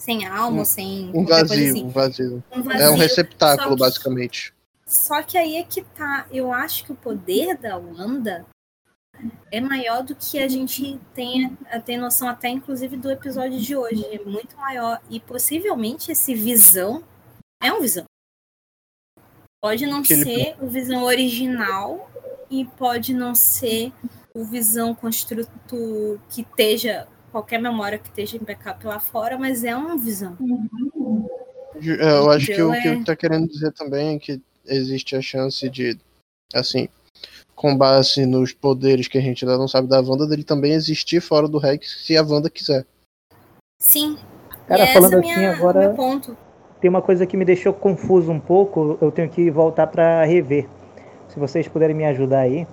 sem 0.00 0.26
alma, 0.26 0.62
Um- 0.62 0.64
sem 0.64 1.10
Um 1.14 1.24
vazio, 1.24 1.70
assim. 1.70 1.84
um 1.84 1.88
vazio. 1.88 2.44
Um 2.52 2.56
É 2.56 2.58
um 2.58 2.62
vazio, 2.62 2.94
receptáculo, 2.94 3.68
só 3.70 3.74
que- 3.74 3.80
basicamente. 3.80 4.54
Só 4.86 5.22
que 5.22 5.36
aí 5.36 5.56
é 5.56 5.64
que 5.64 5.82
tá. 5.82 6.26
Eu 6.30 6.52
acho 6.52 6.84
que 6.84 6.92
o 6.92 6.96
poder 6.96 7.58
da 7.58 7.76
Wanda 7.76 8.46
é 9.50 9.60
maior 9.60 10.02
do 10.02 10.14
que 10.14 10.38
a 10.38 10.48
gente 10.48 10.98
tem, 11.14 11.56
tem 11.84 11.96
noção 11.96 12.28
até, 12.28 12.48
inclusive, 12.48 12.96
do 12.96 13.10
episódio 13.10 13.58
de 13.60 13.76
hoje. 13.76 14.04
É 14.06 14.18
muito 14.24 14.56
maior. 14.56 15.00
E 15.10 15.18
possivelmente 15.20 16.12
esse 16.12 16.34
visão 16.34 17.02
é 17.62 17.72
um 17.72 17.80
visão. 17.80 18.04
Pode 19.60 19.86
não 19.86 20.02
Que 20.02 20.14
ser 20.16 20.56
o 20.60 20.68
visão 20.68 21.02
original 21.02 22.10
e 22.50 22.64
pode 22.64 23.12
não 23.12 23.34
ser 23.34 23.92
o 24.34 24.44
visão 24.44 24.94
construto 24.94 26.20
que 26.30 26.42
esteja 26.42 27.08
qualquer 27.32 27.60
memória 27.60 27.98
que 27.98 28.08
esteja 28.08 28.36
em 28.36 28.40
backup 28.44 28.86
lá 28.86 29.00
fora, 29.00 29.36
mas 29.36 29.64
é 29.64 29.76
um 29.76 29.98
visão. 29.98 30.36
Eu 31.80 32.30
acho 32.30 32.46
que 32.46 32.52
Então, 32.52 32.70
o 32.70 32.72
que 32.72 32.88
é- 32.88 32.92
ele 32.92 33.04
tá 33.04 33.16
querendo 33.16 33.48
dizer 33.48 33.72
também 33.72 34.16
é 34.16 34.18
que 34.18 34.40
existe 34.64 35.16
a 35.16 35.20
chance 35.22 35.68
de, 35.68 35.98
assim, 36.54 36.88
com 37.58 37.76
base 37.76 38.24
nos 38.24 38.52
poderes 38.52 39.08
que 39.08 39.18
a 39.18 39.20
gente 39.20 39.44
ainda 39.44 39.58
não 39.58 39.66
sabe 39.66 39.88
da 39.88 40.00
Wanda, 40.00 40.28
dele 40.28 40.44
também 40.44 40.74
existir 40.74 41.20
fora 41.20 41.48
do 41.48 41.58
Rex 41.58 42.04
se 42.06 42.16
a 42.16 42.22
Wanda 42.22 42.48
quiser. 42.48 42.86
Sim. 43.82 44.16
Cara, 44.68 44.82
e 44.82 44.84
esse 44.84 44.92
falando 44.92 45.14
é 45.14 45.18
assim 45.18 45.34
minha, 45.34 45.52
agora- 45.52 45.80
meu 45.80 45.94
ponto. 45.94 46.36
Tem 46.80 46.88
uma 46.88 47.02
coisa 47.02 47.26
que 47.26 47.36
me 47.36 47.44
deixou 47.44 47.72
confuso 47.72 48.30
um 48.30 48.38
pouco, 48.38 48.96
eu 49.00 49.10
tenho 49.10 49.28
que 49.28 49.50
voltar 49.50 49.88
para 49.88 50.24
rever. 50.24 50.68
Se 51.28 51.40
vocês 51.40 51.66
puderem 51.66 51.96
me 51.96 52.04
ajudar 52.04 52.40
aí. 52.40 52.64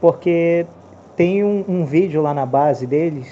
Porque 0.00 0.66
tem 1.14 1.44
um, 1.44 1.64
um 1.68 1.84
vídeo 1.84 2.20
lá 2.20 2.34
na 2.34 2.44
base 2.44 2.88
deles, 2.88 3.28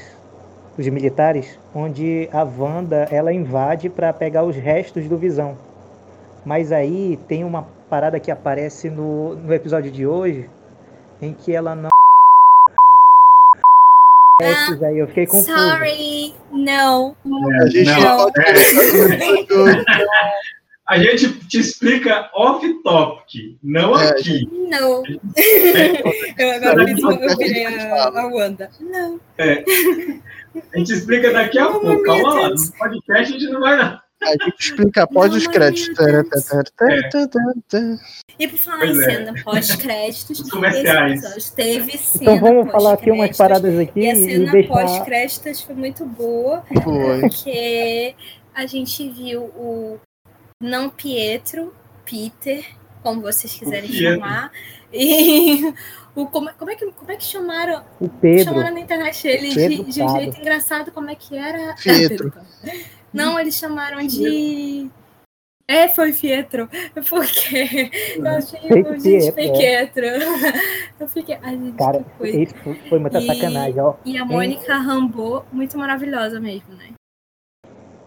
dos 0.77 0.87
militares, 0.87 1.59
onde 1.75 2.29
a 2.33 2.45
Wanda 2.45 3.09
ela 3.11 3.33
invade 3.33 3.89
para 3.89 4.13
pegar 4.13 4.45
os 4.45 4.55
restos 4.55 5.09
do 5.09 5.19
Visão. 5.19 5.59
Mas 6.45 6.71
aí 6.71 7.19
tem 7.27 7.43
uma 7.43 7.67
parada 7.91 8.21
que 8.21 8.31
aparece 8.31 8.89
no, 8.89 9.35
no 9.35 9.53
episódio 9.53 9.91
de 9.91 10.07
hoje, 10.07 10.49
em 11.21 11.35
que 11.35 11.55
ela 11.55 11.75
não. 11.75 11.89
Esses 14.41 14.81
aí, 14.83 14.99
eu 14.99 15.09
fiquei 15.09 15.27
confuso. 15.27 15.53
Sorry, 15.53 16.33
não. 16.53 17.17
A 17.61 17.67
gente 17.67 17.91
Não, 17.91 18.19
não 18.29 19.69
é. 19.69 19.85
A 20.89 20.97
gente 20.99 21.29
te 21.49 21.59
explica 21.59 22.31
off-topic, 22.35 23.59
não 23.63 23.99
É, 23.99 24.09
aqui. 24.11 24.49
Não. 24.71 25.03
eu 26.39 26.51
agora 26.55 26.87
fiz 26.87 27.03
uma- 27.05 27.13
eu 27.15 27.37
virei 27.37 27.67
a, 27.67 28.05
a 28.09 28.27
Wanda. 28.29 28.71
Não. 28.81 29.21
É. 29.37 29.65
A 30.73 30.79
gente 30.79 30.93
explica 30.95 31.31
daqui 31.33 31.59
a 31.59 31.67
pouco. 31.69 32.03
Calma 32.05 32.33
lá. 32.35 32.49
No 32.51 32.73
podcast 32.79 33.35
a 33.35 33.39
gente 33.39 33.53
não 33.53 33.61
vai, 33.61 33.77
não. 33.77 34.01
A 34.23 34.31
gente 34.45 34.57
explica 34.59 35.05
após 35.05 35.33
os 35.35 35.47
créditos. 35.47 35.89
E 38.39 38.49
por 38.49 38.59
falar 38.59 38.79
Pois 38.79 38.97
em 38.97 39.03
é. 39.03 39.05
cena 39.05 39.35
pós-créditos, 39.45 40.41
esse 40.41 40.51
comerciais. 40.51 41.23
episódio 41.25 41.53
teve 41.55 41.99
cena 41.99 42.23
Então 42.23 42.41
vamos 42.41 42.73
falar 42.73 42.95
aqui 42.95 43.11
umas 43.11 43.37
paradas 43.37 43.79
aqui 43.79 44.01
E 44.01 44.11
a 44.11 44.15
cena 44.17 44.53
deixar. 44.53 44.69
pós-créditos 44.73 45.61
foi 45.63 45.75
muito 45.75 46.05
boa, 46.05 46.65
Foi. 46.83 47.21
porque 47.21 48.15
a 48.55 48.67
gente 48.67 49.09
viu 49.11 49.43
o 49.43 49.99
não 50.61 50.91
Pietro, 50.91 51.73
Peter, 52.05 52.65
como 53.03 53.21
vocês 53.23 53.53
quiserem 53.55 53.91
chamar, 53.93 54.51
e 54.93 55.73
o, 56.15 56.27
como, 56.27 56.51
como, 56.55 56.71
é 56.71 56.75
que, 56.75 56.91
como 56.91 57.13
é 57.13 57.17
que 57.17 57.25
chamaram? 57.25 57.85
O 58.01 58.09
Pedro. 58.09 58.45
Chamaram 58.45 58.75
na 58.75 58.81
internet 58.81 59.29
ele 59.29 59.49
de, 59.51 59.55
Pedro 59.55 59.85
de 59.85 60.03
um 60.03 60.09
jeito 60.17 60.41
engraçado, 60.41 60.91
como 60.91 61.09
é 61.11 61.15
que 61.15 61.37
era? 61.37 61.75
Pietro. 61.75 62.33
Não, 63.13 63.39
eles 63.39 63.55
chamaram 63.55 64.07
de. 64.07 64.89
É, 65.67 65.87
foi 65.89 66.13
Pietro. 66.13 66.69
Porque 67.09 67.91
eu 68.17 68.27
achei 68.27 68.61
o 68.71 69.01
gente 69.01 69.33
Pietro, 69.33 69.35
Pietro. 69.59 70.07
Eu 70.99 71.09
fiquei. 71.09 71.39
Ai, 71.43 71.57
gente, 71.57 71.77
Cara, 71.77 71.99
que 72.03 72.11
coisa. 72.19 72.39
isso 72.41 72.55
foi- 72.65 72.75
foi 72.89 72.99
muita 72.99 73.19
E- 73.19 73.27
sacanagem, 73.27 73.81
ó. 73.81 73.95
E 74.05 74.17
a 74.17 74.23
Hein? 74.23 74.27
Mônica 74.29 74.75
Rambeau, 74.77 75.45
muito 75.53 75.77
maravilhosa 75.79 76.41
mesmo, 76.41 76.75
né? 76.75 76.89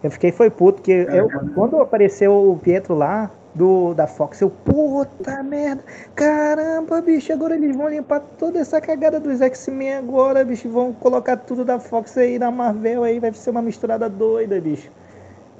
Eu 0.02 0.10
fiquei 0.10 0.32
foi 0.32 0.50
puto, 0.50 0.78
porque 0.78 0.90
eu, 0.90 1.28
quando 1.54 1.76
apareceu 1.80 2.32
o 2.50 2.58
Pietro 2.58 2.94
lá, 2.96 3.30
do, 3.54 3.92
da 3.94 4.06
Fox, 4.06 4.40
eu, 4.40 4.50
puta 4.50 5.42
merda, 5.42 5.82
caramba, 6.14 7.00
bicho, 7.00 7.32
agora 7.32 7.54
eles 7.54 7.76
vão 7.76 7.88
limpar 7.88 8.20
toda 8.38 8.58
essa 8.58 8.80
cagada 8.80 9.20
dos 9.20 9.40
X-Men 9.40 9.94
agora, 9.94 10.44
bicho, 10.44 10.68
vão 10.68 10.92
colocar 10.92 11.36
tudo 11.36 11.64
da 11.64 11.78
Fox 11.78 12.16
aí 12.16 12.38
na 12.38 12.50
Marvel 12.50 13.04
aí, 13.04 13.18
vai 13.18 13.32
ser 13.32 13.50
uma 13.50 13.62
misturada 13.62 14.08
doida, 14.08 14.60
bicho. 14.60 14.90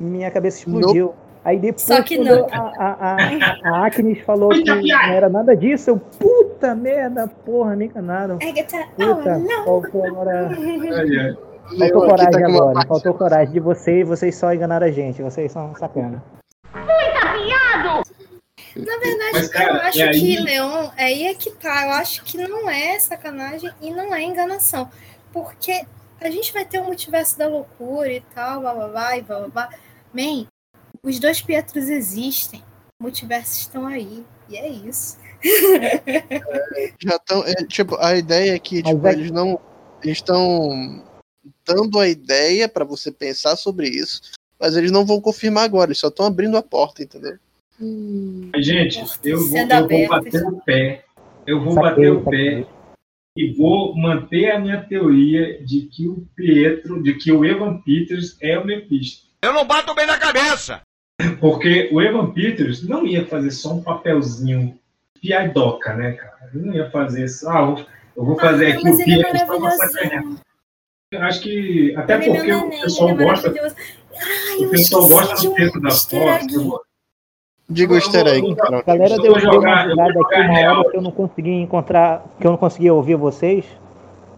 Minha 0.01 0.31
cabeça 0.31 0.59
explodiu. 0.59 1.15
Aí 1.45 1.59
depois, 1.59 1.83
Só 1.83 2.03
que 2.03 2.19
não. 2.19 2.47
a, 2.53 2.73
a, 2.79 3.17
a, 3.17 3.69
a 3.69 3.87
Agnes 3.87 4.21
falou 4.21 4.51
que 4.51 4.65
não 4.65 5.13
era 5.13 5.29
nada 5.29 5.57
disso, 5.57 5.91
eu, 5.91 5.99
puta 5.99 6.75
merda, 6.75 7.29
porra, 7.45 7.75
me 7.75 7.87
enganaram. 7.87 8.37
Agatha, 8.37 8.85
Puta, 8.97 9.39
não. 9.39 9.65
faltou 9.65 10.07
agora. 10.07 10.51
Faltou 11.79 12.07
coragem 12.07 12.33
tá 12.43 12.49
uma 12.49 12.59
agora, 12.59 12.87
faltou 12.87 13.15
coragem 13.15 13.55
de 13.55 13.61
vocês, 13.61 14.01
e 14.01 14.05
vocês 14.05 14.37
só 14.37 14.53
enganaram 14.53 14.87
a 14.87 14.91
gente, 14.91 15.23
vocês 15.23 15.51
são 15.51 15.75
sacana. 15.77 16.23
Na 18.77 18.97
verdade, 18.99 19.33
Mas, 19.33 19.49
cara, 19.49 19.73
eu 19.73 19.81
acho 19.83 20.03
aí- 20.03 20.21
que, 20.21 20.37
Leon, 20.41 20.91
aí 20.97 21.25
é 21.25 21.35
que 21.35 21.51
tá. 21.51 21.85
Eu 21.87 21.91
acho 21.93 22.25
que 22.25 22.37
não 22.39 22.69
é 22.71 22.99
sacanagem 22.99 23.71
e 23.81 23.91
não 23.91 24.15
é 24.15 24.23
enganação. 24.23 24.91
Porque 25.33 25.85
a 26.21 26.31
gente 26.31 26.53
vai 26.53 26.65
ter 26.65 26.81
o 26.81 26.85
multiverso 26.85 27.37
da 27.39 27.47
loucura 27.49 28.13
e 28.13 28.21
tal, 28.35 28.61
blá 28.61 28.75
blá 28.75 28.89
blá 28.89 29.17
e 29.19 29.23
blá 29.23 29.39
blá 29.41 29.49
blá. 29.49 29.71
Man, 30.15 30.47
os 31.03 31.19
dois 31.19 31.41
Pietros 31.43 31.89
existem. 31.89 32.63
Multiversos 33.01 33.59
estão 33.59 33.87
aí. 33.87 34.25
E 34.49 34.57
é 34.57 34.69
isso. 34.69 35.19
Já 37.03 37.17
estão. 37.17 37.45
tipo, 37.69 37.97
a 37.97 38.17
ideia 38.17 38.55
é 38.55 38.59
que 38.59 38.83
tipo, 38.83 39.07
é- 39.07 39.13
eles 39.13 39.31
não. 39.31 39.59
Eles 40.03 40.19
estão 40.19 41.05
dando 41.65 41.99
a 41.99 42.09
ideia 42.09 42.69
pra 42.69 42.85
você 42.85 43.11
pensar 43.13 43.57
sobre 43.57 43.89
isso, 43.89 44.21
mas 44.59 44.77
eles 44.77 44.91
não 44.91 45.05
vão 45.07 45.21
confirmar 45.21 45.65
agora, 45.65 45.89
eles 45.91 45.99
só 45.99 46.09
estão 46.09 46.27
abrindo 46.27 46.57
a 46.57 46.63
porta, 46.63 47.03
entendeu? 47.03 47.39
Mas, 48.55 48.67
Gente, 48.67 49.03
eu 49.25 49.39
vou, 49.39 49.59
eu 49.59 49.89
vou 49.89 50.09
bater 50.09 50.43
o 50.47 50.61
pé. 50.65 51.05
Eu 51.47 51.61
vou 51.61 51.73
Saquei, 51.75 51.91
bater 51.91 52.13
o 52.13 52.25
saquei. 52.25 52.65
pé 52.65 52.67
e 53.37 53.53
vou 53.55 53.97
manter 53.97 54.51
a 54.51 54.59
minha 54.61 54.83
teoria 54.83 55.63
de 55.65 55.83
que 55.83 56.07
o 56.07 56.27
Pietro, 56.37 57.03
de 57.03 57.15
que 57.15 57.33
o 57.33 57.45
Evan 57.45 57.79
Peters 57.81 58.37
é 58.41 58.59
o 58.59 58.65
Mephisto. 58.65 59.27
Eu 59.43 59.53
não 59.53 59.65
bato 59.67 59.95
bem 59.95 60.07
na 60.07 60.19
cabeça. 60.19 60.83
Porque 61.41 61.89
o 61.93 62.01
Evan 62.01 62.31
Peters 62.33 62.87
não 62.87 63.07
ia 63.07 63.25
fazer 63.27 63.51
só 63.51 63.75
um 63.75 63.83
papelzinho 63.83 64.79
piadoca, 65.21 65.95
né, 65.95 66.13
cara? 66.13 66.51
Ele 66.55 66.67
não 66.67 66.75
ia 66.75 66.91
fazer 66.91 67.25
isso. 67.25 67.49
Ah, 67.49 67.75
eu- 68.17 68.25
vou 68.25 68.39
fazer 68.39 68.67
Ah, 68.67 68.75
aqui 68.75 68.85
mas 68.85 68.99
o 68.99 69.01
é 69.01 69.05
Pietro 69.05 69.39
só 69.39 69.59
pra. 69.59 70.25
Eu 71.13 71.23
acho 71.23 71.41
que. 71.43 71.95
Até 71.97 72.15
é 72.15 72.19
porque 72.19 72.53
o 72.53 72.71
pessoal 72.71 73.11
é 73.11 73.15
gosta. 73.15 73.55
O 74.61 74.71
pessoal 74.71 75.09
gosta 75.09 75.49
do 75.49 75.55
Pietro 75.55 75.81
da 75.81 75.91
Fox. 75.91 76.47
Diga 77.69 77.95
o 77.95 77.97
easter 77.97 78.27
egg, 78.27 78.55
Carol. 78.57 78.83
Galera, 78.87 79.15
Eu 79.15 79.23
deu, 79.23 79.41
jogar- 79.41 79.87
uma 79.87 79.95
bugada 79.95 80.21
aqui 80.21 80.35
uma 80.41 80.53
real. 80.53 80.79
hora 80.81 80.91
que 80.91 80.97
eu 80.97 81.03
não 81.03 81.11
consegui 81.11 81.53
encontrar, 81.53 82.25
que 82.39 82.47
eu 82.47 82.51
não 82.51 82.59
conseguia 82.59 82.93
ouvir 82.93 83.15
vocês, 83.17 83.65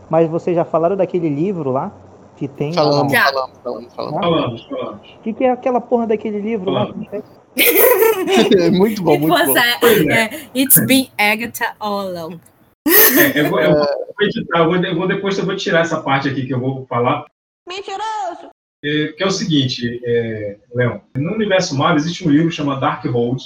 mas 0.09 0.28
vocês 0.30 0.55
já 0.55 0.64
falaram 0.64 0.96
daquele 0.96 1.28
livro 1.28 1.70
lá 1.72 1.90
que 2.36 2.46
tem. 2.46 2.70
lá 2.74 2.82
Falamos, 2.82 3.12
falamos, 3.12 3.59
falamos, 3.62 3.94
falamos. 3.94 4.20
Falamos, 4.20 4.64
falamos. 4.66 5.09
O 5.18 5.22
que, 5.22 5.32
que 5.32 5.44
é 5.44 5.51
aquela 5.51 5.80
porra 5.80 6.06
daquele 6.06 6.40
livro 6.40 6.70
lá? 6.70 6.86
Falamos. 6.86 7.09
muito 8.78 9.02
bom, 9.02 9.18
muito 9.18 9.44
bom. 9.46 9.55
é, 9.56 9.78
é. 9.82 10.24
é, 10.24 10.48
It's 10.55 10.84
been 10.86 11.09
Agatha 11.18 11.74
all 11.80 12.01
along. 12.01 12.38
É, 12.86 13.40
eu, 13.40 13.48
vou, 13.51 13.60
eu 13.60 13.72
vou 13.74 13.86
editar, 14.20 14.59
eu 14.59 14.64
vou, 14.66 14.76
eu 14.76 14.94
vou- 14.96 15.09
depois 15.09 15.38
eu 15.38 15.46
vou 15.46 15.56
tirar 15.56 15.80
essa 15.80 16.01
parte 16.02 16.28
aqui 16.28 16.46
que 16.46 16.52
eu 16.55 16.60
vou 16.60 16.84
falar. 16.86 17.24
Mentiroso! 17.66 18.51
É, 18.85 19.09
que 19.12 19.23
é 19.23 19.27
o 19.27 19.31
seguinte, 19.31 20.01
é, 20.05 20.59
Leon, 20.74 20.98
no 21.16 21.32
universo 21.32 21.74
Marvel 21.77 21.97
existe 21.97 22.27
um 22.27 22.31
livro 22.31 22.51
chamado 22.51 22.81
Darkhold. 22.81 23.43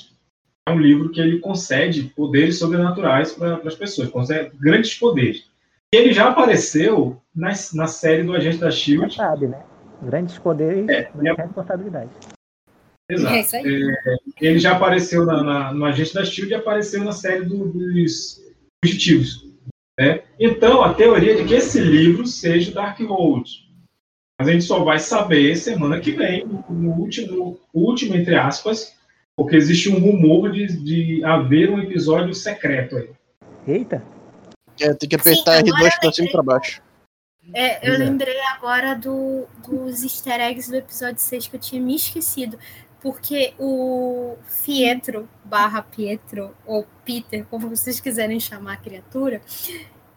É 0.69 0.73
um 0.73 0.79
livro 0.79 1.11
que 1.11 1.21
ele 1.21 1.39
concede 1.39 2.03
poderes 2.17 2.59
sobrenaturais 2.59 3.33
para 3.33 3.57
as 3.65 3.75
pessoas, 3.77 4.09
concede 4.11 4.51
grandes 4.59 4.95
poderes. 4.95 5.45
E 5.95 5.97
ele 5.97 6.13
já 6.13 6.29
apareceu 6.29 7.21
na, 7.35 7.51
na 7.73 7.87
série 7.87 8.23
do 8.25 8.35
Agente 8.35 8.59
da 8.59 8.69
Já 8.69 8.77
Shield. 8.77 9.15
sabe, 9.15 9.47
né? 9.47 9.63
Grandes 10.03 10.37
poderes, 10.39 10.89
É, 10.89 11.11
grandes 11.15 11.45
responsabilidades. 11.45 12.11
Exato. 13.11 13.35
É 13.35 13.41
isso 13.41 13.57
aí. 13.57 13.91
É, 14.07 14.17
ele 14.41 14.59
já 14.59 14.73
apareceu 14.77 15.25
na, 15.25 15.43
na- 15.43 15.73
no 15.73 15.85
Agente 15.87 16.13
da 16.15 16.25
Shield 16.25 16.53
e 16.53 16.57
apareceu 16.57 17.03
na 17.05 17.13
série 17.13 17.45
do- 17.45 17.69
dos 17.73 18.43
Fugitivos. 18.85 19.47
Né? 19.99 20.23
Então, 20.39 20.83
a 20.83 20.93
teoria 20.95 21.33
é 21.33 21.37
de 21.37 21.45
que 21.45 21.55
esse 21.55 21.81
livro 21.81 22.27
seja 22.27 22.71
o 22.71 22.75
Darkhold. 22.75 23.68
Mas 24.39 24.49
a 24.49 24.53
gente 24.53 24.65
só 24.65 24.85
vai 24.85 25.01
saber 25.01 25.57
semana 25.57 26.01
que 26.01 26.13
vem, 26.13 26.47
no, 26.47 26.93
último, 26.93 27.59
último, 27.75 28.15
entre 28.15 28.37
aspas, 28.37 28.97
porque 29.37 29.57
existe 29.57 29.89
um 29.89 29.99
rumor 29.99 30.53
de, 30.53 30.67
de 30.67 31.25
haver 31.25 31.71
um 31.71 31.81
episódio 31.81 32.33
secreto 32.33 32.97
aí. 32.97 33.11
Eita! 33.67 34.03
É, 34.81 34.95
tem 34.95 35.09
que 35.09 35.17
apertar 35.17 35.57
Sim, 35.57 35.73
agora 35.73 35.91
R2 35.91 36.01
pra 36.01 36.13
cima 36.13 36.29
e 36.29 36.31
pra 36.31 36.43
baixo. 36.43 36.83
É, 37.53 37.89
eu 37.89 37.95
é. 37.95 37.99
lembrei 37.99 38.39
agora 38.55 38.95
do, 38.95 39.47
dos 39.67 40.05
easter 40.05 40.41
eggs 40.41 40.71
do 40.71 40.77
episódio 40.77 41.21
6 41.21 41.49
que 41.49 41.57
eu 41.57 41.61
tinha 41.61 41.83
me 41.83 41.97
esquecido. 41.97 42.59
Porque 43.01 43.55
o 43.59 44.37
Pietro, 44.65 45.29
barra 45.45 45.83
Pietro, 45.83 46.55
ou 46.67 46.87
Peter, 47.05 47.45
como 47.49 47.69
vocês 47.69 48.01
quiserem 48.01 48.41
chamar 48.41 48.73
a 48.73 48.77
criatura, 48.77 49.41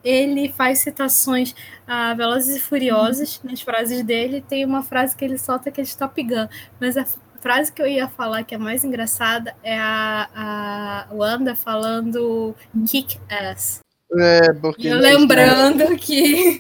ele 0.04 0.50
faz 0.50 0.80
citações 0.80 1.54
a 1.88 2.14
Velozes 2.14 2.56
e 2.56 2.60
Furiosos 2.60 3.40
nas 3.44 3.62
frases 3.62 4.04
dele. 4.04 4.44
Tem 4.48 4.66
uma 4.66 4.84
frase 4.84 5.16
que 5.16 5.24
ele 5.24 5.38
solta 5.38 5.72
que 5.72 5.82
é 5.82 5.84
de 5.84 5.96
Top 5.96 6.22
Gun. 6.22 6.48
Mas 6.80 6.98
a 6.98 7.06
frase 7.40 7.72
que 7.72 7.82
eu 7.82 7.88
ia 7.88 8.08
falar 8.08 8.44
que 8.44 8.56
é 8.56 8.58
mais 8.58 8.84
engraçada 8.84 9.56
é 9.64 9.78
a, 9.78 11.08
a 11.10 11.14
Wanda 11.14 11.56
falando 11.56 12.56
kick 12.88 13.20
ass. 13.30 13.80
É, 14.14 14.54
porque. 14.54 14.88
Eu 14.88 14.98
lembrando 14.98 15.96
que, 15.98 16.60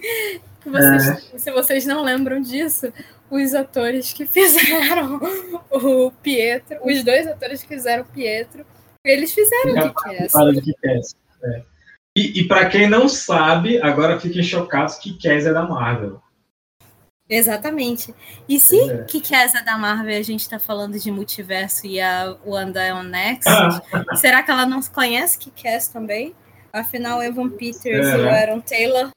que 0.62 0.70
vocês, 0.70 1.32
se 1.38 1.52
vocês 1.52 1.86
não 1.86 2.04
lembram 2.04 2.42
disso, 2.42 2.92
os 3.30 3.54
atores 3.54 4.14
que 4.14 4.26
fizeram 4.28 5.20
o 5.70 6.12
Pietro, 6.12 6.80
os 6.84 7.04
dois 7.04 7.28
atores 7.28 7.62
que 7.62 7.68
fizeram 7.68 8.04
o 8.04 8.08
Pietro, 8.08 8.66
eles 9.04 9.34
fizeram 9.34 9.74
o 9.74 9.78
é 9.78 10.52
de 10.52 10.62
Kick-Ass. 10.62 11.16
É. 11.44 11.70
E, 12.18 12.42
e 12.42 12.48
para 12.48 12.68
quem 12.68 12.90
não 12.90 13.08
sabe, 13.08 13.82
agora 13.82 14.20
fiquem 14.20 14.44
chocados 14.44 14.96
que 14.96 15.14
Cass 15.14 15.46
é 15.46 15.54
da 15.54 15.64
Marvel. 15.64 16.22
Exatamente. 17.30 18.14
E 18.48 18.60
se 18.60 18.78
é. 18.78 19.04
que 19.06 19.22
é 19.34 19.64
da 19.64 19.78
Marvel 19.78 20.18
a 20.18 20.22
gente 20.22 20.50
tá 20.50 20.60
falando 20.60 21.00
de 21.00 21.10
multiverso 21.10 21.88
e 21.88 22.02
a 22.02 22.36
Wanda 22.46 22.84
é 22.84 22.94
um 22.94 23.04
Nexus, 23.04 23.82
será 24.20 24.44
que 24.44 24.52
ela 24.52 24.66
não 24.66 24.82
conhece 24.82 25.40
que 25.40 25.50
também? 25.94 26.36
Afinal, 26.74 27.24
Evan 27.24 27.50
Peters 27.50 28.08
É, 28.08 28.12
e 28.12 28.20
o 28.20 28.24
né? 28.24 28.42
Aaron 28.42 28.60
Taylor 28.60 29.10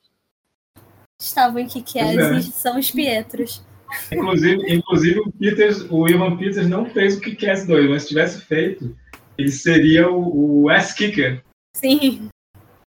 estavam 1.20 1.58
em 1.58 1.66
que 1.66 1.98
é. 1.98 2.38
e 2.38 2.42
são 2.42 2.78
os 2.78 2.90
Pietros. 2.90 3.64
Inclusive, 4.12 4.72
inclusive 4.72 5.20
o, 5.20 5.32
Peters, 5.32 5.86
o 5.90 6.08
Ivan 6.08 6.36
Peters 6.36 6.68
não 6.68 6.86
fez 6.86 7.16
o 7.16 7.20
Kick-Ass 7.20 7.66
2, 7.66 7.90
mas 7.90 8.02
se 8.02 8.08
tivesse 8.08 8.40
feito, 8.40 8.96
ele 9.36 9.50
seria 9.50 10.08
o, 10.08 10.62
o 10.62 10.70
Ass 10.70 10.92
Kicker. 10.92 11.42
Sim. 11.76 12.28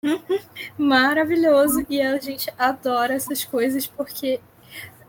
Maravilhoso. 0.78 1.86
E 1.90 2.02
a 2.02 2.18
gente 2.20 2.52
adora 2.58 3.14
essas 3.14 3.44
coisas 3.46 3.88
porque 3.88 4.40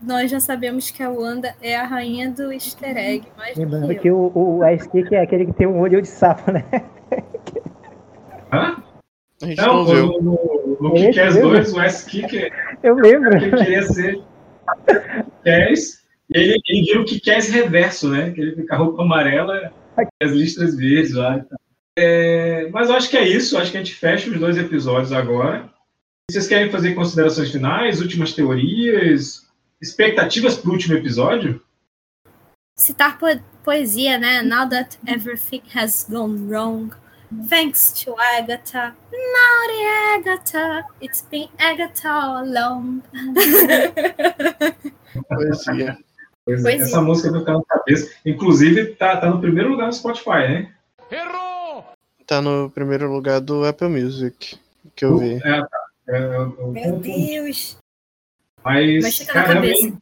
nós 0.00 0.30
já 0.30 0.38
sabemos 0.40 0.90
que 0.90 1.02
a 1.02 1.10
Wanda 1.10 1.54
é 1.60 1.76
a 1.76 1.84
rainha 1.86 2.30
do 2.30 2.52
easter 2.52 2.96
egg. 2.96 3.26
Lembrando 3.56 3.88
que 3.88 3.94
que 3.96 4.10
o, 4.10 4.30
o 4.34 4.68
Ice 4.68 4.88
Kick 4.88 5.14
é 5.14 5.22
aquele 5.22 5.46
que 5.46 5.52
tem 5.52 5.66
um 5.66 5.80
olho 5.80 6.00
de 6.02 6.08
sapo, 6.08 6.50
né? 6.52 6.64
Hã? 8.52 8.82
A 9.42 9.46
gente 9.46 9.58
Não, 9.58 9.74
não 9.78 9.84
viu. 9.86 10.06
no, 10.06 10.20
no, 10.22 10.76
no 10.80 10.96
É 10.96 11.06
Kick-Ass 11.08 11.34
mesmo? 11.34 11.50
2, 11.50 11.72
o 11.72 11.80
Ass 11.80 12.04
Kicker 12.04 12.52
Eu 12.82 12.94
lembro. 12.94 13.36
ele 13.36 13.50
queria 13.56 13.82
ser 13.82 14.22
Cass 15.44 16.04
E 16.30 16.38
ele, 16.38 16.60
ele 16.66 16.82
vira 16.86 17.00
o 17.00 17.04
que 17.04 17.20
quer 17.20 17.38
esse 17.38 17.50
reverso, 17.52 18.08
né? 18.10 18.30
Que 18.30 18.40
ele 18.40 18.56
fica 18.56 18.74
a 18.74 18.78
roupa 18.78 19.02
amarela 19.02 19.72
e 19.98 20.24
as 20.24 20.30
listras 20.32 20.76
verdes 20.76 21.12
lá. 21.14 21.38
e 21.38 21.42
tal. 21.42 21.58
É, 21.96 22.68
mas 22.72 22.88
eu 22.88 22.96
acho 22.96 23.08
que 23.08 23.16
é 23.16 23.26
isso. 23.26 23.56
Acho 23.56 23.70
que 23.70 23.76
a 23.76 23.82
gente 23.82 23.94
fecha 23.94 24.30
os 24.30 24.38
dois 24.38 24.56
episódios 24.56 25.12
agora. 25.12 25.72
Vocês 26.30 26.46
querem 26.46 26.70
fazer 26.70 26.94
considerações 26.94 27.50
finais, 27.50 28.00
últimas 28.00 28.32
teorias, 28.32 29.46
expectativas 29.80 30.56
para 30.56 30.70
o 30.70 30.72
último 30.72 30.94
episódio? 30.94 31.60
Citar 32.76 33.18
po 33.18 33.26
poesia, 33.62 34.18
né? 34.18 34.42
Now 34.42 34.68
that 34.68 34.98
everything 35.06 35.62
has 35.74 36.04
gone 36.08 36.48
wrong, 36.48 36.90
thanks 37.48 37.92
to 38.02 38.14
Agatha, 38.18 38.96
naughty 39.12 39.84
Agatha, 40.14 40.84
it's 41.00 41.22
been 41.30 41.48
Agatha 41.58 42.08
all 42.08 42.38
along. 42.38 43.02
Poesia. 45.28 45.98
Pois 46.44 46.60
é, 46.60 46.62
Poesia. 46.62 46.84
essa 46.84 47.00
música 47.00 47.38
ficar 47.38 47.52
na 47.52 47.64
cabeça. 47.64 48.12
Inclusive, 48.26 48.86
tá, 48.96 49.16
tá 49.18 49.30
no 49.30 49.40
primeiro 49.40 49.70
lugar 49.70 49.86
no 49.86 49.92
Spotify, 49.92 50.48
né? 50.48 50.74
Tá 52.26 52.40
no 52.40 52.70
primeiro 52.70 53.10
lugar 53.12 53.40
do 53.40 53.64
Apple 53.66 53.88
Music, 53.88 54.58
que 54.96 55.04
eu 55.04 55.18
vi. 55.18 55.34
É, 55.36 55.60
tá. 55.60 55.84
É, 56.08 56.16
é, 56.16 56.18
é, 56.18 56.66
Meu 56.88 56.98
Deus. 56.98 57.76
Mas, 58.64 59.02
Mas 59.02 59.18
fica 59.18 59.34
na 59.34 59.42
caramba, 59.42 59.60
cabeça. 59.66 59.86
hein? 59.86 59.98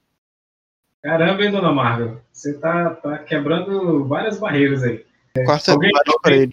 Caramba, 1.03 1.43
hein, 1.45 1.51
dona 1.51 1.73
Marvel? 1.73 2.21
Você 2.33 2.55
tá, 2.59 2.91
tá 2.91 3.19
quebrando 3.19 4.05
várias 4.07 4.39
barreiras 4.39 4.85
aí. 4.85 5.05
Quarta 5.45 5.73
Alguém- 5.73 5.91
parte 5.91 6.13
pra 6.23 6.37
ele. 6.37 6.53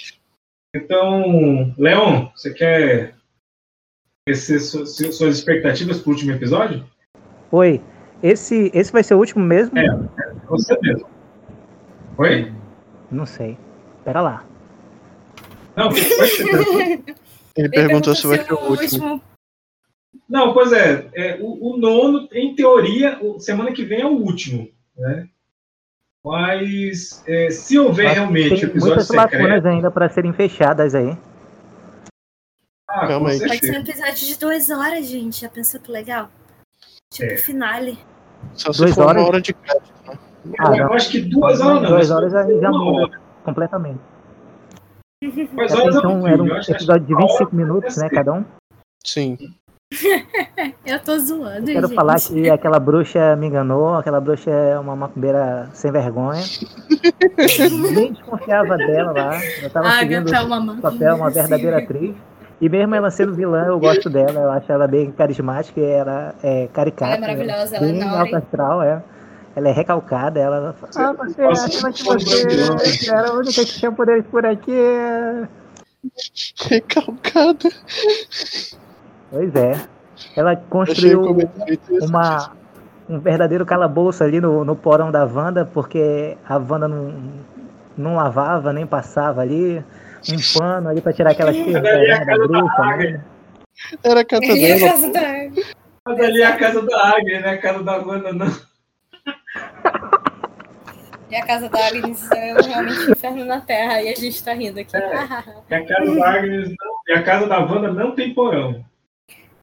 Então, 0.76 1.74
Leon, 1.78 2.30
você 2.36 2.54
quer 2.54 3.16
su- 4.36 4.86
suas 4.86 5.38
expectativas 5.38 6.00
pro 6.02 6.12
último 6.12 6.32
episódio? 6.32 6.84
Oi, 7.52 7.82
esse, 8.24 8.72
esse 8.74 8.92
vai 8.92 9.04
ser 9.04 9.14
o 9.16 9.18
último 9.20 9.44
mesmo? 9.44 9.78
É, 9.78 9.88
você 10.48 10.78
mesmo. 10.82 11.08
Oi? 12.18 12.52
Não 13.12 13.26
sei. 13.26 13.58
Pera 14.04 14.22
lá. 14.22 14.46
Não, 15.76 15.90
perguntou? 15.90 17.16
Ele 17.56 17.70
perguntou 17.70 18.16
se 18.16 18.28
vai 18.28 18.44
ser 18.44 18.54
o 18.54 18.70
último. 18.70 19.22
Não, 20.28 20.54
pois 20.54 20.72
é, 20.72 21.10
é, 21.16 21.38
o, 21.42 21.74
o 21.74 21.78
nono, 21.78 22.28
em 22.32 22.54
teoria, 22.56 23.18
o- 23.22 23.40
semana 23.40 23.72
que 23.72 23.84
vem 23.84 24.02
é 24.02 24.06
o 24.06 24.12
último, 24.12 24.70
né? 24.98 25.28
Mas 26.24 27.24
é, 27.28 27.50
se 27.50 27.80
houver 27.80 28.06
Mas 28.08 28.14
realmente 28.16 28.50
Tem 28.50 28.64
episódio 28.70 28.96
muitas 28.96 29.10
lacunas 29.10 29.42
secreto, 29.46 29.68
ainda 29.68 29.90
para 29.92 30.10
serem 30.10 30.34
fechadas 30.34 30.94
aí. 30.94 31.18
ah, 32.90 33.08
Calma 33.08 33.30
aí. 33.32 33.40
Pode 33.40 33.66
ser 33.66 33.72
um 33.78 33.82
episódio 33.82 34.28
de 34.28 34.38
duas 34.40 34.70
horas, 34.70 35.08
gente. 35.08 35.42
Já 35.42 35.50
pensou 35.50 35.80
que 35.80 35.92
legal? 35.92 36.30
Tipo, 37.12 37.34
É. 37.34 37.38
finale. 37.38 37.98
Só 38.54 38.72
se 38.72 38.80
Duas 38.80 38.94
for 38.96 39.06
horas? 39.08 39.22
uma 39.22 39.28
hora 39.30 39.42
de 39.42 39.54
crédito. 39.54 39.94
Ah, 40.60 40.78
eu 40.78 40.86
não. 40.86 40.94
acho 40.94 41.10
que 41.10 41.20
duas 41.22 41.60
horas 41.62 41.82
não. 41.82 41.90
Duas 41.90 42.12
horas 42.12 42.32
já 42.32 42.42
uma 42.70 42.72
muda 42.92 43.02
hora. 43.04 43.22
completamente. 43.44 44.00
Até 45.22 45.74
horas 45.74 45.96
eu 45.96 46.00
então 46.00 46.28
era 46.28 46.42
um 46.42 46.48
eu 46.48 46.56
episódio 46.56 47.06
de 47.06 47.14
uma 47.14 47.24
hora 47.26 47.32
25 47.34 47.56
minutos, 47.56 47.98
né, 47.98 48.10
cada 48.10 48.34
um. 48.34 48.46
Sim. 49.04 49.38
Eu 50.86 51.00
tô 51.00 51.18
zoando, 51.20 51.66
Quero 51.66 51.88
gente. 51.88 51.96
falar 51.96 52.20
que 52.20 52.50
aquela 52.50 52.80
bruxa 52.80 53.36
me 53.36 53.48
enganou, 53.48 53.96
aquela 53.96 54.22
bruxa 54.22 54.50
é 54.52 54.80
uma 54.80 54.96
macumbeira 54.96 55.68
sem 55.74 55.92
vergonha. 55.92 56.42
Nem 57.94 58.14
desconfiava 58.14 58.78
dela 58.78 59.12
lá. 59.12 59.40
Eu 59.62 59.70
tava 59.72 59.88
Ah, 59.88 60.00
seguindo 60.00 60.34
é 60.34 60.42
uma 60.42 60.74
o 60.74 60.78
papel, 60.82 61.16
uma 61.16 61.30
verdadeira 61.32 61.80
atriz. 61.80 62.16
E 62.62 62.70
mesmo 62.70 62.94
ela 62.94 63.10
sendo 63.10 63.34
vilã, 63.34 63.66
eu 63.66 63.80
gosto 63.80 64.10
dela, 64.10 64.40
eu 64.40 64.52
acho 64.52 64.72
ela 64.72 64.88
bem 64.88 65.12
carismática, 65.12 65.80
e 65.80 65.84
ela 65.84 66.36
é 66.44 66.68
caricata. 66.68 67.16
Ela 67.16 67.16
é 67.16 67.22
maravilhosa, 67.22 67.78
ela 67.78 67.88
é 67.88 67.92
bem 67.92 68.04
alto 68.04 68.36
astral, 68.36 68.84
é. 68.84 69.02
Ela 69.56 69.70
é 69.70 69.72
recalcada, 69.72 70.40
ela 70.40 70.74
fala, 70.74 71.10
ah, 71.10 71.14
você 71.14 71.42
acha 71.42 71.92
que 71.92 72.04
você 72.04 73.10
era 73.12 73.30
a 73.30 73.34
única 73.34 73.66
que 73.66 73.66
tinha 73.66 73.92
poderes 73.92 74.26
por 74.28 74.46
aqui. 74.46 74.72
Recalcada. 76.70 77.70
Pois 79.32 79.56
é. 79.56 79.76
Ela 80.36 80.56
construiu 80.56 81.32
interessante. 81.32 82.06
uma, 82.06 82.52
um 83.10 83.20
verdadeiro 83.20 83.66
calabouço 83.66 84.24
ali 84.24 84.40
no, 84.40 84.64
no 84.64 84.76
porão 84.76 85.12
da 85.12 85.26
Wanda, 85.26 85.66
porque 85.66 86.38
a 86.48 86.58
Wanda 86.58 86.88
não, 86.88 87.14
não 87.98 88.16
lavava, 88.16 88.72
nem 88.74 88.86
passava 88.86 89.42
ali. 89.42 89.84
Um 90.30 90.60
pano 90.60 90.90
ali 90.90 91.02
pra 91.02 91.14
tirar 91.14 91.32
aquela 91.32 91.54
cheira 91.54 91.82
Mas 91.82 91.92
ali 91.94 92.08
é 92.08 92.14
a 92.14 92.20
né, 92.20 92.26
da 92.26 92.26
casa 92.26 92.48
da 92.48 92.48
bruxa. 92.48 92.82
águia. 92.84 93.12
né? 93.12 93.24
Era 94.04 94.20
a 94.20 94.26
casa 94.26 94.46
a 94.46 94.56
dela. 94.56 94.80
casa 94.90 95.12
da 95.14 95.20
água. 95.22 95.64
Mas 96.06 96.20
ali 96.20 96.42
é 96.42 96.46
a 96.46 96.58
casa 96.58 96.82
da 96.82 97.08
águia, 97.10 97.40
né? 97.40 97.50
A 97.52 97.58
casa 97.58 97.84
da 97.84 97.98
Wanda, 97.98 98.34
não. 98.34 98.69
E 101.30 101.36
a 101.36 101.46
casa 101.46 101.70
da 101.70 101.88
Agnes 101.88 102.32
é 102.32 102.54
realmente 102.60 103.00
um 103.08 103.12
inferno 103.12 103.46
na 103.46 103.62
Terra. 103.62 104.02
E 104.02 104.10
a 104.10 104.16
gente 104.16 104.44
tá 104.44 104.54
rindo 104.54 104.80
aqui. 104.80 104.98
E 104.98 105.74
a 105.76 105.86
casa 105.86 106.16
da 106.16 106.30
Agnes 106.30 106.70
não. 106.70 107.00
E 107.08 107.12
a 107.14 107.24
casa 107.24 107.46
da 107.48 107.60
Wanda 107.60 107.92
não 107.94 108.16
tem 108.16 108.34
porão. 108.34 108.84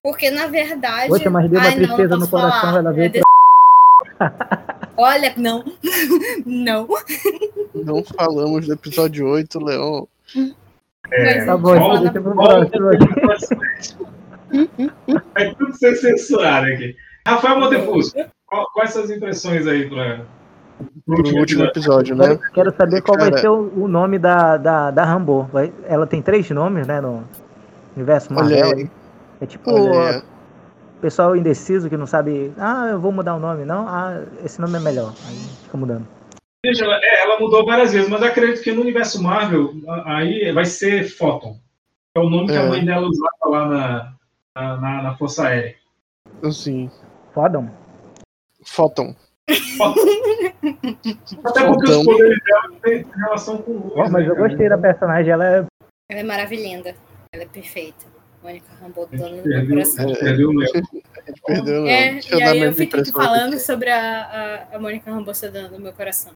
Porque, 0.02 0.31
na 0.31 0.47
verdade... 0.47 1.09
Poxa, 1.09 1.28
mas 1.28 1.51
deu 1.51 1.59
uma 1.59 1.66
Ai, 1.68 1.74
não, 1.74 1.78
tristeza 1.85 2.09
não 2.10 2.18
no 2.20 2.28
coração, 2.28 2.60
falar. 2.60 2.78
ela 2.78 2.93
veio 2.93 3.06
É 3.06 3.09
de- 3.09 3.23
Olha, 4.97 5.35
não. 5.36 5.64
não. 6.47 6.86
Não 7.74 8.05
falamos 8.05 8.66
do 8.68 8.73
episódio 8.74 9.27
8, 9.28 9.59
Leon. 9.64 10.05
É, 11.10 11.44
Tá 11.44 11.56
bom, 11.56 11.77
Volta- 11.77 12.10
deixa 12.10 12.20
pro 12.70 12.90
aqui. 12.90 13.09
Vai 15.35 15.55
tudo 15.56 15.74
ser 15.77 15.97
censurado 15.97 16.66
aqui. 16.66 16.97
Rafael 17.27 17.59
Montefusco, 17.59 18.20
quais 18.74 18.93
suas 18.93 19.10
impressões 19.10 19.66
aí 19.66 19.89
para 19.89 20.20
Pro 21.06 21.16
último 21.39 21.64
episódio, 21.64 22.14
né? 22.14 22.36
Quero, 22.36 22.52
quero 22.52 22.77
saber 22.77 23.01
qual 23.02 23.18
vai 23.18 23.31
Cara- 23.31 23.40
ser 23.40 23.48
o, 23.48 23.85
o 23.85 23.89
nome 23.89 24.18
da, 24.18 24.56
da, 24.59 24.90
da 24.90 25.05
Rambo. 25.05 25.44
Vai- 25.52 25.73
ela 25.85 26.06
tem 26.06 26.20
três 26.20 26.51
nomes, 26.51 26.86
né, 26.86 27.01
no 27.01 27.24
universo 27.97 28.32
Marvel. 28.32 28.64
aí. 28.77 28.90
É 29.40 29.47
tipo 29.47 29.70
o 29.70 31.01
pessoal 31.01 31.35
indeciso 31.36 31.89
que 31.89 31.97
não 31.97 32.06
sabe, 32.06 32.52
ah, 32.59 32.89
eu 32.90 33.01
vou 33.01 33.12
mudar 33.12 33.35
o 33.35 33.39
nome, 33.39 33.64
não, 33.64 33.86
ah, 33.89 34.23
esse 34.44 34.60
nome 34.60 34.77
é 34.77 34.81
melhor. 34.81 35.12
Aí 35.28 35.36
fica 35.64 35.77
mudando. 35.77 36.06
Veja, 36.64 36.85
ela, 36.85 36.98
é, 37.02 37.23
ela 37.23 37.39
mudou 37.40 37.64
várias 37.64 37.93
vezes, 37.93 38.09
mas 38.09 38.23
acredito 38.23 38.62
que 38.62 38.73
no 38.73 38.81
universo 38.82 39.23
Marvel, 39.23 39.73
aí 40.05 40.51
vai 40.52 40.64
ser 40.64 41.05
Photon. 41.09 41.56
É 42.16 42.20
o 42.20 42.28
nome 42.28 42.47
que 42.48 42.56
a 42.56 42.62
É. 42.62 42.68
mãe 42.68 42.85
dela 42.85 43.06
usava 43.06 43.28
lá 43.44 43.66
na, 43.68 44.77
na, 44.81 45.02
na- 45.02 45.16
Força 45.16 45.48
Aérea. 45.48 45.74
Assim. 46.43 46.90
Fodam. 47.32 47.70
Photon. 48.66 49.14
Até 51.44 51.64
porque 51.66 51.90
os 51.90 52.05
poderes 52.05 52.38
dela 52.44 52.70
têm 52.82 53.06
relação 53.16 53.59
com 53.59 53.72
luz. 53.72 53.93
Ó, 53.94 54.10
mas 54.10 54.26
né, 54.26 54.30
eu 54.30 54.36
gostei 54.36 54.68
da 54.68 54.76
personagem, 54.76 55.32
ela 55.32 55.47
é 55.47 55.64
Ela 56.10 56.20
é 56.20 56.22
maravilhosa. 56.22 56.94
Ela 57.32 57.44
é 57.44 57.47
perfeita. 57.47 58.05
Mônica 58.43 58.66
Rambeau 58.80 59.06
dona 59.06 59.43
do 59.43 59.48
meu 59.48 59.66
coração. 59.66 60.14
perdeu 60.14 60.51
o 60.51 60.60
gente 60.62 61.43
perdeu, 61.44 61.82
Leon. 61.82 61.86
É, 61.86 62.20
e 62.20 62.43
aí 62.43 62.60
eu 62.60 62.72
fico 62.72 63.05
falando 63.12 63.55
aqui. 63.55 63.62
sobre 63.62 63.90
a, 63.90 64.68
a, 64.70 64.76
a 64.76 64.78
Mônica 64.78 65.10
Rambeau 65.10 65.34
ser 65.34 65.51
dona 65.51 65.68
do 65.68 65.80
meu 65.80 65.93
coração. 65.93 66.32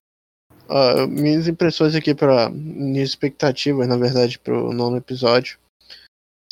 Ó, 0.69 1.07
minhas 1.07 1.48
impressões 1.48 1.94
aqui 1.94 2.15
para 2.15 2.48
minhas 2.51 3.11
expectativas, 3.11 3.89
na 3.89 3.97
verdade, 3.97 4.39
pro 4.39 4.73
nono 4.73 4.97
episódio 4.97 5.59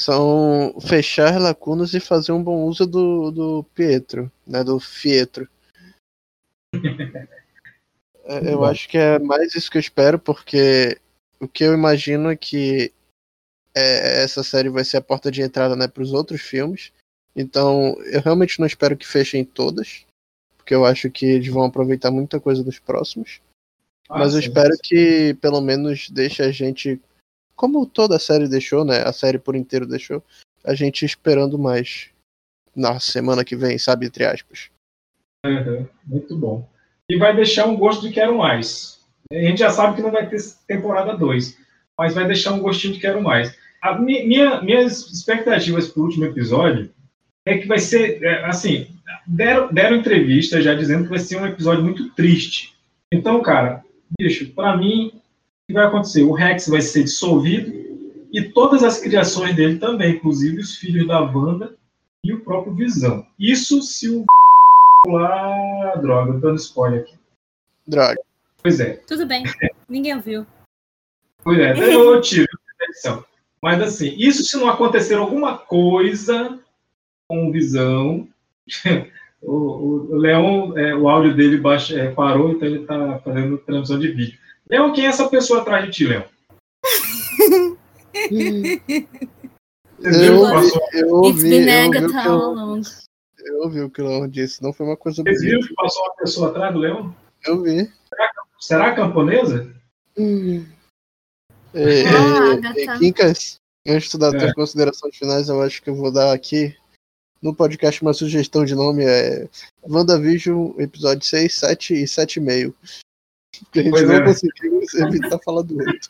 são 0.00 0.74
fechar 0.80 1.40
lacunas 1.40 1.92
e 1.92 2.00
fazer 2.00 2.30
um 2.30 2.42
bom 2.42 2.64
uso 2.64 2.86
do, 2.86 3.30
do 3.32 3.64
Pietro, 3.74 4.30
né, 4.46 4.62
do 4.62 4.78
Fietro. 4.78 5.48
É, 8.24 8.52
Eu 8.52 8.58
bom. 8.58 8.64
acho 8.64 8.88
que 8.88 8.98
é 8.98 9.18
mais 9.18 9.54
isso 9.54 9.70
que 9.70 9.78
eu 9.78 9.80
espero, 9.80 10.18
porque 10.18 10.98
o 11.40 11.48
que 11.48 11.64
eu 11.64 11.72
imagino 11.72 12.30
é 12.30 12.36
que 12.36 12.92
é, 13.74 14.22
essa 14.22 14.42
série 14.42 14.68
vai 14.68 14.84
ser 14.84 14.98
a 14.98 15.02
porta 15.02 15.30
de 15.30 15.40
entrada 15.40 15.74
né, 15.74 15.88
para 15.88 16.02
os 16.02 16.12
outros 16.12 16.40
filmes. 16.42 16.92
Então, 17.34 17.96
eu 18.06 18.20
realmente 18.20 18.58
não 18.58 18.66
espero 18.66 18.96
que 18.96 19.06
fechem 19.06 19.44
todas, 19.44 20.04
porque 20.56 20.74
eu 20.74 20.84
acho 20.84 21.10
que 21.10 21.24
eles 21.24 21.48
vão 21.48 21.64
aproveitar 21.64 22.10
muita 22.10 22.40
coisa 22.40 22.62
dos 22.62 22.78
próximos. 22.78 23.40
Ah, 24.08 24.18
Mas 24.18 24.34
eu 24.34 24.42
sim. 24.42 24.48
espero 24.48 24.74
que 24.82 25.34
pelo 25.40 25.60
menos 25.60 26.10
deixe 26.10 26.42
a 26.42 26.50
gente, 26.50 27.00
como 27.54 27.86
toda 27.86 28.16
a 28.16 28.20
série 28.20 28.48
deixou, 28.48 28.84
né? 28.84 29.02
A 29.02 29.12
série 29.12 29.38
por 29.38 29.54
inteiro 29.54 29.86
deixou, 29.86 30.22
a 30.64 30.74
gente 30.74 31.04
esperando 31.04 31.58
mais 31.58 32.10
na 32.74 32.98
semana 32.98 33.44
que 33.44 33.56
vem, 33.56 33.78
sabe? 33.78 34.06
Entre 34.06 34.24
aspas. 34.24 34.70
Uhum, 35.46 35.86
muito 36.06 36.36
bom. 36.36 36.68
E 37.08 37.16
vai 37.16 37.34
deixar 37.34 37.66
um 37.66 37.76
gosto 37.76 38.06
de 38.06 38.12
quero 38.12 38.36
mais. 38.36 39.00
A 39.30 39.36
gente 39.36 39.58
já 39.58 39.70
sabe 39.70 39.96
que 39.96 40.02
não 40.02 40.10
vai 40.10 40.28
ter 40.28 40.38
temporada 40.66 41.16
2, 41.16 41.56
mas 41.98 42.14
vai 42.14 42.26
deixar 42.26 42.52
um 42.52 42.60
gostinho 42.60 42.94
de 42.94 43.00
quero 43.00 43.22
mais. 43.22 43.54
A 43.80 43.98
mi- 43.98 44.26
minha, 44.26 44.60
minhas 44.62 45.10
expectativas 45.12 45.88
para 45.88 46.00
o 46.00 46.04
último 46.04 46.24
episódio 46.24 46.90
é 47.46 47.56
que 47.58 47.66
vai 47.68 47.78
ser, 47.78 48.22
é, 48.22 48.44
assim, 48.44 48.88
deram, 49.26 49.72
deram 49.72 49.96
entrevista 49.96 50.60
já 50.60 50.74
dizendo 50.74 51.04
que 51.04 51.10
vai 51.10 51.18
ser 51.18 51.40
um 51.40 51.46
episódio 51.46 51.84
muito 51.84 52.10
triste. 52.14 52.74
Então, 53.12 53.40
cara, 53.42 53.84
bicho, 54.18 54.50
para 54.50 54.76
mim, 54.76 55.08
o 55.14 55.20
que 55.68 55.74
vai 55.74 55.86
acontecer? 55.86 56.22
O 56.22 56.32
Rex 56.32 56.68
vai 56.68 56.80
ser 56.82 57.04
dissolvido 57.04 57.72
e 58.32 58.42
todas 58.42 58.82
as 58.82 59.00
criações 59.00 59.54
dele 59.54 59.78
também, 59.78 60.14
inclusive 60.16 60.58
os 60.58 60.76
filhos 60.76 61.06
da 61.06 61.20
Wanda 61.20 61.74
e 62.24 62.32
o 62.32 62.40
próprio 62.40 62.74
Visão. 62.74 63.24
Isso 63.38 63.80
se 63.82 64.08
o 64.08 64.24
lá, 65.12 65.96
droga, 65.96 66.30
eu 66.30 66.40
tô 66.40 66.46
dando 66.48 66.58
spoiler 66.58 67.00
aqui. 67.02 67.14
Droga. 67.86 68.20
Pois 68.62 68.80
é, 68.80 68.94
Tudo 69.06 69.26
bem. 69.26 69.44
Ninguém 69.88 70.16
ouviu. 70.16 70.46
pois 71.42 71.58
é, 71.58 71.72
eu 71.94 72.20
tiro 72.20 72.48
a 72.80 72.84
edição. 72.84 73.24
Mas 73.62 73.80
assim, 73.80 74.14
isso 74.16 74.44
se 74.44 74.56
não 74.56 74.68
acontecer 74.68 75.14
alguma 75.14 75.58
coisa 75.58 76.58
com 77.28 77.52
visão. 77.52 78.28
O, 79.40 79.52
o, 79.52 80.14
o 80.14 80.16
Leon, 80.16 80.76
é, 80.76 80.92
o 80.96 81.08
áudio 81.08 81.32
dele 81.32 81.58
baixa, 81.58 81.96
é, 81.96 82.10
parou, 82.10 82.50
então 82.50 82.66
ele 82.66 82.84
tá 82.84 83.20
fazendo 83.20 83.56
transmissão 83.58 83.96
de 83.96 84.08
vídeo. 84.08 84.36
Leon, 84.68 84.92
quem 84.92 85.06
é 85.06 85.08
essa 85.08 85.28
pessoa 85.28 85.60
atrás 85.60 85.84
de 85.84 85.92
ti, 85.92 86.06
viu 86.08 86.24
Eu 90.00 90.34
eu 90.92 91.08
ouvi, 91.08 91.30
It's 91.30 91.42
been 91.42 91.68
eu 91.68 92.34
ouvi, 92.34 92.90
eu, 93.40 93.60
ouvi 93.62 93.80
o 93.80 93.90
que 93.90 94.02
o 94.02 94.06
Leon 94.06 94.28
disse, 94.28 94.62
não 94.62 94.72
foi 94.72 94.86
uma 94.86 94.96
coisa 94.96 95.22
Você 95.22 95.32
viu 95.38 95.50
bonita. 95.58 95.68
que 95.68 95.74
passou 95.74 96.02
uma 96.04 96.14
pessoa 96.16 96.50
atrás 96.50 96.72
do 96.72 96.80
Leon? 96.80 97.10
Eu 97.44 97.62
vi. 97.62 97.90
Será 98.58 98.94
camponesa? 98.94 99.72
É, 100.16 102.02
Ah, 102.04 102.60
é, 102.74 102.82
é, 102.84 102.98
Quincas, 102.98 103.60
antes 103.86 104.10
de 104.10 104.18
dar 104.18 104.34
É. 104.34 104.52
considerações 104.54 105.16
finais, 105.16 105.48
eu 105.48 105.62
acho 105.62 105.82
que 105.82 105.90
eu 105.90 105.94
vou 105.94 106.10
dar 106.10 106.32
aqui 106.32 106.74
no 107.42 107.54
podcast 107.54 108.02
uma 108.02 108.12
sugestão 108.12 108.64
de 108.64 108.74
nome 108.74 109.04
é 109.04 109.48
WandaVision, 109.82 110.72
episódio 110.78 111.24
6, 111.24 111.54
7 111.54 111.94
e 111.94 112.04
7,5. 112.04 112.74
Porque 113.64 113.78
a 113.80 113.82
gente 113.82 113.90
Pois 113.92 114.08
não 114.08 114.14
é. 114.16 114.24
conseguiu 114.24 114.80
evitar 115.06 115.38
falar 115.44 115.62
do 115.62 115.76
8. 115.78 116.08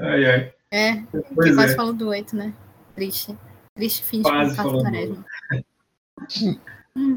Ai, 0.00 0.26
ai. 0.26 0.54
É, 0.70 0.96
Pois 1.34 1.48
que 1.50 1.54
quase 1.54 1.72
é. 1.72 1.76
falou 1.76 1.92
do 1.94 2.08
8, 2.08 2.36
né? 2.36 2.52
Triste. 2.94 3.36
Triste 3.76 4.04
fim 4.04 4.18
de 4.18 4.22
Quase 4.24 4.50
contato 4.50 4.56
falou 4.66 4.78
do 4.78 4.82
quaresma. 4.84 5.24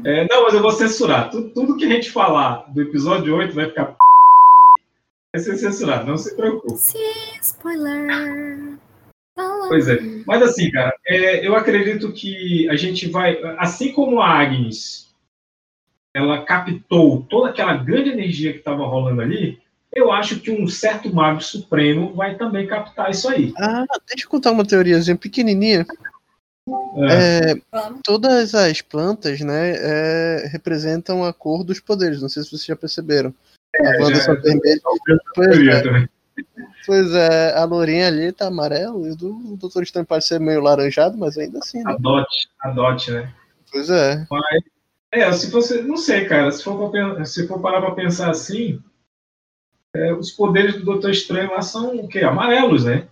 É, 0.04 0.26
não, 0.28 0.42
mas 0.44 0.54
eu 0.54 0.62
vou 0.62 0.72
censurar. 0.72 1.30
Tudo, 1.30 1.50
tudo 1.50 1.76
que 1.76 1.84
a 1.84 1.88
gente 1.88 2.10
falar 2.10 2.70
do 2.72 2.82
episódio 2.82 3.36
8 3.36 3.54
vai 3.54 3.66
ficar. 3.66 3.96
Vai 5.34 5.42
ser 5.42 5.56
censurado, 5.56 6.06
não 6.06 6.16
se 6.16 6.34
preocupe. 6.34 6.76
Sim, 6.76 6.98
spoiler. 7.40 8.78
Pois 9.68 9.86
é. 9.88 9.98
Mas 10.26 10.42
assim, 10.42 10.70
cara, 10.70 10.92
é, 11.06 11.46
eu 11.46 11.54
acredito 11.54 12.12
que 12.12 12.68
a 12.68 12.76
gente 12.76 13.08
vai. 13.08 13.38
Assim 13.58 13.92
como 13.92 14.20
a 14.20 14.28
Agnes 14.28 15.08
ela 16.12 16.44
captou 16.44 17.22
toda 17.28 17.50
aquela 17.50 17.76
grande 17.76 18.10
energia 18.10 18.52
que 18.52 18.58
estava 18.58 18.84
rolando 18.84 19.20
ali, 19.20 19.60
eu 19.94 20.10
acho 20.10 20.40
que 20.40 20.50
um 20.50 20.66
certo 20.66 21.14
mago 21.14 21.40
supremo 21.40 22.14
vai 22.14 22.36
também 22.36 22.66
captar 22.66 23.10
isso 23.10 23.28
aí. 23.28 23.52
Ah, 23.56 23.84
deixa 24.08 24.24
eu 24.24 24.30
contar 24.30 24.50
uma 24.50 24.66
teoriazinha 24.66 25.16
pequenininha. 25.16 25.86
É. 27.10 27.50
É, 27.52 27.54
todas 28.04 28.54
as 28.54 28.80
plantas, 28.82 29.40
né, 29.40 29.72
é, 29.76 30.48
representam 30.52 31.24
a 31.24 31.32
cor 31.32 31.64
dos 31.64 31.80
poderes. 31.80 32.20
Não 32.20 32.28
sei 32.28 32.42
se 32.42 32.50
vocês 32.50 32.64
já 32.64 32.76
perceberam. 32.76 33.32
a 33.80 34.02
Wanda 34.02 34.14
já- 34.16 34.22
só 34.22 34.34
vermelha. 34.34 34.80
Pois 35.34 35.68
é, 35.68 36.08
pois 36.86 37.12
é, 37.14 37.54
a 37.58 37.64
lourinha 37.64 38.06
ali 38.06 38.32
tá 38.32 38.46
amarelo 38.46 39.06
e 39.06 39.10
o 39.10 39.16
do 39.16 39.56
Doutor 39.56 39.82
Estranho 39.82 40.06
pode 40.06 40.24
ser 40.24 40.40
meio 40.40 40.60
laranjado, 40.60 41.16
mas 41.18 41.36
ainda 41.36 41.58
assim, 41.58 41.82
né? 41.82 41.92
Adote, 41.92 42.48
adote, 42.60 43.10
né? 43.10 43.32
Pois 43.70 43.90
é. 43.90 44.26
Mas, 44.30 44.62
é, 45.12 45.32
se 45.32 45.50
você. 45.50 45.82
Não 45.82 45.96
sei, 45.96 46.24
cara. 46.24 46.50
Se 46.50 46.62
for, 46.64 46.90
pra 46.90 47.24
se 47.24 47.46
for 47.46 47.60
parar 47.60 47.80
pra 47.80 47.90
pensar 47.92 48.30
assim, 48.30 48.80
é, 49.94 50.12
os 50.14 50.30
poderes 50.30 50.76
do 50.76 50.84
Doutor 50.84 51.10
Estranho 51.10 51.50
lá 51.50 51.62
são 51.62 51.94
o 51.96 52.08
quê? 52.08 52.20
Amarelos, 52.20 52.84
né? 52.84 53.06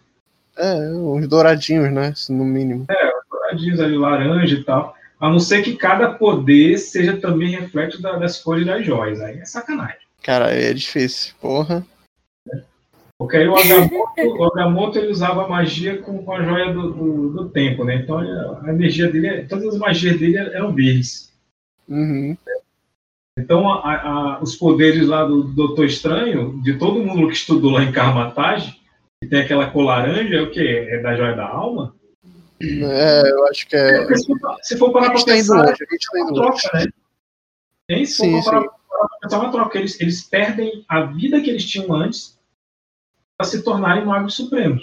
É, 0.57 0.75
uns 0.91 1.29
douradinhos, 1.29 1.93
né? 1.93 2.15
No 2.31 2.45
mínimo. 2.45 2.87
É, 2.91 3.13
douradinhos 3.47 3.81
ali, 3.81 3.97
laranja 3.97 4.55
e 4.57 4.65
tal. 4.65 4.97
A 5.19 5.31
não 5.31 5.39
ser 5.39 5.63
que 5.63 5.77
cada 5.77 6.11
poder 6.11 6.77
seja 6.79 7.17
também 7.17 7.51
reflexo 7.51 8.03
da- 8.03 8.17
das 8.17 8.43
cores 8.43 8.67
das 8.67 8.85
joias. 8.85 9.21
Aí 9.21 9.39
é 9.39 9.45
sacanagem. 9.45 9.97
Cara, 10.23 10.51
é 10.51 10.73
difícil. 10.75 11.35
Porra. 11.41 11.87
Porque 13.19 13.39
aí 13.39 13.49
o 13.49 13.57
Agamotto, 13.57 14.21
o 14.21 14.45
Agamotto 14.45 14.99
ele 14.99 15.11
usava 15.11 15.45
a 15.45 15.49
magia 15.49 15.97
com, 16.03 16.23
com 16.23 16.33
a 16.33 16.43
joia 16.43 16.71
do, 16.71 16.93
do, 16.93 17.29
do 17.31 17.49
tempo, 17.49 17.83
né? 17.83 17.97
Então 17.97 18.19
a 18.19 18.69
energia 18.69 19.11
dele, 19.11 19.45
todas 19.45 19.69
as 19.69 19.79
magias 19.79 20.19
dele 20.19 20.37
eram 20.37 20.75
verdes. 20.75 21.33
Uhum. 21.89 22.37
Então, 23.39 23.69
a- 23.71 23.95
a- 24.37 24.43
os 24.43 24.55
poderes 24.57 25.07
lá 25.07 25.25
do 25.25 25.45
Doutor 25.45 25.87
Estranho, 25.87 26.61
de 26.63 26.75
todo 26.79 27.03
mundo 27.03 27.29
que 27.29 27.35
estudou 27.35 27.71
lá 27.73 27.85
em 27.85 27.93
Karmatage, 27.93 28.79
que 29.23 29.29
tem 29.31 29.41
aquela 29.41 29.71
cor 29.71 29.85
laranja, 29.85 30.35
é 30.37 30.43
o 30.43 30.51
quê? 30.51 30.87
É 30.91 30.99
da 31.01 31.17
joia 31.17 31.35
da 31.35 31.47
alma? 31.49 31.95
É, 32.61 33.31
eu 33.31 33.47
acho 33.49 33.67
que 33.69 33.77
é. 33.77 33.99
Porque 33.99 34.17
se 34.19 34.27
for- 34.27 34.57
Se 34.63 34.77
for 34.79 34.93
parar 34.93 35.07
A 35.07 35.11
pra 35.11 35.19
gente 35.19 35.27
tá 35.27 35.33
pensar, 35.35 35.57
longe, 35.57 35.71
a 35.73 35.93
gente 35.93 36.07
tá 36.11 36.19
é 36.19 36.21
indo 36.23 36.31
longe. 36.35 36.63
troca, 36.63 36.79
né? 36.79 36.87
Tem, 37.89 38.05
se 38.07 38.13
Sim, 38.15 38.43
for 38.43 38.45
parar 38.51 38.69
pensar, 39.21 39.37
é 39.37 39.41
uma 39.41 39.53
troca. 39.53 39.79
Eles, 39.79 40.01
eles 40.01 40.23
perdem 40.23 40.85
a 40.89 41.03
vida 41.03 41.41
que 41.41 41.51
eles 41.51 41.65
tinham 41.65 41.93
antes 41.95 42.39
para 43.39 43.47
se 43.47 43.63
tornarem 43.63 44.05
magos 44.07 44.35
supremos. 44.35 44.83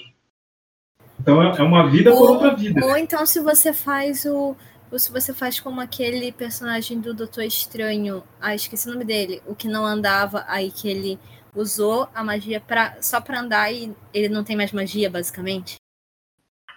Então, 1.19 1.41
é 1.41 1.57
é 1.57 1.63
uma 1.63 1.89
vida 1.89 2.11
por 2.11 2.29
outra 2.31 2.55
vida. 2.55 2.85
Ou 2.85 2.95
então 2.97 3.25
se 3.25 3.39
você 3.39 3.73
faz 3.73 4.25
o. 4.25 4.55
Ou 4.91 4.99
se 4.99 5.11
você 5.11 5.33
faz 5.33 5.59
como 5.59 5.81
aquele 5.81 6.31
personagem 6.31 6.99
do 7.01 7.13
Doutor 7.15 7.43
Estranho. 7.43 8.23
Ah, 8.39 8.53
esqueci 8.53 8.87
o 8.87 8.91
nome 8.93 9.03
dele. 9.03 9.41
O 9.47 9.55
que 9.55 9.67
não 9.67 9.83
andava, 9.85 10.45
aí 10.47 10.69
que 10.71 10.87
ele 10.87 11.17
usou 11.55 12.07
a 12.13 12.23
magia 12.23 12.59
pra, 12.61 12.97
só 13.01 13.19
pra 13.19 13.39
andar 13.39 13.71
e 13.73 13.91
ele 14.13 14.29
não 14.29 14.43
tem 14.43 14.55
mais 14.55 14.71
magia, 14.71 15.09
basicamente. 15.09 15.75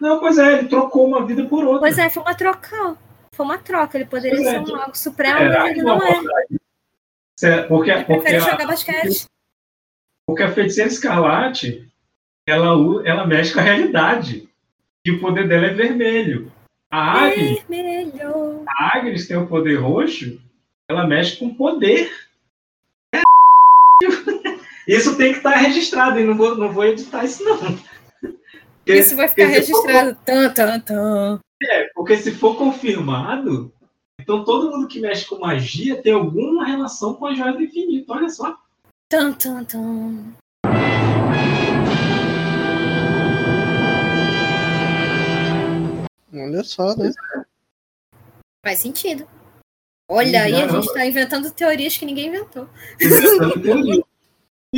Não, 0.01 0.20
pois 0.20 0.39
é, 0.39 0.59
ele 0.59 0.68
trocou 0.68 1.06
uma 1.06 1.24
vida 1.24 1.44
por 1.47 1.64
outra. 1.64 1.81
Pois 1.81 1.98
é, 1.98 2.09
foi 2.10 2.23
uma 2.23 2.35
troca. 2.35 2.97
Foi 3.32 3.47
uma 3.47 3.59
troca. 3.59 3.97
Ele 3.98 4.06
poderia 4.06 4.36
Pois 4.36 4.47
é, 4.47 4.51
ser 4.51 4.59
um 4.59 4.62
então- 4.62 4.77
mago 4.77 4.97
supremo, 4.97 5.39
Será 5.39 5.60
mas 5.62 5.70
ele 5.73 5.82
não 5.82 5.98
não 5.98 6.06
é. 6.06 6.47
É, 7.43 7.62
Porque, 7.62 7.90
Ele 7.90 8.05
porque, 8.05 8.20
prefere 8.23 8.36
a, 8.36 8.51
jogar 8.51 8.66
basquete. 8.66 9.27
porque 10.27 10.43
a 10.43 10.52
feiticeira 10.52 10.89
escarlate 10.90 11.86
ela, 12.48 12.68
ela 13.05 13.27
mexe 13.27 13.52
com 13.52 13.60
a 13.60 13.62
realidade. 13.62 14.48
E 15.06 15.10
o 15.10 15.20
poder 15.20 15.47
dela 15.47 15.66
é 15.66 15.74
vermelho. 15.74 16.51
A 16.90 17.24
Agnes, 17.27 17.62
Vermelho. 17.68 18.64
a 18.68 18.97
Agnes 18.97 19.28
tem 19.28 19.36
o 19.36 19.47
poder 19.47 19.77
roxo, 19.77 20.40
ela 20.89 21.06
mexe 21.06 21.36
com 21.36 21.55
poder. 21.55 22.10
É 23.14 23.20
Isso 24.89 25.16
tem 25.16 25.32
que 25.32 25.39
estar 25.39 25.51
registrado, 25.56 26.18
e 26.20 26.24
não 26.24 26.36
vou, 26.36 26.56
não 26.56 26.73
vou 26.73 26.85
editar 26.86 27.24
isso, 27.24 27.43
não. 27.44 27.59
Porque- 28.87 29.01
Isso 29.01 29.17
vai 29.17 29.27
ficar 29.27 29.49
se 29.49 29.73
for- 29.73 29.83
registrado. 29.85 30.17
Tan, 30.25 30.55
tan, 30.55 30.79
tan. 30.81 31.41
É, 31.61 31.89
porque 31.93 32.17
se 32.19 32.31
for 32.31 32.57
confirmado, 32.57 33.73
então 34.21 34.45
todo 34.45 34.71
mundo 34.71 34.87
que 34.87 35.01
mexe 35.01 35.27
com 35.27 35.41
magia 35.41 36.01
tem 36.01 36.13
alguma 36.13 36.65
relação 36.65 37.15
com 37.15 37.27
a 37.27 37.35
joia 37.35 37.53
do 37.53 37.63
infinito. 37.65 38.13
Olha 38.13 38.29
só. 38.29 38.57
Tan, 39.11 39.33
tan, 39.33 39.65
tan. 39.65 40.35
Olha 46.33 46.63
só, 46.65 46.95
né? 46.97 47.13
Faz 48.65 48.79
sentido. 48.81 49.27
Olha, 50.09 50.43
aí 50.45 50.55
a 50.55 50.69
gente 50.69 50.93
tá 50.93 51.05
inventando 51.07 51.51
teorias 51.51 51.97
que 51.97 52.05
ninguém 52.05 52.29
inventou. 52.29 52.69
Inventando 53.01 53.61
teoria. 53.63 54.05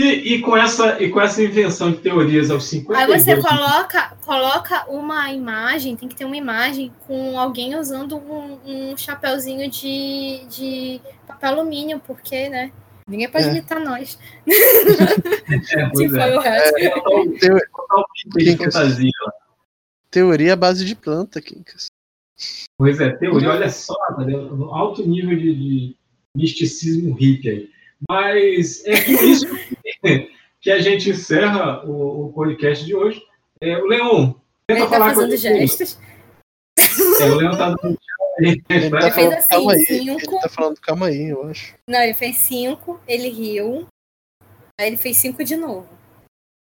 E, 0.01 0.35
e 0.35 0.41
com 0.43 0.57
essa, 0.57 1.03
e 1.03 1.11
com 1.11 1.21
essa 1.21 1.43
invenção 1.43 1.91
de 1.91 1.99
teorias 1.99 2.51
aos 2.53 2.65
50 2.69 3.01
Aí 3.01 3.07
você 3.19 3.37
coloca, 3.43 4.17
coloca 4.25 4.89
uma 4.89 5.33
imagem, 5.33 5.97
tem 5.97 6.09
que 6.09 6.15
ter 6.15 6.25
uma 6.25 6.37
imagem 6.37 6.93
com 7.05 7.37
alguém 7.37 7.75
usando 7.75 8.17
um, 8.17 8.61
um 8.65 8.97
chapéuzinho 8.97 9.69
de, 9.69 10.45
de 10.49 11.01
papel 11.27 11.51
alumínio, 11.51 12.01
porque, 12.07 12.49
né? 12.49 12.71
Ninguém 13.09 13.29
pode 13.29 13.47
É. 13.47 13.51
imitar 13.51 13.81
nós. 13.81 14.17
É, 15.73 15.89
pois 15.93 16.11
Se 16.13 16.19
é. 16.19 16.23
foi 16.23 16.37
o 16.37 16.41
resto. 16.41 16.77
É, 16.79 18.45
de 18.45 18.57
fantasia. 18.57 19.11
Teoria 20.11 20.53
à 20.53 20.57
base 20.57 20.85
de 20.85 20.95
planta, 20.95 21.41
Quincas. 21.41 21.87
Pois 22.79 23.01
é, 23.01 23.11
teoria, 23.17 23.51
olha 23.51 23.69
só, 23.69 23.95
tá 23.95 24.23
alto 24.71 25.05
nível 25.09 25.37
de, 25.37 25.55
de 25.55 25.97
misticismo 26.37 27.15
hippie 27.15 27.51
aí. 27.51 27.71
Mas 28.09 28.85
é 28.87 29.01
com 29.05 29.11
isso 29.25 29.47
que- 29.49 29.78
que 30.61 30.71
a 30.71 30.81
gente 30.81 31.11
encerra 31.11 31.85
o, 31.85 32.27
o 32.27 32.33
podcast 32.33 32.85
de 32.85 32.95
hoje. 32.95 33.23
É, 33.61 33.77
o 33.79 33.87
Leon, 33.87 34.33
tenta 34.67 34.81
Ele 34.81 34.81
tá 34.81 34.89
falar 34.89 35.07
a 35.07 35.15
fazendo 35.15 35.37
gestos. 35.37 35.99
É, 37.21 37.25
o 37.25 37.35
Leon 37.35 37.57
tá 37.57 37.71
dando 37.71 37.97
tchau 37.99 38.27
aí. 38.41 38.63
Ele 38.69 38.91
tá 38.91 39.11
fez 39.11 39.15
falando, 39.15 39.33
assim, 39.35 39.49
calma 39.49 39.73
aí. 39.73 39.85
cinco. 39.85 40.21
Ele 40.21 40.41
tá 40.41 40.49
falando, 40.49 40.81
calma 40.81 41.07
aí, 41.07 41.29
eu 41.29 41.47
acho. 41.49 41.75
Não, 41.89 42.01
ele 42.01 42.15
fez 42.15 42.37
cinco, 42.37 43.01
ele 43.07 43.29
riu. 43.29 43.87
Aí 44.81 44.87
ele 44.87 44.97
fez 44.97 45.17
cinco 45.17 45.43
de 45.45 45.57
novo. 45.57 45.89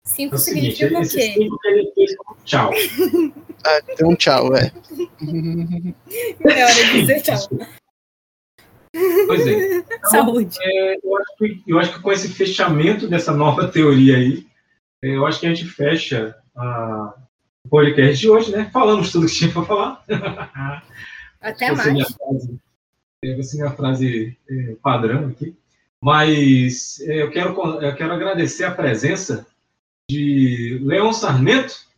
Cinco 0.07 0.35
É 0.35 0.39
significa 0.39 0.99
o 0.99 1.03
quê? 1.03 1.33
cinco 1.33 1.59
que 1.59 1.69
ele 1.69 1.93
fez 1.95 2.11
tchau. 2.45 2.71
Ah, 3.65 3.81
tem 3.83 4.07
um 4.07 4.15
tchau, 4.17 4.57
é. 4.57 4.73
É 6.51 6.65
hora 6.65 6.75
de 6.75 7.01
dizer 7.01 7.23
tchau. 7.23 7.39
Pois 9.27 9.47
é. 9.47 9.81
Então, 10.01 10.11
Saúde. 10.11 10.57
é, 10.63 10.97
eu, 10.97 11.17
acho 11.17 11.37
que, 11.37 11.63
eu 11.67 11.79
acho 11.79 11.93
que 11.93 12.01
com 12.01 12.11
esse 12.11 12.29
fechamento 12.29 13.07
dessa 13.07 13.33
nova 13.33 13.69
teoria 13.69 14.17
aí, 14.17 14.47
é, 15.03 15.15
eu 15.17 15.27
acho 15.27 15.39
que 15.39 15.47
a 15.47 15.55
gente 15.55 15.67
fecha 15.67 16.35
a, 16.57 17.15
o 17.65 17.69
podcast 17.69 18.19
de 18.19 18.31
hoje, 18.31 18.51
né? 18.51 18.71
Falamos 18.73 19.13
tudo 19.13 19.27
que 19.27 19.35
tinha 19.35 19.53
para 19.53 19.65
falar. 19.65 20.05
Até 21.41 21.67
Essa 21.67 21.89
é 21.89 21.91
a 21.91 21.93
minha 21.93 22.05
mais. 22.05 22.17
frase. 22.17 22.61
É, 23.25 23.35
Vai 23.35 23.43
ser 23.43 23.57
minha 23.59 23.71
frase 23.73 24.39
é, 24.49 24.75
padrão 24.83 25.29
aqui. 25.29 25.55
Mas 26.03 26.99
é, 27.01 27.23
eu 27.23 27.31
quero, 27.31 27.55
eu 27.83 27.95
quero 27.95 28.13
agradecer 28.13 28.65
a 28.65 28.71
presença 28.71 29.47
de 30.11 30.81
Leon 30.83 31.13
Sarmento. 31.13 31.90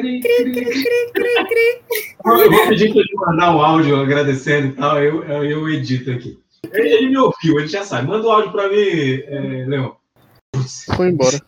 Cri, 0.00 0.20
cri, 0.20 0.52
cri, 0.52 0.82
cri, 1.12 1.46
cri. 1.48 1.82
Eu 2.24 2.50
vou 2.50 2.68
pedir 2.68 2.92
para 2.92 3.00
ele 3.00 3.14
mandar 3.16 3.56
um 3.56 3.60
áudio 3.60 3.96
agradecendo 3.96 4.68
e 4.68 4.72
tal, 4.72 5.02
eu, 5.02 5.24
eu, 5.24 5.44
eu 5.44 5.68
edito 5.68 6.10
aqui. 6.10 6.38
Ele, 6.72 6.88
ele 6.88 7.08
me 7.08 7.18
ouviu, 7.18 7.58
ele 7.58 7.68
já 7.68 7.84
sabe. 7.84 8.08
Manda 8.08 8.26
o 8.26 8.30
áudio 8.30 8.52
para 8.52 8.68
mim, 8.68 8.76
é, 8.76 9.64
Leon. 9.66 9.92
Foi 10.96 11.08
embora. 11.08 11.40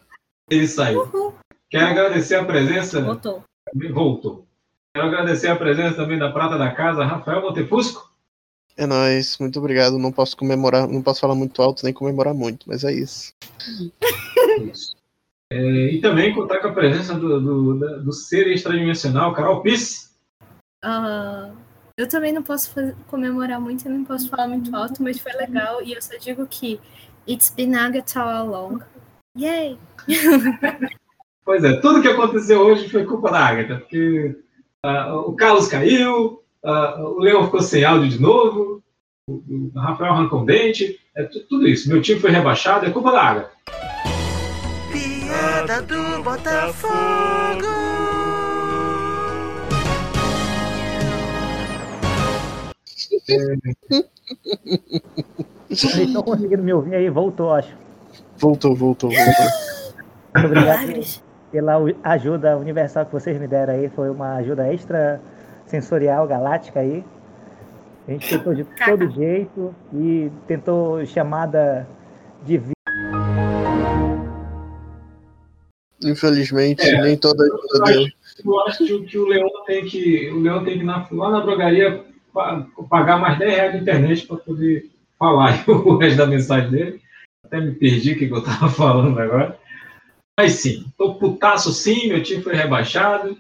Ele 0.51 0.67
saiu. 0.67 1.35
Quero 1.69 1.87
agradecer 1.87 2.35
a 2.37 2.45
presença. 2.45 3.01
Voltou. 3.01 3.45
Voltou. 3.93 4.47
Quero 4.95 5.07
agradecer 5.07 5.49
a 5.49 5.57
presença 5.57 5.97
também 5.97 6.19
da 6.19 6.33
Prata 6.33 6.59
da 6.59 6.71
Casa, 6.73 7.05
Rafael 7.05 7.43
Montefusco. 7.43 8.11
É 8.77 8.87
nóis, 8.87 9.39
muito 9.39 9.59
obrigado. 9.59 9.99
Não 9.99 10.11
posso 10.11 10.37
comemorar, 10.37 10.89
não 10.89 11.03
posso 11.03 11.21
falar 11.21 11.35
muito 11.35 11.63
alto 11.63 11.85
nem 11.85 11.93
comemorar 11.93 12.35
muito, 12.35 12.69
mas 12.69 12.83
é 12.83 12.93
isso. 12.93 13.33
É, 15.53 15.59
e 15.93 16.01
também 16.01 16.33
contar 16.35 16.59
com 16.61 16.69
a 16.69 16.73
presença 16.73 17.15
do, 17.15 17.41
do, 17.41 17.79
da- 17.79 17.97
do 17.99 18.13
ser 18.13 18.47
extradimensional, 18.49 19.33
Carol 19.35 19.63
Piss. 19.63 20.17
Ah, 20.85 21.51
eu 21.97 22.09
também 22.09 22.33
não 22.33 22.43
posso 22.43 22.71
faz- 22.73 22.95
comemorar 23.09 23.61
muito, 23.61 23.87
eu 23.87 23.93
não 23.93 24.05
posso 24.05 24.29
falar 24.29 24.47
muito 24.49 24.75
alto, 24.75 25.03
mas 25.03 25.19
foi 25.19 25.33
legal. 25.33 25.83
E 25.83 25.93
eu 25.93 26.01
só 26.01 26.17
digo 26.19 26.47
que 26.47 26.81
it's 27.29 27.51
been 27.51 27.75
Agatha 27.75 28.21
all 28.23 28.47
along. 28.55 28.79
Yay! 29.39 29.79
Pois 31.43 31.65
é, 31.65 31.81
tudo 31.81 32.03
que 32.03 32.07
aconteceu 32.07 32.61
hoje 32.61 32.89
foi 32.89 33.05
culpa 33.05 33.31
da 33.33 33.41
Agatha, 33.45 33.79
porque 33.79 34.37
ah, 34.85 35.17
o 35.17 35.33
Carlos 35.35 35.67
caiu, 35.67 36.45
ah, 36.63 36.97
o 37.01 37.19
Leão 37.19 37.45
ficou 37.47 37.61
sem 37.61 37.83
áudio 37.85 38.09
de 38.09 38.21
novo, 38.21 38.81
o, 39.29 39.43
o 39.43 39.73
Rafael 39.75 40.13
arrancou 40.13 40.43
um 40.43 40.45
dente, 40.45 41.01
é 41.17 41.25
tu- 41.25 41.45
tudo 41.49 41.67
isso. 41.67 41.89
Meu 41.89 42.01
time 42.01 42.21
foi 42.21 42.31
rebaixado, 42.31 42.87
é 42.87 42.91
culpa 42.91 43.11
da 43.11 43.23
Agatha. 43.23 43.51
Piada 45.61 45.83
do 45.83 46.23
Botafogo. 46.23 46.91
Vocês 55.69 55.99
estão 55.99 56.23
conseguindo 56.23 56.63
me 56.63 56.73
ouvir 56.73 56.95
aí? 56.95 57.11
Voltou, 57.11 57.53
acho. 57.53 57.77
Voltou, 58.39 58.75
voltou, 58.75 59.11
voltou. 59.11 59.47
Muito 60.35 60.47
obrigado 60.47 61.21
pela 61.53 61.75
ajuda 62.05 62.57
universal 62.57 63.05
que 63.05 63.13
vocês 63.13 63.39
me 63.39 63.47
deram 63.47 63.75
aí. 63.75 63.91
Foi 63.91 64.09
uma 64.09 64.37
ajuda 64.37 64.73
extra 64.73 65.21
sensorial, 65.67 66.27
galáctica 66.27 66.81
aí. 66.81 67.05
A 68.09 68.13
gente 68.13 68.31
tentou 68.31 68.55
de 68.55 68.65
todo 68.65 69.11
jeito 69.11 69.75
e 69.93 70.33
tentou 70.47 71.05
chamada 71.05 71.87
de 72.47 72.57
Infelizmente, 76.03 76.83
É. 76.83 77.03
nem 77.03 77.17
toda 77.17 77.45
ajuda 77.45 77.85
deu. 77.93 78.07
Eu 78.45 78.61
acho 78.61 78.85
que, 78.87 78.93
o- 78.95 79.05
que 79.05 79.19
o 79.19 79.27
Leão 79.27 79.51
tem 79.67 79.85
que, 79.85 80.31
o 80.31 80.41
Leão 80.41 80.65
tem 80.65 80.75
que 80.75 80.81
ir 80.81 80.85
na, 80.87 81.07
lá 81.13 81.31
na 81.31 81.41
drogaria 81.41 82.03
pa- 82.33 82.67
pagar 82.89 83.19
mais 83.19 83.39
10 83.39 83.55
reais 83.55 83.73
de 83.73 83.79
internet 83.81 84.27
para 84.27 84.37
poder 84.39 84.91
falar 85.19 85.63
o 85.69 85.97
resto 85.99 86.17
da 86.17 86.27
mensagem 86.27 86.71
dele. 86.71 87.01
Até 87.45 87.61
me 87.61 87.73
perdi 87.75 88.13
o 88.13 88.19
que 88.19 88.29
eu 88.31 88.39
estava 88.39 88.69
falando 88.71 89.19
agora. 89.19 89.59
Mas 90.39 90.53
sim, 90.53 90.87
tô 90.97 91.15
putaço 91.17 91.73
sim, 91.73 92.09
meu 92.09 92.23
time 92.23 92.43
foi 92.43 92.55
rebaixado. 92.55 93.37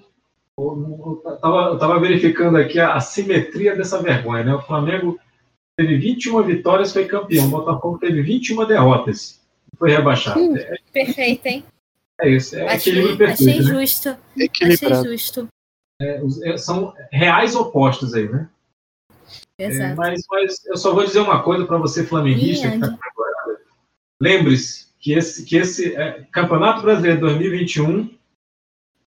Eu, 0.59 1.23
eu, 1.25 1.37
tava, 1.41 1.57
eu 1.71 1.79
tava 1.79 1.99
verificando 2.01 2.59
aqui 2.59 2.79
a, 2.79 2.93
a 2.95 3.01
simetria 3.01 3.75
dessa 3.75 4.03
vergonha, 4.03 4.45
né? 4.45 4.55
O 4.55 4.61
Flamengo 4.61 5.19
teve 5.79 5.97
21 5.97 6.43
vitórias, 6.43 6.93
foi 6.93 7.07
campeão. 7.07 7.47
O 7.47 7.51
Botafogo 7.51 7.97
teve 7.99 8.21
21 8.21 8.67
derrotas, 8.67 9.41
foi 9.79 9.91
rebaixado. 9.93 10.59
É, 10.59 10.77
Perfeito, 10.93 11.47
hein? 11.47 11.65
É 12.21 12.31
isso, 12.31 12.57
é 12.57 12.67
Achei, 12.67 12.93
equilíbrio 12.93 13.19
perfeito. 13.19 13.51
achei 13.51 13.75
né? 13.75 13.81
justo. 13.81 14.17
Achei 14.63 14.95
justo. 15.05 15.49
É, 16.01 16.21
é, 16.45 16.57
são 16.57 16.95
reais 17.13 17.55
opostos 17.55 18.15
aí, 18.15 18.29
né? 18.29 18.49
É, 19.59 19.67
Exato. 19.67 19.97
mas, 19.97 20.23
mas 20.31 20.65
eu 20.67 20.77
só 20.77 20.95
vou 20.95 21.05
dizer 21.05 21.21
uma 21.21 21.43
coisa 21.43 21.67
para 21.67 21.77
você, 21.77 22.05
flamenguista, 22.05 22.71
que 22.71 22.79
tá 22.79 22.87
agora. 22.87 23.61
Lembre-se 24.21 24.89
que 24.99 25.13
esse, 25.13 25.45
que 25.45 25.57
esse 25.57 25.95
é, 25.95 26.27
Campeonato 26.33 26.83
Brasileiro 26.83 27.21
2021, 27.21 28.11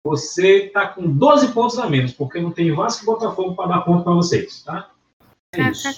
você 0.04 0.66
está 0.66 0.86
com 0.88 1.10
12 1.10 1.52
pontos 1.52 1.78
a 1.78 1.88
menos, 1.88 2.12
porque 2.12 2.40
não 2.40 2.50
tem 2.50 2.74
Vasco 2.74 3.02
e 3.02 3.06
Botafogo 3.06 3.54
para 3.54 3.68
dar 3.68 3.80
ponto 3.80 4.04
para 4.04 4.12
vocês, 4.12 4.62
tá? 4.62 4.90
É 5.54 5.70
isso. 5.70 5.88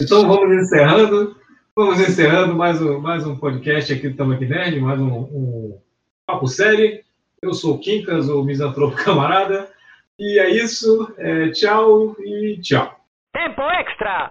Então 0.00 0.26
vamos 0.26 0.56
encerrando. 0.56 1.36
Vamos 1.74 2.00
encerrando 2.00 2.54
mais 2.54 2.82
um, 2.82 3.00
mais 3.00 3.26
um 3.26 3.34
podcast 3.34 3.94
aqui 3.94 4.10
do 4.10 4.14
Tamaqui 4.14 4.44
Nerd, 4.44 4.78
mais 4.78 5.00
um, 5.00 5.20
um 5.20 5.78
papo 6.26 6.46
série. 6.46 7.02
Eu 7.40 7.54
sou 7.54 7.76
o 7.76 7.78
Quincas, 7.78 8.28
o 8.28 8.44
misantropo 8.44 8.94
camarada. 9.02 9.70
E 10.18 10.38
é 10.38 10.50
isso. 10.50 11.14
É, 11.16 11.48
tchau 11.48 12.14
e 12.20 12.58
tchau. 12.60 12.94
Tempo 13.32 13.62
extra! 13.62 14.30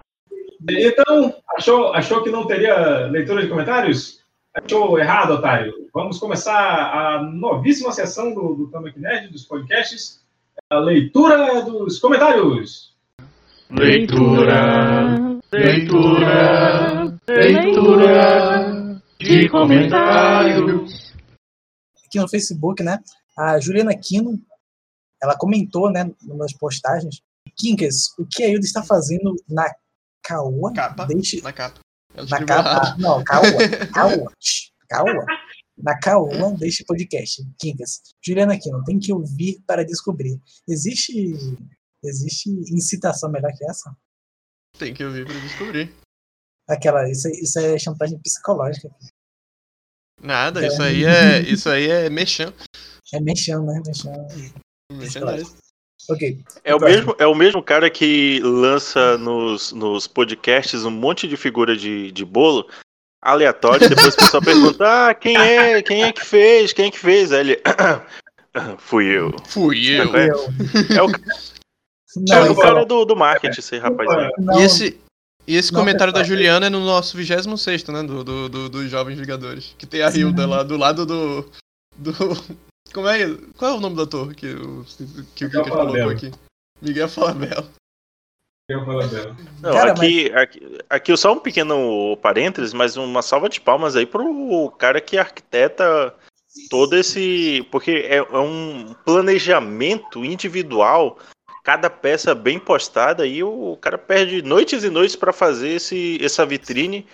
Então, 0.70 1.34
achou, 1.56 1.92
achou 1.92 2.22
que 2.22 2.30
não 2.30 2.46
teria 2.46 3.08
leitura 3.08 3.42
de 3.42 3.48
comentários? 3.48 4.20
Achou 4.54 4.96
errado, 4.96 5.32
otário. 5.32 5.72
Vamos 5.92 6.20
começar 6.20 6.54
a 6.54 7.22
novíssima 7.24 7.90
sessão 7.90 8.32
do, 8.32 8.54
do 8.54 8.70
Tamaqui 8.70 9.00
Nerd, 9.00 9.32
dos 9.32 9.42
podcasts. 9.42 10.24
A 10.70 10.78
leitura 10.78 11.62
dos 11.62 11.98
comentários. 11.98 12.92
Leitura, 13.68 15.38
leitura, 15.50 17.01
leitura 17.28 19.00
de 19.18 19.48
comentários. 19.48 21.12
aqui 22.06 22.18
no 22.18 22.28
Facebook, 22.28 22.82
né? 22.82 22.98
A 23.38 23.58
Juliana 23.60 23.96
Quino, 23.96 24.38
ela 25.22 25.36
comentou, 25.36 25.90
né, 25.90 26.10
nas 26.22 26.52
postagens, 26.52 27.22
Kinkas, 27.56 28.12
o 28.18 28.26
que 28.26 28.42
a 28.42 28.48
Hilda 28.48 28.64
está 28.64 28.82
fazendo 28.82 29.34
na 29.48 29.72
Caoa? 30.22 30.72
Capa, 30.72 31.06
Deixe... 31.06 31.40
na 31.42 31.52
capa. 31.52 31.80
Na 32.28 32.44
capa, 32.44 32.96
não, 32.98 33.22
Caoa, 33.24 33.68
Caoa, 33.92 34.32
Caoa. 34.88 35.26
Na 35.78 35.98
Caoa 35.98 36.56
deste 36.58 36.84
podcast, 36.84 37.42
Kinkas. 37.58 38.00
Juliana 38.24 38.58
Quino, 38.58 38.84
tem 38.84 38.98
que 38.98 39.12
ouvir 39.12 39.62
para 39.66 39.84
descobrir. 39.84 40.38
Existe, 40.68 41.34
existe 42.04 42.50
incitação 42.50 43.30
melhor 43.30 43.52
que 43.56 43.64
essa? 43.64 43.96
Tem 44.78 44.92
que 44.92 45.04
ouvir 45.04 45.24
pra 45.24 45.38
descobrir. 45.38 46.01
Aquela, 46.68 47.10
isso, 47.10 47.28
é- 47.28 47.32
isso 47.32 47.58
é 47.58 47.78
chantagem 47.78 48.18
psicológica. 48.18 48.88
Nada, 50.20 50.64
É. 50.64 50.68
isso 50.68 50.82
aí 50.82 51.04
é. 51.04 51.40
Isso 51.40 51.68
aí 51.68 51.88
é 51.90 52.08
mexão. 52.08 52.52
É 53.12 53.20
mexendo, 53.20 53.66
né? 53.66 53.82
Mexendo. 54.92 55.26
Ok. 56.10 56.40
É 56.64 56.74
o, 56.74 56.80
mesmo, 56.80 57.14
é 57.18 57.26
o 57.26 57.34
mesmo 57.34 57.62
cara 57.62 57.88
que 57.88 58.40
lança 58.40 59.16
nos, 59.18 59.72
nos 59.72 60.06
podcasts 60.06 60.84
um 60.84 60.90
monte 60.90 61.28
de 61.28 61.36
figura 61.36 61.76
de, 61.76 62.10
de 62.10 62.24
bolo 62.24 62.68
aleatório, 63.22 63.88
depois 63.88 64.14
o 64.14 64.16
pessoal 64.16 64.42
pergunta, 64.42 65.08
ah, 65.08 65.14
quem 65.14 65.36
é, 65.36 65.80
quem 65.80 66.02
é 66.02 66.12
que 66.12 66.24
fez, 66.24 66.72
quem 66.72 66.86
é 66.86 66.90
que 66.90 66.98
fez? 66.98 67.30
Aí 67.30 67.40
ele, 67.40 67.62
fui 68.78 69.06
eu. 69.06 69.32
Fui 69.46 69.78
eu. 69.86 70.16
É, 70.16 70.26
é 70.26 71.02
o, 71.02 71.08
Não, 72.16 72.46
é 72.46 72.50
o 72.50 72.56
cara 72.56 72.84
do, 72.84 73.04
do 73.04 73.14
marketing, 73.14 73.60
esse 73.60 73.78
rapazinho. 73.78 74.30
Não, 74.38 74.60
e 74.60 74.64
esse, 74.64 75.00
e 75.46 75.56
esse 75.56 75.72
não, 75.72 75.80
comentário 75.80 76.12
da 76.12 76.20
pessoal. 76.20 76.36
Juliana 76.36 76.66
é 76.66 76.70
no 76.70 76.80
nosso 76.80 77.16
26, 77.16 77.86
né? 77.88 78.02
Do, 78.02 78.22
do, 78.22 78.48
do, 78.48 78.68
dos 78.68 78.90
Jovens 78.90 79.18
Vingadores. 79.18 79.74
Que 79.76 79.86
tem 79.86 80.02
a 80.02 80.10
Hilda 80.10 80.46
lá 80.46 80.62
do 80.62 80.76
lado 80.76 81.04
do. 81.04 81.50
do 81.96 82.12
como 82.94 83.08
é? 83.08 83.34
Qual 83.56 83.72
é 83.72 83.74
o 83.74 83.80
nome 83.80 83.96
do 83.96 84.02
ator 84.02 84.34
que 84.34 84.54
o, 84.54 84.84
que 85.34 85.44
o 85.44 85.48
Miguel 85.48 85.64
Kika 85.64 85.70
colocou 85.70 86.10
aqui? 86.10 86.30
Miguel 86.80 87.08
Falabella. 87.08 87.68
Eu 88.68 88.84
falo 88.84 89.06
dela. 89.06 89.36
Não, 89.60 89.72
Cara, 89.72 89.92
aqui, 89.92 90.32
aqui, 90.32 90.78
aqui 90.88 91.16
só 91.16 91.32
um 91.32 91.38
pequeno 91.38 92.16
parênteses, 92.22 92.72
mas 92.72 92.96
uma 92.96 93.20
salva 93.20 93.48
de 93.48 93.60
palmas 93.60 93.96
aí 93.96 94.06
pro 94.06 94.70
cara 94.78 95.00
que 95.00 95.18
arquiteta 95.18 96.14
todo 96.70 96.96
esse. 96.96 97.66
Porque 97.70 97.90
é, 97.90 98.16
é 98.16 98.38
um 98.38 98.94
planejamento 99.04 100.24
individual, 100.24 101.18
cada 101.62 101.88
peça 101.88 102.34
bem 102.34 102.58
postada, 102.58 103.26
e 103.26 103.42
o 103.42 103.76
cara 103.80 103.96
perde 103.96 104.42
noites 104.42 104.82
e 104.84 104.90
noites 104.90 105.16
para 105.16 105.32
fazer 105.32 105.70
esse, 105.70 106.18
essa 106.22 106.44
vitrine 106.44 107.06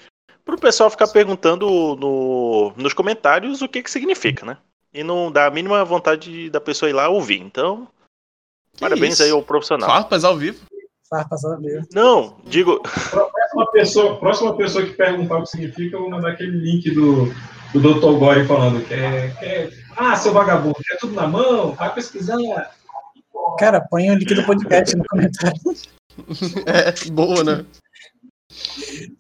pro 0.45 0.59
pessoal 0.59 0.89
ficar 0.89 1.09
perguntando 1.09 1.67
no, 1.97 2.73
nos 2.77 2.95
comentários 2.95 3.61
o 3.61 3.69
que 3.69 3.83
que 3.83 3.91
significa, 3.91 4.47
né? 4.47 4.57
E 4.95 5.05
não 5.05 5.31
dá 5.31 5.47
a 5.47 5.51
mínima 5.51 5.85
vontade 5.85 6.49
da 6.49 6.61
pessoa 6.61 6.89
ir 6.89 6.95
lá 6.95 7.11
ouvir. 7.11 7.39
Então, 7.41 7.87
parabéns 8.81 9.15
isso? 9.15 9.25
aí 9.25 9.31
ao 9.31 9.43
profissional. 9.43 9.87
Farpas 9.87 10.25
ao 10.25 10.35
vivo. 10.37 10.61
Farpas 11.11 11.45
ao 11.45 11.59
vivo. 11.59 11.87
Não, 11.93 12.37
digo, 12.45 12.81
Próxima 13.11 13.71
pessoa, 13.73 14.17
próxima 14.19 14.57
pessoa 14.57 14.87
que 14.87 14.93
perguntar 14.93 15.37
o 15.37 15.43
que 15.43 15.51
significa, 15.51 15.97
eu 15.97 16.01
vou 16.01 16.11
mandar 16.11 16.31
aquele 16.31 16.57
link 16.59 16.91
do, 16.91 17.27
do 17.75 17.81
Dr. 17.81 18.19
Gore 18.19 18.47
falando 18.47 18.83
que 18.87 18.95
é, 18.95 19.29
que 19.39 19.45
é- 19.45 19.71
Ah, 19.97 20.17
seu 20.17 20.33
vagabundo, 20.33 20.77
quer 20.87 20.97
tudo 20.97 21.13
na 21.13 21.27
mão? 21.27 21.73
Vai 21.73 21.93
pesquisar. 21.93 22.39
Cara, 23.57 23.81
põe 23.81 24.11
o 24.11 24.15
link 24.15 24.35
do 24.35 24.45
podcast 24.45 24.97
no 24.97 25.05
comentário. 25.09 25.61
é, 26.67 27.11
boa, 27.11 27.45
né? 27.45 27.67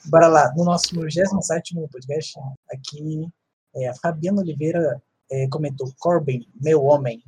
Bora 0.06 0.26
lá, 0.26 0.52
no 0.56 0.64
nosso 0.64 0.98
27 0.98 1.74
podcast, 1.92 2.38
aqui 2.72 3.28
é, 3.76 3.88
a 3.88 3.94
Fabiana 3.94 4.40
Oliveira 4.40 5.00
é, 5.30 5.48
comentou: 5.48 5.92
Corbin, 5.98 6.48
meu 6.60 6.82
homem. 6.82 7.22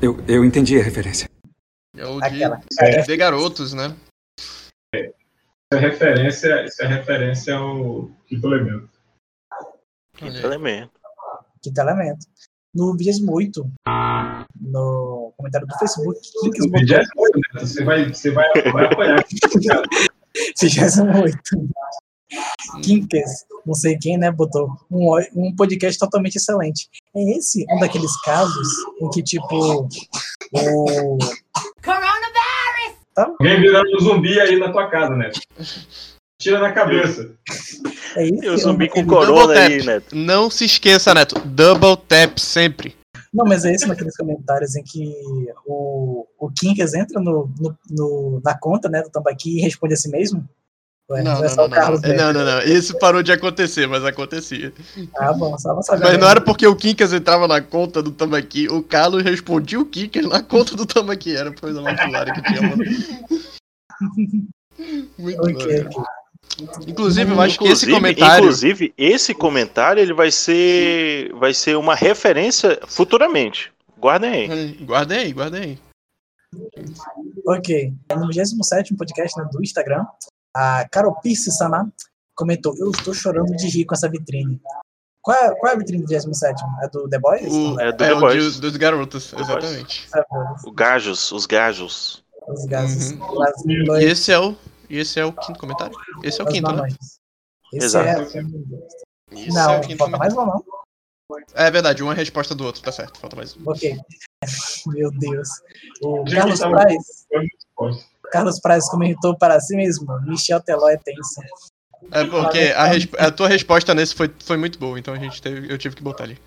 Eu, 0.00 0.16
eu 0.26 0.44
entendi 0.44 0.78
a 0.78 0.82
referência. 0.82 1.28
É 1.96 2.06
o 2.06 2.20
de, 2.20 2.26
Aquela. 2.26 2.60
é 2.78 3.02
de 3.02 3.16
garotos, 3.16 3.72
né? 3.72 3.96
Isso 4.94 5.14
é 5.72 5.78
referência, 5.78 6.64
isso 6.64 6.82
é 6.82 6.86
referência 6.86 7.54
ao 7.54 8.10
quinto 8.26 8.46
elemento. 8.46 8.90
Quinto 10.16 10.38
elemento. 10.38 10.92
Quinto 11.62 11.80
elemento. 11.80 12.26
No 12.74 12.96
28, 12.96 13.72
no 14.60 15.19
comentário 15.40 15.66
do 15.66 15.78
Facebook, 15.78 16.20
No 16.42 16.50
botou 16.50 16.70
28, 16.70 17.40
né? 17.54 17.60
Você 17.60 17.84
vai, 17.84 18.08
você 18.08 18.30
vai, 18.30 18.48
vai 18.72 18.84
apoiar. 18.86 19.24
28. 19.26 19.88
Kinkas, 22.82 23.44
não 23.66 23.74
sei 23.74 23.98
quem, 23.98 24.16
né, 24.16 24.30
botou 24.30 24.70
um, 24.90 25.16
um 25.34 25.54
podcast 25.56 25.98
totalmente 25.98 26.36
excelente. 26.36 26.88
É 27.14 27.36
esse 27.36 27.66
um 27.68 27.80
daqueles 27.80 28.20
casos 28.22 28.68
em 29.00 29.10
que, 29.10 29.22
tipo, 29.22 29.88
o. 30.52 31.18
Alguém 33.16 33.60
virando 33.60 33.96
um 33.96 34.00
zumbi 34.00 34.40
aí 34.40 34.58
na 34.58 34.70
tua 34.70 34.88
casa, 34.88 35.16
né? 35.16 35.30
Tira 36.40 36.58
na 36.58 36.72
cabeça. 36.72 37.34
É 38.16 38.24
isso? 38.24 38.44
Eu 38.44 38.56
zumbi 38.56 38.88
com 38.88 39.04
corona 39.04 39.52
tap. 39.52 39.70
aí, 39.70 39.84
Neto. 39.84 40.16
Não 40.16 40.48
se 40.48 40.64
esqueça, 40.64 41.12
Neto. 41.12 41.38
Double 41.44 41.96
tap 42.08 42.38
sempre. 42.38 42.96
Não, 43.32 43.44
mas 43.44 43.64
é 43.64 43.72
esse 43.72 43.86
naqueles 43.86 44.16
comentários 44.16 44.74
em 44.74 44.82
que 44.82 45.12
o, 45.64 46.26
o 46.38 46.50
Kinkas 46.50 46.94
entra 46.94 47.20
no, 47.20 47.48
no, 47.60 47.78
no- 47.88 48.40
na 48.44 48.58
conta, 48.58 48.88
né, 48.88 49.02
do 49.02 49.10
Tambaqui 49.10 49.58
e 49.58 49.60
responde 49.62 49.94
a 49.94 49.96
si 49.96 50.10
mesmo? 50.10 50.48
Ué, 51.08 51.22
Não, 51.22 51.44
é 51.44 51.48
não, 51.48 51.56
não, 51.56 51.70
Carlos 51.70 52.02
não. 52.02 52.32
Não, 52.32 52.44
não. 52.44 52.62
Isso 52.62 52.96
parou 52.98 53.22
de 53.22 53.32
acontecer, 53.32 53.86
mas 53.86 54.04
acontecia. 54.04 54.72
Ah, 55.16 55.32
bom, 55.32 55.56
só 55.58 55.74
não 55.74 55.82
saber. 55.82 56.04
Mas 56.04 56.18
não 56.18 56.28
era 56.28 56.40
porque 56.40 56.66
o 56.66 56.74
Kinkas 56.76 57.12
entrava 57.12 57.46
na 57.48 57.60
conta 57.60 58.00
do 58.02 58.10
Tambaqui, 58.12 58.68
o 58.68 58.82
Carlos 58.82 59.22
respondia 59.22 59.78
o 59.80 59.86
Kinkas 59.86 60.26
na 60.26 60.42
conta 60.42 60.76
do 60.76 60.86
Tambaqui. 60.86 61.34
Era 61.36 61.52
coisa 61.52 61.80
mais 61.80 62.00
hilária 62.00 62.32
que 62.32 62.42
tinha, 62.42 62.62
mano. 62.62 62.82
Muito 65.18 65.40
Ok, 65.42 65.82
louco. 65.82 66.04
Inclusive, 66.86 67.30
eu 67.32 67.40
acho 67.40 67.58
que 67.58 67.64
esse 67.64 67.86
Inclusive- 67.86 67.92
comentário. 67.94 68.44
Inclusive, 68.44 68.94
esse 68.98 69.34
comentário 69.34 70.00
ele 70.02 70.12
vai 70.12 70.30
ser, 70.30 71.32
vai 71.34 71.54
ser 71.54 71.76
uma 71.76 71.94
referência 71.94 72.78
futuramente. 72.86 73.72
Guardem 73.98 74.30
aí. 74.30 74.72
Guardem 74.84 75.18
aí, 75.18 75.32
guardem 75.32 75.62
aí. 75.62 75.78
Ok. 77.46 77.92
No 78.16 78.26
27 78.28 78.94
podcast 78.94 79.38
né, 79.38 79.48
do 79.52 79.62
Instagram, 79.62 80.04
a 80.54 80.86
Carol 80.90 81.14
Pierce 81.20 81.50
Sana 81.52 81.90
comentou: 82.34 82.74
Eu 82.78 82.90
estou 82.90 83.14
chorando 83.14 83.54
de 83.56 83.68
rir 83.68 83.84
com 83.84 83.94
essa 83.94 84.08
vitrine. 84.08 84.60
Qual 85.22 85.36
é, 85.36 85.54
qual 85.54 85.72
é 85.72 85.74
a 85.76 85.78
vitrine 85.78 86.02
do 86.02 86.08
27? 86.08 86.62
É 86.82 86.88
do 86.88 87.08
The 87.08 87.18
Boys? 87.18 87.52
O, 87.52 87.78
É 87.80 87.92
do 87.92 88.04
é 88.04 88.08
The 88.08 88.14
Boys. 88.14 88.54
de- 88.54 88.60
dos 88.62 88.76
garotos, 88.76 89.32
exatamente. 89.34 90.08
O 90.64 90.72
gajos, 90.72 91.30
os 91.30 91.44
gajos. 91.46 92.24
Os 92.48 92.64
gases. 92.64 93.12
Uhum. 93.12 93.96
E 94.00 94.04
esse 94.04 94.32
é 94.32 94.38
o. 94.38 94.56
E 94.90 94.98
esse 94.98 95.18
é 95.20 95.24
o 95.24 95.32
quinto 95.32 95.58
comentário? 95.58 95.96
Esse 96.22 96.40
é 96.40 96.44
o 96.44 96.48
as 96.48 96.52
quinto, 96.52 96.68
né? 96.70 96.76
mamães. 96.76 96.96
Esse 97.72 97.86
Exato. 97.86 98.08
é. 98.08 98.22
Esse 98.24 98.38
é 99.48 99.52
Não, 99.52 99.78
o 99.78 99.80
quinto 99.82 99.98
falta 99.98 100.16
mais 100.18 100.34
comentário. 100.34 100.64
ou 100.64 100.64
não? 100.66 101.40
É 101.54 101.70
verdade, 101.70 102.02
uma 102.02 102.12
resposta 102.12 102.54
do 102.56 102.64
outro, 102.64 102.82
tá 102.82 102.90
certo. 102.90 103.20
Falta 103.20 103.36
mais 103.36 103.56
um. 103.56 103.60
Ok. 103.66 103.96
Meu 104.88 105.10
Deus. 105.12 105.48
O 106.02 106.26
Gente, 106.26 106.34
Carlos 106.40 106.58
tá- 106.58 106.70
Praz. 106.70 107.26
Carlos 108.32 108.60
Praz 108.60 108.88
comentou 108.90 109.36
para 109.38 109.60
si 109.60 109.76
mesmo: 109.76 110.06
Michel 110.22 110.60
Teló 110.60 110.88
é 110.88 110.96
tenso. 110.96 111.40
É 112.10 112.24
porque 112.24 112.72
a, 112.74 112.86
resp- 112.86 113.14
a 113.18 113.30
tua 113.30 113.46
resposta 113.48 113.94
nesse 113.94 114.14
foi, 114.14 114.34
foi 114.42 114.56
muito 114.56 114.78
boa, 114.78 114.98
então 114.98 115.12
a 115.14 115.18
gente 115.18 115.40
teve, 115.40 115.72
eu 115.72 115.76
tive 115.78 115.94
que 115.94 116.02
botar 116.02 116.24
ali. 116.24 116.38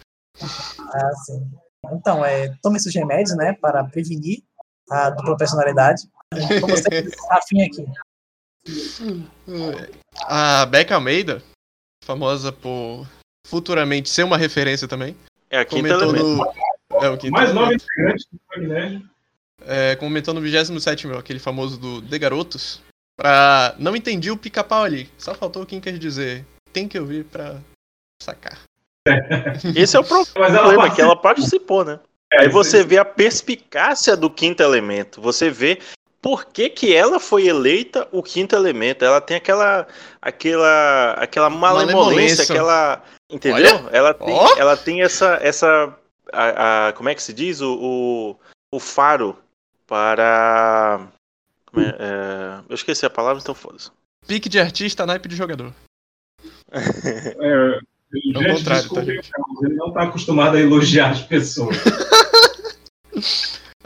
Ah, 0.42 1.12
sim. 1.26 1.50
Então, 1.92 2.26
é, 2.26 2.54
tome 2.62 2.80
seus 2.80 2.96
remédios, 2.96 3.38
né, 3.38 3.54
para 3.62 3.84
prevenir 3.84 4.42
a 4.90 5.10
dupla 5.12 5.38
personalidade. 5.38 6.04
Com 6.60 6.68
você, 6.68 7.08
Rafinha 7.30 7.68
aqui. 7.68 7.86
A 10.28 10.66
Becca 10.66 10.96
Almeida, 10.96 11.42
famosa 12.04 12.52
por 12.52 13.08
futuramente 13.46 14.10
ser 14.10 14.24
uma 14.24 14.38
referência 14.38 14.88
também, 14.88 15.16
É 15.50 15.60
a 15.60 15.66
quinta 15.66 15.96
comentou 15.98 16.16
elemento. 16.16 16.54
no. 16.90 17.04
É 17.04 17.10
o 17.10 17.18
quinto 17.18 17.32
Mais 17.34 17.54
nove 17.54 17.76
elemento. 17.76 17.86
integrantes 17.92 18.28
do. 19.02 19.14
É, 19.66 19.96
comentou 19.96 20.34
no 20.34 20.42
27 20.42 21.08
aquele 21.14 21.40
famoso 21.40 21.78
do 21.78 22.02
The 22.02 22.20
Garotos. 22.20 22.82
Pra. 23.18 23.76
Não 23.78 23.96
entendi 23.96 24.30
o 24.32 24.38
pica-pau 24.38 24.84
ali. 24.84 25.10
Só 25.18 25.34
faltou 25.34 25.64
o 25.64 25.66
Kinkers 25.66 26.00
dizer. 26.00 26.46
Tem 26.72 26.88
que 26.88 27.00
ouvir 27.00 27.26
pra 27.26 27.60
sacar. 28.22 28.60
Esse 29.76 29.96
é 29.96 30.00
o 30.00 30.04
Mas 30.04 30.12
ela 30.12 30.26
problema, 30.34 30.76
participa. 30.76 30.96
que 30.96 31.02
ela 31.02 31.16
participou, 31.16 31.86
né? 31.86 32.00
É, 32.32 32.42
Aí 32.42 32.50
você 32.50 32.84
vê 32.84 32.98
a 32.98 33.06
perspicácia 33.06 34.16
do 34.18 34.30
quinto 34.30 34.64
elemento. 34.64 35.22
Você 35.22 35.50
vê 35.50 35.80
por 36.24 36.46
que, 36.46 36.70
que 36.70 36.96
ela 36.96 37.20
foi 37.20 37.48
eleita 37.48 38.08
o 38.12 38.24
quinto 38.24 38.56
elemento. 38.56 39.04
Ela 39.06 39.20
tem 39.22 39.36
aquela 39.38 39.86
aquela 40.22 41.12
aquela 41.20 41.50
malemolência, 41.50 41.96
Malemolência. 41.96 42.44
aquela, 42.46 43.04
entendeu? 43.30 43.76
Olha, 43.76 43.90
ela 43.92 44.14
tem 44.14 44.34
ó. 44.34 44.56
ela 44.58 44.78
tem 44.78 45.02
essa 45.04 45.38
essa 45.42 45.94
a, 46.32 46.88
a- 46.88 46.94
como 46.94 47.10
é 47.10 47.14
que 47.16 47.22
se 47.22 47.34
diz 47.34 47.60
o, 47.62 47.76
o, 47.76 48.36
o 48.72 48.80
faro 48.80 49.38
para 49.86 51.08
como 51.66 51.86
é, 51.86 51.90
é, 52.00 52.60
eu 52.70 52.74
esqueci 52.76 53.06
a 53.06 53.10
palavra, 53.10 53.42
então 53.42 53.54
foda-se. 53.54 53.92
Pique 54.26 54.48
de 54.48 54.60
artista, 54.60 55.06
naipe 55.06 55.28
de 55.28 55.36
jogador. 55.36 55.74
É, 56.72 57.80
É 58.26 58.38
o 58.40 58.56
contrário, 58.56 58.90
tá, 58.90 59.04
gente? 59.04 59.30
Carlos, 59.30 59.64
ele 59.64 59.76
não 59.76 59.88
está 59.90 60.04
acostumado 60.04 60.56
a 60.56 60.60
elogiar 60.62 61.10
as 61.12 61.22
pessoas. 61.22 61.76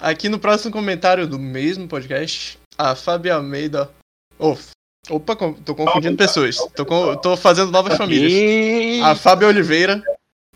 Aqui 0.08 0.30
no 0.30 0.40
próximo 0.40 0.72
comentário 0.72 1.28
do 1.28 1.38
mesmo 1.38 1.86
podcast, 1.86 2.58
a 2.78 2.96
Fábia 2.96 3.36
Almeida. 3.36 3.92
Oh, 4.40 4.56
opa, 5.10 5.36
tô 5.66 5.76
confundindo 5.76 6.16
pessoas. 6.16 6.56
Tô, 6.74 7.18
tô 7.18 7.36
fazendo 7.36 7.72
novas 7.72 7.98
famílias. 7.98 9.04
A 9.04 9.16
Fábia 9.16 9.50
Oliveira 9.50 10.02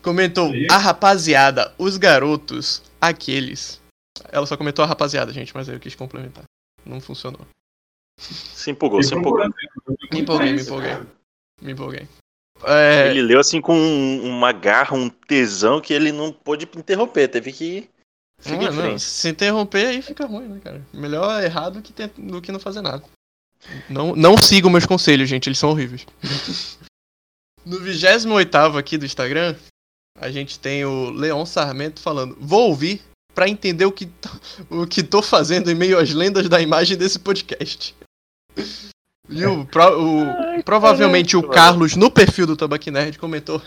comentou: 0.00 0.50
A 0.70 0.78
rapaziada, 0.78 1.70
os 1.76 1.98
garotos, 1.98 2.82
aqueles. 2.98 3.78
Ela 4.30 4.46
só 4.46 4.56
comentou 4.56 4.82
a 4.86 4.88
rapaziada, 4.88 5.30
gente, 5.34 5.54
mas 5.54 5.68
aí 5.68 5.74
eu 5.76 5.80
quis 5.80 5.94
complementar. 5.94 6.44
Não 6.86 6.98
funcionou. 6.98 7.46
Se 8.18 8.70
empolgou, 8.70 9.02
se 9.02 9.14
empolgou. 9.14 9.46
Me 10.10 10.20
empolguei, 10.20 10.52
me 10.54 10.62
empolguei. 10.62 10.96
Me 11.60 11.72
empolguei. 11.72 12.08
É, 12.64 13.10
Ele 13.10 13.20
leu 13.20 13.38
assim 13.38 13.60
com 13.60 13.74
um- 13.76 14.24
uma 14.26 14.50
garra, 14.50 14.96
um 14.96 15.10
tesão 15.10 15.78
que 15.78 15.92
ele 15.92 16.10
não 16.10 16.32
pôde 16.32 16.66
interromper, 16.74 17.28
teve 17.28 17.52
que 17.52 17.90
não, 18.50 18.62
em 18.62 18.90
não, 18.92 18.98
se 18.98 19.28
interromper 19.28 19.86
aí 19.86 20.02
fica 20.02 20.26
ruim, 20.26 20.48
né, 20.48 20.60
cara? 20.62 20.82
Melhor 20.92 21.42
errar 21.42 21.70
do 21.70 21.80
que, 21.82 21.92
tent- 21.92 22.12
do 22.18 22.40
que 22.42 22.50
não 22.52 22.58
fazer 22.60 22.80
nada. 22.80 23.02
Não, 23.88 24.16
não 24.16 24.36
sigam 24.36 24.70
meus 24.70 24.84
conselhos, 24.86 25.28
gente, 25.28 25.48
eles 25.48 25.58
são 25.58 25.70
horríveis. 25.70 26.04
No 27.64 27.78
28 27.78 28.76
aqui 28.76 28.98
do 28.98 29.06
Instagram, 29.06 29.54
a 30.18 30.28
gente 30.32 30.58
tem 30.58 30.84
o 30.84 31.10
Leon 31.10 31.46
Sarmento 31.46 32.00
falando: 32.00 32.36
Vou 32.40 32.68
ouvir 32.68 33.00
pra 33.36 33.48
entender 33.48 33.84
o 33.84 33.92
que, 33.92 34.10
o 34.68 34.84
que 34.84 35.00
tô 35.00 35.22
fazendo 35.22 35.70
em 35.70 35.74
meio 35.76 35.96
às 35.96 36.10
lendas 36.10 36.48
da 36.48 36.60
imagem 36.60 36.96
desse 36.98 37.20
podcast. 37.20 37.94
E 39.28 39.46
o, 39.46 39.64
pro- 39.70 39.96
o- 40.58 40.62
provavelmente 40.64 41.36
o 41.36 41.42
Carlos, 41.48 41.94
no 41.94 42.10
perfil 42.10 42.48
do 42.48 42.56
Tabac 42.56 42.90
Nerd, 42.90 43.16
comentou: 43.16 43.62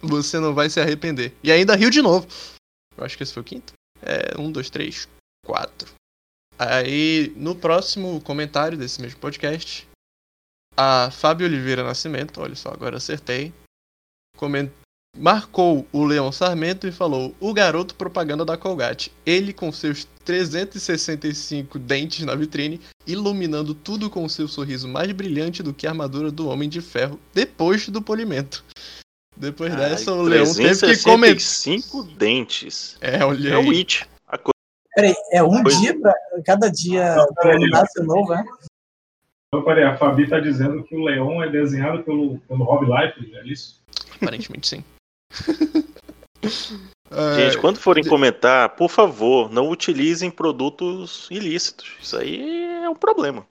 Você 0.00 0.38
não 0.38 0.54
vai 0.54 0.70
se 0.70 0.80
arrepender. 0.80 1.34
E 1.42 1.50
ainda 1.50 1.74
riu 1.74 1.90
de 1.90 2.00
novo. 2.00 2.28
Eu 2.96 3.04
acho 3.04 3.16
que 3.16 3.24
esse 3.24 3.32
foi 3.32 3.40
o 3.40 3.44
quinto. 3.44 3.72
É, 4.04 4.38
um, 4.38 4.52
dois, 4.52 4.68
três, 4.68 5.08
quatro. 5.44 5.92
Aí, 6.58 7.32
no 7.36 7.54
próximo 7.54 8.20
comentário 8.20 8.78
desse 8.78 9.00
mesmo 9.00 9.18
podcast, 9.18 9.88
a 10.76 11.10
Fábio 11.10 11.46
Oliveira 11.46 11.82
Nascimento, 11.82 12.40
olha 12.40 12.54
só, 12.54 12.70
agora 12.70 12.96
acertei, 12.96 13.52
coment... 14.36 14.70
marcou 15.16 15.86
o 15.92 16.04
Leão 16.04 16.30
Sarmento 16.30 16.86
e 16.86 16.92
falou: 16.92 17.34
O 17.40 17.52
garoto 17.52 17.94
propaganda 17.94 18.44
da 18.44 18.56
Colgate. 18.56 19.12
Ele 19.24 19.52
com 19.52 19.72
seus 19.72 20.06
365 20.24 21.78
dentes 21.78 22.24
na 22.24 22.34
vitrine, 22.34 22.80
iluminando 23.06 23.74
tudo 23.74 24.10
com 24.10 24.28
seu 24.28 24.46
sorriso 24.48 24.88
mais 24.88 25.10
brilhante 25.12 25.62
do 25.62 25.74
que 25.74 25.86
a 25.86 25.90
armadura 25.90 26.30
do 26.30 26.48
Homem 26.48 26.68
de 26.68 26.80
Ferro 26.80 27.20
depois 27.32 27.88
do 27.88 28.02
polimento. 28.02 28.64
Depois 29.36 29.74
dessa, 29.74 30.12
o 30.12 30.22
Leão 30.22 30.44
teve 30.54 30.80
que 30.94 31.02
comentar. 31.02 31.36
365 31.36 32.02
dentes. 32.16 32.96
É, 33.00 33.24
olha 33.24 33.48
É 33.54 33.58
o. 33.58 33.70
It. 33.72 34.06
A 34.28 34.38
coisa. 34.38 34.52
Peraí, 34.94 35.14
é 35.32 35.42
um 35.42 35.62
Pois- 35.62 35.80
dia 35.80 35.98
pra. 36.00 36.14
Cada 36.46 36.68
dia 36.70 37.16
peraí. 37.42 37.58
que 37.58 37.70
nasce 37.70 38.02
novo, 38.02 38.32
é? 38.32 38.44
Então, 39.48 39.64
peraí, 39.64 39.84
a 39.84 39.96
Fabi 39.96 40.24
está 40.24 40.38
dizendo 40.40 40.82
que 40.84 40.96
o 40.96 41.04
leão 41.04 41.42
é 41.42 41.48
desenhado 41.50 42.02
pelo, 42.04 42.38
pelo 42.40 42.64
Rob 42.64 42.86
Life, 42.86 43.34
é 43.36 43.44
isso? 43.46 43.80
Aparentemente 44.20 44.66
sim. 44.68 44.84
Gente, 47.36 47.58
quando 47.58 47.78
forem 47.78 48.04
comentar, 48.04 48.70
por 48.70 48.88
favor, 48.90 49.50
não 49.50 49.68
utilizem 49.70 50.30
produtos 50.30 51.28
ilícitos. 51.30 51.92
Isso 52.02 52.16
aí 52.16 52.64
é 52.84 52.88
um 52.90 52.94
problema. 52.94 53.46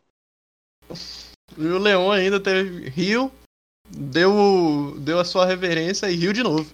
E 1.58 1.66
o 1.66 1.78
Leon 1.78 2.12
ainda 2.12 2.40
teve. 2.40 2.90
riu, 2.90 3.32
deu, 3.90 4.96
deu 5.00 5.20
a 5.20 5.26
sua 5.26 5.46
reverência 5.46 6.10
e 6.10 6.16
riu 6.16 6.34
de 6.34 6.44
novo. 6.44 6.72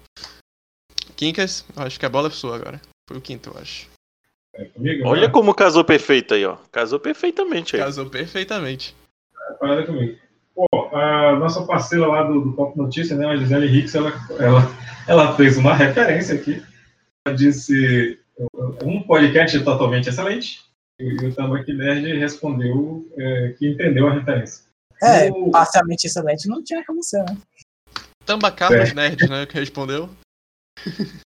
Quincas, 1.15 1.65
acho 1.75 1.99
que 1.99 2.05
a 2.05 2.09
bola 2.09 2.27
é 2.27 2.31
sua 2.31 2.55
agora. 2.55 2.79
Foi 3.07 3.17
o 3.17 3.21
quinto, 3.21 3.49
eu 3.49 3.61
acho. 3.61 3.87
É 4.53 4.65
comigo, 4.65 5.07
Olha 5.07 5.27
né? 5.27 5.33
como 5.33 5.53
casou 5.53 5.83
perfeito 5.83 6.33
aí, 6.33 6.45
ó. 6.45 6.57
Casou 6.71 6.99
perfeitamente 6.99 7.75
aí. 7.75 7.81
Casou 7.81 8.09
perfeitamente. 8.09 8.95
Parada 9.59 9.85
comigo. 9.85 10.17
Pô, 10.55 10.89
a 10.93 11.35
nossa 11.37 11.65
parceira 11.65 12.05
lá 12.07 12.23
do, 12.23 12.41
do 12.41 12.53
Pop 12.53 12.77
Notícia, 12.77 13.15
né, 13.15 13.25
a 13.27 13.37
Gisele 13.37 13.67
Hicks, 13.67 13.95
ela, 13.95 14.11
ela, 14.39 14.61
ela 15.07 15.35
fez 15.35 15.57
uma 15.57 15.73
referência 15.73 16.35
aqui. 16.35 16.61
Ela 17.25 17.35
disse 17.35 18.19
um 18.83 19.01
podcast 19.03 19.59
totalmente 19.61 20.09
excelente. 20.09 20.61
E 20.99 21.13
o 21.25 21.33
Tambaqui 21.33 21.73
Nerd 21.73 22.17
respondeu 22.17 23.07
é, 23.17 23.55
que 23.57 23.69
entendeu 23.69 24.07
a 24.07 24.13
referência. 24.13 24.65
É, 25.01 25.29
O- 25.31 25.51
parcialmente 25.51 26.07
excelente 26.07 26.47
não 26.47 26.63
tinha 26.63 26.83
como 26.85 27.01
ser, 27.03 27.23
né? 27.23 27.37
É. 28.91 28.93
Nerd, 28.93 29.29
né? 29.29 29.45
Que 29.45 29.55
respondeu. 29.59 30.09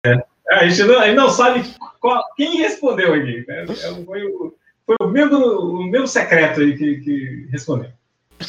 É, 0.05 0.15
a 0.51 0.67
gente 0.67 0.83
não, 0.83 0.99
a 0.99 1.05
gente 1.05 1.15
não 1.15 1.29
sabe 1.29 1.63
qual- 1.99 2.23
quem 2.35 2.57
respondeu 2.57 3.13
aqui. 3.13 3.45
né? 3.47 3.65
É, 3.69 4.05
Foi, 4.05 4.23
o, 4.23 4.55
foi 4.85 4.95
o, 5.01 5.07
membro, 5.07 5.37
o 5.37 5.83
membro 5.83 6.07
secreto 6.07 6.61
aí 6.61 6.77
que, 6.77 6.97
que 7.01 7.47
respondeu. 7.51 7.89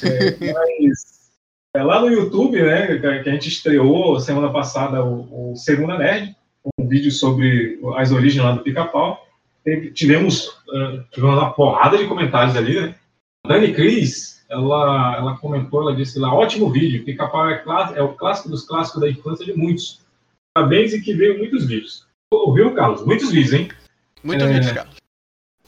É, 0.02 0.52
mas 0.54 1.30
é, 1.76 1.82
lá 1.82 2.00
no 2.00 2.10
YouTube, 2.10 2.62
né, 2.62 2.86
que 2.86 3.22
que 3.22 3.28
a 3.28 3.32
gente 3.32 3.48
estreou 3.48 4.18
semana 4.20 4.50
passada 4.52 5.04
o, 5.04 5.52
o 5.52 5.56
Segunda 5.56 5.98
Nerd, 5.98 6.34
um 6.78 6.86
vídeo 6.86 7.10
sobre 7.10 7.78
as 7.96 8.10
origens 8.12 8.42
lá 8.44 8.52
do 8.52 8.62
Pica-Pau. 8.62 9.26
Tivemos, 9.92 10.48
ah, 10.72 11.04
tivemos 11.10 11.36
uma 11.36 11.52
porrada 11.52 11.98
de 11.98 12.06
comentários 12.06 12.56
ali, 12.56 12.80
né? 12.80 12.94
Dani 13.46 13.74
Cris, 13.74 14.37
ela, 14.48 15.16
ela 15.16 15.36
comentou, 15.38 15.82
ela 15.82 15.94
disse 15.96 16.18
lá, 16.18 16.32
ótimo 16.34 16.70
vídeo, 16.70 17.04
Pica-Pau 17.04 17.48
é, 17.50 17.58
clá- 17.58 17.92
é 17.94 18.02
o 18.02 18.14
clássico 18.14 18.48
dos 18.48 18.64
clássicos 18.64 19.00
da 19.00 19.08
infância 19.10 19.44
de 19.44 19.52
muitos. 19.54 20.00
Parabéns 20.56 20.92
e 20.92 21.00
que 21.00 21.12
veio 21.14 21.38
muitos 21.38 21.66
vídeos. 21.66 22.06
Ouviu, 22.32 22.74
Carlos? 22.74 23.04
Muitos 23.04 23.30
vídeos, 23.30 23.52
hein? 23.52 23.68
Muito 24.22 24.44
É. 24.44 24.52
vídeo, 24.52 24.74
Carlos. 24.74 24.96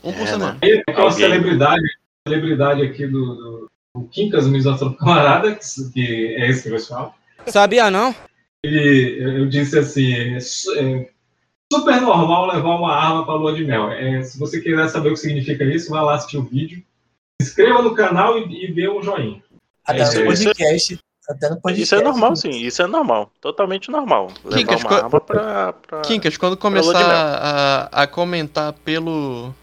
Um 0.03 0.13
por 0.13 0.23
É, 0.23 0.27
semana. 0.27 0.59
Aí, 0.63 0.83
aquela 0.89 1.11
celebridade, 1.11 1.83
celebridade 2.27 2.83
aqui 2.83 3.07
do, 3.07 3.35
do, 3.35 3.67
do 3.97 4.05
Quincas 4.09 4.47
Misato 4.49 4.95
Camarada, 4.95 5.55
que, 5.55 5.93
que 5.93 6.27
é 6.37 6.49
esse 6.49 6.69
que 6.69 6.75
eu 6.75 6.81
falo. 6.81 7.13
Sabia 7.47 7.91
não? 7.91 8.15
Ele, 8.65 9.41
eu 9.41 9.49
disse 9.49 9.79
assim, 9.79 10.13
é, 10.13 10.37
é 10.37 11.11
super 11.73 12.01
normal 12.01 12.47
levar 12.47 12.77
uma 12.77 12.95
arma 12.95 13.25
para 13.25 13.35
lua 13.35 13.55
de 13.55 13.65
mel. 13.65 13.91
É, 13.91 14.23
se 14.23 14.39
você 14.39 14.61
quiser 14.61 14.89
saber 14.89 15.11
o 15.11 15.13
que 15.15 15.21
significa 15.21 15.65
isso, 15.65 15.91
vai 15.91 16.03
lá 16.03 16.15
assistir 16.15 16.39
o 16.39 16.43
vídeo. 16.43 16.83
Se 17.41 17.49
inscreva 17.51 17.83
no 17.83 17.95
canal 17.95 18.39
e, 18.39 18.67
e 18.67 18.73
dê 18.73 18.89
um 18.89 19.03
joinha. 19.03 19.43
Até 19.85 20.03
Isso- 20.03 20.25
no 20.25 20.33
isso- 20.33 20.45
podcast. 20.45 20.99
Até 21.29 21.49
no 21.51 21.61
podcast. 21.61 21.83
Isso 21.83 21.95
é 21.95 22.03
normal, 22.03 22.37
sim. 22.37 22.51
Isso 22.51 22.83
é 22.83 22.87
normal. 22.87 23.31
Totalmente 23.41 23.91
normal. 23.91 24.33
Levar 24.45 24.57
Quincas, 24.59 24.83
uma 24.83 25.21
pra... 25.21 25.73
pra... 25.75 26.01
Quincas, 26.03 26.37
quando 26.37 26.57
começar 26.57 27.01
a, 27.93 28.03
a 28.03 28.07
comentar 28.07 28.73
pelo. 28.73 29.55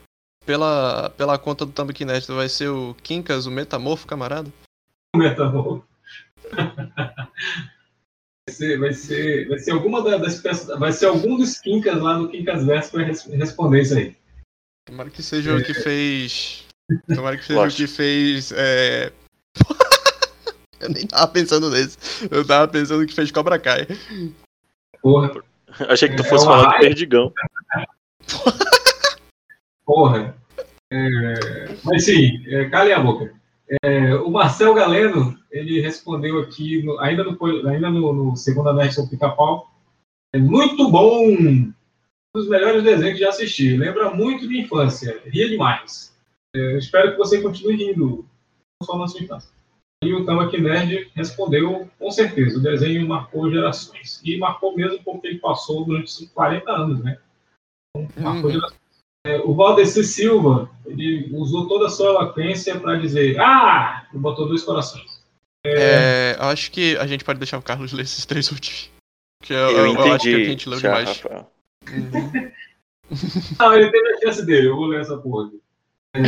Pela, 0.46 1.10
pela 1.18 1.38
conta 1.38 1.66
do 1.66 1.74
Tambaqui 1.74 2.06
Nerd, 2.06 2.26
vai 2.28 2.48
ser 2.48 2.70
o 2.70 2.96
Quincas, 3.04 3.46
o 3.46 3.52
Metamorfo, 3.52 4.08
camarada? 4.08 4.50
Metamorfo. 5.14 5.84
Vai 8.48 8.56
ser, 8.56 8.80
vai 8.80 8.94
ser, 8.94 9.48
vai 9.50 9.60
ser 9.60 9.72
alguma 9.72 10.02
da- 10.02 10.18
das 10.18 10.40
peças, 10.40 10.80
vai 10.80 10.92
ser 10.94 11.08
algum 11.08 11.36
dos 11.36 11.58
Quincas 11.60 12.02
lá 12.02 12.18
no 12.18 12.30
Quincas 12.30 12.64
Verso 12.66 12.92
para 12.92 13.04
responder 13.04 13.82
isso 13.82 13.98
aí. 13.98 14.16
Tomara 14.86 15.10
que 15.10 15.22
seja 15.22 15.54
o 15.54 15.62
que 15.62 15.74
fez. 15.74 16.64
Tomara 17.14 17.38
que 17.38 17.44
seja 17.46 17.60
Lost. 17.60 17.76
o 17.76 17.78
que 17.78 17.88
fez. 17.88 18.52
É... 18.56 19.12
Eu 20.80 20.90
nem 20.90 21.08
tava 21.08 21.28
pensando 21.28 21.70
nesse. 21.72 21.98
Eu 22.30 22.46
tava 22.46 22.68
pensando 22.68 23.06
que 23.06 23.14
fez 23.14 23.32
Cobra 23.32 23.58
Kai. 23.60 23.88
Porra, 25.02 25.44
Achei 25.90 26.08
que 26.08 26.16
tu 26.16 26.22
É 26.24 26.30
fosse 26.30 26.46
falar 26.46 26.74
do. 26.76 26.80
Perdigão. 26.80 27.34
porra. 29.86 30.36
É, 30.92 31.76
mas 31.84 32.06
sim, 32.06 32.42
é, 32.48 32.70
calem 32.70 32.94
a 32.94 33.00
boca. 33.00 33.34
É, 33.84 34.16
o 34.16 34.30
Marcel 34.32 34.74
Galeno, 34.74 35.38
ele 35.52 35.82
respondeu 35.82 36.40
aqui, 36.40 36.82
no- 36.84 36.98
ainda 37.00 37.24
no, 37.26 37.38
ainda 37.68 37.90
no, 37.90 38.14
no 38.14 38.36
Segunda 38.38 38.72
Nerd 38.72 38.96
Pica-Pau. 39.10 39.70
É 40.34 40.38
muito 40.38 40.90
bom, 40.90 41.28
um 41.30 41.74
dos 42.34 42.48
melhores 42.48 42.84
desenhos 42.84 43.16
que 43.18 43.24
já 43.24 43.30
assisti. 43.30 43.76
Lembra 43.76 44.12
muito 44.12 44.48
de 44.48 44.62
infância, 44.62 45.22
ria 45.26 45.50
demais. 45.50 46.16
É, 46.56 46.74
eu 46.74 46.78
espero 46.78 47.12
que 47.12 47.18
você 47.18 47.42
continue 47.42 47.76
rindo, 47.76 48.28
não 48.82 48.86
só 48.88 48.98
na 48.98 49.08
sua 49.08 49.22
infância. 49.22 49.52
E 50.04 50.14
o 50.14 50.26
Tamaki 50.26 50.62
Nerd 50.62 51.12
respondeu 51.16 51.90
com 51.98 52.12
certeza, 52.12 52.60
o 52.60 52.62
desenho 52.62 53.08
marcou 53.08 53.50
gerações. 53.52 54.22
E 54.24 54.38
marcou 54.38 54.76
mesmo 54.76 55.04
porque 55.04 55.28
ele 55.28 55.40
passou 55.40 55.86
durante 55.86 56.06
esses 56.12 56.30
40 56.32 56.72
anos, 56.72 57.04
né? 57.04 57.20
Então, 57.96 58.24
marcou 58.24 58.46
Uhum. 58.46 58.52
gerações. 58.52 58.80
É, 59.26 59.38
o 59.40 59.54
Valdeci 59.56 60.04
Silva, 60.04 60.70
ele 60.86 61.30
usou 61.34 61.68
toda 61.68 61.88
a 61.88 61.90
sua 61.90 62.08
eloquência 62.12 62.80
para 62.80 62.96
dizer, 62.98 63.38
ah, 63.40 64.08
e 64.14 64.18
botou 64.18 64.48
dois 64.48 64.64
corações. 64.64 65.18
É, 65.66 66.36
eu 66.40 66.46
acho 66.46 66.72
que 66.72 66.96
a 66.98 67.06
gente 67.08 67.26
pode 67.26 67.40
deixar 67.40 67.58
o 67.58 67.62
Carlos 67.64 67.92
ler 67.92 68.04
esses 68.04 68.26
três 68.26 68.50
últimos. 68.52 68.90
Que 69.44 69.52
eu, 69.54 69.58
Eu 69.58 69.86
eu, 69.88 69.94
eu 69.96 70.14
acho 70.14 70.24
que 70.24 70.30
a 70.30 70.32
entendi. 70.34 70.46
gente 70.50 70.70
leu 70.70 70.80
já, 70.80 70.90
demais. 71.00 71.10
Rafael. 71.22 71.52
Uhum. 71.92 72.52
Ah, 73.58 73.74
ele 73.78 73.90
teve 73.90 74.06
a 74.10 74.20
chance 74.20 74.46
dele, 74.46 74.68
eu 74.68 74.76
vou 74.76 74.86
ler 74.88 75.00
essa 75.00 75.18
porra 75.18 75.48
aqui. 75.48 75.62
É. 76.18 76.28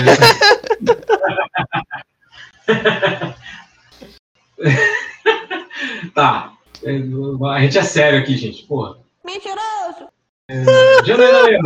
tá. 6.14 6.54
É, 6.84 6.92
A 7.56 7.60
gente 7.62 7.78
é 7.78 7.84
sério 7.84 8.20
aqui, 8.20 8.36
gente, 8.38 8.64
porra. 8.66 8.98
Mentiroso! 9.26 10.08
Janaína 11.06 11.42
Leão. 11.44 11.62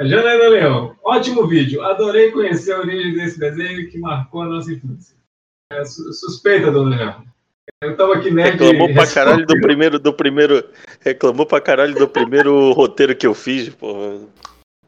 Janaína 0.00 0.48
Leão. 0.48 0.96
Ótimo 1.04 1.46
vídeo. 1.46 1.82
Adorei 1.84 2.30
conhecer 2.30 2.72
a 2.72 2.80
origem 2.80 3.14
desse 3.14 3.38
desenho 3.38 3.88
que 3.90 3.98
marcou 3.98 4.42
a 4.42 4.46
nossa 4.46 4.72
infância. 4.72 5.16
É, 5.72 5.84
su- 5.84 6.12
suspeita, 6.12 6.70
dona 6.70 6.96
Leão. 6.96 7.24
Eu 7.82 7.96
tava 7.96 8.14
aqui 8.14 8.30
nerd. 8.30 8.58
Reclamou 8.58 8.92
pra 8.92 9.06
caralho 9.06 9.46
do 9.46 9.60
primeiro, 9.60 9.98
do 9.98 10.12
primeiro. 10.12 10.64
Reclamou 11.00 11.46
pra 11.46 11.60
caralho 11.60 11.94
do 11.94 12.08
primeiro 12.08 12.72
roteiro 12.72 13.14
que 13.14 13.26
eu 13.26 13.34
fiz, 13.34 13.68
pô. 13.68 14.22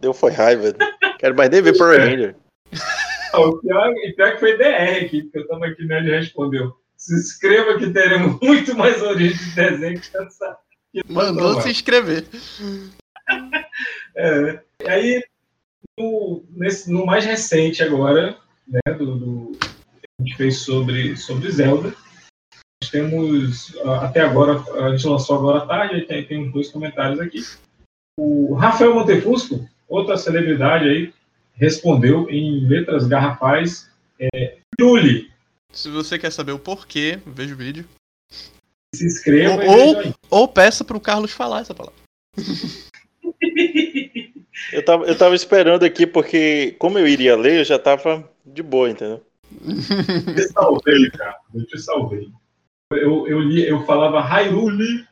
Deu 0.01 0.13
foi 0.15 0.31
raiva. 0.33 0.73
Quero 1.19 1.37
mais 1.37 1.51
nem 1.51 1.63
ver 1.63 1.77
Power 1.77 1.99
Ranger. 2.01 2.35
Ah, 3.33 3.43
O 3.43 3.59
pior, 3.59 3.93
e 3.95 4.13
pior 4.15 4.33
que 4.33 4.41
foi 4.41 4.59
DR 4.59 5.05
aqui, 5.05 5.23
porque 5.23 5.39
eu 5.39 5.47
tava 5.47 5.67
aqui 5.67 5.85
nerd 5.85 6.09
e 6.09 6.11
respondeu. 6.11 6.75
Se 6.97 7.15
inscreva 7.15 7.79
que 7.79 7.89
teremos 7.91 8.37
muito 8.43 8.75
mais 8.77 9.01
origem 9.03 9.39
de 9.39 9.55
desenho 9.55 10.01
que 10.01 10.17
essa. 10.17 10.59
que 10.93 11.01
Mandou 11.09 11.61
se 11.61 11.71
inscrever. 11.71 12.25
É, 14.17 14.61
e 14.85 14.89
aí, 14.89 15.25
no, 15.97 16.45
nesse- 16.51 16.91
no 16.91 17.07
mais 17.07 17.25
recente 17.25 17.85
agora, 17.85 18.37
né, 18.67 18.95
do, 18.95 19.17
do- 19.17 19.53
que 19.61 19.67
a 19.69 20.23
gente 20.25 20.37
fez 20.37 20.59
sobre, 20.59 21.17
sobre 21.17 21.53
Zelda, 21.53 21.95
nós 22.83 22.91
temos, 22.91 23.77
até 24.03 24.23
agora, 24.23 24.61
a 24.85 24.91
gente 24.91 25.07
lançou 25.07 25.37
agora 25.37 25.59
à 25.59 25.67
tarde, 25.67 26.05
tem, 26.07 26.25
tem 26.27 26.51
dois 26.51 26.69
comentários 26.71 27.21
aqui. 27.21 27.41
O 28.19 28.55
Rafael 28.55 28.93
Montefusco, 28.95 29.65
outra 29.91 30.17
celebridade 30.17 30.89
aí, 30.89 31.13
respondeu 31.53 32.31
em 32.31 32.67
letras 32.67 33.07
garrafais, 33.07 33.91
é, 34.19 34.57
Yuli, 34.81 35.31
Se 35.73 35.91
você 35.91 36.19
quer 36.19 36.31
saber 36.31 36.53
o 36.53 36.59
porquê, 36.59 37.19
veja 37.27 37.55
o 37.55 37.57
vídeo. 37.57 37.85
se 38.95 39.05
inscreva 39.05 39.63
Ou, 39.65 39.97
ou, 39.97 40.15
ou 40.31 40.49
peça 40.49 40.85
pro 40.85 41.01
Carlos 41.01 41.33
falar 41.33 41.61
essa 41.61 41.75
palavra. 41.75 41.99
Eu 44.73 44.85
tava, 44.85 45.05
eu 45.07 45.17
tava 45.17 45.35
esperando 45.35 45.85
aqui 45.85 46.07
porque, 46.07 46.77
como 46.79 46.99
eu 46.99 47.09
iria 47.09 47.35
ler, 47.35 47.61
eu 47.61 47.65
já 47.65 47.79
tava 47.79 48.29
de 48.45 48.63
boa, 48.63 48.91
entendeu? 48.91 49.25
Eu 49.61 50.35
te 50.35 50.53
salvei, 50.53 51.11
cara. 51.11 51.37
Eu 51.55 51.67
te 51.67 51.79
salvei. 51.79 52.31
Eu, 52.93 53.27
eu, 53.27 53.41
li, 53.41 53.67
eu 53.67 53.85
falava 53.87 54.21
Hyrule 54.21 55.07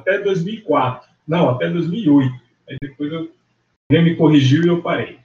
até 0.00 0.18
2004. 0.18 1.08
Não, 1.26 1.50
até 1.50 1.70
2008. 1.70 2.34
Aí 2.68 2.76
depois 2.80 3.12
eu, 3.12 3.30
alguém 3.96 4.02
me 4.12 4.16
corrigiu 4.16 4.64
e 4.64 4.68
eu 4.68 4.82
parei. 4.82 5.20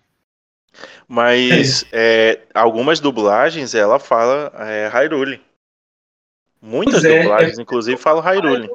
Mas 1.08 1.84
é, 1.92 2.46
algumas 2.54 3.00
dublagens 3.00 3.74
ela 3.74 4.00
fala 4.00 4.52
é, 4.56 4.88
Hyrule. 4.88 5.42
Muitas 6.62 7.02
Pois 7.02 7.06
é, 7.06 7.22
dublagens, 7.22 7.58
é- 7.58 7.62
inclusive, 7.62 7.98
falam 7.98 8.22
Hyrule. 8.22 8.70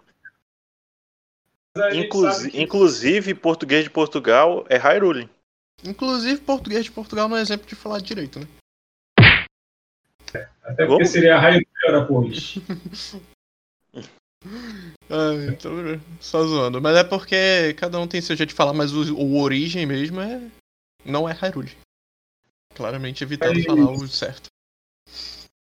Mas 1.76 1.86
a 1.86 1.90
gente 1.90 2.06
Inclusi- 2.06 2.36
sabe 2.40 2.50
que- 2.50 2.60
Inclusive, 2.62 3.34
português 3.34 3.84
de 3.84 3.90
Portugal 3.90 4.64
é 4.68 4.76
Hyrule. 4.76 5.28
Inclusive, 5.84 6.40
português 6.40 6.84
de 6.84 6.90
Portugal 6.92 7.28
não 7.28 7.36
é 7.36 7.40
exemplo 7.40 7.66
de 7.66 7.74
falar 7.74 8.00
direito, 8.00 8.40
né? 8.40 8.46
Até 10.64 10.86
porque 10.86 11.04
seria 11.04 11.38
Hyrule 11.38 11.66
Araponte. 11.86 12.60
Ah, 15.10 15.34
então, 15.48 15.72
só 16.20 16.42
zoando. 16.42 16.80
Mas 16.80 16.96
é 16.96 17.04
porque 17.04 17.74
cada 17.74 17.98
um 18.00 18.06
tem 18.06 18.20
seu 18.20 18.36
jeito 18.36 18.50
de 18.50 18.54
falar, 18.54 18.72
mas 18.72 18.92
o, 18.92 19.14
o 19.14 19.40
origem 19.40 19.84
mesmo 19.86 20.20
é. 20.20 20.40
Não 21.04 21.28
é 21.28 21.32
Hyrule. 21.32 21.76
Claramente 22.74 23.22
evitando 23.22 23.54
Mas- 23.54 23.64
falar 23.64 23.90
o 23.90 24.08
certo. 24.08 24.48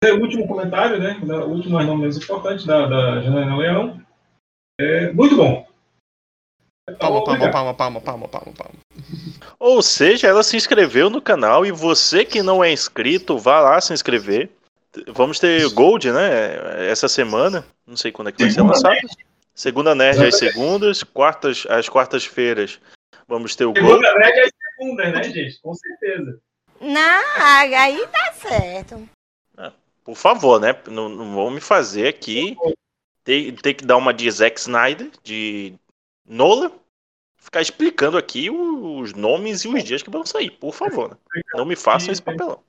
É 0.02 0.12
o 0.12 0.20
último 0.20 0.46
comentário, 0.46 0.98
né? 0.98 1.18
O 1.22 1.48
último, 1.48 1.74
mas 1.74 1.86
não 1.86 1.96
menos 1.96 2.16
importante, 2.16 2.66
da, 2.66 2.86
da 2.86 3.20
Janaína 3.22 3.56
Leão. 3.56 4.02
É, 4.78 5.12
muito 5.12 5.36
bom. 5.36 5.66
Palma, 6.98 7.24
palma, 7.24 7.50
palma, 7.50 7.74
palma, 7.74 8.00
palma, 8.00 8.28
palma, 8.28 8.52
palma. 8.52 8.74
Ou 9.58 9.82
seja, 9.82 10.28
ela 10.28 10.42
se 10.42 10.56
inscreveu 10.56 11.10
no 11.10 11.20
canal 11.20 11.66
e 11.66 11.72
você 11.72 12.24
que 12.24 12.42
não 12.42 12.62
é 12.62 12.72
inscrito, 12.72 13.38
vá 13.38 13.60
lá 13.60 13.80
se 13.80 13.92
inscrever. 13.92 14.50
Vamos 15.08 15.38
ter 15.38 15.68
Gold, 15.72 16.10
né? 16.12 16.88
Essa 16.90 17.08
semana. 17.08 17.64
Não 17.86 17.96
sei 17.96 18.12
quando 18.12 18.28
é 18.28 18.32
que 18.32 18.38
vai 18.38 18.50
ser 18.50 18.56
Segunda 18.56 18.74
lançado. 18.74 18.92
Nerd. 18.92 19.16
Segunda 19.54 19.94
Nerd 19.94 20.24
às 20.26 20.38
segundas, 20.38 21.02
quartas, 21.02 21.66
às 21.68 21.88
quartas-feiras 21.88 22.78
vamos 23.26 23.56
ter 23.56 23.64
o 23.64 23.72
Gold. 23.72 23.88
Segunda 23.88 24.14
média 24.18 24.40
é 24.42 24.48
segunda, 24.78 25.10
né, 25.10 25.22
gente? 25.24 25.60
Com 25.60 25.74
certeza. 25.74 26.38
Não, 26.80 27.22
aí 27.74 28.06
tá 28.08 28.32
certo. 28.34 29.08
Por 30.04 30.14
favor, 30.14 30.60
né? 30.60 30.76
Não, 30.88 31.08
não 31.08 31.34
vão 31.34 31.50
me 31.50 31.60
fazer 31.60 32.06
aqui 32.06 32.56
ter, 33.24 33.52
ter 33.60 33.74
que 33.74 33.84
dar 33.84 33.96
uma 33.96 34.14
de 34.14 34.30
Zack 34.30 34.60
Snyder, 34.60 35.10
de 35.24 35.74
Nola, 36.24 36.70
ficar 37.36 37.60
explicando 37.60 38.16
aqui 38.16 38.48
os 38.48 39.12
nomes 39.14 39.64
e 39.64 39.68
os 39.68 39.82
dias 39.82 40.02
que 40.04 40.10
vão 40.10 40.24
sair, 40.24 40.50
por 40.50 40.72
favor. 40.72 41.10
né? 41.10 41.42
Não 41.54 41.64
me 41.64 41.74
façam 41.74 42.12
esse 42.12 42.22
papelão. 42.22 42.62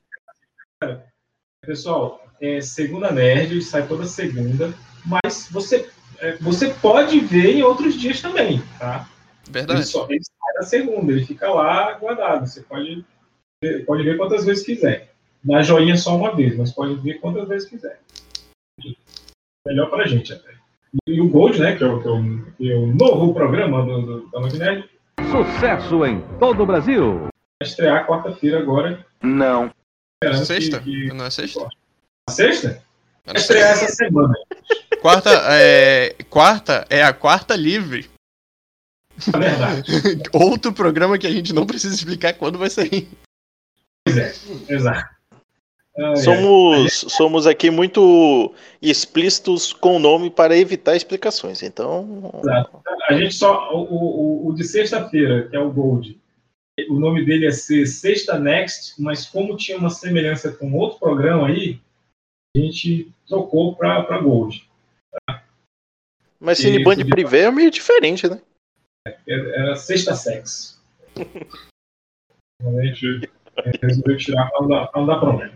Pessoal, 1.68 2.26
é, 2.40 2.62
segunda 2.62 3.12
nerd 3.12 3.62
sai 3.62 3.86
toda 3.86 4.06
segunda, 4.06 4.74
mas 5.06 5.50
você, 5.52 5.90
é, 6.18 6.38
você 6.38 6.70
pode 6.70 7.20
ver 7.20 7.56
em 7.56 7.62
outros 7.62 7.96
dias 7.96 8.22
também, 8.22 8.64
tá? 8.80 9.06
Verdade. 9.50 9.82
Ele, 9.82 9.86
só, 9.86 10.08
ele 10.10 10.24
sai 10.24 10.54
na 10.56 10.64
segunda, 10.64 11.12
ele 11.12 11.26
fica 11.26 11.50
lá 11.50 11.92
guardado. 12.00 12.48
Você 12.48 12.62
pode 12.62 13.06
ver, 13.62 13.86
pode 13.86 14.04
ver 14.04 14.16
quantas 14.16 14.46
vezes 14.46 14.66
quiser. 14.66 15.12
Na 15.44 15.62
joinha 15.62 15.98
só 15.98 16.16
uma 16.16 16.34
vez, 16.34 16.56
mas 16.56 16.72
pode 16.72 16.96
ver 17.02 17.16
quantas 17.16 17.46
vezes 17.50 17.68
quiser. 17.68 18.00
Melhor 19.68 19.90
pra 19.90 20.08
gente 20.08 20.32
até. 20.32 20.54
E 21.06 21.20
o 21.20 21.28
Gold, 21.28 21.60
né, 21.60 21.76
que 21.76 21.84
é 21.84 21.88
o, 21.88 22.02
que 22.02 22.08
é 22.08 22.12
o, 22.12 22.46
que 22.58 22.72
é 22.72 22.76
o 22.78 22.88
novo 22.88 23.34
programa 23.34 23.84
do, 23.86 24.02
do, 24.22 24.32
da 24.32 24.40
Nerd, 24.40 24.90
Sucesso 25.30 26.06
em 26.06 26.22
todo 26.40 26.64
o 26.64 26.66
Brasil. 26.66 27.24
vai 27.24 27.68
estrear 27.68 28.08
quarta-feira 28.08 28.58
agora. 28.58 29.06
Não. 29.22 29.70
Esperando 30.24 30.46
Sexta? 30.46 30.80
que- 30.80 30.92
que- 31.10 31.14
Não 31.14 31.26
é 31.26 31.30
sexta? 31.30 31.68
A 32.28 32.32
sexta? 32.32 32.68
Era 33.24 33.34
Vai 33.34 33.36
estrear 33.42 33.70
essa 33.72 33.88
semana. 33.94 34.34
Quarta 35.02 35.30
é, 35.52 36.16
quarta 36.30 36.88
é 36.90 37.04
a 37.04 37.14
quarta 37.14 37.56
livre. 37.56 38.10
É 39.34 39.38
verdade. 39.38 39.84
Outro 40.34 40.74
programa 40.74 41.18
que 41.20 41.28
a 41.28 41.32
gente 41.32 41.54
não 41.54 41.68
precisa 41.68 41.94
explicar 41.94 42.34
quando 42.34 42.58
vai 42.58 42.70
sair. 42.70 43.08
Pois 44.06 44.18
é, 44.18 44.34
exato. 44.70 45.18
Somos, 46.24 46.94
somos 47.10 47.48
aqui 47.48 47.72
muito 47.72 48.54
explícitos 48.82 49.74
com 49.74 49.96
o 49.96 50.00
nome 50.00 50.30
para 50.30 50.56
evitar 50.56 50.96
explicações. 50.96 51.62
Então, 51.64 52.32
Exato. 52.40 52.80
A 53.10 53.14
gente 53.14 53.34
só. 53.36 53.72
O, 53.74 54.46
o, 54.46 54.48
o 54.50 54.54
de 54.56 54.64
sexta-feira, 54.64 55.48
que 55.50 55.56
é 55.56 55.60
o 55.60 55.72
Gold, 55.72 56.20
o 56.90 57.00
nome 57.00 57.26
dele 57.26 57.48
é 57.48 57.52
ser 57.52 57.86
Sexta 57.88 58.38
Next, 58.40 59.02
mas 59.02 59.26
como 59.26 59.58
tinha 59.58 59.78
uma 59.78 59.90
semelhança 59.90 60.52
com 60.52 60.72
outro 60.74 61.00
programa 61.00 61.48
aí, 61.48 61.80
a 62.56 62.60
gente 62.60 63.12
trocou 63.28 63.76
para 63.76 64.20
Gold. 64.22 64.68
mas 66.40 66.60
E 66.60 66.64
Cineband 66.64 67.04
Privé 67.10 67.42
é 67.42 67.52
meio 67.52 67.72
diferente, 67.72 68.28
né? 68.30 68.42
Era 69.28 69.56
era 69.56 69.76
Sexta 69.76 70.16
Sex. 70.16 70.80
a 72.62 72.82
gente 72.86 73.30
é, 73.58 73.72
resolveu 73.82 74.18
tirar 74.18 74.50
para 74.52 74.62
não, 74.62 74.68
dar- 74.68 74.88
pra 74.88 75.02
não 75.02 75.08
dar 75.08 75.20
problema. 75.20 75.54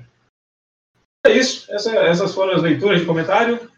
É 1.25 1.31
isso. 1.37 1.71
Essa- 1.71 1.95
essas 1.97 2.33
foram 2.33 2.53
as 2.55 2.63
leituras 2.63 2.99
de 2.99 3.05
comentário. 3.05 3.69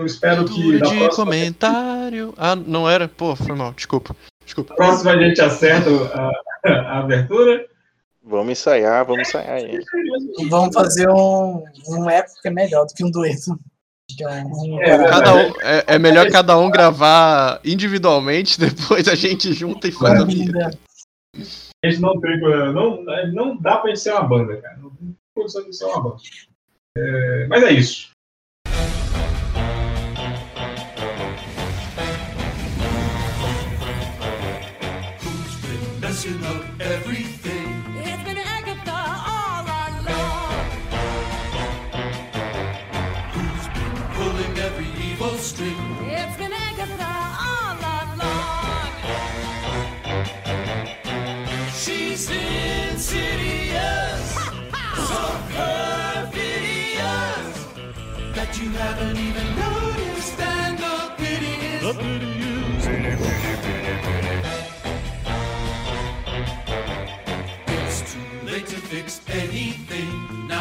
Eu 0.00 0.06
espero 0.06 0.44
que 0.44 0.52
Leitura 0.62 0.90
de 0.90 0.98
próxima, 0.98 1.24
comentário. 1.24 2.34
Ah, 2.36 2.54
não 2.56 2.88
era? 2.88 3.08
Pô, 3.08 3.34
foi 3.36 3.54
mal, 3.54 3.72
desculpa. 3.72 4.16
Desculpa. 4.48 4.74
próxima 4.74 5.10
a 5.12 5.18
gente 5.22 5.38
acerta 5.42 5.90
a, 6.14 6.70
a 6.70 6.98
abertura. 7.00 7.66
Vamos 8.24 8.52
ensaiar, 8.52 9.04
vamos 9.04 9.28
ensaiar 9.28 9.56
aí. 9.56 9.78
Vamos 10.48 10.74
fazer 10.74 11.06
um, 11.10 11.62
um 11.86 12.08
épico 12.08 12.40
que 12.40 12.48
é 12.48 12.50
melhor 12.50 12.86
do 12.86 12.94
que 12.94 13.04
um 13.04 13.10
dueto. 13.10 13.58
É 14.18 14.42
um- 14.42 15.04
Cada 15.10 15.34
um, 15.34 15.60
é, 15.60 15.84
é 15.86 15.98
melhor 15.98 16.30
cada 16.30 16.58
um 16.58 16.70
gravar 16.70 17.60
individualmente, 17.62 18.58
depois 18.60 19.06
a 19.06 19.14
gente 19.14 19.52
junta 19.52 19.86
e 19.86 19.92
faz 19.92 20.18
a 20.20 20.24
vida. 20.24 20.70
A 21.84 21.90
gente 21.90 22.00
não 22.00 22.18
tem. 22.18 22.40
Não, 22.40 23.04
não 23.32 23.56
dá 23.56 23.76
pra 23.76 23.90
gente 23.90 24.00
ser 24.00 24.12
uma 24.12 24.22
banda, 24.24 24.56
cara. 24.56 24.78
Não 24.78 24.88
tem 24.90 25.14
condição 25.36 25.62
de 25.64 25.76
ser 25.76 25.84
uma 25.84 26.02
banda. 26.02 26.16
É, 26.96 27.46
mas 27.48 27.62
é 27.62 27.70
isso. 27.72 28.10
of 36.26 36.80
everything. 36.80 37.37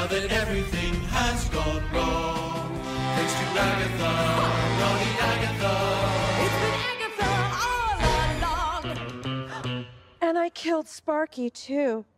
that 0.09 0.31
everything 0.31 0.93
has 1.11 1.49
gone 1.49 1.84
wrong. 1.93 2.79
Thanks 3.15 3.34
to 3.34 3.45
Agatha, 3.59 4.13
Ronnie 4.79 5.15
Agatha. 5.34 5.75
It's 6.45 6.57
been 6.63 6.77
Agatha 6.93 7.31
all 7.67 7.97
along. 9.65 9.85
And 10.21 10.38
I 10.38 10.49
killed 10.49 10.88
Sparky, 10.88 11.49
too. 11.49 12.05